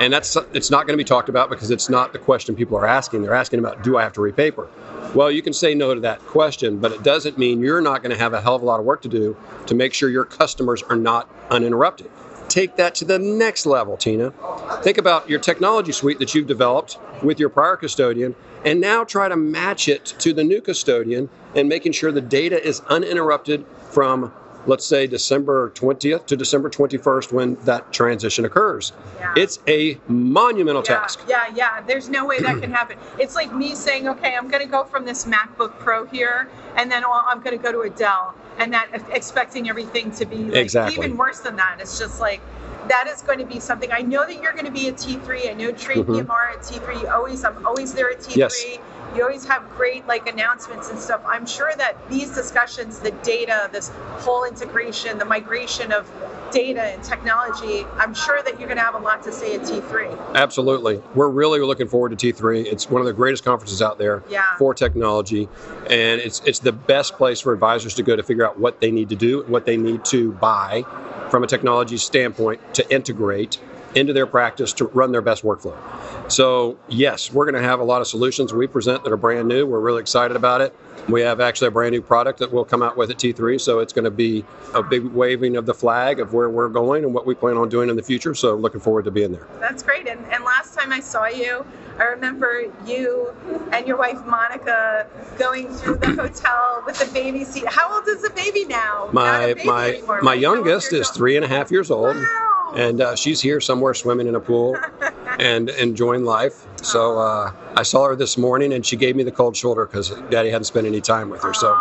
And 0.00 0.12
that's 0.12 0.36
it's 0.52 0.70
not 0.70 0.86
going 0.86 0.98
to 0.98 1.02
be 1.02 1.06
talked 1.06 1.28
about 1.28 1.50
because 1.50 1.70
it's 1.70 1.88
not 1.88 2.12
the 2.12 2.18
question 2.18 2.54
people 2.54 2.76
are 2.76 2.86
asking. 2.86 3.22
They're 3.22 3.34
asking 3.34 3.60
about 3.60 3.82
do 3.82 3.96
I 3.96 4.02
have 4.02 4.12
to 4.14 4.20
repaper? 4.20 4.68
Well, 5.14 5.30
you 5.30 5.42
can 5.42 5.52
say 5.52 5.74
no 5.74 5.94
to 5.94 6.00
that 6.00 6.20
question, 6.20 6.78
but 6.78 6.92
it 6.92 7.02
doesn't 7.02 7.36
mean 7.36 7.60
you're 7.60 7.80
not 7.80 8.02
going 8.02 8.12
to 8.12 8.18
have 8.18 8.32
a 8.32 8.40
hell 8.40 8.54
of 8.54 8.62
a 8.62 8.64
lot 8.64 8.78
of 8.78 8.86
work 8.86 9.02
to 9.02 9.08
do 9.08 9.36
to 9.66 9.74
make 9.74 9.92
sure 9.92 10.08
your 10.08 10.24
customers 10.24 10.82
are 10.84 10.96
not 10.96 11.28
uninterrupted. 11.50 12.10
Take 12.48 12.76
that 12.76 12.94
to 12.96 13.04
the 13.04 13.18
next 13.18 13.66
level, 13.66 13.96
Tina. 13.96 14.32
Think 14.82 14.98
about 14.98 15.28
your 15.28 15.38
technology 15.38 15.92
suite 15.92 16.18
that 16.18 16.34
you've 16.34 16.46
developed 16.46 16.98
with 17.22 17.38
your 17.38 17.48
prior 17.48 17.76
custodian 17.76 18.34
and 18.64 18.80
now 18.80 19.04
try 19.04 19.28
to 19.28 19.36
match 19.36 19.88
it 19.88 20.04
to 20.18 20.32
the 20.32 20.44
new 20.44 20.60
custodian 20.60 21.28
and 21.54 21.68
making 21.68 21.92
sure 21.92 22.12
the 22.12 22.20
data 22.20 22.62
is 22.64 22.80
uninterrupted 22.88 23.64
from 23.90 24.32
let's 24.66 24.84
say 24.84 25.06
December 25.06 25.70
20th 25.70 26.26
to 26.26 26.36
December 26.36 26.70
21st 26.70 27.32
when 27.32 27.54
that 27.64 27.92
transition 27.92 28.44
occurs. 28.44 28.92
Yeah. 29.18 29.32
It's 29.36 29.58
a 29.66 29.98
monumental 30.08 30.82
yeah, 30.86 31.00
task. 31.00 31.20
Yeah, 31.28 31.46
yeah. 31.54 31.80
There's 31.82 32.08
no 32.08 32.26
way 32.26 32.40
that 32.40 32.60
can 32.60 32.70
happen. 32.72 32.98
It's 33.18 33.34
like 33.34 33.54
me 33.54 33.74
saying, 33.74 34.08
okay, 34.08 34.34
I'm 34.36 34.48
going 34.48 34.62
to 34.62 34.68
go 34.68 34.84
from 34.84 35.04
this 35.04 35.24
MacBook 35.26 35.78
Pro 35.78 36.06
here, 36.06 36.48
and 36.76 36.90
then 36.90 37.04
oh, 37.04 37.22
I'm 37.26 37.40
going 37.40 37.56
to 37.56 37.62
go 37.62 37.70
to 37.72 37.80
a 37.82 37.90
Dell, 37.90 38.34
and 38.58 38.72
that 38.72 38.88
expecting 39.12 39.68
everything 39.68 40.10
to 40.12 40.24
be 40.26 40.36
like 40.36 40.54
Exactly. 40.54 40.96
even 41.04 41.16
worse 41.16 41.40
than 41.40 41.56
that. 41.56 41.78
It's 41.80 41.98
just 41.98 42.20
like 42.20 42.40
that 42.88 43.06
is 43.08 43.22
going 43.22 43.38
to 43.38 43.44
be 43.44 43.60
something. 43.60 43.92
I 43.92 44.00
know 44.00 44.26
that 44.26 44.42
you're 44.42 44.52
going 44.52 44.64
to 44.64 44.70
be 44.72 44.88
at 44.88 44.96
T3. 44.96 45.50
I 45.50 45.54
know 45.54 45.70
Trade 45.72 45.98
Mhm. 46.06 46.26
PMR 46.26 46.52
at 46.54 46.62
T3. 46.62 47.02
You 47.02 47.08
always, 47.08 47.44
I'm 47.44 47.64
always 47.66 47.92
there 47.94 48.10
at 48.10 48.20
T3. 48.20 48.36
Yes. 48.36 48.78
You 49.14 49.22
always 49.24 49.44
have 49.46 49.68
great 49.70 50.06
like 50.06 50.28
announcements 50.28 50.88
and 50.90 50.98
stuff. 50.98 51.20
I'm 51.26 51.44
sure 51.44 51.72
that 51.76 51.96
these 52.08 52.32
discussions, 52.32 53.00
the 53.00 53.10
data, 53.22 53.68
this 53.72 53.90
whole 54.18 54.44
integration, 54.44 55.18
the 55.18 55.24
migration 55.24 55.90
of 55.90 56.08
data 56.52 56.82
and 56.82 57.02
technology, 57.02 57.86
I'm 57.94 58.14
sure 58.14 58.40
that 58.42 58.58
you're 58.58 58.68
going 58.68 58.78
to 58.78 58.84
have 58.84 58.94
a 58.94 58.98
lot 58.98 59.22
to 59.24 59.32
say 59.32 59.56
at 59.56 59.62
T3. 59.62 60.34
Absolutely. 60.36 61.02
We're 61.14 61.28
really 61.28 61.60
looking 61.60 61.88
forward 61.88 62.16
to 62.16 62.32
T3. 62.32 62.66
It's 62.66 62.88
one 62.88 63.00
of 63.00 63.06
the 63.06 63.12
greatest 63.12 63.44
conferences 63.44 63.82
out 63.82 63.98
there 63.98 64.22
Yeah. 64.28 64.44
for 64.58 64.74
technology. 64.74 65.48
And 65.88 66.20
it's 66.20 66.40
it's 66.44 66.60
the 66.60 66.72
best 66.72 67.14
place 67.16 67.40
for 67.40 67.52
advisors 67.52 67.94
to 67.94 68.02
go 68.04 68.14
to 68.14 68.22
figure 68.22 68.46
out 68.46 68.60
what 68.60 68.80
they 68.80 68.92
need 68.92 69.08
to 69.08 69.16
do, 69.16 69.42
what 69.48 69.66
they 69.66 69.76
need 69.76 70.04
to 70.06 70.32
buy 70.32 70.84
from 71.30 71.42
a 71.42 71.46
technology 71.48 71.96
standpoint 71.96 72.60
to 72.74 72.88
integrate 72.94 73.58
into 73.94 74.12
their 74.12 74.26
practice 74.26 74.72
to 74.74 74.86
run 74.86 75.12
their 75.12 75.22
best 75.22 75.42
workflow. 75.42 75.76
So, 76.30 76.78
yes, 76.88 77.32
we're 77.32 77.44
going 77.44 77.60
to 77.60 77.68
have 77.68 77.80
a 77.80 77.84
lot 77.84 78.00
of 78.00 78.06
solutions 78.06 78.52
we 78.52 78.66
present 78.66 79.02
that 79.04 79.12
are 79.12 79.16
brand 79.16 79.48
new. 79.48 79.66
We're 79.66 79.80
really 79.80 80.00
excited 80.00 80.36
about 80.36 80.60
it. 80.60 80.74
We 81.08 81.22
have 81.22 81.40
actually 81.40 81.68
a 81.68 81.72
brand 81.72 81.92
new 81.92 82.02
product 82.02 82.38
that 82.38 82.52
we'll 82.52 82.64
come 82.64 82.82
out 82.82 82.96
with 82.96 83.10
at 83.10 83.16
T3. 83.16 83.60
So, 83.60 83.80
it's 83.80 83.92
going 83.92 84.04
to 84.04 84.10
be 84.10 84.44
a 84.74 84.82
big 84.82 85.04
waving 85.06 85.56
of 85.56 85.66
the 85.66 85.74
flag 85.74 86.20
of 86.20 86.32
where 86.32 86.48
we're 86.48 86.68
going 86.68 87.04
and 87.04 87.12
what 87.12 87.26
we 87.26 87.34
plan 87.34 87.56
on 87.56 87.68
doing 87.68 87.88
in 87.88 87.96
the 87.96 88.02
future. 88.02 88.34
So, 88.34 88.54
looking 88.54 88.80
forward 88.80 89.06
to 89.06 89.10
being 89.10 89.32
there. 89.32 89.48
That's 89.58 89.82
great. 89.82 90.06
And, 90.08 90.24
and 90.26 90.44
last 90.44 90.78
time 90.78 90.92
I 90.92 91.00
saw 91.00 91.26
you, 91.26 91.64
I 91.98 92.04
remember 92.04 92.72
you 92.86 93.34
and 93.72 93.86
your 93.86 93.98
wife 93.98 94.24
Monica 94.24 95.06
going 95.38 95.68
through 95.68 95.96
the 95.96 96.14
hotel 96.14 96.82
with 96.86 96.98
the 96.98 97.12
baby 97.12 97.44
seat. 97.44 97.64
How 97.66 97.94
old 97.94 98.08
is 98.08 98.22
the 98.22 98.30
baby 98.30 98.64
now? 98.64 99.10
My 99.12 99.52
baby 99.52 99.64
my 99.66 99.88
anymore, 99.90 100.22
my 100.22 100.30
right? 100.32 100.40
Youngest 100.40 100.92
is 100.94 101.10
three 101.10 101.36
and 101.36 101.44
a 101.44 101.48
half 101.48 101.70
years 101.70 101.90
old, 101.90 102.16
Wow. 102.16 102.59
And 102.76 103.00
uh, 103.00 103.16
she's 103.16 103.40
here 103.40 103.60
somewhere 103.60 103.94
swimming 103.94 104.26
in 104.26 104.34
a 104.34 104.40
pool 104.40 104.76
and 105.38 105.68
enjoying 105.70 106.24
life. 106.24 106.66
So 106.82 107.18
uh, 107.18 107.52
I 107.76 107.82
saw 107.82 108.06
her 108.08 108.16
this 108.16 108.36
morning, 108.38 108.72
and 108.72 108.84
she 108.84 108.96
gave 108.96 109.16
me 109.16 109.22
the 109.22 109.32
cold 109.32 109.56
shoulder 109.56 109.86
because 109.86 110.10
Daddy 110.30 110.50
hadn't 110.50 110.64
spent 110.64 110.86
any 110.86 111.00
time 111.00 111.30
with 111.30 111.42
her. 111.42 111.52
So 111.54 111.72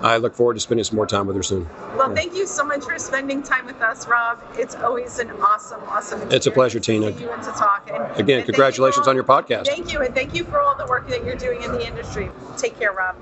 I 0.00 0.16
look 0.18 0.34
forward 0.34 0.54
to 0.54 0.60
spending 0.60 0.84
some 0.84 0.96
more 0.96 1.06
time 1.06 1.26
with 1.26 1.34
her 1.36 1.42
soon. 1.42 1.68
Well, 1.96 2.14
thank 2.14 2.34
you 2.34 2.46
so 2.46 2.64
much 2.64 2.84
for 2.84 2.96
spending 2.98 3.42
time 3.42 3.66
with 3.66 3.80
us, 3.82 4.06
Rob. 4.06 4.38
It's 4.56 4.76
always 4.76 5.18
an 5.18 5.30
awesome, 5.40 5.80
awesome. 5.88 6.30
It's 6.30 6.46
a 6.46 6.52
pleasure, 6.52 6.78
to 6.78 6.84
Tina. 6.86 7.10
You 7.10 7.30
and 7.30 7.42
to 7.42 7.50
talk. 7.50 7.88
And, 7.92 8.04
and 8.04 8.20
Again, 8.20 8.38
you 8.40 8.44
congratulations 8.44 8.98
for 8.98 9.02
all- 9.04 9.10
on 9.10 9.16
your 9.16 9.24
podcast. 9.24 9.66
Thank 9.66 9.92
you, 9.92 10.00
and 10.02 10.14
thank 10.14 10.34
you 10.34 10.44
for 10.44 10.60
all 10.60 10.76
the 10.76 10.86
work 10.86 11.08
that 11.08 11.24
you're 11.24 11.34
doing 11.36 11.62
in 11.62 11.72
the 11.72 11.84
industry. 11.84 12.30
Take 12.56 12.78
care, 12.78 12.92
Rob. 12.92 13.16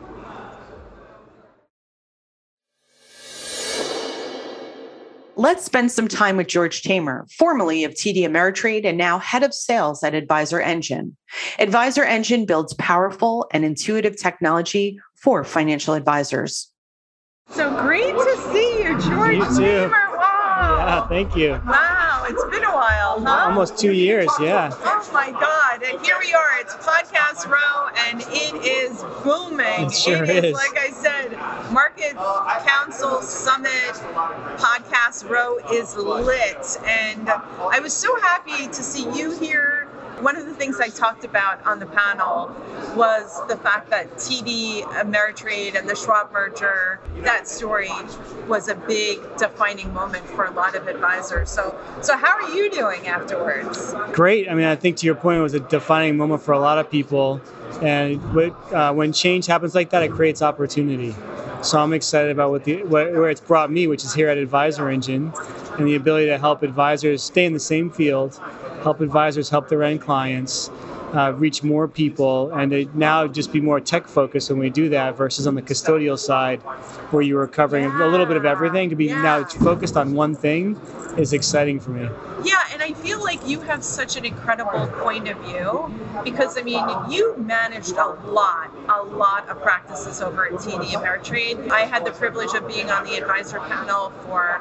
Let's 5.38 5.66
spend 5.66 5.92
some 5.92 6.08
time 6.08 6.38
with 6.38 6.46
George 6.46 6.80
Tamer, 6.80 7.26
formerly 7.30 7.84
of 7.84 7.92
TD 7.92 8.22
Ameritrade 8.22 8.86
and 8.86 8.96
now 8.96 9.18
head 9.18 9.42
of 9.42 9.52
sales 9.52 10.02
at 10.02 10.14
Advisor 10.14 10.62
Engine. 10.62 11.14
Advisor 11.58 12.04
Engine 12.04 12.46
builds 12.46 12.72
powerful 12.72 13.46
and 13.52 13.62
intuitive 13.62 14.16
technology 14.16 14.98
for 15.14 15.44
financial 15.44 15.92
advisors. 15.92 16.72
So 17.50 17.68
great 17.82 18.14
to 18.14 18.50
see 18.50 18.82
you, 18.82 18.98
George 19.02 19.36
You. 19.36 19.58
Tamer. 19.58 19.90
Wow. 19.90 20.76
Yeah, 20.78 21.08
thank 21.08 21.36
you. 21.36 21.60
Wow, 21.66 21.95
it's 22.28 22.44
been 22.44 22.64
a 22.64 22.74
while, 22.74 23.20
huh? 23.20 23.48
Almost 23.48 23.78
two 23.78 23.92
years, 23.92 24.28
yeah. 24.40 24.70
Oh 24.72 25.10
my 25.12 25.30
God. 25.30 25.82
And 25.82 26.04
here 26.04 26.16
we 26.20 26.32
are. 26.34 26.60
It's 26.60 26.74
Podcast 26.76 27.46
Row, 27.48 27.88
and 28.08 28.22
it 28.22 28.54
is 28.64 29.02
booming. 29.22 29.86
It 29.86 29.92
sure 29.92 30.24
is, 30.24 30.44
is. 30.44 30.52
Like 30.54 30.78
I 30.78 30.90
said, 30.90 31.32
Market 31.72 32.16
Council 32.66 33.22
Summit 33.22 33.94
Podcast 34.58 35.28
Row 35.28 35.58
is 35.72 35.96
lit. 35.96 36.78
And 36.84 37.28
I 37.28 37.80
was 37.80 37.92
so 37.92 38.18
happy 38.20 38.66
to 38.66 38.82
see 38.82 39.04
you 39.16 39.38
here. 39.38 39.85
One 40.20 40.36
of 40.36 40.46
the 40.46 40.54
things 40.54 40.80
I 40.80 40.88
talked 40.88 41.24
about 41.24 41.64
on 41.66 41.78
the 41.78 41.84
panel 41.84 42.54
was 42.96 43.38
the 43.48 43.56
fact 43.58 43.90
that 43.90 44.14
TD 44.14 44.82
Ameritrade 44.82 45.78
and 45.78 45.86
the 45.86 45.94
Schwab 45.94 46.32
merger, 46.32 47.00
that 47.18 47.46
story 47.46 47.90
was 48.48 48.68
a 48.68 48.74
big 48.74 49.18
defining 49.36 49.92
moment 49.92 50.26
for 50.26 50.46
a 50.46 50.50
lot 50.52 50.74
of 50.74 50.88
advisors. 50.88 51.50
So, 51.50 51.78
so 52.00 52.16
how 52.16 52.42
are 52.42 52.50
you 52.54 52.70
doing 52.70 53.06
afterwards? 53.06 53.94
Great. 54.12 54.48
I 54.48 54.54
mean, 54.54 54.64
I 54.64 54.74
think 54.74 54.96
to 54.98 55.06
your 55.06 55.16
point, 55.16 55.38
it 55.38 55.42
was 55.42 55.54
a 55.54 55.60
defining 55.60 56.16
moment 56.16 56.40
for 56.42 56.52
a 56.52 56.58
lot 56.58 56.78
of 56.78 56.90
people. 56.90 57.42
And 57.82 58.34
what, 58.34 58.72
uh, 58.72 58.94
when 58.94 59.12
change 59.12 59.44
happens 59.44 59.74
like 59.74 59.90
that, 59.90 60.02
it 60.02 60.12
creates 60.12 60.40
opportunity. 60.40 61.14
So 61.66 61.80
I'm 61.80 61.92
excited 61.92 62.30
about 62.30 62.52
what 62.52 62.62
the 62.62 62.84
what, 62.84 63.12
where 63.12 63.28
it's 63.28 63.40
brought 63.40 63.72
me, 63.72 63.88
which 63.88 64.04
is 64.04 64.14
here 64.14 64.28
at 64.28 64.38
Advisor 64.38 64.88
Engine, 64.88 65.32
and 65.76 65.88
the 65.88 65.96
ability 65.96 66.26
to 66.26 66.38
help 66.38 66.62
advisors 66.62 67.24
stay 67.24 67.44
in 67.44 67.54
the 67.54 67.58
same 67.58 67.90
field, 67.90 68.40
help 68.84 69.00
advisors 69.00 69.50
help 69.50 69.68
their 69.68 69.82
end 69.82 70.00
clients, 70.00 70.70
uh, 71.12 71.32
reach 71.36 71.64
more 71.64 71.88
people, 71.88 72.52
and 72.52 72.70
to 72.70 72.88
now 72.94 73.26
just 73.26 73.52
be 73.52 73.60
more 73.60 73.80
tech 73.80 74.06
focused 74.06 74.48
when 74.48 74.60
we 74.60 74.70
do 74.70 74.88
that 74.90 75.16
versus 75.16 75.48
on 75.48 75.56
the 75.56 75.62
custodial 75.62 76.16
side, 76.16 76.60
where 77.10 77.22
you 77.22 77.34
were 77.34 77.48
covering 77.48 77.86
a 77.86 78.06
little 78.06 78.26
bit 78.26 78.36
of 78.36 78.44
everything. 78.46 78.88
To 78.90 78.94
be 78.94 79.08
now 79.08 79.38
Yeah. 79.38 79.44
focused 79.46 79.96
on 79.96 80.14
one 80.14 80.36
thing 80.36 80.80
is 81.16 81.32
exciting 81.32 81.80
for 81.80 81.90
me. 81.90 82.08
Yeah, 82.44 82.62
I 82.86 82.92
feel 82.92 83.20
like 83.24 83.44
you 83.48 83.62
have 83.62 83.82
such 83.82 84.16
an 84.16 84.24
incredible 84.24 84.86
point 85.02 85.26
of 85.26 85.36
view 85.38 85.92
because 86.22 86.56
I 86.56 86.62
mean, 86.62 86.84
you 87.10 87.34
managed 87.36 87.96
a 87.96 88.06
lot, 88.30 88.70
a 88.88 89.02
lot 89.02 89.48
of 89.48 89.60
practices 89.60 90.22
over 90.22 90.46
at 90.46 90.52
TD 90.52 90.92
Ameritrade. 90.92 91.68
I 91.68 91.80
had 91.80 92.04
the 92.04 92.12
privilege 92.12 92.54
of 92.54 92.68
being 92.68 92.88
on 92.88 93.02
the 93.02 93.16
advisor 93.16 93.58
panel 93.58 94.10
for 94.24 94.60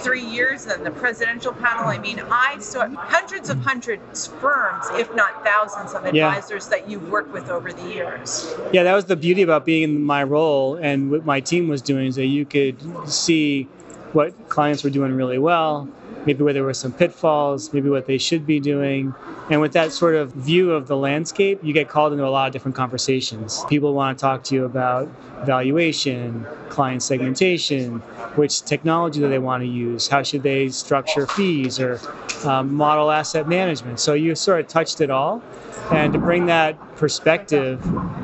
three 0.00 0.24
years 0.24 0.64
and 0.64 0.86
the 0.86 0.92
presidential 0.92 1.52
panel. 1.52 1.88
I 1.88 1.98
mean, 1.98 2.22
I 2.30 2.56
saw 2.60 2.88
hundreds 2.88 3.50
of 3.50 3.58
hundreds 3.58 4.28
firms, 4.40 4.86
if 4.94 5.14
not 5.14 5.44
thousands 5.44 5.92
of 5.92 6.06
Yeah. 6.14 6.28
advisors 6.28 6.68
that 6.68 6.88
you've 6.88 7.10
worked 7.10 7.34
with 7.34 7.50
over 7.50 7.70
the 7.70 7.86
years. 7.92 8.56
Yeah, 8.72 8.82
that 8.84 8.94
was 8.94 9.04
the 9.04 9.16
beauty 9.16 9.42
about 9.42 9.66
being 9.66 9.82
in 9.82 10.02
my 10.02 10.22
role 10.24 10.76
and 10.76 11.10
what 11.10 11.26
my 11.26 11.40
team 11.40 11.68
was 11.68 11.82
doing 11.82 12.06
is 12.06 12.14
that 12.14 12.28
you 12.28 12.46
could 12.46 12.76
see 13.06 13.68
what 14.14 14.32
clients 14.48 14.82
were 14.82 14.90
doing 14.90 15.14
really 15.14 15.38
well, 15.38 15.86
maybe 16.26 16.42
where 16.42 16.52
there 16.52 16.64
were 16.64 16.74
some 16.74 16.92
pitfalls, 16.92 17.72
maybe 17.72 17.88
what 17.88 18.06
they 18.06 18.18
should 18.18 18.46
be 18.46 18.60
doing. 18.60 19.14
And 19.50 19.60
with 19.60 19.72
that 19.72 19.92
sort 19.92 20.14
of 20.14 20.32
view 20.32 20.70
of 20.72 20.86
the 20.86 20.96
landscape, 20.96 21.60
you 21.62 21.72
get 21.72 21.88
called 21.88 22.12
into 22.12 22.26
a 22.26 22.30
lot 22.30 22.46
of 22.46 22.52
different 22.52 22.76
conversations. 22.76 23.64
People 23.68 23.94
want 23.94 24.18
to 24.18 24.22
talk 24.22 24.44
to 24.44 24.54
you 24.54 24.64
about 24.64 25.08
valuation, 25.44 26.46
client 26.68 27.02
segmentation, 27.02 27.98
which 28.36 28.62
technology 28.62 29.20
do 29.20 29.28
they 29.28 29.38
want 29.38 29.62
to 29.62 29.68
use, 29.68 30.08
how 30.08 30.22
should 30.22 30.42
they 30.42 30.68
structure 30.68 31.26
fees 31.26 31.80
or 31.80 32.00
um, 32.44 32.74
model 32.74 33.10
asset 33.10 33.48
management. 33.48 34.00
So 34.00 34.14
you 34.14 34.34
sort 34.34 34.60
of 34.60 34.68
touched 34.68 35.00
it 35.00 35.10
all. 35.10 35.42
And 35.90 36.12
to 36.12 36.18
bring 36.18 36.46
that 36.46 36.78
perspective 36.96 37.82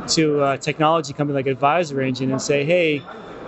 to 0.09 0.45
a 0.45 0.59
technology 0.59 1.12
company 1.12 1.37
like 1.37 1.47
Advisor 1.47 2.01
Engine 2.01 2.31
and 2.31 2.41
say, 2.41 2.65
hey, 2.65 3.03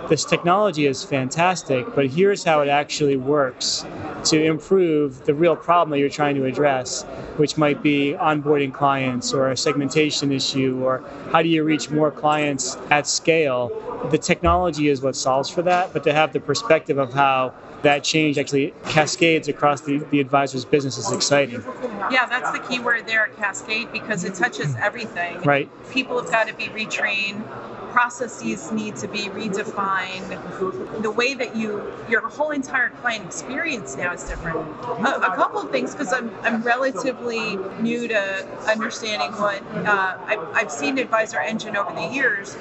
this 0.09 0.25
technology 0.25 0.85
is 0.85 1.03
fantastic, 1.03 1.85
but 1.95 2.07
here's 2.07 2.43
how 2.43 2.61
it 2.61 2.67
actually 2.67 3.17
works 3.17 3.85
to 4.25 4.43
improve 4.43 5.25
the 5.25 5.33
real 5.33 5.55
problem 5.55 5.91
that 5.91 5.99
you're 5.99 6.09
trying 6.09 6.35
to 6.35 6.45
address, 6.45 7.03
which 7.37 7.57
might 7.57 7.81
be 7.81 8.13
onboarding 8.19 8.73
clients 8.73 9.33
or 9.33 9.49
a 9.51 9.57
segmentation 9.57 10.31
issue, 10.31 10.81
or 10.83 11.03
how 11.31 11.41
do 11.41 11.49
you 11.49 11.63
reach 11.63 11.89
more 11.89 12.11
clients 12.11 12.77
at 12.89 13.07
scale. 13.07 13.69
The 14.11 14.17
technology 14.17 14.89
is 14.89 15.01
what 15.01 15.15
solves 15.15 15.49
for 15.49 15.61
that, 15.63 15.93
but 15.93 16.03
to 16.03 16.13
have 16.13 16.33
the 16.33 16.39
perspective 16.39 16.97
of 16.97 17.13
how 17.13 17.53
that 17.81 18.03
change 18.03 18.37
actually 18.37 18.73
cascades 18.85 19.47
across 19.47 19.81
the, 19.81 19.99
the 20.11 20.19
advisor's 20.19 20.65
business 20.65 20.97
is 20.97 21.11
exciting. 21.11 21.63
Yeah, 22.11 22.25
that's 22.27 22.51
the 22.51 22.59
key 22.59 22.79
word 22.79 23.07
there 23.07 23.29
Cascade 23.37 23.91
because 23.91 24.23
it 24.23 24.35
touches 24.35 24.75
everything. 24.75 25.41
Right. 25.41 25.69
People 25.89 26.21
have 26.21 26.31
got 26.31 26.47
to 26.47 26.53
be 26.53 26.65
retrained. 26.65 27.43
Processes 27.91 28.71
need 28.71 28.95
to 28.97 29.07
be 29.07 29.29
redefined. 29.29 31.01
The 31.01 31.11
way 31.11 31.33
that 31.33 31.55
you, 31.55 31.93
your 32.09 32.21
whole 32.27 32.51
entire 32.51 32.89
client 32.89 33.25
experience 33.25 33.97
now 33.97 34.13
is 34.13 34.23
different. 34.23 34.57
A, 34.57 35.31
a 35.31 35.35
couple 35.35 35.59
of 35.59 35.71
things 35.71 35.91
because 35.91 36.13
I'm, 36.13 36.31
I'm 36.41 36.61
relatively 36.63 37.57
new 37.81 38.07
to 38.07 38.47
understanding 38.67 39.31
what 39.33 39.61
uh, 39.85 40.17
I've, 40.25 40.39
I've 40.53 40.71
seen 40.71 40.97
Advisor 40.97 41.39
Engine 41.39 41.75
over 41.75 41.93
the 41.93 42.13
years. 42.13 42.55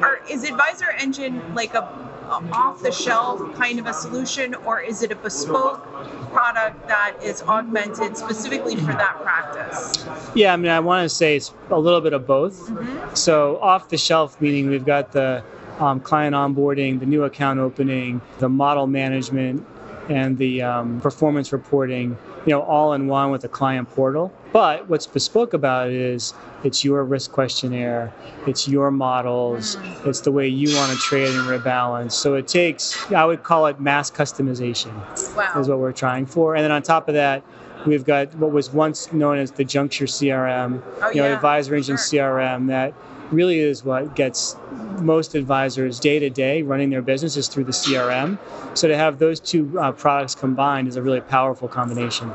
Are, 0.00 0.20
is 0.30 0.44
Advisor 0.44 0.90
Engine 0.98 1.42
like 1.54 1.74
a 1.74 2.07
off 2.28 2.82
the 2.82 2.92
shelf 2.92 3.40
kind 3.54 3.78
of 3.78 3.86
a 3.86 3.92
solution 3.92 4.54
or 4.54 4.80
is 4.80 5.02
it 5.02 5.10
a 5.10 5.16
bespoke 5.16 5.82
product 6.30 6.86
that 6.88 7.16
is 7.22 7.42
augmented 7.42 8.16
specifically 8.16 8.76
for 8.76 8.92
that 8.92 9.18
practice? 9.22 10.04
Yeah, 10.34 10.52
I 10.52 10.56
mean, 10.56 10.70
I 10.70 10.80
want 10.80 11.08
to 11.08 11.14
say 11.14 11.36
it's 11.36 11.52
a 11.70 11.78
little 11.78 12.00
bit 12.00 12.12
of 12.12 12.26
both. 12.26 12.70
So, 13.16 13.58
off 13.58 13.88
the 13.88 13.98
shelf, 13.98 14.40
meaning 14.40 14.68
we've 14.68 14.84
got 14.84 15.12
the 15.12 15.42
um, 15.78 16.00
client 16.00 16.34
onboarding, 16.34 17.00
the 17.00 17.06
new 17.06 17.24
account 17.24 17.58
opening, 17.58 18.20
the 18.38 18.48
model 18.48 18.86
management, 18.86 19.66
and 20.08 20.38
the 20.38 20.62
um, 20.62 21.00
performance 21.00 21.52
reporting, 21.52 22.16
you 22.46 22.50
know, 22.50 22.62
all 22.62 22.92
in 22.94 23.06
one 23.06 23.30
with 23.30 23.42
the 23.42 23.48
client 23.48 23.88
portal. 23.90 24.32
But 24.52 24.88
what's 24.88 25.06
bespoke 25.06 25.52
about 25.52 25.88
it 25.88 25.94
is 25.94 26.32
it's 26.64 26.84
your 26.84 27.04
risk 27.04 27.32
questionnaire, 27.32 28.12
it's 28.46 28.66
your 28.66 28.90
models, 28.90 29.76
it's 30.04 30.20
the 30.20 30.32
way 30.32 30.48
you 30.48 30.74
want 30.74 30.98
to 30.98 31.06
trade 31.06 31.34
and 31.34 31.44
rebalance. 31.48 32.12
So 32.12 32.34
it 32.34 32.48
takes, 32.48 33.10
I 33.12 33.24
would 33.24 33.42
call 33.42 33.66
it 33.66 33.78
mass 33.78 34.10
customization 34.10 34.92
Wow. 35.36 35.60
is 35.60 35.68
what 35.68 35.78
we're 35.78 35.92
trying 35.92 36.26
for. 36.26 36.54
And 36.56 36.64
then 36.64 36.72
on 36.72 36.82
top 36.82 37.08
of 37.08 37.14
that, 37.14 37.42
we've 37.86 38.04
got 38.04 38.34
what 38.36 38.50
was 38.50 38.70
once 38.72 39.12
known 39.12 39.38
as 39.38 39.52
the 39.52 39.64
Junxure 39.64 40.08
CRM, 40.08 40.82
Oh, 41.02 41.10
you 41.10 41.20
know, 41.20 41.28
yeah, 41.28 41.34
Advisor 41.34 41.74
Engine 41.74 41.96
CRM 41.96 42.68
that 42.68 42.94
really 43.30 43.58
is 43.58 43.84
what 43.84 44.16
gets 44.16 44.56
most 45.00 45.34
advisors 45.34 46.00
day 46.00 46.18
to 46.18 46.30
day 46.30 46.62
running 46.62 46.88
their 46.88 47.02
businesses 47.02 47.46
through 47.48 47.64
the 47.64 47.72
CRM. 47.72 48.38
So 48.74 48.88
to 48.88 48.96
have 48.96 49.18
those 49.18 49.38
two 49.38 49.78
uh, 49.78 49.92
products 49.92 50.34
combined 50.34 50.88
is 50.88 50.96
a 50.96 51.02
really 51.02 51.20
powerful 51.20 51.68
combination. 51.68 52.32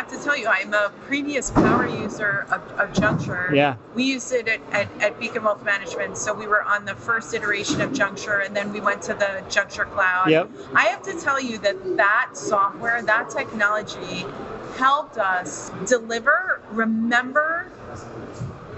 I 0.00 0.04
have 0.04 0.18
to 0.18 0.24
tell 0.24 0.34
you, 0.34 0.48
I'm 0.48 0.72
a 0.72 0.90
previous 1.02 1.50
power 1.50 1.86
user 1.86 2.46
of, 2.50 2.62
of 2.80 2.90
Junxure. 2.94 3.54
Yeah. 3.54 3.76
We 3.94 4.04
used 4.04 4.32
it 4.32 4.48
at, 4.48 4.60
at, 4.72 4.88
at 5.02 5.20
Beacon 5.20 5.44
Wealth 5.44 5.62
Management. 5.62 6.16
So 6.16 6.32
we 6.32 6.46
were 6.46 6.62
on 6.62 6.86
the 6.86 6.94
first 6.94 7.34
iteration 7.34 7.82
of 7.82 7.90
Junxure 7.90 8.46
and 8.46 8.56
then 8.56 8.72
we 8.72 8.80
went 8.80 9.02
to 9.02 9.12
the 9.12 9.44
Junxure 9.50 9.84
Cloud. 9.90 10.30
Yep. 10.30 10.48
I 10.74 10.84
have 10.86 11.02
to 11.02 11.20
tell 11.20 11.38
you 11.38 11.58
that 11.58 11.98
that 11.98 12.30
software, 12.32 13.02
that 13.02 13.28
technology 13.28 14.24
helped 14.78 15.18
us 15.18 15.70
deliver, 15.86 16.62
remember 16.70 17.70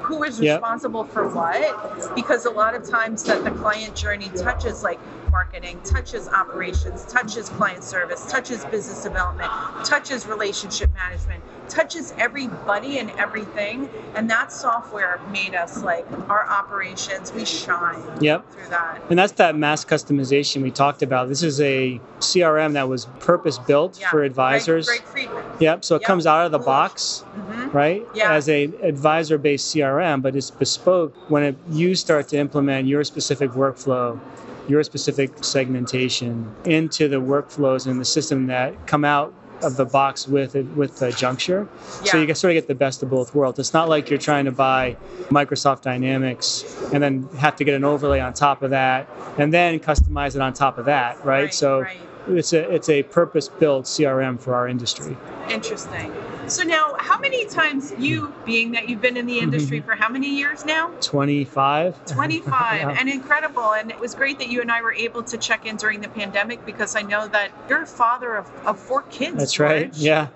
who 0.00 0.24
is 0.24 0.40
Yep. 0.40 0.56
responsible 0.56 1.04
for 1.04 1.28
what 1.28 2.14
because 2.16 2.46
a 2.46 2.50
lot 2.50 2.74
of 2.74 2.82
times 2.88 3.22
that 3.22 3.44
the 3.44 3.52
client 3.52 3.94
journey 3.94 4.28
touches 4.34 4.82
like 4.82 4.98
marketing 5.32 5.80
touches 5.82 6.28
operations 6.28 7.04
touches 7.06 7.48
client 7.48 7.82
service 7.82 8.30
touches 8.30 8.64
business 8.66 9.02
development 9.02 9.50
touches 9.84 10.26
relationship 10.26 10.90
management 10.94 11.42
touches 11.70 12.12
everybody 12.18 12.98
and 12.98 13.10
everything 13.12 13.88
and 14.14 14.28
that 14.28 14.52
software 14.52 15.18
made 15.32 15.54
us 15.54 15.82
like 15.82 16.06
our 16.28 16.46
operations 16.48 17.32
we 17.32 17.44
shine 17.46 17.98
Yep. 18.20 18.52
through 18.52 18.68
that 18.68 19.00
And 19.08 19.18
that's 19.18 19.32
that 19.32 19.56
mass 19.56 19.84
customization 19.84 20.62
we 20.62 20.70
talked 20.70 21.02
about. 21.02 21.28
This 21.28 21.42
is 21.42 21.60
a 21.60 21.98
CRM 22.20 22.74
that 22.74 22.88
was 22.88 23.06
purpose 23.20 23.58
built 23.58 23.98
Yeah. 23.98 24.10
for 24.10 24.22
advisors. 24.22 24.86
Greg, 24.86 25.02
Greg 25.12 25.28
Yep. 25.60 25.84
So 25.84 25.96
it 25.96 26.02
Yep. 26.02 26.06
comes 26.06 26.26
out 26.26 26.44
of 26.46 26.52
the 26.52 26.58
box, 26.58 27.24
Mhm. 27.36 27.72
right? 27.72 28.06
Yeah. 28.14 28.32
As 28.32 28.48
a 28.48 28.64
advisor-based 28.82 29.70
CRM, 29.70 30.20
but 30.20 30.36
it's 30.36 30.50
bespoke 30.50 31.14
when 31.28 31.42
it, 31.42 31.56
you 31.70 31.94
start 31.94 32.28
to 32.28 32.36
implement 32.36 32.86
your 32.86 33.02
specific 33.04 33.50
workflow, 33.52 34.18
your 34.68 34.82
specific 34.82 35.44
segmentation 35.44 36.54
into 36.64 37.08
the 37.08 37.20
workflows 37.20 37.86
and 37.86 38.00
the 38.00 38.04
system 38.04 38.46
that 38.46 38.86
come 38.86 39.04
out 39.04 39.34
of 39.62 39.76
the 39.76 39.84
box 39.84 40.26
with 40.26 40.56
it 40.56 40.66
with 40.76 40.98
the 40.98 41.08
Junxure. 41.08 41.68
So 42.04 42.18
you 42.18 42.26
can 42.26 42.34
sort 42.34 42.52
of 42.52 42.54
get 42.56 42.68
the 42.68 42.74
best 42.74 43.02
of 43.02 43.10
both 43.10 43.34
worlds. 43.34 43.58
It's 43.58 43.72
not 43.72 43.88
like 43.88 44.10
you're 44.10 44.18
trying 44.18 44.44
to 44.46 44.52
buy 44.52 44.96
Microsoft 45.28 45.82
Dynamics 45.82 46.64
and 46.92 47.02
then 47.02 47.28
have 47.38 47.56
to 47.56 47.64
get 47.64 47.74
an 47.74 47.84
overlay 47.84 48.20
on 48.20 48.32
top 48.32 48.62
of 48.62 48.70
that 48.70 49.08
and 49.38 49.52
then 49.52 49.78
customize 49.78 50.34
it 50.34 50.40
on 50.40 50.52
top 50.52 50.78
of 50.78 50.86
that, 50.86 51.24
right? 51.24 51.44
Right, 51.44 51.54
so 51.54 51.82
right. 51.82 51.96
it's 52.28 52.52
a 52.52 52.68
it's 52.74 52.88
a 52.88 53.02
purpose-built 53.04 53.84
CRM 53.84 54.40
for 54.40 54.54
our 54.54 54.68
industry. 54.68 55.16
interesting 55.48 56.12
so 56.52 56.62
now 56.62 56.94
how 56.98 57.18
many 57.18 57.46
times 57.46 57.92
you 57.98 58.32
being 58.44 58.72
that 58.72 58.88
you've 58.88 59.00
been 59.00 59.16
in 59.16 59.26
the 59.26 59.34
mm-hmm. 59.34 59.44
industry 59.44 59.80
for 59.80 59.94
how 59.94 60.08
many 60.08 60.28
years 60.28 60.64
now 60.64 60.88
25. 61.00 62.06
25 62.06 62.80
Yeah. 62.82 62.96
and 62.98 63.08
incredible 63.08 63.72
and 63.72 63.90
it 63.90 63.98
was 63.98 64.14
great 64.14 64.38
that 64.38 64.48
you 64.48 64.60
and 64.60 64.70
i 64.70 64.82
were 64.82 64.94
able 64.94 65.22
to 65.22 65.38
check 65.38 65.66
in 65.66 65.76
during 65.76 66.00
the 66.00 66.08
pandemic 66.08 66.64
because 66.66 66.94
i 66.94 67.02
know 67.02 67.26
that 67.28 67.50
you're 67.68 67.82
a 67.82 67.86
father 67.86 68.36
of, 68.36 68.50
of 68.66 68.78
four 68.78 69.02
kids 69.02 69.36
That's 69.36 69.58
right. 69.58 69.92
Yeah. 69.94 70.28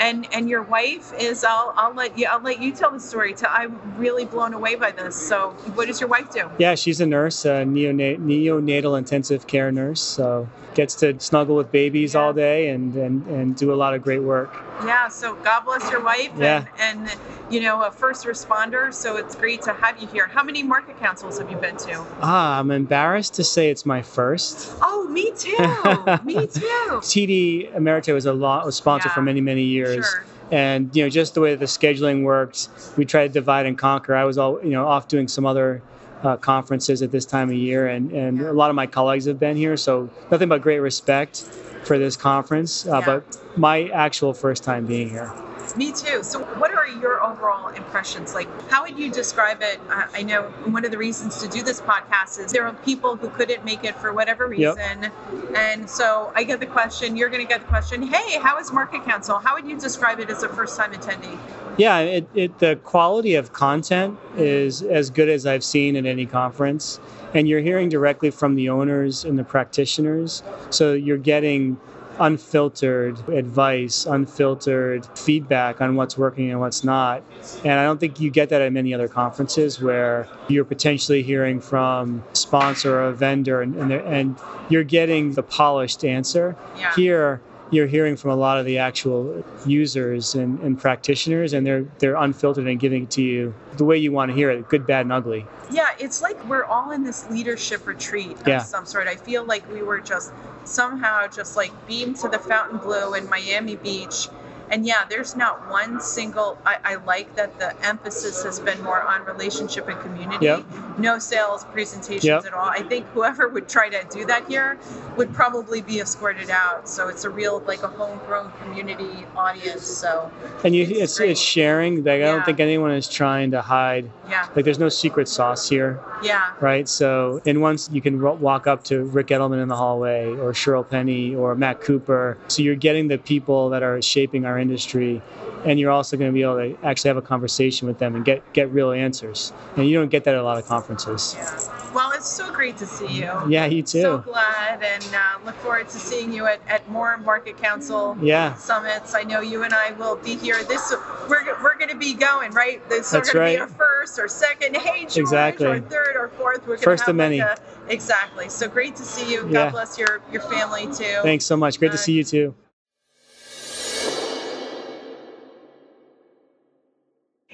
And 0.00 0.26
and 0.32 0.48
your 0.48 0.62
wife 0.62 1.12
is 1.18 1.44
i'll 1.44 1.72
i'll 1.76 1.94
let 1.94 2.16
you 2.18 2.26
i'll 2.30 2.40
let 2.40 2.60
you 2.60 2.72
tell 2.72 2.90
the 2.90 2.98
story 3.00 3.34
to, 3.34 3.52
i'm 3.52 3.78
really 3.98 4.24
blown 4.24 4.52
away 4.54 4.74
by 4.74 4.90
this 4.90 5.14
so 5.14 5.50
what 5.74 5.86
does 5.86 6.00
your 6.00 6.08
wife 6.08 6.32
do 6.32 6.50
Yeah, 6.58 6.74
she's 6.74 7.00
a 7.00 7.06
nurse, 7.06 7.44
a 7.44 7.64
neonat- 7.64 8.18
neonatal 8.20 8.98
intensive 8.98 9.46
care 9.46 9.70
nurse. 9.70 10.00
So 10.00 10.48
gets 10.74 10.94
to 10.96 11.20
snuggle 11.20 11.54
with 11.56 11.70
babies 11.70 12.14
all 12.16 12.32
day 12.32 12.68
and, 12.70 12.94
and, 12.96 13.26
and 13.26 13.54
do 13.56 13.74
a 13.74 13.76
lot 13.76 13.92
of 13.92 14.02
great 14.02 14.22
work. 14.22 14.50
yeah 14.86 15.06
so 15.08 15.34
god 15.44 15.64
bless 15.66 15.88
your 15.90 16.02
wife 16.02 16.30
Yeah. 16.38 16.64
and, 16.80 17.06
and 17.06 17.20
you 17.50 17.60
know 17.60 17.82
a 17.84 17.90
first 17.90 18.24
responder 18.24 18.92
so 18.92 19.16
it's 19.16 19.34
great 19.34 19.60
to 19.62 19.72
have 19.74 20.00
you 20.00 20.06
here 20.08 20.26
how 20.26 20.42
many 20.42 20.64
MarketCounsels 20.64 21.38
have 21.38 21.50
you 21.50 21.58
been 21.58 21.76
to 21.76 22.04
Ah, 22.22 22.58
I'm 22.58 22.70
embarrassed 22.70 23.34
to 23.34 23.44
say 23.44 23.68
it's 23.70 23.84
my 23.84 24.00
first. 24.00 24.72
oh 24.80 25.06
me 25.10 25.30
too 25.36 26.24
me 26.24 26.46
too 26.46 27.00
TD 27.04 27.74
Ameritrade 27.76 28.14
was 28.14 28.24
a 28.26 28.32
lot 28.32 28.64
was 28.64 28.76
sponsored 28.76 29.12
for 29.12 29.20
many 29.20 29.40
many 29.42 29.62
years. 29.62 29.81
Sure. 29.86 30.24
And 30.50 30.94
you 30.94 31.02
know, 31.02 31.08
just 31.08 31.34
the 31.34 31.40
way 31.40 31.54
the 31.54 31.64
scheduling 31.64 32.24
worked, 32.24 32.68
we 32.96 33.04
tried 33.04 33.28
to 33.28 33.32
divide 33.32 33.66
and 33.66 33.78
conquer. 33.78 34.14
I 34.14 34.24
was 34.24 34.36
all 34.38 34.62
you 34.62 34.70
know 34.70 34.86
off 34.86 35.08
doing 35.08 35.28
some 35.28 35.46
other 35.46 35.82
uh, 36.22 36.36
conferences 36.36 37.02
at 37.02 37.10
this 37.10 37.24
time 37.24 37.48
of 37.48 37.56
year, 37.56 37.88
and 37.88 38.12
and 38.12 38.40
a 38.40 38.52
lot 38.52 38.70
of 38.70 38.76
my 38.76 38.86
colleagues 38.86 39.24
have 39.26 39.40
been 39.40 39.56
here. 39.56 39.76
So 39.76 40.10
nothing 40.30 40.48
but 40.48 40.60
great 40.62 40.80
respect 40.80 41.38
for 41.84 41.98
this 41.98 42.16
conference. 42.16 42.86
Uh, 42.86 42.98
Yeah. 42.98 43.04
But 43.06 43.38
my 43.56 43.88
actual 43.88 44.34
first 44.34 44.62
time 44.62 44.86
being 44.86 45.08
here. 45.08 45.32
Me 45.76 45.92
too. 45.92 46.22
So, 46.22 46.40
what 46.56 46.72
are 46.74 46.86
your 46.86 47.22
overall 47.22 47.68
impressions? 47.68 48.34
Like, 48.34 48.48
how 48.70 48.82
would 48.82 48.98
you 48.98 49.10
describe 49.10 49.62
it? 49.62 49.80
Uh, 49.88 50.04
I 50.12 50.22
know 50.22 50.42
one 50.66 50.84
of 50.84 50.90
the 50.90 50.98
reasons 50.98 51.38
to 51.38 51.48
do 51.48 51.62
this 51.62 51.80
podcast 51.80 52.38
is 52.38 52.52
there 52.52 52.66
are 52.66 52.74
people 52.84 53.16
who 53.16 53.28
couldn't 53.30 53.64
make 53.64 53.84
it 53.84 53.94
for 53.94 54.12
whatever 54.12 54.48
reason. 54.48 55.02
Yep. 55.02 55.12
And 55.56 55.88
so 55.88 56.32
I 56.34 56.44
get 56.44 56.60
the 56.60 56.66
question, 56.66 57.16
you're 57.16 57.30
going 57.30 57.42
to 57.42 57.48
get 57.48 57.62
the 57.62 57.66
question, 57.68 58.02
hey, 58.02 58.38
how 58.38 58.58
is 58.58 58.70
MarketCounsel? 58.70 59.42
How 59.42 59.54
would 59.54 59.66
you 59.66 59.78
describe 59.78 60.20
it 60.20 60.30
as 60.30 60.42
a 60.42 60.48
first 60.48 60.76
time 60.76 60.92
attendee? 60.92 61.38
Yeah, 61.78 62.00
it, 62.00 62.28
it, 62.34 62.58
the 62.58 62.76
quality 62.84 63.34
of 63.34 63.52
content 63.52 64.18
is 64.36 64.82
as 64.82 65.08
good 65.08 65.28
as 65.28 65.46
I've 65.46 65.64
seen 65.64 65.96
at 65.96 66.04
any 66.04 66.26
conference. 66.26 67.00
And 67.34 67.48
you're 67.48 67.60
hearing 67.60 67.88
directly 67.88 68.30
from 68.30 68.56
the 68.56 68.68
owners 68.68 69.24
and 69.24 69.38
the 69.38 69.44
practitioners. 69.44 70.42
So 70.68 70.92
you're 70.92 71.16
getting 71.16 71.80
unfiltered 72.18 73.28
advice, 73.28 74.06
unfiltered 74.06 75.06
feedback 75.18 75.80
on 75.80 75.96
what's 75.96 76.16
working 76.16 76.50
and 76.50 76.60
what's 76.60 76.84
not. 76.84 77.22
And 77.64 77.72
I 77.78 77.84
don't 77.84 77.98
think 77.98 78.20
you 78.20 78.30
get 78.30 78.48
that 78.50 78.60
at 78.60 78.72
many 78.72 78.94
other 78.94 79.08
conferences 79.08 79.80
where 79.80 80.28
you're 80.48 80.64
potentially 80.64 81.22
hearing 81.22 81.60
from 81.60 82.22
sponsor 82.32 82.96
or 82.98 83.08
a 83.08 83.12
vendor 83.12 83.62
and, 83.62 83.74
and, 83.76 83.92
and 83.92 84.36
you're 84.68 84.84
getting 84.84 85.32
the 85.32 85.42
polished 85.42 86.04
answer. 86.04 86.56
Yeah. 86.76 86.94
Here, 86.94 87.40
you're 87.72 87.86
hearing 87.86 88.16
from 88.16 88.30
a 88.30 88.36
lot 88.36 88.58
of 88.58 88.66
the 88.66 88.78
actual 88.78 89.42
users 89.66 90.34
and, 90.34 90.60
and, 90.60 90.78
practitioners 90.78 91.52
and 91.52 91.66
they're 91.66 91.84
they're 91.98 92.16
unfiltered 92.16 92.66
and 92.66 92.78
giving 92.78 93.04
it 93.04 93.10
to 93.10 93.22
you 93.22 93.54
the 93.76 93.84
way 93.84 93.96
you 93.96 94.12
want 94.12 94.30
to 94.30 94.34
hear 94.34 94.50
it 94.50 94.68
good 94.68 94.86
bad 94.86 95.06
and 95.06 95.12
ugly 95.12 95.46
yeah 95.70 95.88
it's 95.98 96.20
like 96.20 96.42
we're 96.48 96.64
all 96.64 96.90
in 96.90 97.02
this 97.02 97.28
leadership 97.30 97.86
retreat 97.86 98.32
of 98.32 98.46
yeah. 98.46 98.58
some 98.58 98.84
sort 98.84 99.08
i 99.08 99.16
feel 99.16 99.44
like 99.44 99.68
we 99.72 99.82
were 99.82 100.00
just 100.00 100.32
somehow 100.64 101.26
just 101.26 101.56
like 101.56 101.70
beamed 101.86 102.16
to 102.16 102.28
the 102.28 102.38
Fontainebleau 102.38 103.14
in 103.14 103.28
miami 103.28 103.76
beach 103.76 104.28
and 104.70 104.86
yeah, 104.86 105.04
there's 105.08 105.36
not 105.36 105.68
one 105.70 106.00
single. 106.00 106.58
I, 106.64 106.78
I, 106.84 106.94
like 106.96 107.34
that 107.36 107.58
the 107.58 107.74
emphasis 107.84 108.42
has 108.44 108.60
been 108.60 108.80
more 108.82 109.02
on 109.02 109.24
relationship 109.24 109.88
and 109.88 110.00
community. 110.00 110.46
Yep. 110.46 110.64
No 110.98 111.18
sales 111.18 111.64
presentations 111.64 112.24
yep. 112.24 112.44
at 112.44 112.54
all. 112.54 112.68
I 112.68 112.82
think 112.82 113.06
whoever 113.08 113.48
would 113.48 113.68
try 113.68 113.88
to 113.88 114.06
do 114.10 114.24
that 114.26 114.48
here 114.48 114.78
would 115.16 115.32
probably 115.32 115.82
be 115.82 116.00
escorted 116.00 116.50
out. 116.50 116.88
So 116.88 117.08
it's 117.08 117.24
a 117.24 117.30
real 117.30 117.62
like 117.66 117.82
a 117.82 117.88
homegrown 117.88 118.52
community 118.62 119.26
audience. 119.36 119.82
So 119.82 120.30
and 120.64 120.74
you, 120.74 120.84
it's, 120.84 121.18
it's, 121.18 121.20
it's 121.20 121.40
sharing. 121.40 122.04
Like 122.04 122.20
yeah. 122.20 122.28
I 122.28 122.32
don't 122.32 122.44
think 122.44 122.60
anyone 122.60 122.92
is 122.92 123.08
trying 123.08 123.50
to 123.52 123.62
hide. 123.62 124.10
Yeah. 124.28 124.48
Like 124.54 124.64
there's 124.64 124.78
no 124.78 124.88
secret 124.88 125.28
sauce 125.28 125.68
here. 125.68 126.00
Yeah. 126.22 126.52
Right. 126.60 126.88
So 126.88 127.40
and 127.46 127.60
once 127.60 127.88
you 127.92 128.00
can 128.00 128.20
walk 128.40 128.66
up 128.66 128.84
to 128.84 129.04
Ric 129.04 129.28
Edelman 129.28 129.62
in 129.62 129.68
the 129.68 129.76
hallway 129.76 130.26
or 130.26 130.54
Shirl 130.54 130.84
Penney 130.84 131.34
or 131.34 131.54
Matt 131.54 131.80
Cooper. 131.80 132.38
So 132.48 132.62
you're 132.62 132.74
getting 132.74 133.08
the 133.08 133.18
people 133.18 133.70
that 133.70 133.82
are 133.82 134.00
shaping 134.02 134.44
our 134.44 134.51
industry 134.58 135.22
and 135.64 135.78
you're 135.78 135.90
also 135.90 136.16
going 136.16 136.30
to 136.30 136.32
be 136.32 136.42
able 136.42 136.56
to 136.56 136.76
actually 136.84 137.08
have 137.08 137.16
a 137.16 137.22
conversation 137.22 137.86
with 137.86 137.98
them 137.98 138.14
and 138.14 138.24
get 138.24 138.52
get 138.52 138.70
real 138.70 138.92
answers. 138.92 139.52
And 139.76 139.88
you 139.88 139.98
don't 139.98 140.08
get 140.08 140.24
that 140.24 140.34
at 140.34 140.40
a 140.40 140.42
lot 140.42 140.58
of 140.58 140.66
conferences. 140.66 141.34
Yeah. 141.36 141.92
well 141.94 142.12
it's 142.12 142.28
so 142.28 142.52
great 142.52 142.76
to 142.78 142.86
see 142.86 143.08
you. 143.08 143.30
Yeah 143.48 143.66
you 143.66 143.82
too. 143.82 144.02
So 144.02 144.18
glad 144.18 144.82
and 144.82 145.04
uh, 145.14 145.44
look 145.44 145.54
forward 145.56 145.88
to 145.88 145.98
seeing 145.98 146.32
you 146.32 146.46
at, 146.46 146.60
at 146.68 146.88
more 146.90 147.18
MarketCounsel 147.18 148.18
yeah. 148.22 148.54
summits. 148.54 149.14
I 149.14 149.22
know 149.22 149.40
you 149.40 149.62
and 149.62 149.72
i 149.72 149.92
will 149.92 150.16
be 150.16 150.36
here 150.36 150.62
this 150.64 150.92
we're, 151.28 151.44
we're 151.62 151.76
going 151.76 151.90
to 151.90 151.96
be 151.96 152.14
going 152.14 152.52
right? 152.52 152.86
This 152.88 153.10
That's 153.10 153.32
going 153.32 153.44
right. 153.44 153.58
to 153.58 153.66
be 153.66 153.72
a 153.72 153.76
first 153.76 154.18
or 154.18 154.28
second. 154.28 154.76
Hey 154.76 155.02
George, 155.02 155.18
exactly. 155.18 155.66
or 155.66 155.80
third 155.80 156.16
or 156.16 156.28
fourth. 156.28 156.66
We're 156.66 156.78
first 156.78 157.02
have 157.02 157.10
of 157.10 157.16
many. 157.16 157.40
like 157.40 157.58
a, 157.58 157.92
exactly. 157.92 158.48
So 158.48 158.68
great 158.68 158.96
to 158.96 159.04
see 159.04 159.32
you. 159.32 159.42
God 159.42 159.52
yeah. 159.52 159.70
bless 159.70 159.98
your 159.98 160.20
your 160.32 160.42
family 160.42 160.86
too. 160.86 161.20
Thanks 161.22 161.44
so 161.44 161.56
much. 161.56 161.78
Great 161.78 161.90
uh, 161.90 161.92
to 161.92 161.98
see 161.98 162.12
you 162.12 162.24
too 162.24 162.54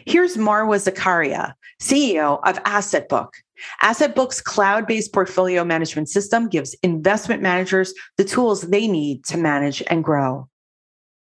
Here's 0.08 0.38
Marwa 0.38 0.78
Zakaria, 0.78 1.52
CEO 1.82 2.40
of 2.42 2.56
AssetBook. 2.62 3.28
AssetBook's 3.82 4.40
cloud 4.40 4.86
based 4.86 5.12
portfolio 5.12 5.64
management 5.64 6.08
system 6.08 6.48
gives 6.48 6.74
investment 6.82 7.42
managers 7.42 7.92
the 8.16 8.24
tools 8.24 8.62
they 8.62 8.88
need 8.88 9.22
to 9.26 9.36
manage 9.36 9.82
and 9.88 10.02
grow. 10.02 10.48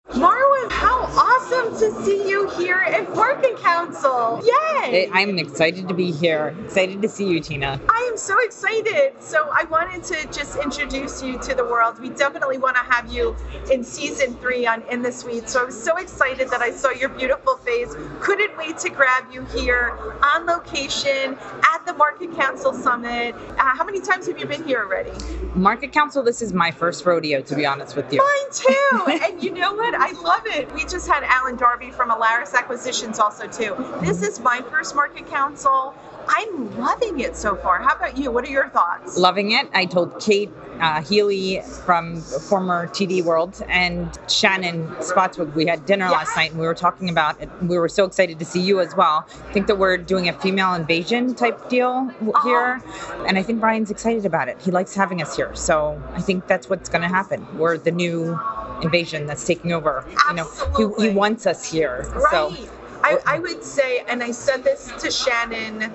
Marwa, 0.08 0.72
how 0.72 0.89
awesome 1.50 1.78
to 1.78 2.04
see 2.04 2.28
you 2.28 2.48
here 2.50 2.76
at 2.76 3.06
MarketCounsel. 3.08 4.44
Yay! 4.44 5.08
I'm 5.12 5.38
excited 5.38 5.88
to 5.88 5.94
be 5.94 6.12
here. 6.12 6.54
Excited 6.64 7.02
to 7.02 7.08
see 7.08 7.28
you, 7.28 7.40
Tina. 7.40 7.80
I 7.88 8.08
am 8.10 8.16
so 8.16 8.38
excited. 8.40 9.12
So 9.20 9.48
I 9.52 9.64
wanted 9.64 10.04
to 10.04 10.26
just 10.32 10.56
introduce 10.58 11.22
you 11.22 11.38
to 11.40 11.54
the 11.54 11.64
world. 11.64 12.00
We 12.00 12.10
definitely 12.10 12.58
want 12.58 12.76
to 12.76 12.82
have 12.82 13.12
you 13.12 13.36
in 13.70 13.82
season 13.82 14.34
three 14.36 14.66
on 14.66 14.82
In 14.90 15.02
the 15.02 15.10
Suite. 15.10 15.48
So 15.48 15.62
I 15.62 15.64
was 15.64 15.80
so 15.80 15.96
excited 15.96 16.48
that 16.50 16.60
I 16.60 16.70
saw 16.70 16.90
your 16.90 17.08
beautiful 17.08 17.56
face. 17.56 17.94
Couldn't 18.20 18.56
wait 18.56 18.78
to 18.78 18.90
grab 18.90 19.24
you 19.32 19.44
here 19.46 19.96
on 20.34 20.46
location 20.46 21.36
at 21.74 21.84
the 21.86 21.92
MarketCounsel 21.92 22.80
Summit. 22.80 23.34
Uh, 23.34 23.76
how 23.76 23.84
many 23.84 24.00
times 24.00 24.26
have 24.28 24.38
you 24.38 24.46
been 24.46 24.64
here 24.64 24.80
already? 24.80 25.10
MarketCounsel, 25.56 26.24
this 26.24 26.42
is 26.42 26.52
my 26.52 26.70
first 26.70 27.04
rodeo, 27.04 27.40
to 27.42 27.56
be 27.56 27.66
honest 27.66 27.96
with 27.96 28.12
you. 28.12 28.18
Mine 28.18 28.52
too. 28.52 29.26
and 29.26 29.42
you 29.42 29.52
know 29.52 29.74
what? 29.74 29.94
I 29.94 30.12
love 30.20 30.42
it. 30.46 30.72
We 30.74 30.84
just 30.84 31.08
had 31.08 31.24
Alan 31.24 31.39
Darby 31.56 31.90
from 31.90 32.10
Alaris 32.10 32.54
Acquisitions 32.54 33.18
also 33.18 33.46
too. 33.46 33.74
This 34.02 34.22
is 34.22 34.40
my 34.40 34.60
first 34.70 34.94
MarketCounsel. 34.94 35.94
I'm 36.28 36.78
loving 36.78 37.20
it 37.20 37.36
so 37.36 37.56
far. 37.56 37.80
How 37.80 37.94
about 37.96 38.16
you? 38.16 38.30
What 38.30 38.44
are 38.44 38.50
your 38.50 38.68
thoughts? 38.68 39.18
Loving 39.18 39.52
it. 39.52 39.68
I 39.72 39.84
told 39.84 40.20
Kate 40.20 40.50
uh, 40.80 41.02
Healy 41.02 41.60
from 41.84 42.20
former 42.20 42.86
TD 42.88 43.22
World 43.22 43.62
and 43.68 44.18
Shannon 44.28 44.88
Spotswood. 45.00 45.54
We 45.54 45.66
had 45.66 45.84
dinner 45.86 46.08
last 46.08 46.34
night 46.36 46.52
and 46.52 46.60
we 46.60 46.66
were 46.66 46.74
talking 46.74 47.10
about 47.10 47.40
it. 47.40 47.50
We 47.62 47.78
were 47.78 47.88
so 47.88 48.04
excited 48.04 48.38
to 48.38 48.44
see 48.44 48.60
you 48.60 48.80
as 48.80 48.96
well. 48.96 49.26
I 49.28 49.52
think 49.52 49.66
that 49.66 49.78
we're 49.78 49.98
doing 49.98 50.28
a 50.28 50.32
female 50.32 50.74
invasion 50.74 51.34
type 51.34 51.68
deal 51.68 52.10
here, 52.44 52.80
and 53.26 53.38
I 53.38 53.42
think 53.42 53.60
Brian's 53.60 53.90
excited 53.90 54.24
about 54.24 54.48
it. 54.48 54.60
He 54.60 54.70
likes 54.70 54.94
having 54.94 55.20
us 55.20 55.36
here, 55.36 55.54
so 55.54 56.02
I 56.14 56.22
think 56.22 56.46
that's 56.46 56.68
what's 56.70 56.88
going 56.88 57.02
to 57.02 57.08
happen. 57.08 57.46
We're 57.58 57.76
the 57.76 57.90
new 57.90 58.38
invasion 58.82 59.26
that's 59.26 59.46
taking 59.46 59.72
over. 59.72 60.04
You 60.28 60.36
know, 60.36 60.50
he, 60.76 61.08
he 61.08 61.10
wants 61.10 61.46
us 61.46 61.70
here. 61.70 62.08
Right. 62.14 62.30
So 62.30 62.54
I, 63.02 63.18
I 63.26 63.38
would 63.38 63.62
say, 63.62 64.04
and 64.08 64.22
I 64.22 64.30
said 64.30 64.64
this 64.64 64.90
to 64.98 65.10
Shannon 65.10 65.92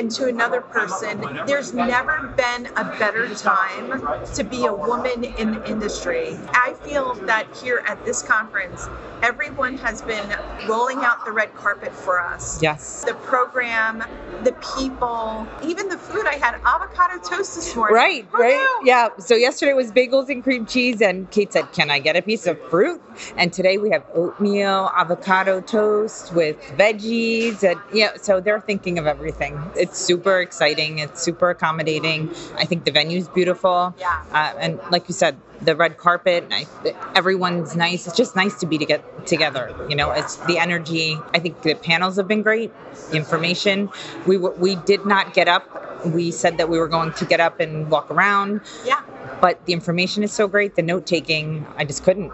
and 0.00 0.10
to 0.10 0.28
another 0.28 0.62
person, 0.62 1.20
there's 1.46 1.74
never 1.74 2.28
been 2.28 2.66
a 2.76 2.84
better 2.98 3.32
time 3.34 4.00
to 4.34 4.42
be 4.42 4.64
a 4.64 4.72
woman 4.72 5.24
in 5.24 5.52
the 5.52 5.70
industry. 5.70 6.38
I 6.54 6.74
feel 6.82 7.14
that 7.26 7.46
here 7.54 7.84
at 7.86 8.02
this 8.06 8.22
conference, 8.22 8.88
everyone 9.22 9.76
has 9.76 10.00
been 10.00 10.26
rolling 10.66 10.98
out 11.00 11.24
the 11.26 11.32
red 11.32 11.54
carpet 11.54 11.92
for 11.92 12.18
us. 12.18 12.62
Yes. 12.62 13.04
The 13.04 13.12
program, 13.14 14.02
the 14.42 14.52
people, 14.74 15.46
even 15.62 15.88
the 15.88 15.98
food. 15.98 16.26
I 16.26 16.36
had 16.36 16.54
avocado 16.64 17.18
toast 17.18 17.56
this 17.56 17.76
morning. 17.76 17.94
Right, 17.94 18.24
Who 18.30 18.38
right. 18.38 18.52
knew? 18.52 18.80
Yeah. 18.84 19.08
So 19.18 19.34
yesterday 19.34 19.74
was 19.74 19.92
bagels 19.92 20.30
and 20.30 20.42
cream 20.42 20.64
cheese, 20.64 21.02
and 21.02 21.30
Kate 21.30 21.52
said, 21.52 21.70
Can 21.72 21.90
I 21.90 21.98
get 21.98 22.16
a 22.16 22.22
piece 22.22 22.46
of 22.46 22.58
fruit? 22.70 23.02
And 23.36 23.52
today 23.52 23.76
we 23.78 23.90
have 23.90 24.04
oatmeal, 24.14 24.90
avocado 24.96 25.60
toast 25.60 26.32
with 26.32 26.58
veggies. 26.78 27.62
And 27.62 27.80
yeah, 27.92 28.12
so 28.16 28.40
they're 28.40 28.60
thinking 28.60 28.98
of 28.98 29.06
everything. 29.06 29.60
It's 29.76 29.89
super 29.98 30.40
exciting, 30.40 30.98
it's 30.98 31.22
super 31.22 31.50
accommodating. 31.50 32.30
I 32.56 32.64
think 32.64 32.84
the 32.84 32.90
venue's 32.90 33.28
beautiful. 33.28 33.94
Yeah. 33.98 34.22
Uh, 34.32 34.52
and 34.58 34.80
like 34.90 35.08
you 35.08 35.14
said, 35.14 35.36
the 35.60 35.76
red 35.76 35.98
carpet, 35.98 36.46
I, 36.50 36.66
everyone's 37.14 37.76
nice. 37.76 38.06
It's 38.06 38.16
just 38.16 38.34
nice 38.34 38.58
to 38.60 38.66
be 38.66 38.78
to 38.78 38.86
get 38.86 39.26
together. 39.26 39.74
You 39.88 39.96
know, 39.96 40.10
it's 40.10 40.36
the 40.36 40.58
energy. 40.58 41.18
I 41.34 41.38
think 41.38 41.62
the 41.62 41.74
panels 41.74 42.16
have 42.16 42.26
been 42.26 42.42
great. 42.42 42.72
The 43.10 43.16
information. 43.16 43.90
We 44.26 44.38
we 44.38 44.76
did 44.76 45.04
not 45.04 45.34
get 45.34 45.48
up. 45.48 45.89
We 46.06 46.30
said 46.30 46.58
that 46.58 46.68
we 46.68 46.78
were 46.78 46.88
going 46.88 47.12
to 47.14 47.24
get 47.24 47.40
up 47.40 47.60
and 47.60 47.90
walk 47.90 48.10
around. 48.10 48.60
Yeah. 48.84 49.00
But 49.40 49.64
the 49.66 49.72
information 49.72 50.22
is 50.22 50.32
so 50.32 50.46
great. 50.48 50.76
The 50.76 50.82
note 50.82 51.06
taking, 51.06 51.66
I 51.76 51.84
just 51.84 52.02
couldn't. 52.04 52.30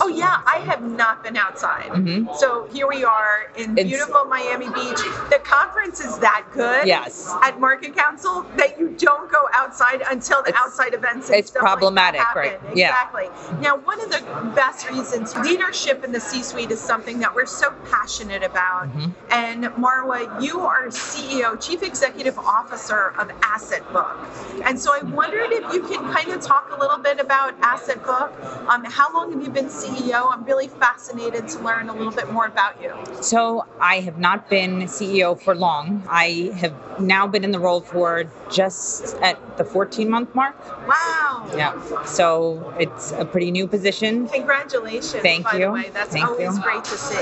Oh 0.00 0.08
yeah, 0.08 0.40
I 0.46 0.58
have 0.60 0.82
not 0.82 1.22
been 1.22 1.36
outside. 1.36 1.90
Mhm. 1.90 2.34
So 2.38 2.66
here 2.72 2.86
we 2.88 3.04
are 3.04 3.50
in 3.56 3.72
It's- 3.76 3.86
beautiful 3.86 4.24
Miami 4.24 4.68
Beach. 4.70 4.98
The 5.30 5.40
conference 5.44 6.00
is 6.00 6.18
that 6.18 6.44
good. 6.52 6.86
Yes. 6.86 7.32
At 7.42 7.58
MarketCounsel 7.58 8.56
that 8.56 8.78
you 8.78 8.88
don't 8.98 9.30
go 9.30 9.40
outside 9.52 10.02
until 10.10 10.42
the 10.42 10.54
outside 10.56 10.94
events. 10.94 11.28
it's 11.30 11.50
stuff 11.50 11.62
like 11.62 11.72
problematic, 11.72 12.34
right. 12.34 12.60
Yeah. 12.74 12.88
Exactly. 12.88 13.28
Now, 13.60 13.76
one 13.76 14.00
of 14.00 14.10
the 14.10 14.22
best 14.54 14.88
reasons 14.90 15.36
leadership 15.38 16.04
in 16.04 16.12
the 16.12 16.20
C-suite 16.20 16.70
is 16.70 16.80
something 16.80 17.18
that 17.20 17.34
we're 17.34 17.46
so 17.46 17.72
passionate 17.90 18.42
about. 18.42 18.84
Mm-hmm. 18.88 19.10
And 19.30 19.64
Marwa, 19.76 20.40
you 20.42 20.60
are 20.60 20.86
CEO, 20.88 21.56
Chief 21.60 21.82
Executive 21.82 22.38
Officer 22.38 23.05
of 23.18 23.30
Asset 23.42 23.82
Book. 23.92 24.16
And 24.64 24.78
so 24.78 24.92
I 24.92 25.02
wondered 25.02 25.52
if 25.52 25.72
you 25.72 25.82
can 25.82 26.12
kind 26.12 26.30
of 26.30 26.40
talk 26.40 26.70
a 26.76 26.80
little 26.80 26.98
bit 26.98 27.20
about 27.20 27.60
AssetBook? 27.60 28.68
Um, 28.68 28.84
how 28.84 29.12
long 29.12 29.32
have 29.32 29.42
you 29.42 29.50
been 29.50 29.66
CEO? 29.66 30.32
I'm 30.32 30.44
really 30.44 30.68
fascinated 30.68 31.48
to 31.48 31.58
learn 31.60 31.88
a 31.88 31.92
little 31.92 32.12
bit 32.12 32.30
more 32.32 32.46
about 32.46 32.80
you. 32.82 32.94
So 33.20 33.66
I 33.80 34.00
have 34.00 34.18
not 34.18 34.48
been 34.48 34.82
CEO 34.82 35.40
for 35.40 35.54
long. 35.54 36.02
I 36.08 36.52
have 36.56 36.74
now 37.00 37.26
been 37.26 37.44
in 37.44 37.52
the 37.52 37.58
role 37.60 37.80
for 37.80 38.24
just 38.50 39.16
at 39.16 39.36
the 39.56 39.64
14 39.64 40.08
month 40.08 40.34
mark. 40.34 40.56
Wow. 40.86 41.50
Yeah. 41.56 42.04
So 42.04 42.74
it's 42.78 43.12
a 43.12 43.24
pretty 43.24 43.50
new 43.50 43.66
position. 43.66 44.28
Congratulations. 44.28 45.22
Thank 45.22 45.52
you. 45.52 45.72
Way. 45.72 45.90
That's 45.92 46.12
Thank 46.12 46.26
always 46.26 46.56
you. 46.56 46.62
great 46.62 46.84
to 46.84 46.96
see. 46.96 47.16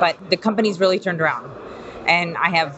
But 0.00 0.18
the 0.30 0.36
company's 0.36 0.80
really 0.80 0.98
turned 0.98 1.20
around. 1.20 1.50
And 2.06 2.36
I 2.36 2.50
have 2.50 2.76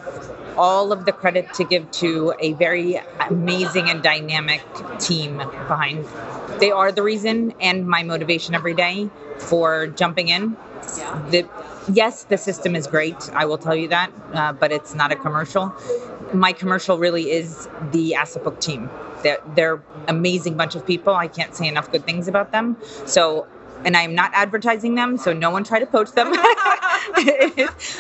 all 0.56 0.92
of 0.92 1.04
the 1.04 1.12
credit 1.12 1.52
to 1.54 1.64
give 1.64 1.90
to 1.92 2.34
a 2.40 2.52
very 2.54 3.00
amazing 3.28 3.88
and 3.88 4.02
dynamic 4.02 4.62
team 4.98 5.36
behind. 5.36 6.06
They 6.60 6.70
are 6.70 6.92
the 6.92 7.02
reason 7.02 7.52
and 7.60 7.86
my 7.86 8.02
motivation 8.02 8.54
every 8.54 8.74
day 8.74 9.10
for 9.38 9.86
jumping 9.88 10.28
in. 10.28 10.56
The, 11.30 11.48
yes, 11.92 12.24
the 12.24 12.38
system 12.38 12.74
is 12.76 12.86
great. 12.86 13.16
I 13.34 13.44
will 13.44 13.58
tell 13.58 13.74
you 13.74 13.88
that, 13.88 14.12
uh, 14.32 14.52
but 14.52 14.72
it's 14.72 14.94
not 14.94 15.12
a 15.12 15.16
commercial. 15.16 15.74
My 16.32 16.52
commercial 16.52 16.98
really 16.98 17.30
is 17.30 17.68
the 17.92 18.14
AssetBook 18.18 18.60
team. 18.60 18.90
They're, 19.22 19.40
they're 19.54 19.82
amazing 20.08 20.56
bunch 20.56 20.74
of 20.74 20.86
people. 20.86 21.14
I 21.14 21.28
can't 21.28 21.54
say 21.54 21.66
enough 21.66 21.90
good 21.90 22.04
things 22.04 22.28
about 22.28 22.52
them. 22.52 22.76
So, 23.06 23.46
and 23.86 23.96
I'm 23.96 24.14
not 24.14 24.32
advertising 24.34 24.96
them, 24.96 25.16
so 25.16 25.32
no 25.32 25.50
one 25.50 25.62
try 25.64 25.78
to 25.78 25.86
poach 25.86 26.10
them. 26.12 26.28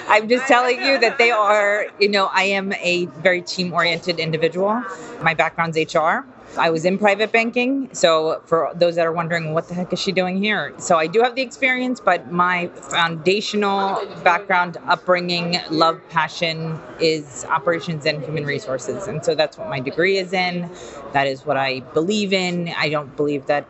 I'm 0.08 0.28
just 0.28 0.46
telling 0.48 0.82
you 0.82 0.98
that 0.98 1.16
they 1.16 1.30
are, 1.30 1.86
you 2.00 2.08
know, 2.08 2.28
I 2.34 2.42
am 2.42 2.72
a 2.74 3.06
very 3.06 3.40
team 3.40 3.72
oriented 3.72 4.18
individual. 4.18 4.82
My 5.22 5.32
background's 5.32 5.78
HR. 5.78 6.26
I 6.58 6.70
was 6.70 6.84
in 6.84 6.98
private 6.98 7.32
banking. 7.32 7.90
So, 7.92 8.40
for 8.46 8.70
those 8.74 8.94
that 8.96 9.06
are 9.06 9.12
wondering, 9.12 9.52
what 9.52 9.68
the 9.68 9.74
heck 9.74 9.92
is 9.92 10.00
she 10.00 10.10
doing 10.10 10.42
here? 10.42 10.72
So, 10.78 10.96
I 10.96 11.06
do 11.06 11.20
have 11.20 11.34
the 11.34 11.42
experience, 11.42 12.00
but 12.00 12.32
my 12.32 12.68
foundational 12.68 14.00
background, 14.24 14.78
upbringing, 14.86 15.58
love, 15.70 16.00
passion 16.08 16.80
is 17.00 17.44
operations 17.50 18.06
and 18.06 18.22
human 18.22 18.44
resources. 18.44 19.06
And 19.06 19.24
so, 19.24 19.34
that's 19.34 19.58
what 19.58 19.68
my 19.68 19.80
degree 19.80 20.16
is 20.16 20.32
in. 20.32 20.70
That 21.12 21.26
is 21.26 21.44
what 21.44 21.56
I 21.58 21.80
believe 21.80 22.32
in. 22.32 22.72
I 22.76 22.88
don't 22.88 23.14
believe 23.16 23.46
that 23.46 23.66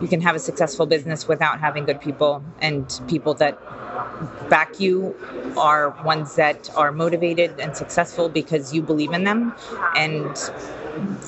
you 0.00 0.08
can 0.08 0.20
have 0.20 0.34
a 0.34 0.38
successful 0.38 0.86
business 0.86 1.28
without 1.28 1.60
having 1.60 1.84
good 1.84 2.00
people 2.00 2.42
and 2.60 3.00
people 3.08 3.34
that 3.34 3.58
back 4.48 4.80
you 4.80 5.14
are 5.56 5.90
ones 6.04 6.36
that 6.36 6.70
are 6.76 6.92
motivated 6.92 7.58
and 7.60 7.76
successful 7.76 8.28
because 8.28 8.72
you 8.72 8.82
believe 8.82 9.12
in 9.12 9.24
them 9.24 9.54
and 9.96 10.36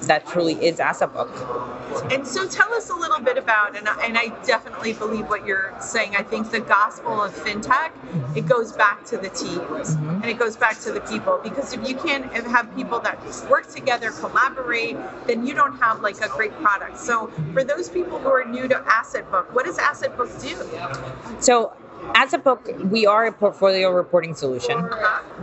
that 0.07 0.27
truly 0.27 0.55
is 0.55 0.79
AssetBook 0.79 2.13
And 2.13 2.27
so 2.27 2.47
tell 2.47 2.73
us 2.73 2.91
a 2.91 2.95
little 2.95 3.21
bit 3.21 3.39
about, 3.39 3.77
and 3.77 3.89
I, 3.89 4.05
and 4.05 4.19
I 4.19 4.29
definitely 4.45 4.93
believe 4.93 5.29
what 5.29 5.47
you're 5.47 5.75
saying. 5.81 6.17
I 6.17 6.23
think 6.23 6.51
the 6.51 6.61
gospel 6.61 7.23
of 7.23 7.33
fintech, 7.35 7.93
it 8.37 8.47
goes 8.47 8.73
back 8.73 9.05
to 9.07 9.17
the 9.17 9.29
teams 9.29 9.97
mm-hmm. 9.97 10.23
and 10.23 10.25
it 10.27 10.39
goes 10.39 10.57
back 10.57 10.81
to 10.81 10.93
the 10.93 11.01
people. 11.01 11.41
Because 11.43 11.73
if 11.73 11.89
you 11.89 11.97
can't 11.97 12.27
have 12.33 12.75
people 12.75 13.01
that 13.01 13.19
work 13.49 13.69
together, 13.69 14.11
collaborate, 14.11 14.97
then 15.27 15.47
you 15.47 15.55
don't 15.55 15.79
have 15.79 16.01
like 16.01 16.21
a 16.21 16.29
great 16.29 16.53
product. 16.61 16.99
So 16.99 17.29
for 17.53 17.65
those 17.65 17.89
people 17.89 18.19
who 18.19 18.29
are 18.29 18.45
new 18.45 18.69
to 18.69 18.75
AssetBook, 18.75 19.53
what 19.53 19.67
does 19.67 19.79
AssetBook 19.79 20.41
do? 20.43 21.41
so 21.41 21.73
AssetBook 22.11 22.91
we 22.91 23.07
are 23.07 23.27
a 23.27 23.33
portfolio 23.33 23.91
reporting 23.91 24.35
solution 24.35 24.89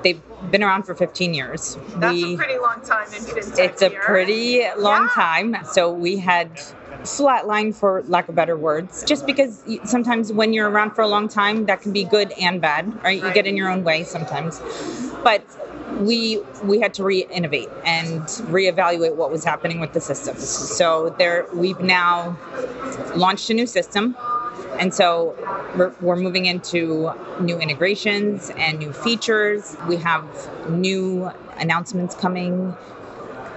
they've 0.03 0.21
been 0.51 0.63
around 0.63 0.83
for 0.83 0.93
15 0.93 1.33
years 1.33 1.77
That's 1.95 2.13
we 2.13 2.33
a 2.33 2.37
pretty 2.37 2.57
long 2.59 2.81
time 2.83 3.07
in 3.07 3.23
fintech. 3.23 3.59
it's 3.59 3.81
a 3.81 3.89
here. 3.89 4.01
pretty 4.01 4.63
long 4.77 5.03
Yeah. 5.03 5.09
time. 5.13 5.57
So 5.71 5.91
we 5.91 6.17
had 6.17 6.51
flatline, 7.03 7.73
for 7.73 8.03
lack 8.07 8.27
of 8.29 8.35
better 8.35 8.57
words, 8.57 9.03
just 9.05 9.25
because 9.25 9.63
sometimes 9.85 10.33
when 10.33 10.51
you're 10.53 10.69
around 10.69 10.91
for 10.91 11.01
a 11.01 11.07
long 11.07 11.27
time, 11.29 11.65
that 11.67 11.81
can 11.81 11.93
be 11.93 12.03
good 12.03 12.31
and 12.33 12.59
bad, 12.61 12.91
right? 13.03 13.21
You 13.23 13.31
get 13.33 13.47
in 13.47 13.55
your 13.55 13.69
own 13.69 13.83
way 13.85 14.03
sometimes. 14.03 14.61
But 15.23 15.43
we 15.99 16.41
we 16.63 16.79
had 16.79 16.93
to 16.95 17.03
re-innovate 17.03 17.69
and 17.85 18.21
reevaluate 18.51 19.15
what 19.15 19.31
was 19.31 19.43
happening 19.43 19.79
with 19.79 19.93
the 19.93 20.01
systems. 20.01 20.47
So 20.47 21.15
there, 21.17 21.47
we've 21.53 21.79
now 21.79 22.37
launched 23.15 23.49
a 23.49 23.53
new 23.53 23.65
system. 23.65 24.15
And 24.79 24.93
so 24.93 25.35
we're, 25.77 25.93
we're 26.01 26.15
moving 26.15 26.45
into 26.45 27.11
new 27.41 27.57
integrations 27.59 28.49
and 28.57 28.79
new 28.79 28.93
features. 28.93 29.75
We 29.87 29.97
have 29.97 30.23
new 30.69 31.29
announcements 31.57 32.15
coming. 32.15 32.75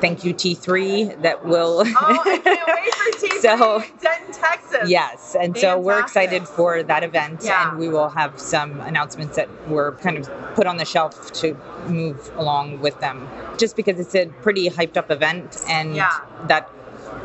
Thank 0.01 0.25
you, 0.25 0.35
T3, 0.35 1.23
that 1.23 1.45
will. 1.45 1.85
Oh, 1.87 2.23
I 2.25 2.39
can't 2.43 2.45
wait 2.67 2.95
for 2.95 3.27
T3 3.27 3.41
So- 3.41 3.83
Denton, 4.01 4.33
Texas. 4.35 4.91
Yes, 4.91 5.37
and 5.39 5.57
so 5.57 5.79
we're 5.79 6.01
excited 6.01 6.49
for 6.49 6.83
that 6.83 7.05
event, 7.05 7.43
Yeah. 7.45 7.71
and 7.71 7.79
we 7.79 7.89
will 7.89 8.09
have 8.09 8.41
some 8.41 8.81
announcements 8.81 9.37
that 9.37 9.49
were 9.69 9.93
kind 10.03 10.19
of 10.19 10.29
put 10.57 10.67
on 10.67 10.79
the 10.79 10.85
shelf 10.85 11.31
to 11.35 11.55
move 11.87 12.33
along 12.37 12.81
with 12.81 12.99
them. 12.99 13.29
Just 13.59 13.77
because 13.77 14.01
it's 14.01 14.15
a 14.17 14.27
pretty 14.43 14.69
hyped 14.69 14.97
up 14.97 15.09
event, 15.13 15.63
and 15.69 15.95
Yeah. 15.95 16.11
that 16.49 16.69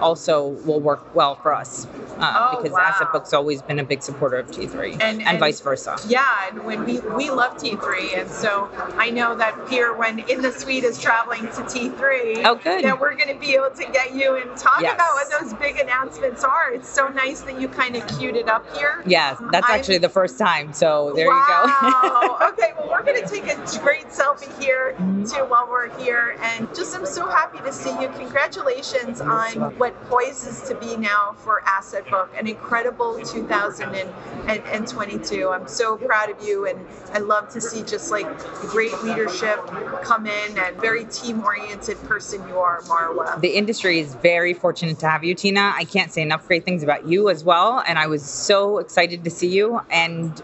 also 0.01 0.47
will 0.65 0.79
work 0.79 1.13
well 1.15 1.35
for 1.35 1.53
us 1.53 1.87
uh, 2.19 2.49
Oh, 2.53 2.57
because 2.61 2.73
wow. 2.73 2.91
AssetBook's 2.91 3.33
always 3.33 3.61
been 3.61 3.79
a 3.79 3.83
big 3.83 4.01
supporter 4.01 4.37
of 4.37 4.47
T3, 4.47 4.93
And- 4.93 5.01
and, 5.01 5.21
and- 5.23 5.39
vice 5.39 5.59
versa. 5.61 5.97
Yeah, 6.07 6.25
and 6.49 6.63
when 6.65 6.83
we 6.85 6.99
we 6.99 7.29
love 7.29 7.57
T3, 7.57 8.17
and 8.19 8.29
so 8.29 8.69
I 8.97 9.09
know 9.09 9.35
that 9.35 9.55
here 9.69 9.93
when 9.93 10.19
In 10.29 10.41
the 10.41 10.51
Suite 10.51 10.83
is 10.83 10.99
traveling 10.99 11.41
to 11.41 11.61
T3, 11.63 12.43
Oh, 12.45 12.55
good. 12.55 12.83
that 12.83 12.99
we're 12.99 13.15
going 13.15 13.29
to 13.33 13.39
be 13.39 13.53
able 13.55 13.69
to 13.71 13.85
get 13.91 14.13
you 14.15 14.35
and 14.37 14.55
talk 14.57 14.81
Yes. 14.81 14.95
about 14.95 15.13
what 15.13 15.29
those 15.39 15.53
big 15.55 15.77
announcements 15.79 16.43
are. 16.43 16.71
It's 16.73 16.89
so 16.89 17.07
nice 17.09 17.41
that 17.41 17.59
you 17.61 17.67
kind 17.67 17.95
of 17.95 18.05
queued 18.17 18.35
it 18.35 18.47
up 18.49 18.65
here. 18.77 19.03
Yes, 19.05 19.37
that's 19.51 19.67
I'm- 19.69 19.79
actually 19.79 19.97
the 19.99 20.09
first 20.09 20.37
time, 20.39 20.73
so 20.73 21.13
there 21.15 21.27
wow. 21.27 21.63
You 21.81 21.91
go. 22.19 22.47
okay, 22.49 22.73
well, 22.77 22.89
we're 22.89 23.03
going 23.03 23.21
to 23.21 23.27
take 23.27 23.45
a 23.47 23.55
great 23.79 24.07
selfie 24.07 24.51
here 24.61 24.93
too 24.97 25.45
while 25.45 25.67
we're 25.69 25.89
here. 25.99 26.35
And 26.41 26.67
just 26.75 26.95
I'm 26.95 27.05
so 27.05 27.27
happy 27.29 27.59
to 27.59 27.71
see 27.71 27.91
you. 28.01 28.09
Congratulations 28.09 29.21
on 29.21 29.76
what 29.77 29.93
poises 30.05 30.61
to 30.63 30.73
be 30.75 30.95
now 30.97 31.35
for 31.37 31.61
AssetBook, 31.65 32.27
an 32.37 32.47
incredible 32.47 33.17
2022. 33.23 35.49
I'm 35.49 35.67
so 35.67 35.97
proud 35.97 36.29
of 36.29 36.45
you, 36.45 36.67
and 36.67 36.85
I 37.13 37.19
love 37.19 37.47
to 37.49 37.61
see 37.61 37.83
just 37.83 38.11
like 38.11 38.27
great 38.61 39.01
leadership 39.03 39.59
come 40.03 40.25
in 40.25 40.57
and 40.57 40.75
very 40.77 41.05
team 41.05 41.43
oriented 41.43 42.01
person 42.03 42.45
you 42.47 42.57
are, 42.57 42.81
Marwa. 42.81 43.39
The 43.39 43.55
industry 43.55 43.99
is 43.99 44.15
very 44.15 44.53
fortunate 44.53 44.97
to 44.99 45.07
have 45.07 45.23
you, 45.23 45.35
Tina. 45.35 45.73
I 45.75 45.85
can't 45.85 46.11
say 46.11 46.23
enough 46.23 46.47
great 46.47 46.65
things 46.65 46.81
about 46.83 47.07
you 47.07 47.29
as 47.29 47.43
well, 47.43 47.83
and 47.87 47.99
I 47.99 48.07
was 48.07 48.23
so 48.23 48.79
excited 48.79 49.23
to 49.23 49.29
see 49.29 49.49
you. 49.49 49.79
And 49.91 50.41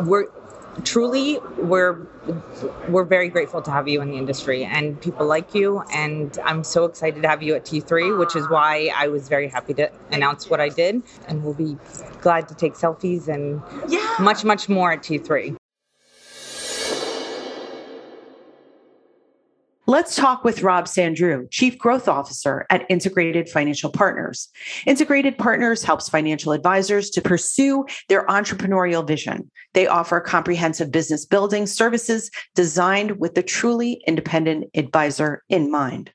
we're 0.00 0.26
truly 0.82 1.38
we're 1.58 1.92
we're 2.88 3.04
very 3.04 3.28
grateful 3.28 3.60
to 3.62 3.70
have 3.70 3.86
you 3.86 4.00
in 4.00 4.10
the 4.10 4.16
industry 4.16 4.64
and 4.64 5.00
people 5.00 5.26
like 5.26 5.54
you. 5.54 5.82
And 5.92 6.36
i'm 6.44 6.64
so 6.64 6.84
excited 6.84 7.22
to 7.22 7.28
have 7.28 7.42
you 7.42 7.54
at 7.54 7.64
t3 7.64 8.18
which 8.18 8.34
is 8.36 8.48
why 8.48 8.90
i 8.96 9.08
was 9.08 9.28
very 9.28 9.48
happy 9.48 9.74
to 9.74 9.90
announce 10.10 10.48
what 10.50 10.60
i 10.60 10.68
did. 10.68 11.02
And 11.28 11.44
we'll 11.44 11.54
be 11.54 11.76
glad 12.20 12.48
to 12.48 12.54
take 12.54 12.74
selfies 12.74 13.28
and 13.28 13.62
Yeah. 13.88 14.16
much 14.20 14.44
much 14.44 14.68
more 14.68 14.92
at 14.92 15.02
t3 15.02 15.56
Let's 19.86 20.16
talk 20.16 20.44
with 20.44 20.62
Rob 20.62 20.86
Sandrew, 20.86 21.46
Chief 21.50 21.76
Growth 21.76 22.08
Officer 22.08 22.64
at 22.70 22.86
Integrated 22.88 23.50
Financial 23.50 23.90
Partners. 23.90 24.48
Integrated 24.86 25.36
Partners 25.36 25.82
helps 25.82 26.08
financial 26.08 26.52
advisors 26.52 27.10
to 27.10 27.20
pursue 27.20 27.84
their 28.08 28.24
entrepreneurial 28.24 29.06
vision. 29.06 29.50
They 29.74 29.86
offer 29.86 30.20
comprehensive 30.20 30.90
business 30.90 31.26
building 31.26 31.66
services 31.66 32.30
designed 32.54 33.20
with 33.20 33.34
the 33.34 33.42
truly 33.42 34.02
independent 34.06 34.70
advisor 34.74 35.42
in 35.50 35.70
mind. 35.70 36.13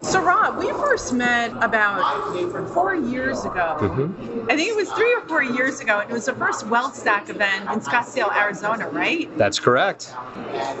So, 0.00 0.22
Rob, 0.22 0.58
we 0.58 0.70
first 0.70 1.12
met 1.12 1.50
about 1.60 2.32
four 2.72 2.94
years 2.94 3.40
ago. 3.44 3.76
Mm-hmm. 3.80 4.48
I 4.48 4.54
think 4.54 4.68
it 4.68 4.76
was 4.76 4.88
three 4.92 5.12
or 5.12 5.22
four 5.22 5.42
years 5.42 5.80
ago, 5.80 5.98
and 5.98 6.08
it 6.08 6.12
was 6.12 6.26
the 6.26 6.34
first 6.34 6.68
Wealth 6.68 6.94
Stack 6.94 7.28
event 7.30 7.68
in 7.68 7.80
Scottsdale, 7.80 8.32
Arizona, 8.36 8.88
right? 8.90 9.28
That's 9.36 9.58
correct. 9.58 10.14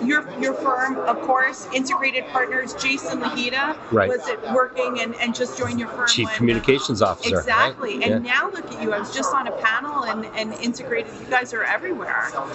Your 0.04 0.30
your 0.40 0.54
firm, 0.54 0.98
of 0.98 1.20
course, 1.22 1.66
Integrated 1.74 2.28
Partners, 2.28 2.74
Jason 2.74 3.18
Lahita, 3.20 3.76
Right. 3.90 4.08
was 4.08 4.28
it 4.28 4.40
working 4.54 5.00
and, 5.00 5.16
and 5.16 5.34
just 5.34 5.58
joined 5.58 5.80
your 5.80 5.88
firm? 5.88 6.06
Chief 6.06 6.26
when- 6.26 6.34
uh, 6.34 6.38
Communications 6.38 7.02
Officer. 7.02 7.34
right? 7.34 7.40
Exactly. 7.40 7.94
And 7.94 8.24
Yeah. 8.24 8.32
now 8.32 8.50
look 8.50 8.72
at 8.72 8.80
you. 8.80 8.92
I 8.92 9.00
was 9.00 9.12
just 9.12 9.34
on 9.34 9.48
a 9.48 9.52
panel 9.60 10.04
and, 10.04 10.26
and 10.36 10.52
integrated. 10.62 11.12
You 11.20 11.26
guys 11.28 11.52
are 11.52 11.64
everywhere. 11.64 12.28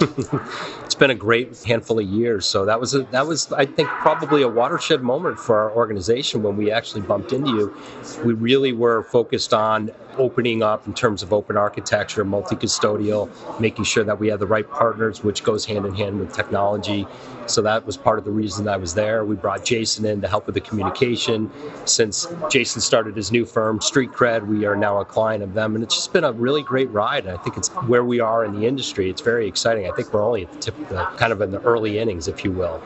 it's 0.82 0.94
been 0.94 1.10
a 1.10 1.14
great 1.14 1.62
handful 1.64 1.98
of 1.98 2.06
years. 2.06 2.46
So 2.46 2.64
that 2.64 2.80
was 2.80 2.94
a, 2.94 3.02
that 3.10 3.26
was 3.26 3.52
I 3.52 3.66
think 3.66 3.90
probably 3.90 4.40
a 4.40 4.48
watershed 4.48 5.02
moment 5.02 5.38
for 5.38 5.58
our 5.58 5.70
organization 5.70 6.42
when 6.42 6.53
when 6.54 6.64
we 6.64 6.70
actually 6.70 7.00
bumped 7.02 7.32
into 7.32 7.50
you, 7.50 7.76
we 8.24 8.32
really 8.32 8.72
were 8.72 9.02
focused 9.04 9.52
on 9.52 9.90
opening 10.16 10.62
up 10.62 10.86
in 10.86 10.94
terms 10.94 11.22
of 11.22 11.32
open 11.32 11.56
architecture, 11.56 12.24
multi 12.24 12.54
custodial, 12.54 13.28
making 13.60 13.84
sure 13.84 14.04
that 14.04 14.18
we 14.18 14.28
had 14.28 14.38
the 14.38 14.46
right 14.46 14.68
partners, 14.70 15.24
which 15.24 15.42
goes 15.42 15.64
hand 15.64 15.84
in 15.84 15.94
hand 15.94 16.18
with 16.18 16.32
technology. 16.32 17.06
So 17.46 17.62
that 17.62 17.84
was 17.86 17.96
part 17.96 18.18
of 18.18 18.24
the 18.24 18.30
reason 18.30 18.68
I 18.68 18.76
was 18.76 18.94
there. 18.94 19.24
We 19.24 19.36
brought 19.36 19.64
Jason 19.64 20.04
in 20.04 20.20
to 20.20 20.28
help 20.28 20.46
with 20.46 20.54
the 20.54 20.60
communication. 20.60 21.50
Since 21.84 22.26
Jason 22.50 22.80
started 22.80 23.16
his 23.16 23.30
new 23.30 23.44
firm, 23.44 23.80
Street 23.80 24.10
Cred, 24.12 24.46
we 24.46 24.64
are 24.64 24.76
now 24.76 25.00
a 25.00 25.04
client 25.04 25.42
of 25.42 25.54
them. 25.54 25.74
And 25.74 25.84
it's 25.84 25.94
just 25.94 26.12
been 26.12 26.24
a 26.24 26.32
really 26.32 26.62
great 26.62 26.90
ride. 26.90 27.26
And 27.26 27.38
I 27.38 27.42
think 27.42 27.56
it's 27.56 27.68
where 27.86 28.04
we 28.04 28.20
are 28.20 28.44
in 28.44 28.58
the 28.58 28.66
industry. 28.66 29.10
It's 29.10 29.20
very 29.20 29.46
exciting. 29.46 29.90
I 29.90 29.94
think 29.94 30.12
we're 30.12 30.24
only 30.24 30.44
at 30.44 30.52
the 30.52 30.58
tip, 30.58 30.88
the, 30.88 31.04
kind 31.16 31.32
of 31.32 31.40
in 31.40 31.50
the 31.50 31.60
early 31.62 31.98
innings, 31.98 32.28
if 32.28 32.44
you 32.44 32.52
will. 32.52 32.82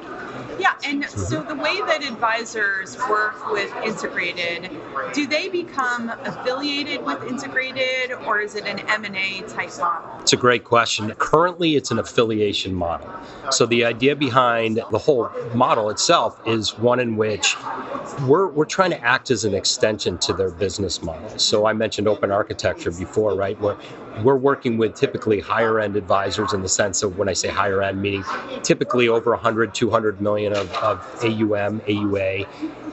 Yeah, 0.59 0.75
and 0.85 1.05
so 1.05 1.41
the 1.43 1.55
way 1.55 1.81
that 1.83 2.03
advisors 2.03 2.99
work 3.09 3.53
with 3.53 3.73
Integrated, 3.85 4.71
do 5.13 5.25
they 5.25 5.49
become 5.49 6.11
affiliated 6.25 7.05
with 7.05 7.23
Integrated, 7.23 8.13
or 8.27 8.41
is 8.41 8.57
it 8.57 8.67
an 8.67 8.81
M 8.81 9.05
and 9.05 9.15
A 9.15 9.43
type 9.43 9.71
model? 9.79 10.21
It's 10.21 10.33
a 10.33 10.37
great 10.37 10.65
question. 10.65 11.15
Currently, 11.15 11.77
it's 11.77 11.93
an 11.93 12.01
affiliation 12.01 12.75
model. 12.75 13.09
So 13.53 13.67
the 13.67 13.85
idea 13.85 14.17
behind 14.17 14.48
the 14.57 14.99
whole 14.99 15.31
model 15.55 15.91
itself 15.91 16.41
is 16.47 16.79
one 16.79 17.01
in 17.01 17.17
which 17.17 17.57
we're 18.27 18.49
we're 18.49 18.65
trying 18.65 18.91
to 18.91 19.05
act 19.05 19.31
as 19.31 19.45
an 19.45 19.55
extension 19.55 20.19
to 20.19 20.33
their 20.33 20.51
business 20.51 21.03
model. 21.03 21.29
So 21.39 21.67
I 21.67 21.73
mentioned 21.73 22.09
open 22.09 22.31
architecture 22.31 22.91
before, 22.91 23.35
right? 23.35 23.59
Where 23.61 23.77
we're 24.25 24.37
working 24.37 24.79
with 24.79 24.95
typically 24.95 25.41
higher 25.41 25.79
end 25.81 25.97
advisors 25.97 26.53
in 26.53 26.63
the 26.63 26.69
sense 26.69 27.03
of 27.03 27.19
when 27.19 27.29
I 27.29 27.33
say 27.33 27.49
higher 27.49 27.83
end, 27.83 28.01
meaning 28.01 28.25
typically 28.63 29.09
over 29.09 29.31
100, 29.31 29.75
200 29.75 30.21
million 30.21 30.53
of, 30.53 30.73
of 30.77 30.99
AUM, 31.23 31.81
AUA, 31.81 32.47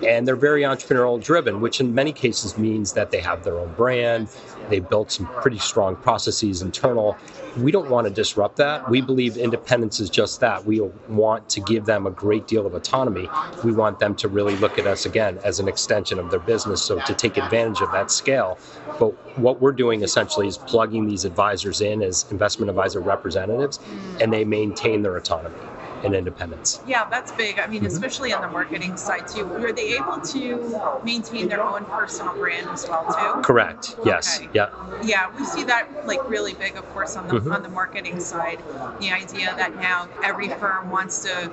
and 0.04 0.28
they're 0.28 0.36
very 0.36 0.62
entrepreneurial 0.64 1.22
driven, 1.22 1.62
which 1.62 1.80
in 1.80 1.94
many 1.94 2.12
cases 2.12 2.58
means 2.58 2.94
that 2.94 3.12
they 3.12 3.20
have 3.20 3.44
their 3.44 3.58
own 3.58 3.74
brand, 3.74 4.28
they've 4.70 4.88
built 4.88 5.12
some 5.12 5.26
pretty 5.42 5.60
strong 5.60 5.96
processes 5.96 6.62
internal. 6.62 7.18
We 7.58 7.72
don't 7.72 7.90
want 7.90 8.06
to 8.08 8.14
disrupt 8.14 8.58
that. 8.58 8.90
We 8.90 9.00
believe 9.00 9.38
independence 9.38 10.00
is 10.00 10.10
just 10.10 10.42
that. 10.42 10.66
We 10.66 10.82
want 11.08 11.48
to 11.50 11.62
give 11.62 11.86
them 11.86 12.06
a 12.06 12.12
great 12.12 12.48
deal 12.48 12.66
of 12.66 12.74
autonomy. 12.74 13.30
We 13.64 13.72
want 13.72 14.00
them 14.00 14.16
to 14.16 14.28
really 14.28 14.58
look 14.58 14.78
at 14.78 14.86
us 14.86 15.06
again 15.06 15.40
as 15.44 15.60
an 15.60 15.68
extension 15.68 16.20
of 16.20 16.32
their 16.32 16.40
business, 16.40 16.82
so 16.82 17.00
to 17.00 17.14
take 17.14 17.38
advantage 17.38 17.82
of 17.82 17.92
that 17.94 18.12
scale. 18.12 18.58
But 19.00 19.12
what 19.38 19.62
we're 19.62 19.72
doing 19.72 20.04
essentially 20.04 20.48
is 20.48 20.58
plugging 20.58 21.08
these 21.08 21.15
advisors 21.24 21.80
in 21.82 22.02
as 22.02 22.26
investment 22.32 22.70
advisor 22.70 23.00
representatives, 23.00 23.80
and 24.20 24.34
they 24.34 24.44
maintain 24.44 25.02
their 25.04 25.16
autonomy 25.16 25.56
and 26.04 26.14
independence. 26.14 26.82
Yeah, 26.86 27.08
that's 27.10 27.32
big. 27.32 27.58
I 27.58 27.68
mean, 27.68 27.84
Mhm. 27.84 27.88
especially 27.88 28.34
on 28.34 28.42
the 28.42 28.48
marketing 28.50 28.98
side 28.98 29.28
too. 29.28 29.52
Are 29.54 29.72
they 29.72 29.96
able 29.96 30.20
to 30.20 31.00
maintain 31.04 31.48
their 31.48 31.64
own 31.64 31.86
personal 31.86 32.34
brand 32.36 32.70
as 32.70 32.88
well 32.88 33.06
too? 33.18 33.42
Correct. 33.42 33.96
Yes. 34.04 34.38
Okay. 34.40 34.50
Yeah. 34.54 34.68
Yeah, 35.04 35.28
we 35.38 35.46
see 35.46 35.64
that 35.64 35.88
like 36.06 36.20
really 36.30 36.54
big, 36.54 36.76
of 36.76 36.88
course, 36.94 37.16
on 37.16 37.28
the 37.28 37.36
Mhm. 37.36 37.54
on 37.56 37.64
the 37.64 37.70
marketing 37.70 38.20
side. 38.20 38.60
The 39.00 39.12
idea 39.12 39.54
that 39.58 39.76
now 39.78 40.08
every 40.24 40.50
firm 40.50 40.90
wants 40.92 41.20
to 41.24 41.50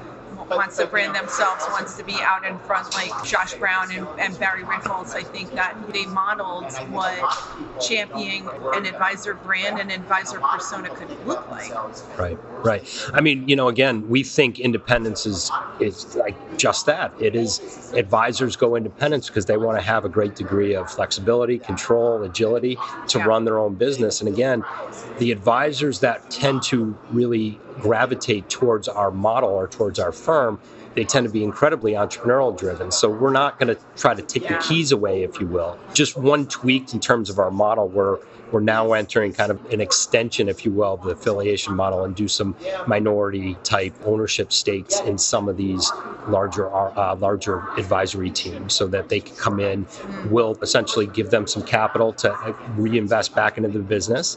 wants 0.49 0.77
to 0.77 0.87
brand 0.87 1.15
themselves, 1.15 1.65
wants 1.69 1.97
to 1.97 2.05
be 2.05 2.15
out 2.21 2.45
in 2.45 2.59
front 2.61 2.93
like 2.95 3.11
Josh 3.25 3.55
Brown 3.55 3.91
and, 3.93 4.07
and 4.19 4.39
Barry 4.39 4.63
Ritholtz. 4.63 5.15
I 5.15 5.23
think 5.23 5.53
that 5.55 5.77
they 5.93 6.07
modeled 6.07 6.73
what 6.91 7.19
championing 7.81 8.49
an 8.75 8.87
advisor 8.87 9.35
brand 9.35 9.79
and 9.79 9.91
advisor 9.91 10.41
persona 10.41 10.89
could 10.91 11.11
look 11.27 11.49
like. 11.51 11.73
Right, 12.19 12.39
right. 12.65 13.11
I 13.13 13.21
mean, 13.21 13.49
you 13.49 13.57
know, 13.57 13.69
again, 13.69 14.09
we 14.09 14.23
think 14.23 14.59
independence 14.59 15.27
is 15.27 15.51
is 15.81 16.15
like 16.17 16.37
just 16.59 16.87
that. 16.87 17.13
It 17.21 17.35
is 17.35 17.93
advisors 17.95 18.57
go 18.57 18.77
independence 18.77 19.29
because 19.29 19.47
they 19.47 19.57
want 19.57 19.79
to 19.79 19.83
have 19.83 20.05
a 20.05 20.09
great 20.09 20.35
degree 20.35 20.75
of 20.75 20.91
flexibility, 20.91 21.59
control, 21.59 22.23
agility 22.23 22.77
to 23.09 23.19
run 23.19 23.45
their 23.45 23.59
own 23.59 23.75
business. 23.75 24.21
And 24.21 24.29
again, 24.29 24.65
the 25.19 25.33
advisors 25.33 26.01
that 26.01 26.31
tend 26.31 26.63
to 26.65 26.97
really 27.11 27.61
gravitate 27.81 28.49
towards 28.49 28.89
our 28.89 29.11
model 29.11 29.51
or 29.51 29.69
towards 29.69 29.99
our 29.99 30.13
firm 30.13 30.61
they 30.95 31.05
tend 31.05 31.27
to 31.27 31.33
be 31.33 31.43
incredibly 31.43 31.93
entrepreneurial 31.93 32.57
driven. 32.57 32.91
So 32.91 33.09
we're 33.09 33.33
not 33.33 33.59
going 33.59 33.75
to 33.75 33.81
try 33.97 34.15
to 34.15 34.23
take 34.23 34.49
the 34.49 34.57
keys 34.57 34.93
away, 34.93 35.23
if 35.23 35.41
you 35.41 35.47
will. 35.47 35.79
Just 35.95 36.17
one 36.17 36.47
tweak 36.47 36.93
in 36.93 37.01
terms 37.01 37.31
of 37.31 37.39
our 37.39 37.51
model, 37.51 37.89
where 37.89 38.19
we're 38.51 38.61
now 38.61 38.93
entering 38.93 39.33
kind 39.33 39.51
of 39.51 39.65
an 39.73 39.81
extension, 39.81 40.49
if 40.49 40.65
you 40.65 40.73
will, 40.73 40.95
of 40.95 41.03
the 41.03 41.11
affiliation 41.11 41.75
model 41.75 42.05
and 42.05 42.15
do 42.15 42.29
some 42.29 42.55
minority 42.87 43.57
type 43.65 43.95
ownership 44.05 44.53
stakes 44.53 45.01
in 45.01 45.17
some 45.17 45.49
of 45.49 45.57
these 45.57 45.91
larger 46.29 46.73
uh, 46.75 47.17
larger 47.17 47.67
advisory 47.79 48.31
teams, 48.31 48.75
so 48.75 48.87
that 48.87 49.09
they 49.09 49.21
can 49.21 49.37
come 49.37 49.59
in. 49.59 49.87
We'll 50.29 50.59
essentially 50.61 51.07
give 51.07 51.31
them 51.31 51.47
some 51.47 51.63
capital 51.63 52.13
to 52.15 52.33
uh, 52.33 52.53
reinvest 52.77 53.35
back 53.35 53.57
into 53.57 53.71
the 53.71 53.79
business 53.79 54.37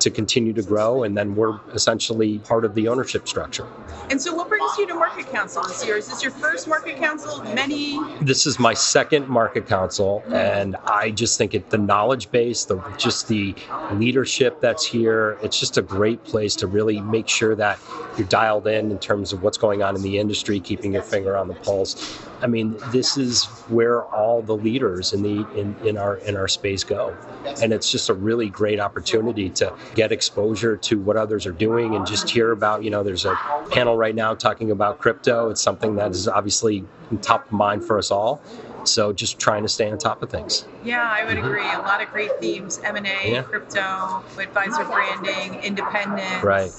to 0.00 0.10
continue 0.10 0.52
to 0.52 0.62
grow, 0.62 1.04
and 1.04 1.16
then 1.16 1.34
we're 1.34 1.58
essentially 1.72 2.38
part 2.40 2.64
of 2.64 2.74
the 2.74 2.88
ownership 2.88 3.28
structure. 3.28 3.66
And 4.10 4.20
so, 4.20 4.34
what 4.34 4.48
brings 4.48 4.76
you 4.78 4.86
to 4.86 4.94
MarketCounsel 4.94 5.68
this 5.68 5.84
year? 5.84 5.96
Is 5.96 6.08
this 6.08 6.22
your 6.22 6.32
first 6.32 6.68
MarketCounsel? 6.68 7.54
Many. 7.54 7.98
this 8.20 8.46
is 8.46 8.58
my 8.58 8.74
second 8.74 9.26
MarketCounsel 9.26 10.26
and 10.32 10.76
i 10.86 11.10
just 11.10 11.38
think 11.38 11.54
it 11.54 11.70
the 11.70 11.78
knowledge 11.78 12.30
base 12.30 12.64
the 12.64 12.82
just 12.98 13.28
the 13.28 13.54
leadership 13.92 14.60
that's 14.60 14.84
here 14.84 15.38
it's 15.42 15.58
just 15.58 15.78
a 15.78 15.82
great 15.82 16.22
place 16.24 16.54
to 16.56 16.66
really 16.66 17.00
make 17.00 17.28
sure 17.28 17.54
that 17.54 17.78
you're 18.16 18.26
dialed 18.26 18.66
in 18.66 18.90
in 18.90 18.98
terms 18.98 19.32
of 19.32 19.42
what's 19.42 19.58
going 19.58 19.82
on 19.82 19.96
in 19.96 20.02
the 20.02 20.18
industry 20.18 20.60
keeping 20.60 20.92
your 20.92 21.02
finger 21.02 21.36
on 21.36 21.48
the 21.48 21.54
pulse 21.54 22.25
i 22.42 22.46
mean 22.46 22.76
this 22.90 23.16
is 23.16 23.44
where 23.68 24.02
all 24.04 24.42
the 24.42 24.56
leaders 24.56 25.12
in 25.12 25.22
the 25.22 25.46
in, 25.58 25.74
in 25.84 25.96
our 25.96 26.16
in 26.18 26.36
our 26.36 26.48
space 26.48 26.84
go. 26.84 27.16
And 27.62 27.72
it's 27.72 27.90
just 27.90 28.08
a 28.08 28.14
really 28.14 28.48
great 28.48 28.80
opportunity 28.80 29.48
to 29.50 29.74
get 29.94 30.12
exposure 30.12 30.76
to 30.76 30.98
what 30.98 31.16
others 31.16 31.46
are 31.46 31.52
doing 31.52 31.94
and 31.94 32.06
just 32.06 32.28
hear 32.28 32.52
about 32.52 32.82
you 32.84 32.90
know 32.90 33.02
there's 33.02 33.24
a 33.24 33.36
panel 33.70 33.96
right 33.96 34.14
now 34.14 34.34
talking 34.34 34.70
about 34.70 34.98
crypto. 34.98 35.50
It's 35.50 35.60
something 35.60 35.96
that 35.96 36.10
is 36.10 36.28
obviously 36.28 36.84
top 37.22 37.46
of 37.46 37.52
mind 37.52 37.84
for 37.84 37.98
us 37.98 38.10
all. 38.10 38.42
So 38.84 39.12
just 39.12 39.38
trying 39.38 39.62
to 39.62 39.68
stay 39.68 39.90
on 39.90 39.98
top 39.98 40.22
of 40.22 40.30
things. 40.30 40.64
Yeah, 40.84 41.08
I 41.10 41.24
would 41.24 41.38
agree. 41.38 41.62
A 41.62 41.78
lot 41.78 42.02
of 42.02 42.10
great 42.10 42.30
themes: 42.40 42.80
M 42.84 42.96
and 42.96 43.06
A, 43.06 43.42
crypto, 43.42 44.22
advisor 44.38 44.84
branding, 44.84 45.60
independence. 45.62 46.44
right 46.44 46.70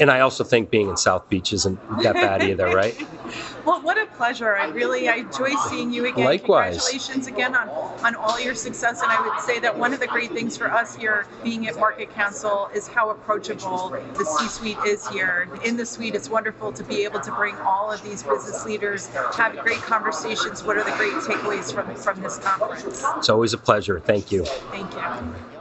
and 0.00 0.10
i 0.10 0.20
also 0.20 0.44
think 0.44 0.70
being 0.70 0.88
in 0.88 0.96
south 0.96 1.28
beach 1.28 1.52
isn't 1.52 1.78
that 2.02 2.14
bad 2.14 2.42
either 2.42 2.66
right 2.74 2.96
Well, 3.64 3.82
what 3.82 3.98
a 3.98 4.06
pleasure! 4.06 4.56
I 4.56 4.66
really 4.68 5.08
I 5.10 5.16
enjoy 5.16 5.50
seeing 5.68 5.92
you 5.92 6.06
again. 6.06 6.24
Likewise. 6.24 6.76
Congratulations 6.88 7.26
again 7.26 7.54
on 7.54 7.68
on 8.02 8.14
all 8.14 8.40
your 8.40 8.54
success. 8.54 9.02
And 9.02 9.10
I 9.12 9.20
would 9.20 9.38
say 9.40 9.58
that 9.60 9.76
one 9.76 9.92
of 9.92 10.00
the 10.00 10.06
great 10.06 10.30
things 10.32 10.56
for 10.56 10.70
us 10.72 10.96
here, 10.96 11.26
being 11.44 11.68
at 11.68 11.74
MarketCounsel, 11.74 12.74
is 12.74 12.88
how 12.88 13.10
approachable 13.10 13.90
the 13.90 14.24
C-suite 14.24 14.78
is 14.86 15.06
here. 15.08 15.48
In 15.66 15.76
the 15.76 15.84
suite, 15.84 16.14
it's 16.14 16.30
wonderful 16.30 16.72
to 16.72 16.82
be 16.82 17.04
able 17.04 17.20
to 17.20 17.30
bring 17.32 17.56
all 17.56 17.92
of 17.92 18.02
these 18.02 18.22
business 18.22 18.64
leaders, 18.64 19.08
have 19.36 19.58
great 19.58 19.82
conversations. 19.82 20.64
What 20.64 20.78
are 20.78 20.84
the 20.84 20.96
great 20.96 21.12
takeaways 21.28 21.72
from 21.72 21.94
from 21.94 22.22
this 22.22 22.38
conference? 22.38 23.04
it's 23.18 23.28
always 23.28 23.52
a 23.52 23.58
pleasure 23.58 24.00
thank 24.00 24.32
you 24.32 24.44
Thank 24.44 24.94
you. 24.94 25.57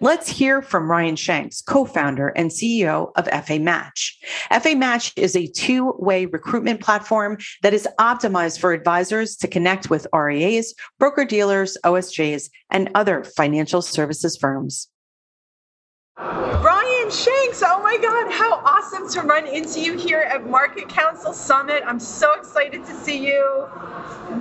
Let's 0.00 0.28
hear 0.28 0.62
from 0.62 0.88
Ryan 0.88 1.16
Shanks, 1.16 1.60
co 1.60 1.84
founder 1.84 2.28
and 2.28 2.52
CEO 2.52 3.10
of 3.16 3.26
FA 3.44 3.58
Match. 3.58 4.16
FA 4.60 4.76
Match 4.76 5.12
is 5.16 5.34
a 5.34 5.48
two 5.48 5.92
way 5.98 6.26
recruitment 6.26 6.80
platform 6.80 7.38
that 7.62 7.74
is 7.74 7.88
optimized 7.98 8.60
for 8.60 8.72
advisors 8.72 9.34
to 9.38 9.48
connect 9.48 9.90
with 9.90 10.06
RIAs, 10.14 10.74
broker 11.00 11.24
dealers, 11.24 11.76
OSJs, 11.84 12.48
and 12.70 12.90
other 12.94 13.24
financial 13.24 13.82
services 13.82 14.36
firms. 14.36 14.88
Ryan 16.16 17.10
Shanks, 17.10 17.62
oh 17.64 17.82
my 17.82 17.96
God, 18.00 18.30
how 18.32 18.54
awesome 18.64 19.08
to 19.10 19.26
run 19.26 19.48
into 19.48 19.80
you 19.80 19.96
here 19.98 20.20
at 20.20 20.44
MarketCounsel 20.44 21.34
Summit. 21.34 21.82
I'm 21.84 22.00
so 22.00 22.34
excited 22.34 22.84
to 22.86 22.94
see 22.94 23.26
you. 23.26 23.68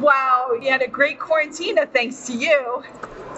Wow, 0.02 0.52
you 0.62 0.70
had 0.70 0.84
a 0.84 0.88
great 0.88 1.20
quarantine, 1.20 1.78
thanks 1.94 2.28
to 2.28 2.34
you. 2.34 2.84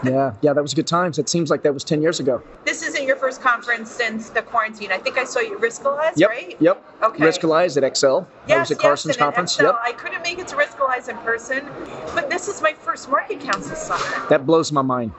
Yeah, 0.03 0.33
yeah, 0.41 0.53
that 0.53 0.61
was 0.61 0.73
good 0.73 0.87
times. 0.87 1.19
It 1.19 1.29
seems 1.29 1.49
like 1.49 1.63
that 1.63 1.73
was 1.73 1.83
10 1.83 2.01
years 2.01 2.19
ago. 2.19 2.41
This 2.65 2.81
isn't 2.83 3.05
your 3.05 3.15
first 3.15 3.41
conference 3.41 3.91
since 3.91 4.29
the 4.29 4.41
quarantine. 4.41 4.91
I 4.91 4.97
think 4.97 5.17
I 5.17 5.23
saw 5.23 5.39
you 5.39 5.55
at 5.55 5.61
Riskalyze, 5.61 6.13
Yep, 6.15 6.29
right? 6.29 6.57
yep. 6.59 6.83
Okay. 7.03 7.23
Riskalyze 7.23 7.77
at 7.77 7.83
Excel. 7.83 8.27
I 8.47 8.59
was 8.59 8.71
at 8.71 8.79
Carson's 8.79 9.15
and 9.15 9.21
at 9.21 9.25
conference. 9.25 9.53
Excel. 9.55 9.73
Yep. 9.73 9.79
I 9.83 9.91
couldn't 9.93 10.21
make 10.23 10.39
it 10.39 10.47
to 10.49 10.55
Riskalyze 10.55 11.09
in 11.09 11.17
person, 11.17 11.67
but 12.15 12.29
this 12.29 12.47
is 12.47 12.61
my 12.61 12.73
first 12.73 13.09
MarketCounsel 13.09 13.75
Summit. 13.75 14.29
That 14.29 14.45
blows 14.45 14.71
my 14.71 14.81
mind. 14.81 15.11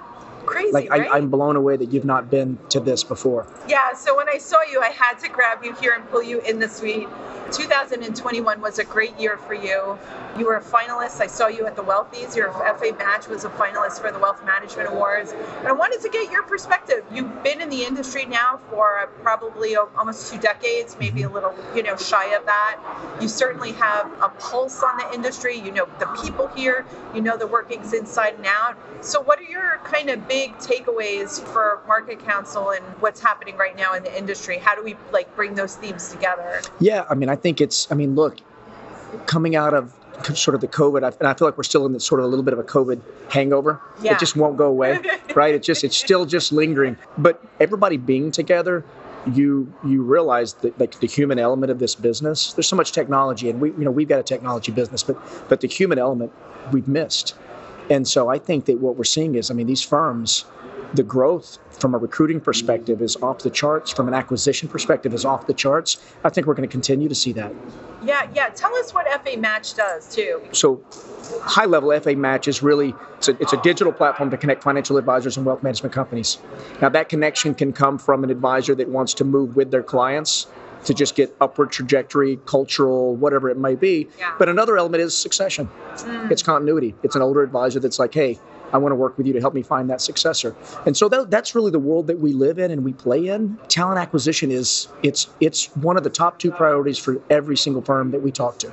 Crazy, 0.50 0.72
like 0.72 0.90
right? 0.90 1.08
I, 1.08 1.16
I'm 1.16 1.30
blown 1.30 1.56
away 1.56 1.76
that 1.76 1.92
you've 1.92 2.04
not 2.04 2.30
been 2.30 2.58
to 2.70 2.80
this 2.80 3.04
before. 3.04 3.46
Yeah, 3.68 3.94
so 3.94 4.16
when 4.16 4.28
I 4.28 4.38
saw 4.38 4.58
you, 4.70 4.80
I 4.80 4.88
had 4.88 5.18
to 5.20 5.28
grab 5.28 5.64
you 5.64 5.74
here 5.76 5.92
and 5.92 6.08
pull 6.10 6.22
you 6.22 6.40
in 6.40 6.58
the 6.58 6.68
suite. 6.68 7.08
2021 7.52 8.60
was 8.60 8.78
a 8.78 8.84
great 8.84 9.18
year 9.18 9.36
for 9.36 9.54
you. 9.54 9.98
You 10.38 10.46
were 10.46 10.56
a 10.56 10.62
finalist. 10.62 11.20
I 11.20 11.26
saw 11.26 11.48
you 11.48 11.66
at 11.66 11.74
the 11.74 11.82
Wealthies. 11.82 12.36
Your 12.36 12.52
FA 12.52 12.92
match 12.96 13.26
was 13.26 13.44
a 13.44 13.50
finalist 13.50 14.00
for 14.00 14.12
the 14.12 14.18
Wealth 14.18 14.44
Management 14.44 14.88
Awards. 14.88 15.32
And 15.32 15.66
I 15.66 15.72
wanted 15.72 16.00
to 16.02 16.08
get 16.08 16.30
your 16.30 16.44
perspective. 16.44 17.04
You've 17.12 17.42
been 17.42 17.60
in 17.60 17.68
the 17.68 17.82
industry 17.82 18.24
now 18.26 18.60
for 18.70 19.00
uh, 19.00 19.06
probably 19.22 19.74
almost 19.74 20.32
two 20.32 20.38
decades, 20.38 20.96
maybe 21.00 21.22
mm-hmm. 21.22 21.30
a 21.30 21.34
little, 21.34 21.54
you 21.74 21.82
know, 21.82 21.96
shy 21.96 22.34
of 22.36 22.46
that. 22.46 22.78
You 23.20 23.26
certainly 23.26 23.72
have 23.72 24.06
a 24.22 24.28
pulse 24.28 24.82
on 24.82 24.98
the 24.98 25.12
industry. 25.12 25.58
You 25.58 25.72
know 25.72 25.88
the 25.98 26.06
people 26.22 26.46
here. 26.48 26.86
You 27.14 27.20
know 27.20 27.36
the 27.36 27.48
workings 27.48 27.92
inside 27.92 28.34
and 28.34 28.46
out. 28.46 28.76
So, 29.00 29.20
what 29.20 29.40
are 29.40 29.50
your 29.50 29.80
kind 29.84 30.10
of 30.10 30.28
big 30.28 30.39
takeaways 30.48 31.42
for 31.52 31.80
MarketCounsel 31.88 32.76
and 32.76 32.84
what's 33.00 33.20
happening 33.20 33.56
right 33.56 33.76
now 33.76 33.94
in 33.94 34.02
the 34.02 34.16
industry? 34.16 34.58
How 34.58 34.74
do 34.74 34.82
we 34.82 34.96
like 35.12 35.34
bring 35.36 35.54
those 35.54 35.76
themes 35.76 36.10
together? 36.10 36.60
Yeah, 36.80 37.04
I 37.08 37.14
mean, 37.14 37.28
I 37.28 37.36
think 37.36 37.60
it's. 37.60 37.90
I 37.90 37.94
mean, 37.94 38.14
look, 38.14 38.38
coming 39.26 39.56
out 39.56 39.74
of 39.74 39.94
sort 40.34 40.54
of 40.54 40.60
the 40.60 40.68
COVID, 40.68 41.16
and 41.18 41.28
I 41.28 41.34
feel 41.34 41.48
like 41.48 41.56
we're 41.56 41.62
still 41.62 41.86
in 41.86 41.92
the 41.92 42.00
sort 42.00 42.20
of 42.20 42.26
a 42.26 42.28
little 42.28 42.42
bit 42.42 42.52
of 42.52 42.58
a 42.58 42.64
COVID 42.64 43.00
hangover. 43.30 43.80
Yeah. 44.02 44.14
It 44.14 44.18
just 44.18 44.36
won't 44.36 44.56
go 44.56 44.66
away, 44.66 44.98
right? 45.34 45.54
It 45.54 45.62
just 45.62 45.84
it's 45.84 45.96
still 45.96 46.26
just 46.26 46.52
lingering. 46.52 46.96
But 47.18 47.42
everybody 47.58 47.96
being 47.96 48.30
together, 48.30 48.84
you 49.32 49.72
you 49.84 50.02
realize 50.02 50.54
that 50.54 50.78
like 50.78 51.00
the 51.00 51.06
human 51.06 51.38
element 51.38 51.70
of 51.70 51.78
this 51.78 51.94
business. 51.94 52.52
There's 52.52 52.68
so 52.68 52.76
much 52.76 52.92
technology, 52.92 53.50
and 53.50 53.60
we 53.60 53.70
you 53.70 53.84
know 53.84 53.90
we've 53.90 54.08
got 54.08 54.20
a 54.20 54.24
technology 54.24 54.72
business, 54.72 55.02
but 55.02 55.16
but 55.48 55.60
the 55.60 55.68
human 55.68 55.98
element 55.98 56.32
we've 56.72 56.88
missed. 56.88 57.34
And 57.90 58.06
so 58.06 58.28
I 58.28 58.38
think 58.38 58.66
that 58.66 58.78
what 58.78 58.96
we're 58.96 59.04
seeing 59.04 59.34
is, 59.34 59.50
I 59.50 59.54
mean, 59.54 59.66
these 59.66 59.82
firms, 59.82 60.44
the 60.94 61.02
growth 61.02 61.58
from 61.70 61.94
a 61.94 61.98
recruiting 61.98 62.40
perspective 62.40 63.02
is 63.02 63.16
off 63.16 63.40
the 63.40 63.50
charts. 63.50 63.90
From 63.90 64.06
an 64.06 64.14
acquisition 64.14 64.68
perspective 64.68 65.12
is 65.12 65.24
off 65.24 65.48
the 65.48 65.54
charts. 65.54 65.98
I 66.22 66.30
think 66.30 66.46
we're 66.46 66.54
going 66.54 66.68
to 66.68 66.72
continue 66.72 67.08
to 67.08 67.14
see 67.14 67.32
that. 67.32 67.52
Yeah, 68.02 68.30
yeah. 68.34 68.48
Tell 68.50 68.74
us 68.76 68.94
what 68.94 69.06
FA 69.24 69.36
Match 69.36 69.74
does 69.74 70.14
too. 70.14 70.40
So, 70.52 70.82
high 71.42 71.66
level 71.66 71.98
FA 72.00 72.14
Match 72.14 72.48
is 72.48 72.62
really 72.62 72.94
it's 73.18 73.28
a, 73.28 73.36
it's 73.42 73.52
a 73.52 73.60
digital 73.62 73.92
platform 73.92 74.30
to 74.30 74.36
connect 74.36 74.62
financial 74.62 74.96
advisors 74.96 75.36
and 75.36 75.44
wealth 75.44 75.62
management 75.62 75.92
companies. 75.92 76.38
Now, 76.80 76.88
that 76.90 77.08
connection 77.08 77.54
can 77.54 77.72
come 77.72 77.98
from 77.98 78.24
an 78.24 78.30
advisor 78.30 78.74
that 78.76 78.88
wants 78.88 79.14
to 79.14 79.24
move 79.24 79.56
with 79.56 79.70
their 79.70 79.82
clients 79.82 80.46
to 80.84 80.94
just 80.94 81.14
get 81.14 81.34
upward 81.40 81.70
trajectory, 81.72 82.36
cultural, 82.46 83.16
whatever 83.16 83.48
it 83.50 83.58
might 83.58 83.80
be. 83.80 84.08
Yeah. 84.18 84.34
But 84.38 84.48
another 84.48 84.78
element 84.78 85.02
is 85.02 85.16
succession. 85.16 85.68
Mm. 85.96 86.30
It's 86.30 86.42
continuity. 86.42 86.94
It's 87.02 87.16
an 87.16 87.22
older 87.22 87.42
advisor 87.42 87.80
that's 87.80 87.98
like, 87.98 88.14
hey, 88.14 88.38
I 88.72 88.78
want 88.78 88.92
to 88.92 88.96
work 88.96 89.18
with 89.18 89.26
you 89.26 89.32
to 89.32 89.40
help 89.40 89.54
me 89.54 89.62
find 89.62 89.90
that 89.90 90.00
successor. 90.00 90.54
And 90.86 90.96
so 90.96 91.08
that, 91.08 91.30
that's 91.30 91.54
really 91.54 91.70
the 91.70 91.78
world 91.78 92.06
that 92.06 92.20
we 92.20 92.32
live 92.32 92.58
in 92.58 92.70
and 92.70 92.84
we 92.84 92.92
play 92.92 93.28
in. 93.28 93.58
Talent 93.68 93.98
acquisition 93.98 94.50
is 94.50 94.88
it's 95.02 95.28
it's 95.40 95.66
one 95.76 95.96
of 95.96 96.04
the 96.04 96.10
top 96.10 96.38
two 96.38 96.50
priorities 96.50 96.98
for 96.98 97.20
every 97.30 97.56
single 97.56 97.82
firm 97.82 98.10
that 98.12 98.22
we 98.22 98.30
talk 98.30 98.58
to. 98.60 98.72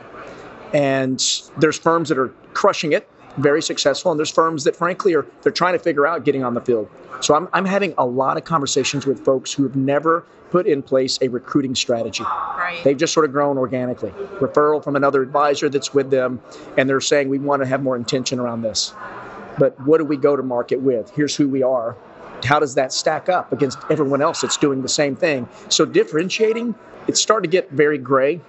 And 0.73 1.23
there's 1.57 1.79
firms 1.79 2.09
that 2.09 2.17
are 2.17 2.29
crushing 2.53 2.91
it, 2.91 3.09
very 3.37 3.61
successful, 3.61 4.11
and 4.11 4.19
there's 4.19 4.31
firms 4.31 4.63
that 4.63 4.75
frankly 4.75 5.15
are 5.15 5.25
they're 5.41 5.51
trying 5.51 5.73
to 5.73 5.79
figure 5.79 6.05
out 6.05 6.25
getting 6.25 6.43
on 6.43 6.53
the 6.53 6.61
field. 6.61 6.89
So 7.21 7.35
I'm 7.35 7.47
I'm 7.53 7.65
having 7.65 7.93
a 7.97 8.05
lot 8.05 8.37
of 8.37 8.43
conversations 8.43 9.05
with 9.05 9.23
folks 9.23 9.53
who 9.53 9.63
have 9.63 9.75
never 9.75 10.25
put 10.49 10.65
in 10.65 10.81
place 10.81 11.19
a 11.21 11.27
recruiting 11.27 11.75
strategy. 11.75 12.23
Right. 12.23 12.79
They've 12.83 12.97
just 12.97 13.13
sort 13.13 13.25
of 13.25 13.31
grown 13.31 13.57
organically. 13.57 14.11
Referral 14.39 14.83
from 14.83 14.95
another 14.95 15.21
advisor 15.21 15.69
that's 15.69 15.93
with 15.93 16.09
them, 16.09 16.41
and 16.77 16.89
they're 16.89 17.01
saying 17.01 17.29
we 17.29 17.39
want 17.39 17.61
to 17.61 17.67
have 17.67 17.83
more 17.83 17.95
intention 17.95 18.39
around 18.39 18.61
this. 18.61 18.93
But 19.57 19.79
what 19.85 19.97
do 19.97 20.05
we 20.05 20.17
go 20.17 20.35
to 20.35 20.43
market 20.43 20.81
with? 20.81 21.09
Here's 21.11 21.35
who 21.35 21.49
we 21.49 21.63
are. 21.63 21.95
How 22.43 22.59
does 22.59 22.75
that 22.75 22.93
stack 22.93 23.29
up 23.29 23.51
against 23.51 23.79
everyone 23.89 24.21
else 24.21 24.41
that's 24.41 24.57
doing 24.57 24.83
the 24.83 24.89
same 24.89 25.15
thing? 25.15 25.49
So 25.69 25.85
differentiating, 25.85 26.75
it's 27.07 27.19
starting 27.19 27.49
to 27.49 27.51
get 27.51 27.71
very 27.71 27.97
gray. 27.97 28.39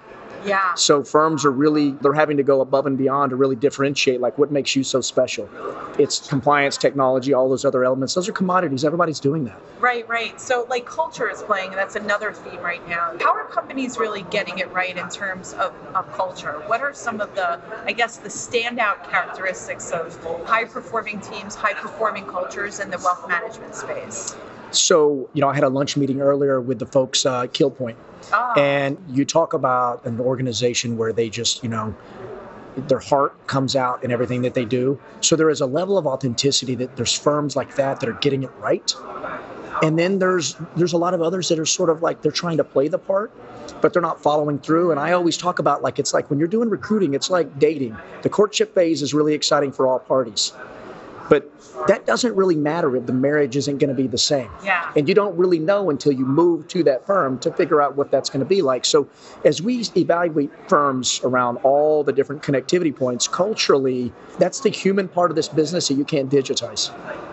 Yeah. 0.45 0.73
So 0.75 1.03
firms 1.03 1.45
are 1.45 1.51
really 1.51 1.91
they're 2.01 2.13
having 2.13 2.37
to 2.37 2.43
go 2.43 2.61
above 2.61 2.85
and 2.85 2.97
beyond 2.97 3.31
to 3.31 3.35
really 3.35 3.55
differentiate 3.55 4.21
like 4.21 4.37
what 4.37 4.51
makes 4.51 4.75
you 4.75 4.83
so 4.83 5.01
special. 5.01 5.49
It's 5.97 6.27
compliance, 6.27 6.77
technology, 6.77 7.33
all 7.33 7.49
those 7.49 7.65
other 7.65 7.83
elements. 7.83 8.13
Those 8.13 8.29
are 8.29 8.31
commodities. 8.31 8.85
Everybody's 8.85 9.19
doing 9.19 9.43
that. 9.45 9.59
Right, 9.79 10.07
right. 10.07 10.39
So, 10.39 10.65
like, 10.69 10.85
culture 10.85 11.29
is 11.29 11.41
playing, 11.41 11.69
and 11.69 11.77
that's 11.77 11.95
another 11.95 12.33
theme 12.33 12.59
right 12.61 12.85
now. 12.87 13.15
How 13.19 13.33
are 13.33 13.45
companies 13.45 13.97
really 13.97 14.23
getting 14.23 14.59
it 14.59 14.71
right 14.71 14.95
in 14.95 15.09
terms 15.09 15.53
of, 15.53 15.73
of 15.93 16.11
culture? 16.13 16.61
What 16.67 16.81
are 16.81 16.93
some 16.93 17.21
of 17.21 17.33
the, 17.35 17.59
I 17.85 17.93
guess, 17.93 18.17
the 18.17 18.29
standout 18.29 19.09
characteristics 19.09 19.91
of 19.91 20.17
high 20.45 20.65
performing 20.65 21.19
teams, 21.21 21.55
high 21.55 21.73
performing 21.73 22.25
cultures 22.25 22.79
in 22.79 22.91
the 22.91 22.97
wealth 22.97 23.27
management 23.27 23.75
space? 23.75 24.35
So, 24.71 25.29
you 25.33 25.41
know, 25.41 25.49
I 25.49 25.55
had 25.55 25.63
a 25.63 25.69
lunch 25.69 25.97
meeting 25.97 26.21
earlier 26.21 26.61
with 26.61 26.79
the 26.79 26.85
folks 26.85 27.25
uh, 27.25 27.47
Kill 27.47 27.71
Point. 27.71 27.97
Ah. 28.31 28.53
And 28.57 28.97
you 29.09 29.25
talk 29.25 29.53
about 29.53 30.05
an 30.05 30.19
organization 30.19 30.97
where 30.97 31.13
they 31.13 31.29
just, 31.29 31.63
you 31.63 31.69
know, 31.69 31.95
their 32.87 32.99
heart 32.99 33.47
comes 33.47 33.75
out 33.75 34.03
in 34.03 34.11
everything 34.11 34.41
that 34.43 34.53
they 34.53 34.65
do. 34.65 34.99
So 35.21 35.35
there 35.35 35.49
is 35.49 35.61
a 35.61 35.65
level 35.65 35.97
of 35.97 36.07
authenticity 36.07 36.75
that 36.75 36.95
there's 36.95 37.17
firms 37.17 37.55
like 37.55 37.75
that 37.75 37.99
that 37.99 38.09
are 38.09 38.13
getting 38.13 38.43
it 38.43 38.51
right. 38.59 38.93
And 39.81 39.97
then 39.97 40.19
there's 40.19 40.55
there's 40.75 40.93
a 40.93 40.97
lot 40.97 41.13
of 41.13 41.21
others 41.21 41.47
that 41.49 41.59
are 41.59 41.65
sort 41.65 41.89
of 41.89 42.01
like 42.01 42.21
they're 42.21 42.31
trying 42.31 42.57
to 42.57 42.63
play 42.63 42.87
the 42.87 42.97
part, 42.97 43.31
but 43.81 43.93
they're 43.93 44.01
not 44.01 44.21
following 44.21 44.59
through. 44.59 44.91
And 44.91 44.99
I 44.99 45.13
always 45.13 45.37
talk 45.37 45.59
about 45.59 45.81
like 45.81 45.99
it's 45.99 46.13
like 46.13 46.29
when 46.29 46.37
you're 46.37 46.49
doing 46.49 46.69
recruiting, 46.69 47.13
it's 47.13 47.29
like 47.29 47.59
dating. 47.59 47.95
The 48.21 48.29
courtship 48.29 48.75
phase 48.75 49.01
is 49.01 49.13
really 49.13 49.33
exciting 49.33 49.71
for 49.71 49.87
all 49.87 49.99
parties. 49.99 50.51
But 51.29 51.51
that 51.87 52.05
doesn't 52.05 52.35
really 52.35 52.55
matter 52.55 52.95
if 52.95 53.05
the 53.05 53.13
marriage 53.13 53.55
isn't 53.55 53.77
going 53.77 53.89
to 53.89 53.95
be 53.95 54.07
the 54.07 54.17
same. 54.17 54.49
Yeah. 54.63 54.91
And 54.95 55.07
you 55.07 55.15
don't 55.15 55.37
really 55.37 55.59
know 55.59 55.89
until 55.89 56.11
you 56.11 56.25
move 56.25 56.67
to 56.69 56.83
that 56.83 57.05
firm 57.05 57.39
to 57.39 57.51
figure 57.51 57.81
out 57.81 57.95
what 57.95 58.11
that's 58.11 58.29
going 58.29 58.41
to 58.41 58.45
be 58.45 58.61
like. 58.61 58.85
So, 58.85 59.07
as 59.45 59.61
we 59.61 59.83
evaluate 59.95 60.51
firms 60.67 61.21
around 61.23 61.57
all 61.57 62.03
the 62.03 62.13
different 62.13 62.41
connectivity 62.41 62.95
points, 62.95 63.27
culturally, 63.27 64.11
that's 64.39 64.59
the 64.61 64.69
human 64.69 65.07
part 65.07 65.31
of 65.31 65.35
this 65.35 65.47
business 65.47 65.87
that 65.87 65.95
you 65.95 66.05
can't 66.05 66.29
digitize. 66.29 66.91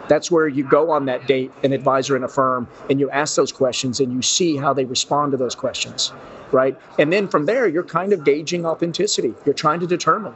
That's 0.08 0.30
where 0.30 0.46
you 0.48 0.64
go 0.64 0.90
on 0.90 1.06
that 1.06 1.26
date, 1.26 1.50
an 1.62 1.72
advisor 1.72 2.16
in 2.16 2.22
a 2.24 2.28
firm, 2.28 2.68
and 2.88 3.00
you 3.00 3.10
ask 3.10 3.34
those 3.36 3.52
questions 3.52 4.00
and 4.00 4.12
you 4.12 4.22
see 4.22 4.56
how 4.56 4.72
they 4.72 4.84
respond 4.84 5.32
to 5.32 5.36
those 5.36 5.54
questions, 5.54 6.12
right? 6.52 6.78
And 6.98 7.12
then 7.12 7.28
from 7.28 7.46
there, 7.46 7.66
you're 7.66 7.82
kind 7.82 8.12
of 8.12 8.24
gauging 8.24 8.64
authenticity. 8.66 9.34
You're 9.44 9.54
trying 9.54 9.80
to 9.80 9.86
determine. 9.86 10.34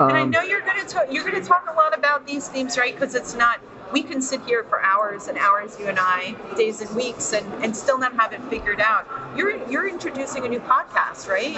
and 0.00 0.12
I 0.12 0.20
Um, 0.22 0.30
know 0.30 0.42
you're 0.42 0.60
going 0.62 0.80
to 0.80 0.86
talk. 0.86 1.06
You're 1.12 1.24
going 1.24 1.40
to 1.40 1.46
talk 1.46 1.68
a 1.72 1.76
lot 1.76 1.96
about 1.96 2.26
these 2.26 2.48
themes, 2.48 2.76
right? 2.76 2.94
Because 2.94 3.14
it's 3.14 3.34
not. 3.34 3.60
We 3.94 4.02
can 4.02 4.20
sit 4.20 4.40
here 4.44 4.64
for 4.64 4.82
hours 4.82 5.28
and 5.28 5.38
hours, 5.38 5.78
you 5.78 5.86
and 5.86 6.00
I, 6.00 6.34
days 6.56 6.80
and 6.80 6.90
weeks, 6.96 7.32
and, 7.32 7.46
and 7.62 7.76
still 7.76 7.96
not 7.96 8.12
have 8.14 8.32
it 8.32 8.42
figured 8.50 8.80
out. 8.80 9.06
You're 9.36 9.64
you're 9.70 9.88
introducing 9.88 10.44
a 10.44 10.48
new 10.48 10.58
podcast, 10.58 11.28
right? 11.28 11.56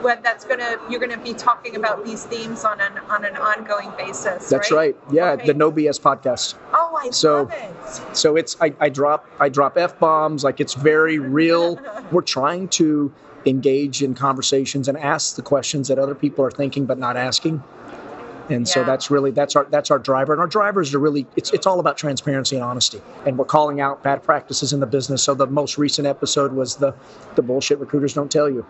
What 0.00 0.22
that's 0.22 0.44
gonna 0.44 0.76
you're 0.88 1.00
gonna 1.00 1.18
be 1.18 1.34
talking 1.34 1.74
about 1.74 2.04
these 2.04 2.24
themes 2.24 2.64
on 2.64 2.80
an 2.80 2.98
on 3.10 3.24
an 3.24 3.34
ongoing 3.36 3.90
basis. 3.98 4.48
That's 4.48 4.70
right. 4.70 4.96
Yeah, 5.10 5.34
the 5.34 5.54
No 5.54 5.72
BS 5.72 6.00
podcast. 6.00 6.54
Oh, 6.72 6.96
I 7.02 7.10
So- 7.10 7.38
love 7.42 7.52
it. 7.52 8.16
So 8.16 8.36
it's 8.36 8.56
I, 8.60 8.72
I 8.78 8.88
drop 8.88 9.26
I 9.40 9.48
drop 9.48 9.76
f 9.76 9.98
bombs 9.98 10.44
like 10.44 10.60
it's 10.60 10.74
very 10.74 11.18
real. 11.18 11.80
We're 12.12 12.22
trying 12.22 12.68
to 12.78 13.12
engage 13.44 14.04
in 14.04 14.14
conversations 14.14 14.86
and 14.86 14.96
ask 14.96 15.34
the 15.34 15.42
questions 15.42 15.88
that 15.88 15.98
other 15.98 16.14
people 16.14 16.44
are 16.44 16.50
thinking 16.52 16.86
but 16.86 16.96
not 16.96 17.16
asking. 17.16 17.60
And 18.50 18.68
so 18.68 18.84
that's 18.84 19.10
really 19.10 19.30
that's 19.30 19.56
our 19.56 19.64
that's 19.70 19.90
our 19.90 19.98
driver. 19.98 20.32
And 20.32 20.40
our 20.40 20.46
drivers 20.46 20.94
are 20.94 20.98
really 20.98 21.26
it's 21.36 21.52
it's 21.52 21.66
all 21.66 21.80
about 21.80 21.96
transparency 21.96 22.56
and 22.56 22.64
honesty. 22.64 23.00
And 23.26 23.38
we're 23.38 23.44
calling 23.44 23.80
out 23.80 24.02
bad 24.02 24.22
practices 24.22 24.72
in 24.72 24.80
the 24.80 24.86
business. 24.86 25.22
So 25.22 25.34
the 25.34 25.46
most 25.46 25.78
recent 25.78 26.06
episode 26.06 26.52
was 26.52 26.76
the 26.76 26.94
the 27.34 27.42
bullshit 27.42 27.78
recruiters 27.78 28.14
don't 28.14 28.30
tell 28.30 28.50
you. 28.50 28.66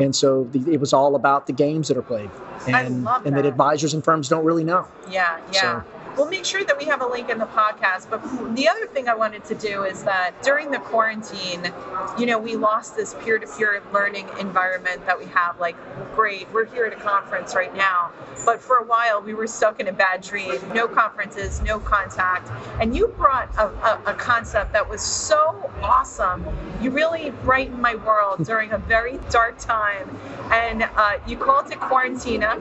And 0.00 0.14
so 0.14 0.44
the, 0.52 0.72
it 0.72 0.78
was 0.80 0.92
all 0.92 1.16
about 1.16 1.46
the 1.46 1.52
games 1.52 1.88
that 1.88 1.96
are 1.96 2.02
played. 2.02 2.30
And 2.66 2.76
and 2.76 3.06
that 3.06 3.24
that. 3.24 3.46
advisors 3.46 3.94
and 3.94 4.04
firms 4.04 4.28
don't 4.28 4.44
really 4.44 4.64
know. 4.64 4.86
Yeah, 5.10 5.40
yeah. 5.52 5.60
So- 5.60 5.84
We'll 6.18 6.28
make 6.28 6.44
sure 6.44 6.64
that 6.64 6.76
we 6.76 6.84
have 6.86 7.00
a 7.00 7.06
link 7.06 7.30
in 7.30 7.38
the 7.38 7.46
podcast. 7.46 8.10
But 8.10 8.20
the 8.56 8.68
other 8.68 8.86
thing 8.88 9.08
I 9.08 9.14
wanted 9.14 9.44
to 9.44 9.54
do 9.54 9.84
is 9.84 10.02
that 10.02 10.32
during 10.42 10.72
the 10.72 10.80
quarantine, 10.80 11.72
you 12.18 12.26
know, 12.26 12.38
we 12.38 12.56
lost 12.56 12.96
this 12.96 13.14
peer 13.20 13.38
to 13.38 13.46
peer 13.46 13.80
learning 13.92 14.28
environment 14.40 15.06
that 15.06 15.16
we 15.16 15.26
have. 15.26 15.60
Like, 15.60 15.76
great, 16.16 16.52
we're 16.52 16.64
here 16.64 16.86
at 16.86 16.92
a 16.92 16.96
conference 16.96 17.54
right 17.54 17.74
now. 17.76 18.10
But 18.44 18.60
for 18.60 18.76
a 18.76 18.84
while, 18.84 19.22
we 19.22 19.34
were 19.34 19.46
stuck 19.46 19.78
in 19.78 19.86
a 19.88 19.92
bad 19.92 20.22
dream 20.22 20.58
no 20.74 20.88
conferences, 20.88 21.60
no 21.62 21.78
contact. 21.78 22.50
And 22.80 22.96
you 22.96 23.08
brought 23.08 23.54
a, 23.56 23.66
a, 23.66 24.02
a 24.06 24.14
concept 24.14 24.72
that 24.72 24.88
was 24.88 25.00
so 25.00 25.70
awesome. 25.82 26.44
You 26.80 26.90
really 26.90 27.30
brightened 27.44 27.80
my 27.80 27.94
world 27.94 28.44
during 28.44 28.72
a 28.72 28.78
very 28.78 29.18
dark 29.30 29.58
time. 29.58 30.08
And 30.50 30.82
uh, 30.82 31.18
you 31.26 31.36
called 31.36 31.70
it 31.70 31.78
Quarantina. 31.78 32.58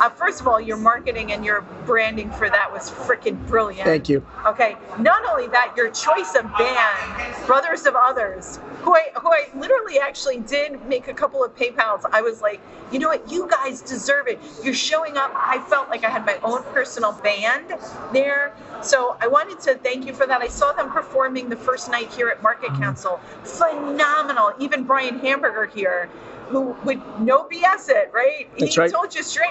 Uh, 0.00 0.08
first 0.10 0.40
of 0.40 0.48
all, 0.48 0.60
your 0.60 0.76
marketing 0.78 1.32
and 1.32 1.44
your 1.44 1.60
branding 1.84 2.30
for 2.30 2.48
that 2.48 2.72
was 2.72 2.90
freaking 2.96 3.44
brilliant. 3.46 3.84
Thank 3.86 4.08
you. 4.08 4.24
Okay. 4.46 4.76
Not 4.98 5.24
only 5.26 5.48
that, 5.48 5.74
your 5.76 5.90
choice 5.90 6.34
of 6.34 6.44
band, 6.56 7.46
Brothers 7.46 7.86
of 7.86 7.94
Others, 7.96 8.58
who 8.82 8.94
I 8.94 9.10
who 9.20 9.28
I 9.28 9.48
literally 9.56 9.98
actually 9.98 10.38
did 10.38 10.84
make 10.86 11.08
a 11.08 11.14
couple 11.14 11.44
of 11.44 11.54
PayPal's. 11.56 12.04
I 12.12 12.20
was 12.22 12.40
like, 12.40 12.60
you 12.92 12.98
know 12.98 13.08
what, 13.08 13.30
you 13.30 13.48
guys 13.48 13.80
deserve 13.82 14.28
it. 14.28 14.38
You're 14.62 14.74
showing 14.74 15.16
up. 15.16 15.32
I 15.34 15.64
felt 15.68 15.88
like 15.88 16.04
I 16.04 16.10
had 16.10 16.24
my 16.24 16.38
own 16.42 16.62
personal 16.64 17.12
band 17.12 17.74
there. 18.12 18.54
So 18.82 19.16
I 19.20 19.26
wanted 19.26 19.60
to 19.60 19.74
thank 19.76 20.06
you 20.06 20.12
for 20.14 20.26
that. 20.26 20.40
I 20.40 20.48
saw 20.48 20.72
them 20.72 20.90
performing 20.90 21.48
the 21.48 21.56
first 21.56 21.90
night 21.90 22.12
here 22.12 22.28
at 22.28 22.42
Market 22.42 22.66
Mm-hmm. 22.66 22.82
Council. 22.82 23.20
Phenomenal. 23.44 24.52
Even 24.58 24.84
Brian 24.84 25.18
Hamburger 25.18 25.66
here, 25.66 26.08
who 26.48 26.76
would 26.84 27.00
no 27.20 27.44
BS 27.48 27.88
it, 27.88 28.10
right? 28.12 28.48
That's 28.58 28.74
he 28.74 28.80
right. 28.80 28.90
told 28.92 29.14
you 29.14 29.22
straight. 29.22 29.48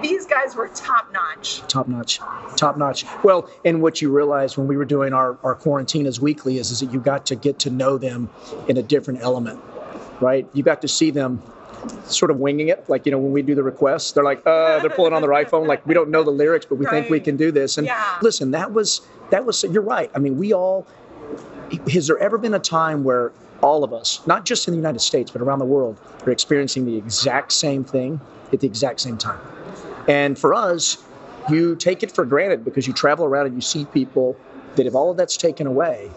These 0.00 0.26
guys 0.26 0.54
were 0.54 0.68
top 0.68 1.12
notch. 1.12 1.62
top 1.68 1.88
notch 1.88 2.20
top 2.56 2.76
notch 2.78 3.04
well 3.22 3.48
and 3.64 3.82
what 3.82 4.00
you 4.00 4.10
realized 4.10 4.56
when 4.56 4.66
we 4.66 4.76
were 4.76 4.84
doing 4.84 5.12
our, 5.12 5.36
our 5.42 5.54
quarantinas 5.54 6.18
weekly 6.20 6.58
is, 6.58 6.70
is 6.70 6.80
that 6.80 6.86
you 6.86 6.98
got 7.00 7.26
to 7.26 7.36
get 7.36 7.58
to 7.60 7.70
know 7.70 7.98
them 7.98 8.30
in 8.68 8.76
a 8.76 8.82
different 8.82 9.20
element 9.20 9.60
right 10.20 10.48
you 10.54 10.62
got 10.62 10.80
to 10.80 10.88
see 10.88 11.10
them 11.10 11.42
sort 12.04 12.30
of 12.30 12.38
winging 12.38 12.68
it 12.68 12.88
like 12.88 13.04
you 13.04 13.12
know 13.12 13.18
when 13.18 13.32
we 13.32 13.42
do 13.42 13.54
the 13.54 13.62
requests 13.62 14.12
they're 14.12 14.24
like 14.24 14.40
uh 14.46 14.78
they're 14.80 14.90
pulling 14.90 15.12
on 15.12 15.20
their 15.22 15.30
iphone 15.44 15.66
like 15.66 15.84
we 15.86 15.92
don't 15.94 16.08
know 16.08 16.22
the 16.22 16.30
lyrics 16.30 16.64
but 16.66 16.76
we 16.76 16.86
think 16.86 17.08
we 17.10 17.20
can 17.20 17.36
do 17.36 17.52
this 17.52 17.76
and 17.78 17.86
Yeah. 17.86 18.18
listen 18.22 18.50
that 18.52 18.72
was 18.72 19.02
that 19.30 19.44
was 19.44 19.62
you're 19.64 19.82
right 19.82 20.10
i 20.14 20.18
mean 20.18 20.38
we 20.38 20.52
all 20.52 20.86
has 21.92 22.06
there 22.06 22.18
ever 22.18 22.38
been 22.38 22.54
a 22.54 22.58
time 22.58 23.04
where 23.04 23.32
all 23.62 23.84
of 23.84 23.92
us, 23.92 24.20
not 24.26 24.44
just 24.44 24.68
in 24.68 24.72
the 24.72 24.78
United 24.78 25.00
States, 25.00 25.30
but 25.30 25.42
around 25.42 25.58
the 25.58 25.64
world, 25.64 26.00
are 26.24 26.30
experiencing 26.30 26.84
the 26.86 26.96
exact 26.96 27.52
same 27.52 27.84
thing 27.84 28.20
at 28.52 28.60
the 28.60 28.66
exact 28.66 29.00
same 29.00 29.18
time? 29.18 29.40
And 30.08 30.38
for 30.38 30.54
us, 30.54 31.02
you 31.48 31.76
take 31.76 32.02
it 32.02 32.12
for 32.12 32.24
granted 32.24 32.64
because 32.64 32.86
you 32.86 32.92
travel 32.92 33.24
around 33.24 33.46
and 33.46 33.54
you 33.54 33.60
see 33.60 33.84
people 33.86 34.36
that 34.76 34.86
if 34.86 34.94
all 34.94 35.10
of 35.10 35.16
that's 35.16 35.36
taken 35.36 35.66
away, 35.66 36.10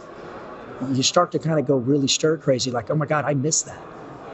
you 0.91 1.03
start 1.03 1.31
to 1.31 1.39
kind 1.39 1.59
of 1.59 1.67
go 1.67 1.77
really 1.77 2.07
stir 2.07 2.37
crazy, 2.37 2.71
like, 2.71 2.89
oh 2.89 2.95
my 2.95 3.05
God, 3.05 3.25
I 3.25 3.33
miss 3.33 3.63
that, 3.63 3.81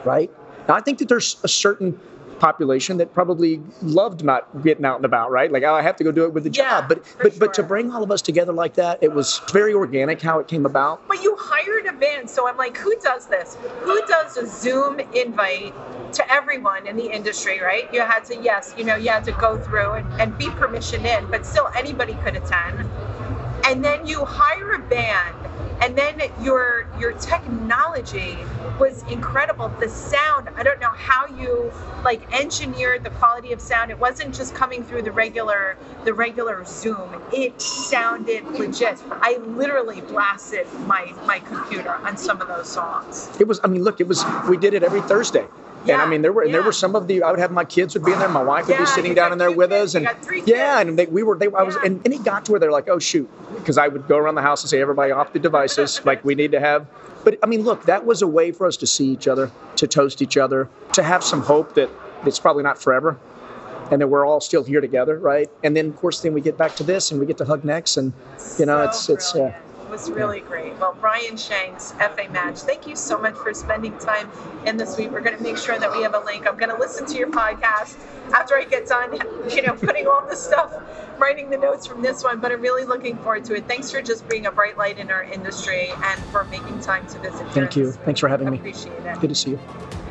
right? 0.04 0.30
Now, 0.68 0.74
I 0.74 0.80
think 0.80 0.98
that 0.98 1.08
there's 1.08 1.36
a 1.42 1.48
certain 1.48 1.98
population 2.38 2.96
that 2.98 3.12
probably 3.14 3.62
loved 3.82 4.24
not 4.24 4.62
getting 4.62 4.84
out 4.84 4.96
and 4.96 5.04
about, 5.04 5.30
right? 5.30 5.50
Like, 5.50 5.62
oh, 5.62 5.74
I 5.74 5.82
have 5.82 5.96
to 5.96 6.04
go 6.04 6.12
do 6.12 6.24
it 6.24 6.32
with 6.32 6.44
the 6.44 6.50
Yeah, 6.50 6.80
job. 6.80 6.88
But 6.88 7.02
but 7.22 7.38
but 7.38 7.54
to 7.54 7.62
bring 7.62 7.90
all 7.92 8.02
of 8.02 8.10
us 8.10 8.22
together 8.22 8.52
like 8.52 8.74
that, 8.74 9.02
it 9.02 9.12
was 9.12 9.40
very 9.52 9.74
organic 9.74 10.20
how 10.22 10.38
it 10.38 10.48
came 10.48 10.66
about. 10.66 11.06
But 11.08 11.22
you 11.22 11.36
hired 11.38 11.86
a 11.86 11.92
band, 11.92 12.28
so 12.30 12.48
I'm 12.48 12.56
like, 12.56 12.76
who 12.76 12.94
does 13.02 13.26
this? 13.26 13.56
Who 13.80 14.00
does 14.06 14.36
a 14.36 14.46
Zoom 14.46 15.00
invite 15.00 15.74
to 16.14 16.32
everyone 16.32 16.86
in 16.86 16.96
the 16.96 17.10
industry, 17.14 17.60
right? 17.60 17.92
You 17.92 18.00
had 18.02 18.24
to, 18.26 18.36
yes, 18.42 18.74
you 18.76 18.84
know, 18.84 18.96
you 18.96 19.10
had 19.10 19.24
to 19.24 19.32
go 19.32 19.58
through 19.58 19.94
and, 19.94 20.20
and 20.20 20.38
be 20.38 20.46
permissioned 20.46 21.04
in, 21.04 21.30
but 21.30 21.44
still 21.44 21.68
anybody 21.76 22.14
could 22.14 22.36
attend. 22.36 22.88
And 23.64 23.84
then 23.84 24.06
you 24.06 24.24
hire 24.24 24.72
a 24.74 24.78
band, 24.78 25.34
and 25.82 25.96
then 25.96 26.20
your 26.42 26.86
your 26.98 27.12
technology 27.12 28.38
was 28.78 29.02
incredible. 29.10 29.68
The 29.80 29.88
sound, 29.88 30.48
I 30.56 30.62
don't 30.62 30.80
know 30.80 30.90
how 30.90 31.26
you 31.26 31.72
like 32.04 32.22
engineered 32.32 33.04
the 33.04 33.10
quality 33.10 33.52
of 33.52 33.60
sound. 33.60 33.90
It 33.90 33.98
wasn't 33.98 34.34
just 34.34 34.54
coming 34.54 34.82
through 34.84 35.02
the 35.02 35.12
regular 35.12 35.76
the 36.04 36.14
regular 36.14 36.64
Zoom. 36.64 37.22
It 37.32 37.60
sounded 37.60 38.44
legit. 38.46 38.98
I 39.10 39.38
literally 39.38 40.00
blasted 40.02 40.66
my 40.86 41.12
my 41.26 41.40
computer 41.40 41.90
on 41.90 42.16
some 42.16 42.40
of 42.40 42.48
those 42.48 42.68
songs. 42.68 43.28
It 43.40 43.46
was, 43.46 43.60
I 43.64 43.68
mean, 43.68 43.82
look, 43.82 44.00
it 44.00 44.08
was, 44.08 44.24
we 44.48 44.56
did 44.56 44.74
it 44.74 44.82
every 44.82 45.02
Thursday. 45.02 45.46
And 45.88 46.02
I 46.02 46.06
mean, 46.06 46.22
there 46.22 46.32
were, 46.32 46.42
and 46.42 46.52
there 46.52 46.62
were 46.62 46.72
some 46.72 46.96
of 46.96 47.06
the, 47.06 47.22
I 47.22 47.30
would 47.30 47.38
have 47.40 47.50
my 47.50 47.64
kids 47.64 47.94
would 47.94 48.04
be 48.04 48.12
in 48.12 48.18
there, 48.18 48.28
my 48.28 48.42
wife 48.42 48.66
would 48.66 48.74
Yeah, 48.74 48.80
be 48.80 48.86
sitting 48.86 49.14
down 49.14 49.32
in 49.32 49.38
there 49.38 49.50
with 49.50 49.70
kids, 49.70 49.94
us. 49.94 50.02
And 50.02 50.08
yeah, 50.46 50.80
and 50.80 50.98
they, 50.98 51.06
we 51.06 51.22
were, 51.22 51.36
they, 51.36 51.46
I 51.46 51.62
was, 51.62 51.74
Yeah. 51.76 51.86
and, 51.86 52.00
and 52.04 52.14
it 52.14 52.24
got 52.24 52.44
to 52.46 52.52
where 52.52 52.60
they're 52.60 52.72
like, 52.72 52.88
oh, 52.88 52.98
shoot. 52.98 53.28
Because 53.54 53.78
I 53.78 53.88
would 53.88 54.06
go 54.08 54.16
around 54.16 54.34
the 54.34 54.42
house 54.42 54.62
and 54.62 54.70
say, 54.70 54.80
everybody 54.80 55.12
off 55.12 55.32
the 55.32 55.38
devices, 55.38 56.00
like 56.04 56.24
we 56.24 56.34
need 56.34 56.52
to 56.52 56.60
have. 56.60 56.86
But 57.24 57.38
I 57.42 57.46
mean, 57.46 57.62
look, 57.62 57.82
that 57.84 58.06
was 58.06 58.22
a 58.22 58.26
way 58.26 58.52
for 58.52 58.66
us 58.66 58.76
to 58.78 58.86
see 58.86 59.06
each 59.08 59.26
other, 59.28 59.50
to 59.76 59.86
toast 59.86 60.22
each 60.22 60.36
other, 60.36 60.68
to 60.92 61.02
have 61.02 61.24
some 61.24 61.42
hope 61.42 61.74
that 61.74 61.90
it's 62.24 62.38
probably 62.38 62.62
not 62.62 62.78
forever 62.80 63.18
and 63.90 64.00
that 64.00 64.08
we're 64.08 64.26
all 64.26 64.40
still 64.40 64.64
here 64.64 64.80
together, 64.80 65.18
right? 65.18 65.48
And 65.62 65.76
then, 65.76 65.86
of 65.86 65.96
course, 65.96 66.20
then 66.20 66.32
we 66.34 66.40
get 66.40 66.56
back 66.56 66.74
to 66.76 66.82
this 66.84 67.10
and 67.10 67.20
we 67.20 67.26
get 67.26 67.38
to 67.38 67.44
hug 67.44 67.64
necks 67.64 67.96
and, 67.96 68.12
you 68.58 68.66
know, 68.66 68.78
So 68.78 68.82
it's, 68.84 69.08
it's, 69.08 69.34
uh, 69.34 69.52
was 69.88 70.10
really 70.10 70.40
great. 70.40 70.78
Well, 70.78 70.96
Brian 71.00 71.36
Shanks, 71.36 71.92
FA 71.92 72.28
Match, 72.30 72.60
thank 72.60 72.86
you 72.86 72.96
so 72.96 73.18
much 73.18 73.34
for 73.34 73.52
spending 73.54 73.96
time 73.98 74.30
in 74.64 74.76
this 74.76 74.96
week. 74.96 75.10
We're 75.10 75.20
going 75.20 75.36
to 75.36 75.42
make 75.42 75.56
sure 75.56 75.78
that 75.78 75.90
we 75.90 76.02
have 76.02 76.14
a 76.14 76.20
link. 76.20 76.46
I'm 76.46 76.56
going 76.56 76.70
to 76.70 76.78
listen 76.78 77.06
to 77.06 77.16
your 77.16 77.30
podcast 77.30 77.96
after 78.32 78.56
I 78.56 78.64
get 78.64 78.86
done, 78.86 79.18
you 79.50 79.62
know, 79.62 79.74
putting 79.74 80.06
all 80.06 80.26
the 80.28 80.36
stuff, 80.36 80.74
writing 81.18 81.50
the 81.50 81.58
notes 81.58 81.86
from 81.86 82.02
this 82.02 82.24
one. 82.24 82.40
But 82.40 82.52
I'm 82.52 82.60
really 82.60 82.84
looking 82.84 83.16
forward 83.18 83.44
to 83.46 83.54
it. 83.54 83.66
Thanks 83.68 83.90
for 83.90 84.02
just 84.02 84.28
being 84.28 84.46
a 84.46 84.52
bright 84.52 84.76
light 84.76 84.98
in 84.98 85.10
our 85.10 85.24
industry 85.24 85.88
and 85.90 86.24
for 86.26 86.44
making 86.44 86.80
time 86.80 87.06
to 87.08 87.18
visit. 87.18 87.46
Thank 87.50 87.76
you. 87.76 87.92
Thanks 87.92 88.20
for 88.20 88.28
having 88.28 88.48
I 88.48 88.50
me. 88.50 88.58
Appreciate 88.58 88.92
it. 88.92 89.20
good 89.20 89.28
to 89.28 89.34
see 89.34 89.50
you. 89.50 90.05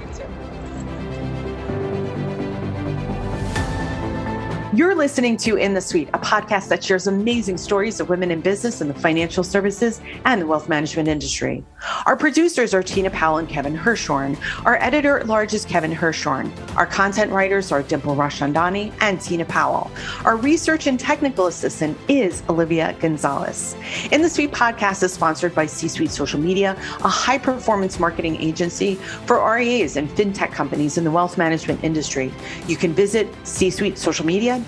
You're 4.76 4.94
listening 4.94 5.38
to 5.38 5.56
In 5.56 5.74
the 5.74 5.80
Suite, 5.80 6.10
a 6.14 6.20
podcast 6.20 6.68
that 6.68 6.84
shares 6.84 7.08
amazing 7.08 7.56
stories 7.56 8.02
of 8.02 8.10
women 8.10 8.30
in 8.30 8.42
business 8.42 8.82
in 8.82 8.90
the 8.90 8.94
financial 8.94 9.42
services 9.42 10.02
and 10.26 10.42
the 10.42 10.46
wealth 10.46 10.68
management 10.68 11.08
industry. 11.08 11.64
Our 12.06 12.18
producers 12.18 12.74
are 12.74 12.84
Tina 12.84 13.10
Powell 13.10 13.38
and 13.38 13.48
Kevin 13.48 13.74
Hirschhorn. 13.74 14.38
Our 14.66 14.76
editor 14.84 15.18
at 15.18 15.28
large 15.28 15.54
is 15.54 15.64
Kevin 15.64 15.94
Hirschhorn. 15.94 16.52
Our 16.76 16.86
content 16.86 17.32
writers 17.32 17.72
are 17.72 17.84
Dimple 17.84 18.18
Rashandani 18.18 18.92
and 19.00 19.22
Tina 19.22 19.46
Powell. 19.46 19.90
Our 20.26 20.36
research 20.36 20.88
and 20.88 21.00
technical 21.00 21.48
assistant 21.48 21.98
is 22.10 22.44
Olivia 22.50 22.98
Gonzalez. 23.00 23.78
In 24.12 24.22
the 24.22 24.30
Suite 24.30 24.52
podcast 24.52 25.04
is 25.04 25.14
sponsored 25.14 25.56
by 25.56 25.68
C 25.68 25.88
Suite 25.88 26.12
Social 26.12 26.40
Media, 26.40 26.72
a 27.02 27.08
high 27.08 27.38
performance 27.38 27.98
marketing 27.98 28.42
agency 28.42 28.96
for 29.26 29.38
RIAs 29.56 29.96
and 29.96 30.10
fintech 30.10 30.52
companies 30.52 30.98
in 30.98 31.06
the 31.06 31.12
wealth 31.12 31.38
management 31.38 31.82
industry. 31.82 32.34
You 32.68 32.76
can 32.76 32.92
visit 32.94 33.34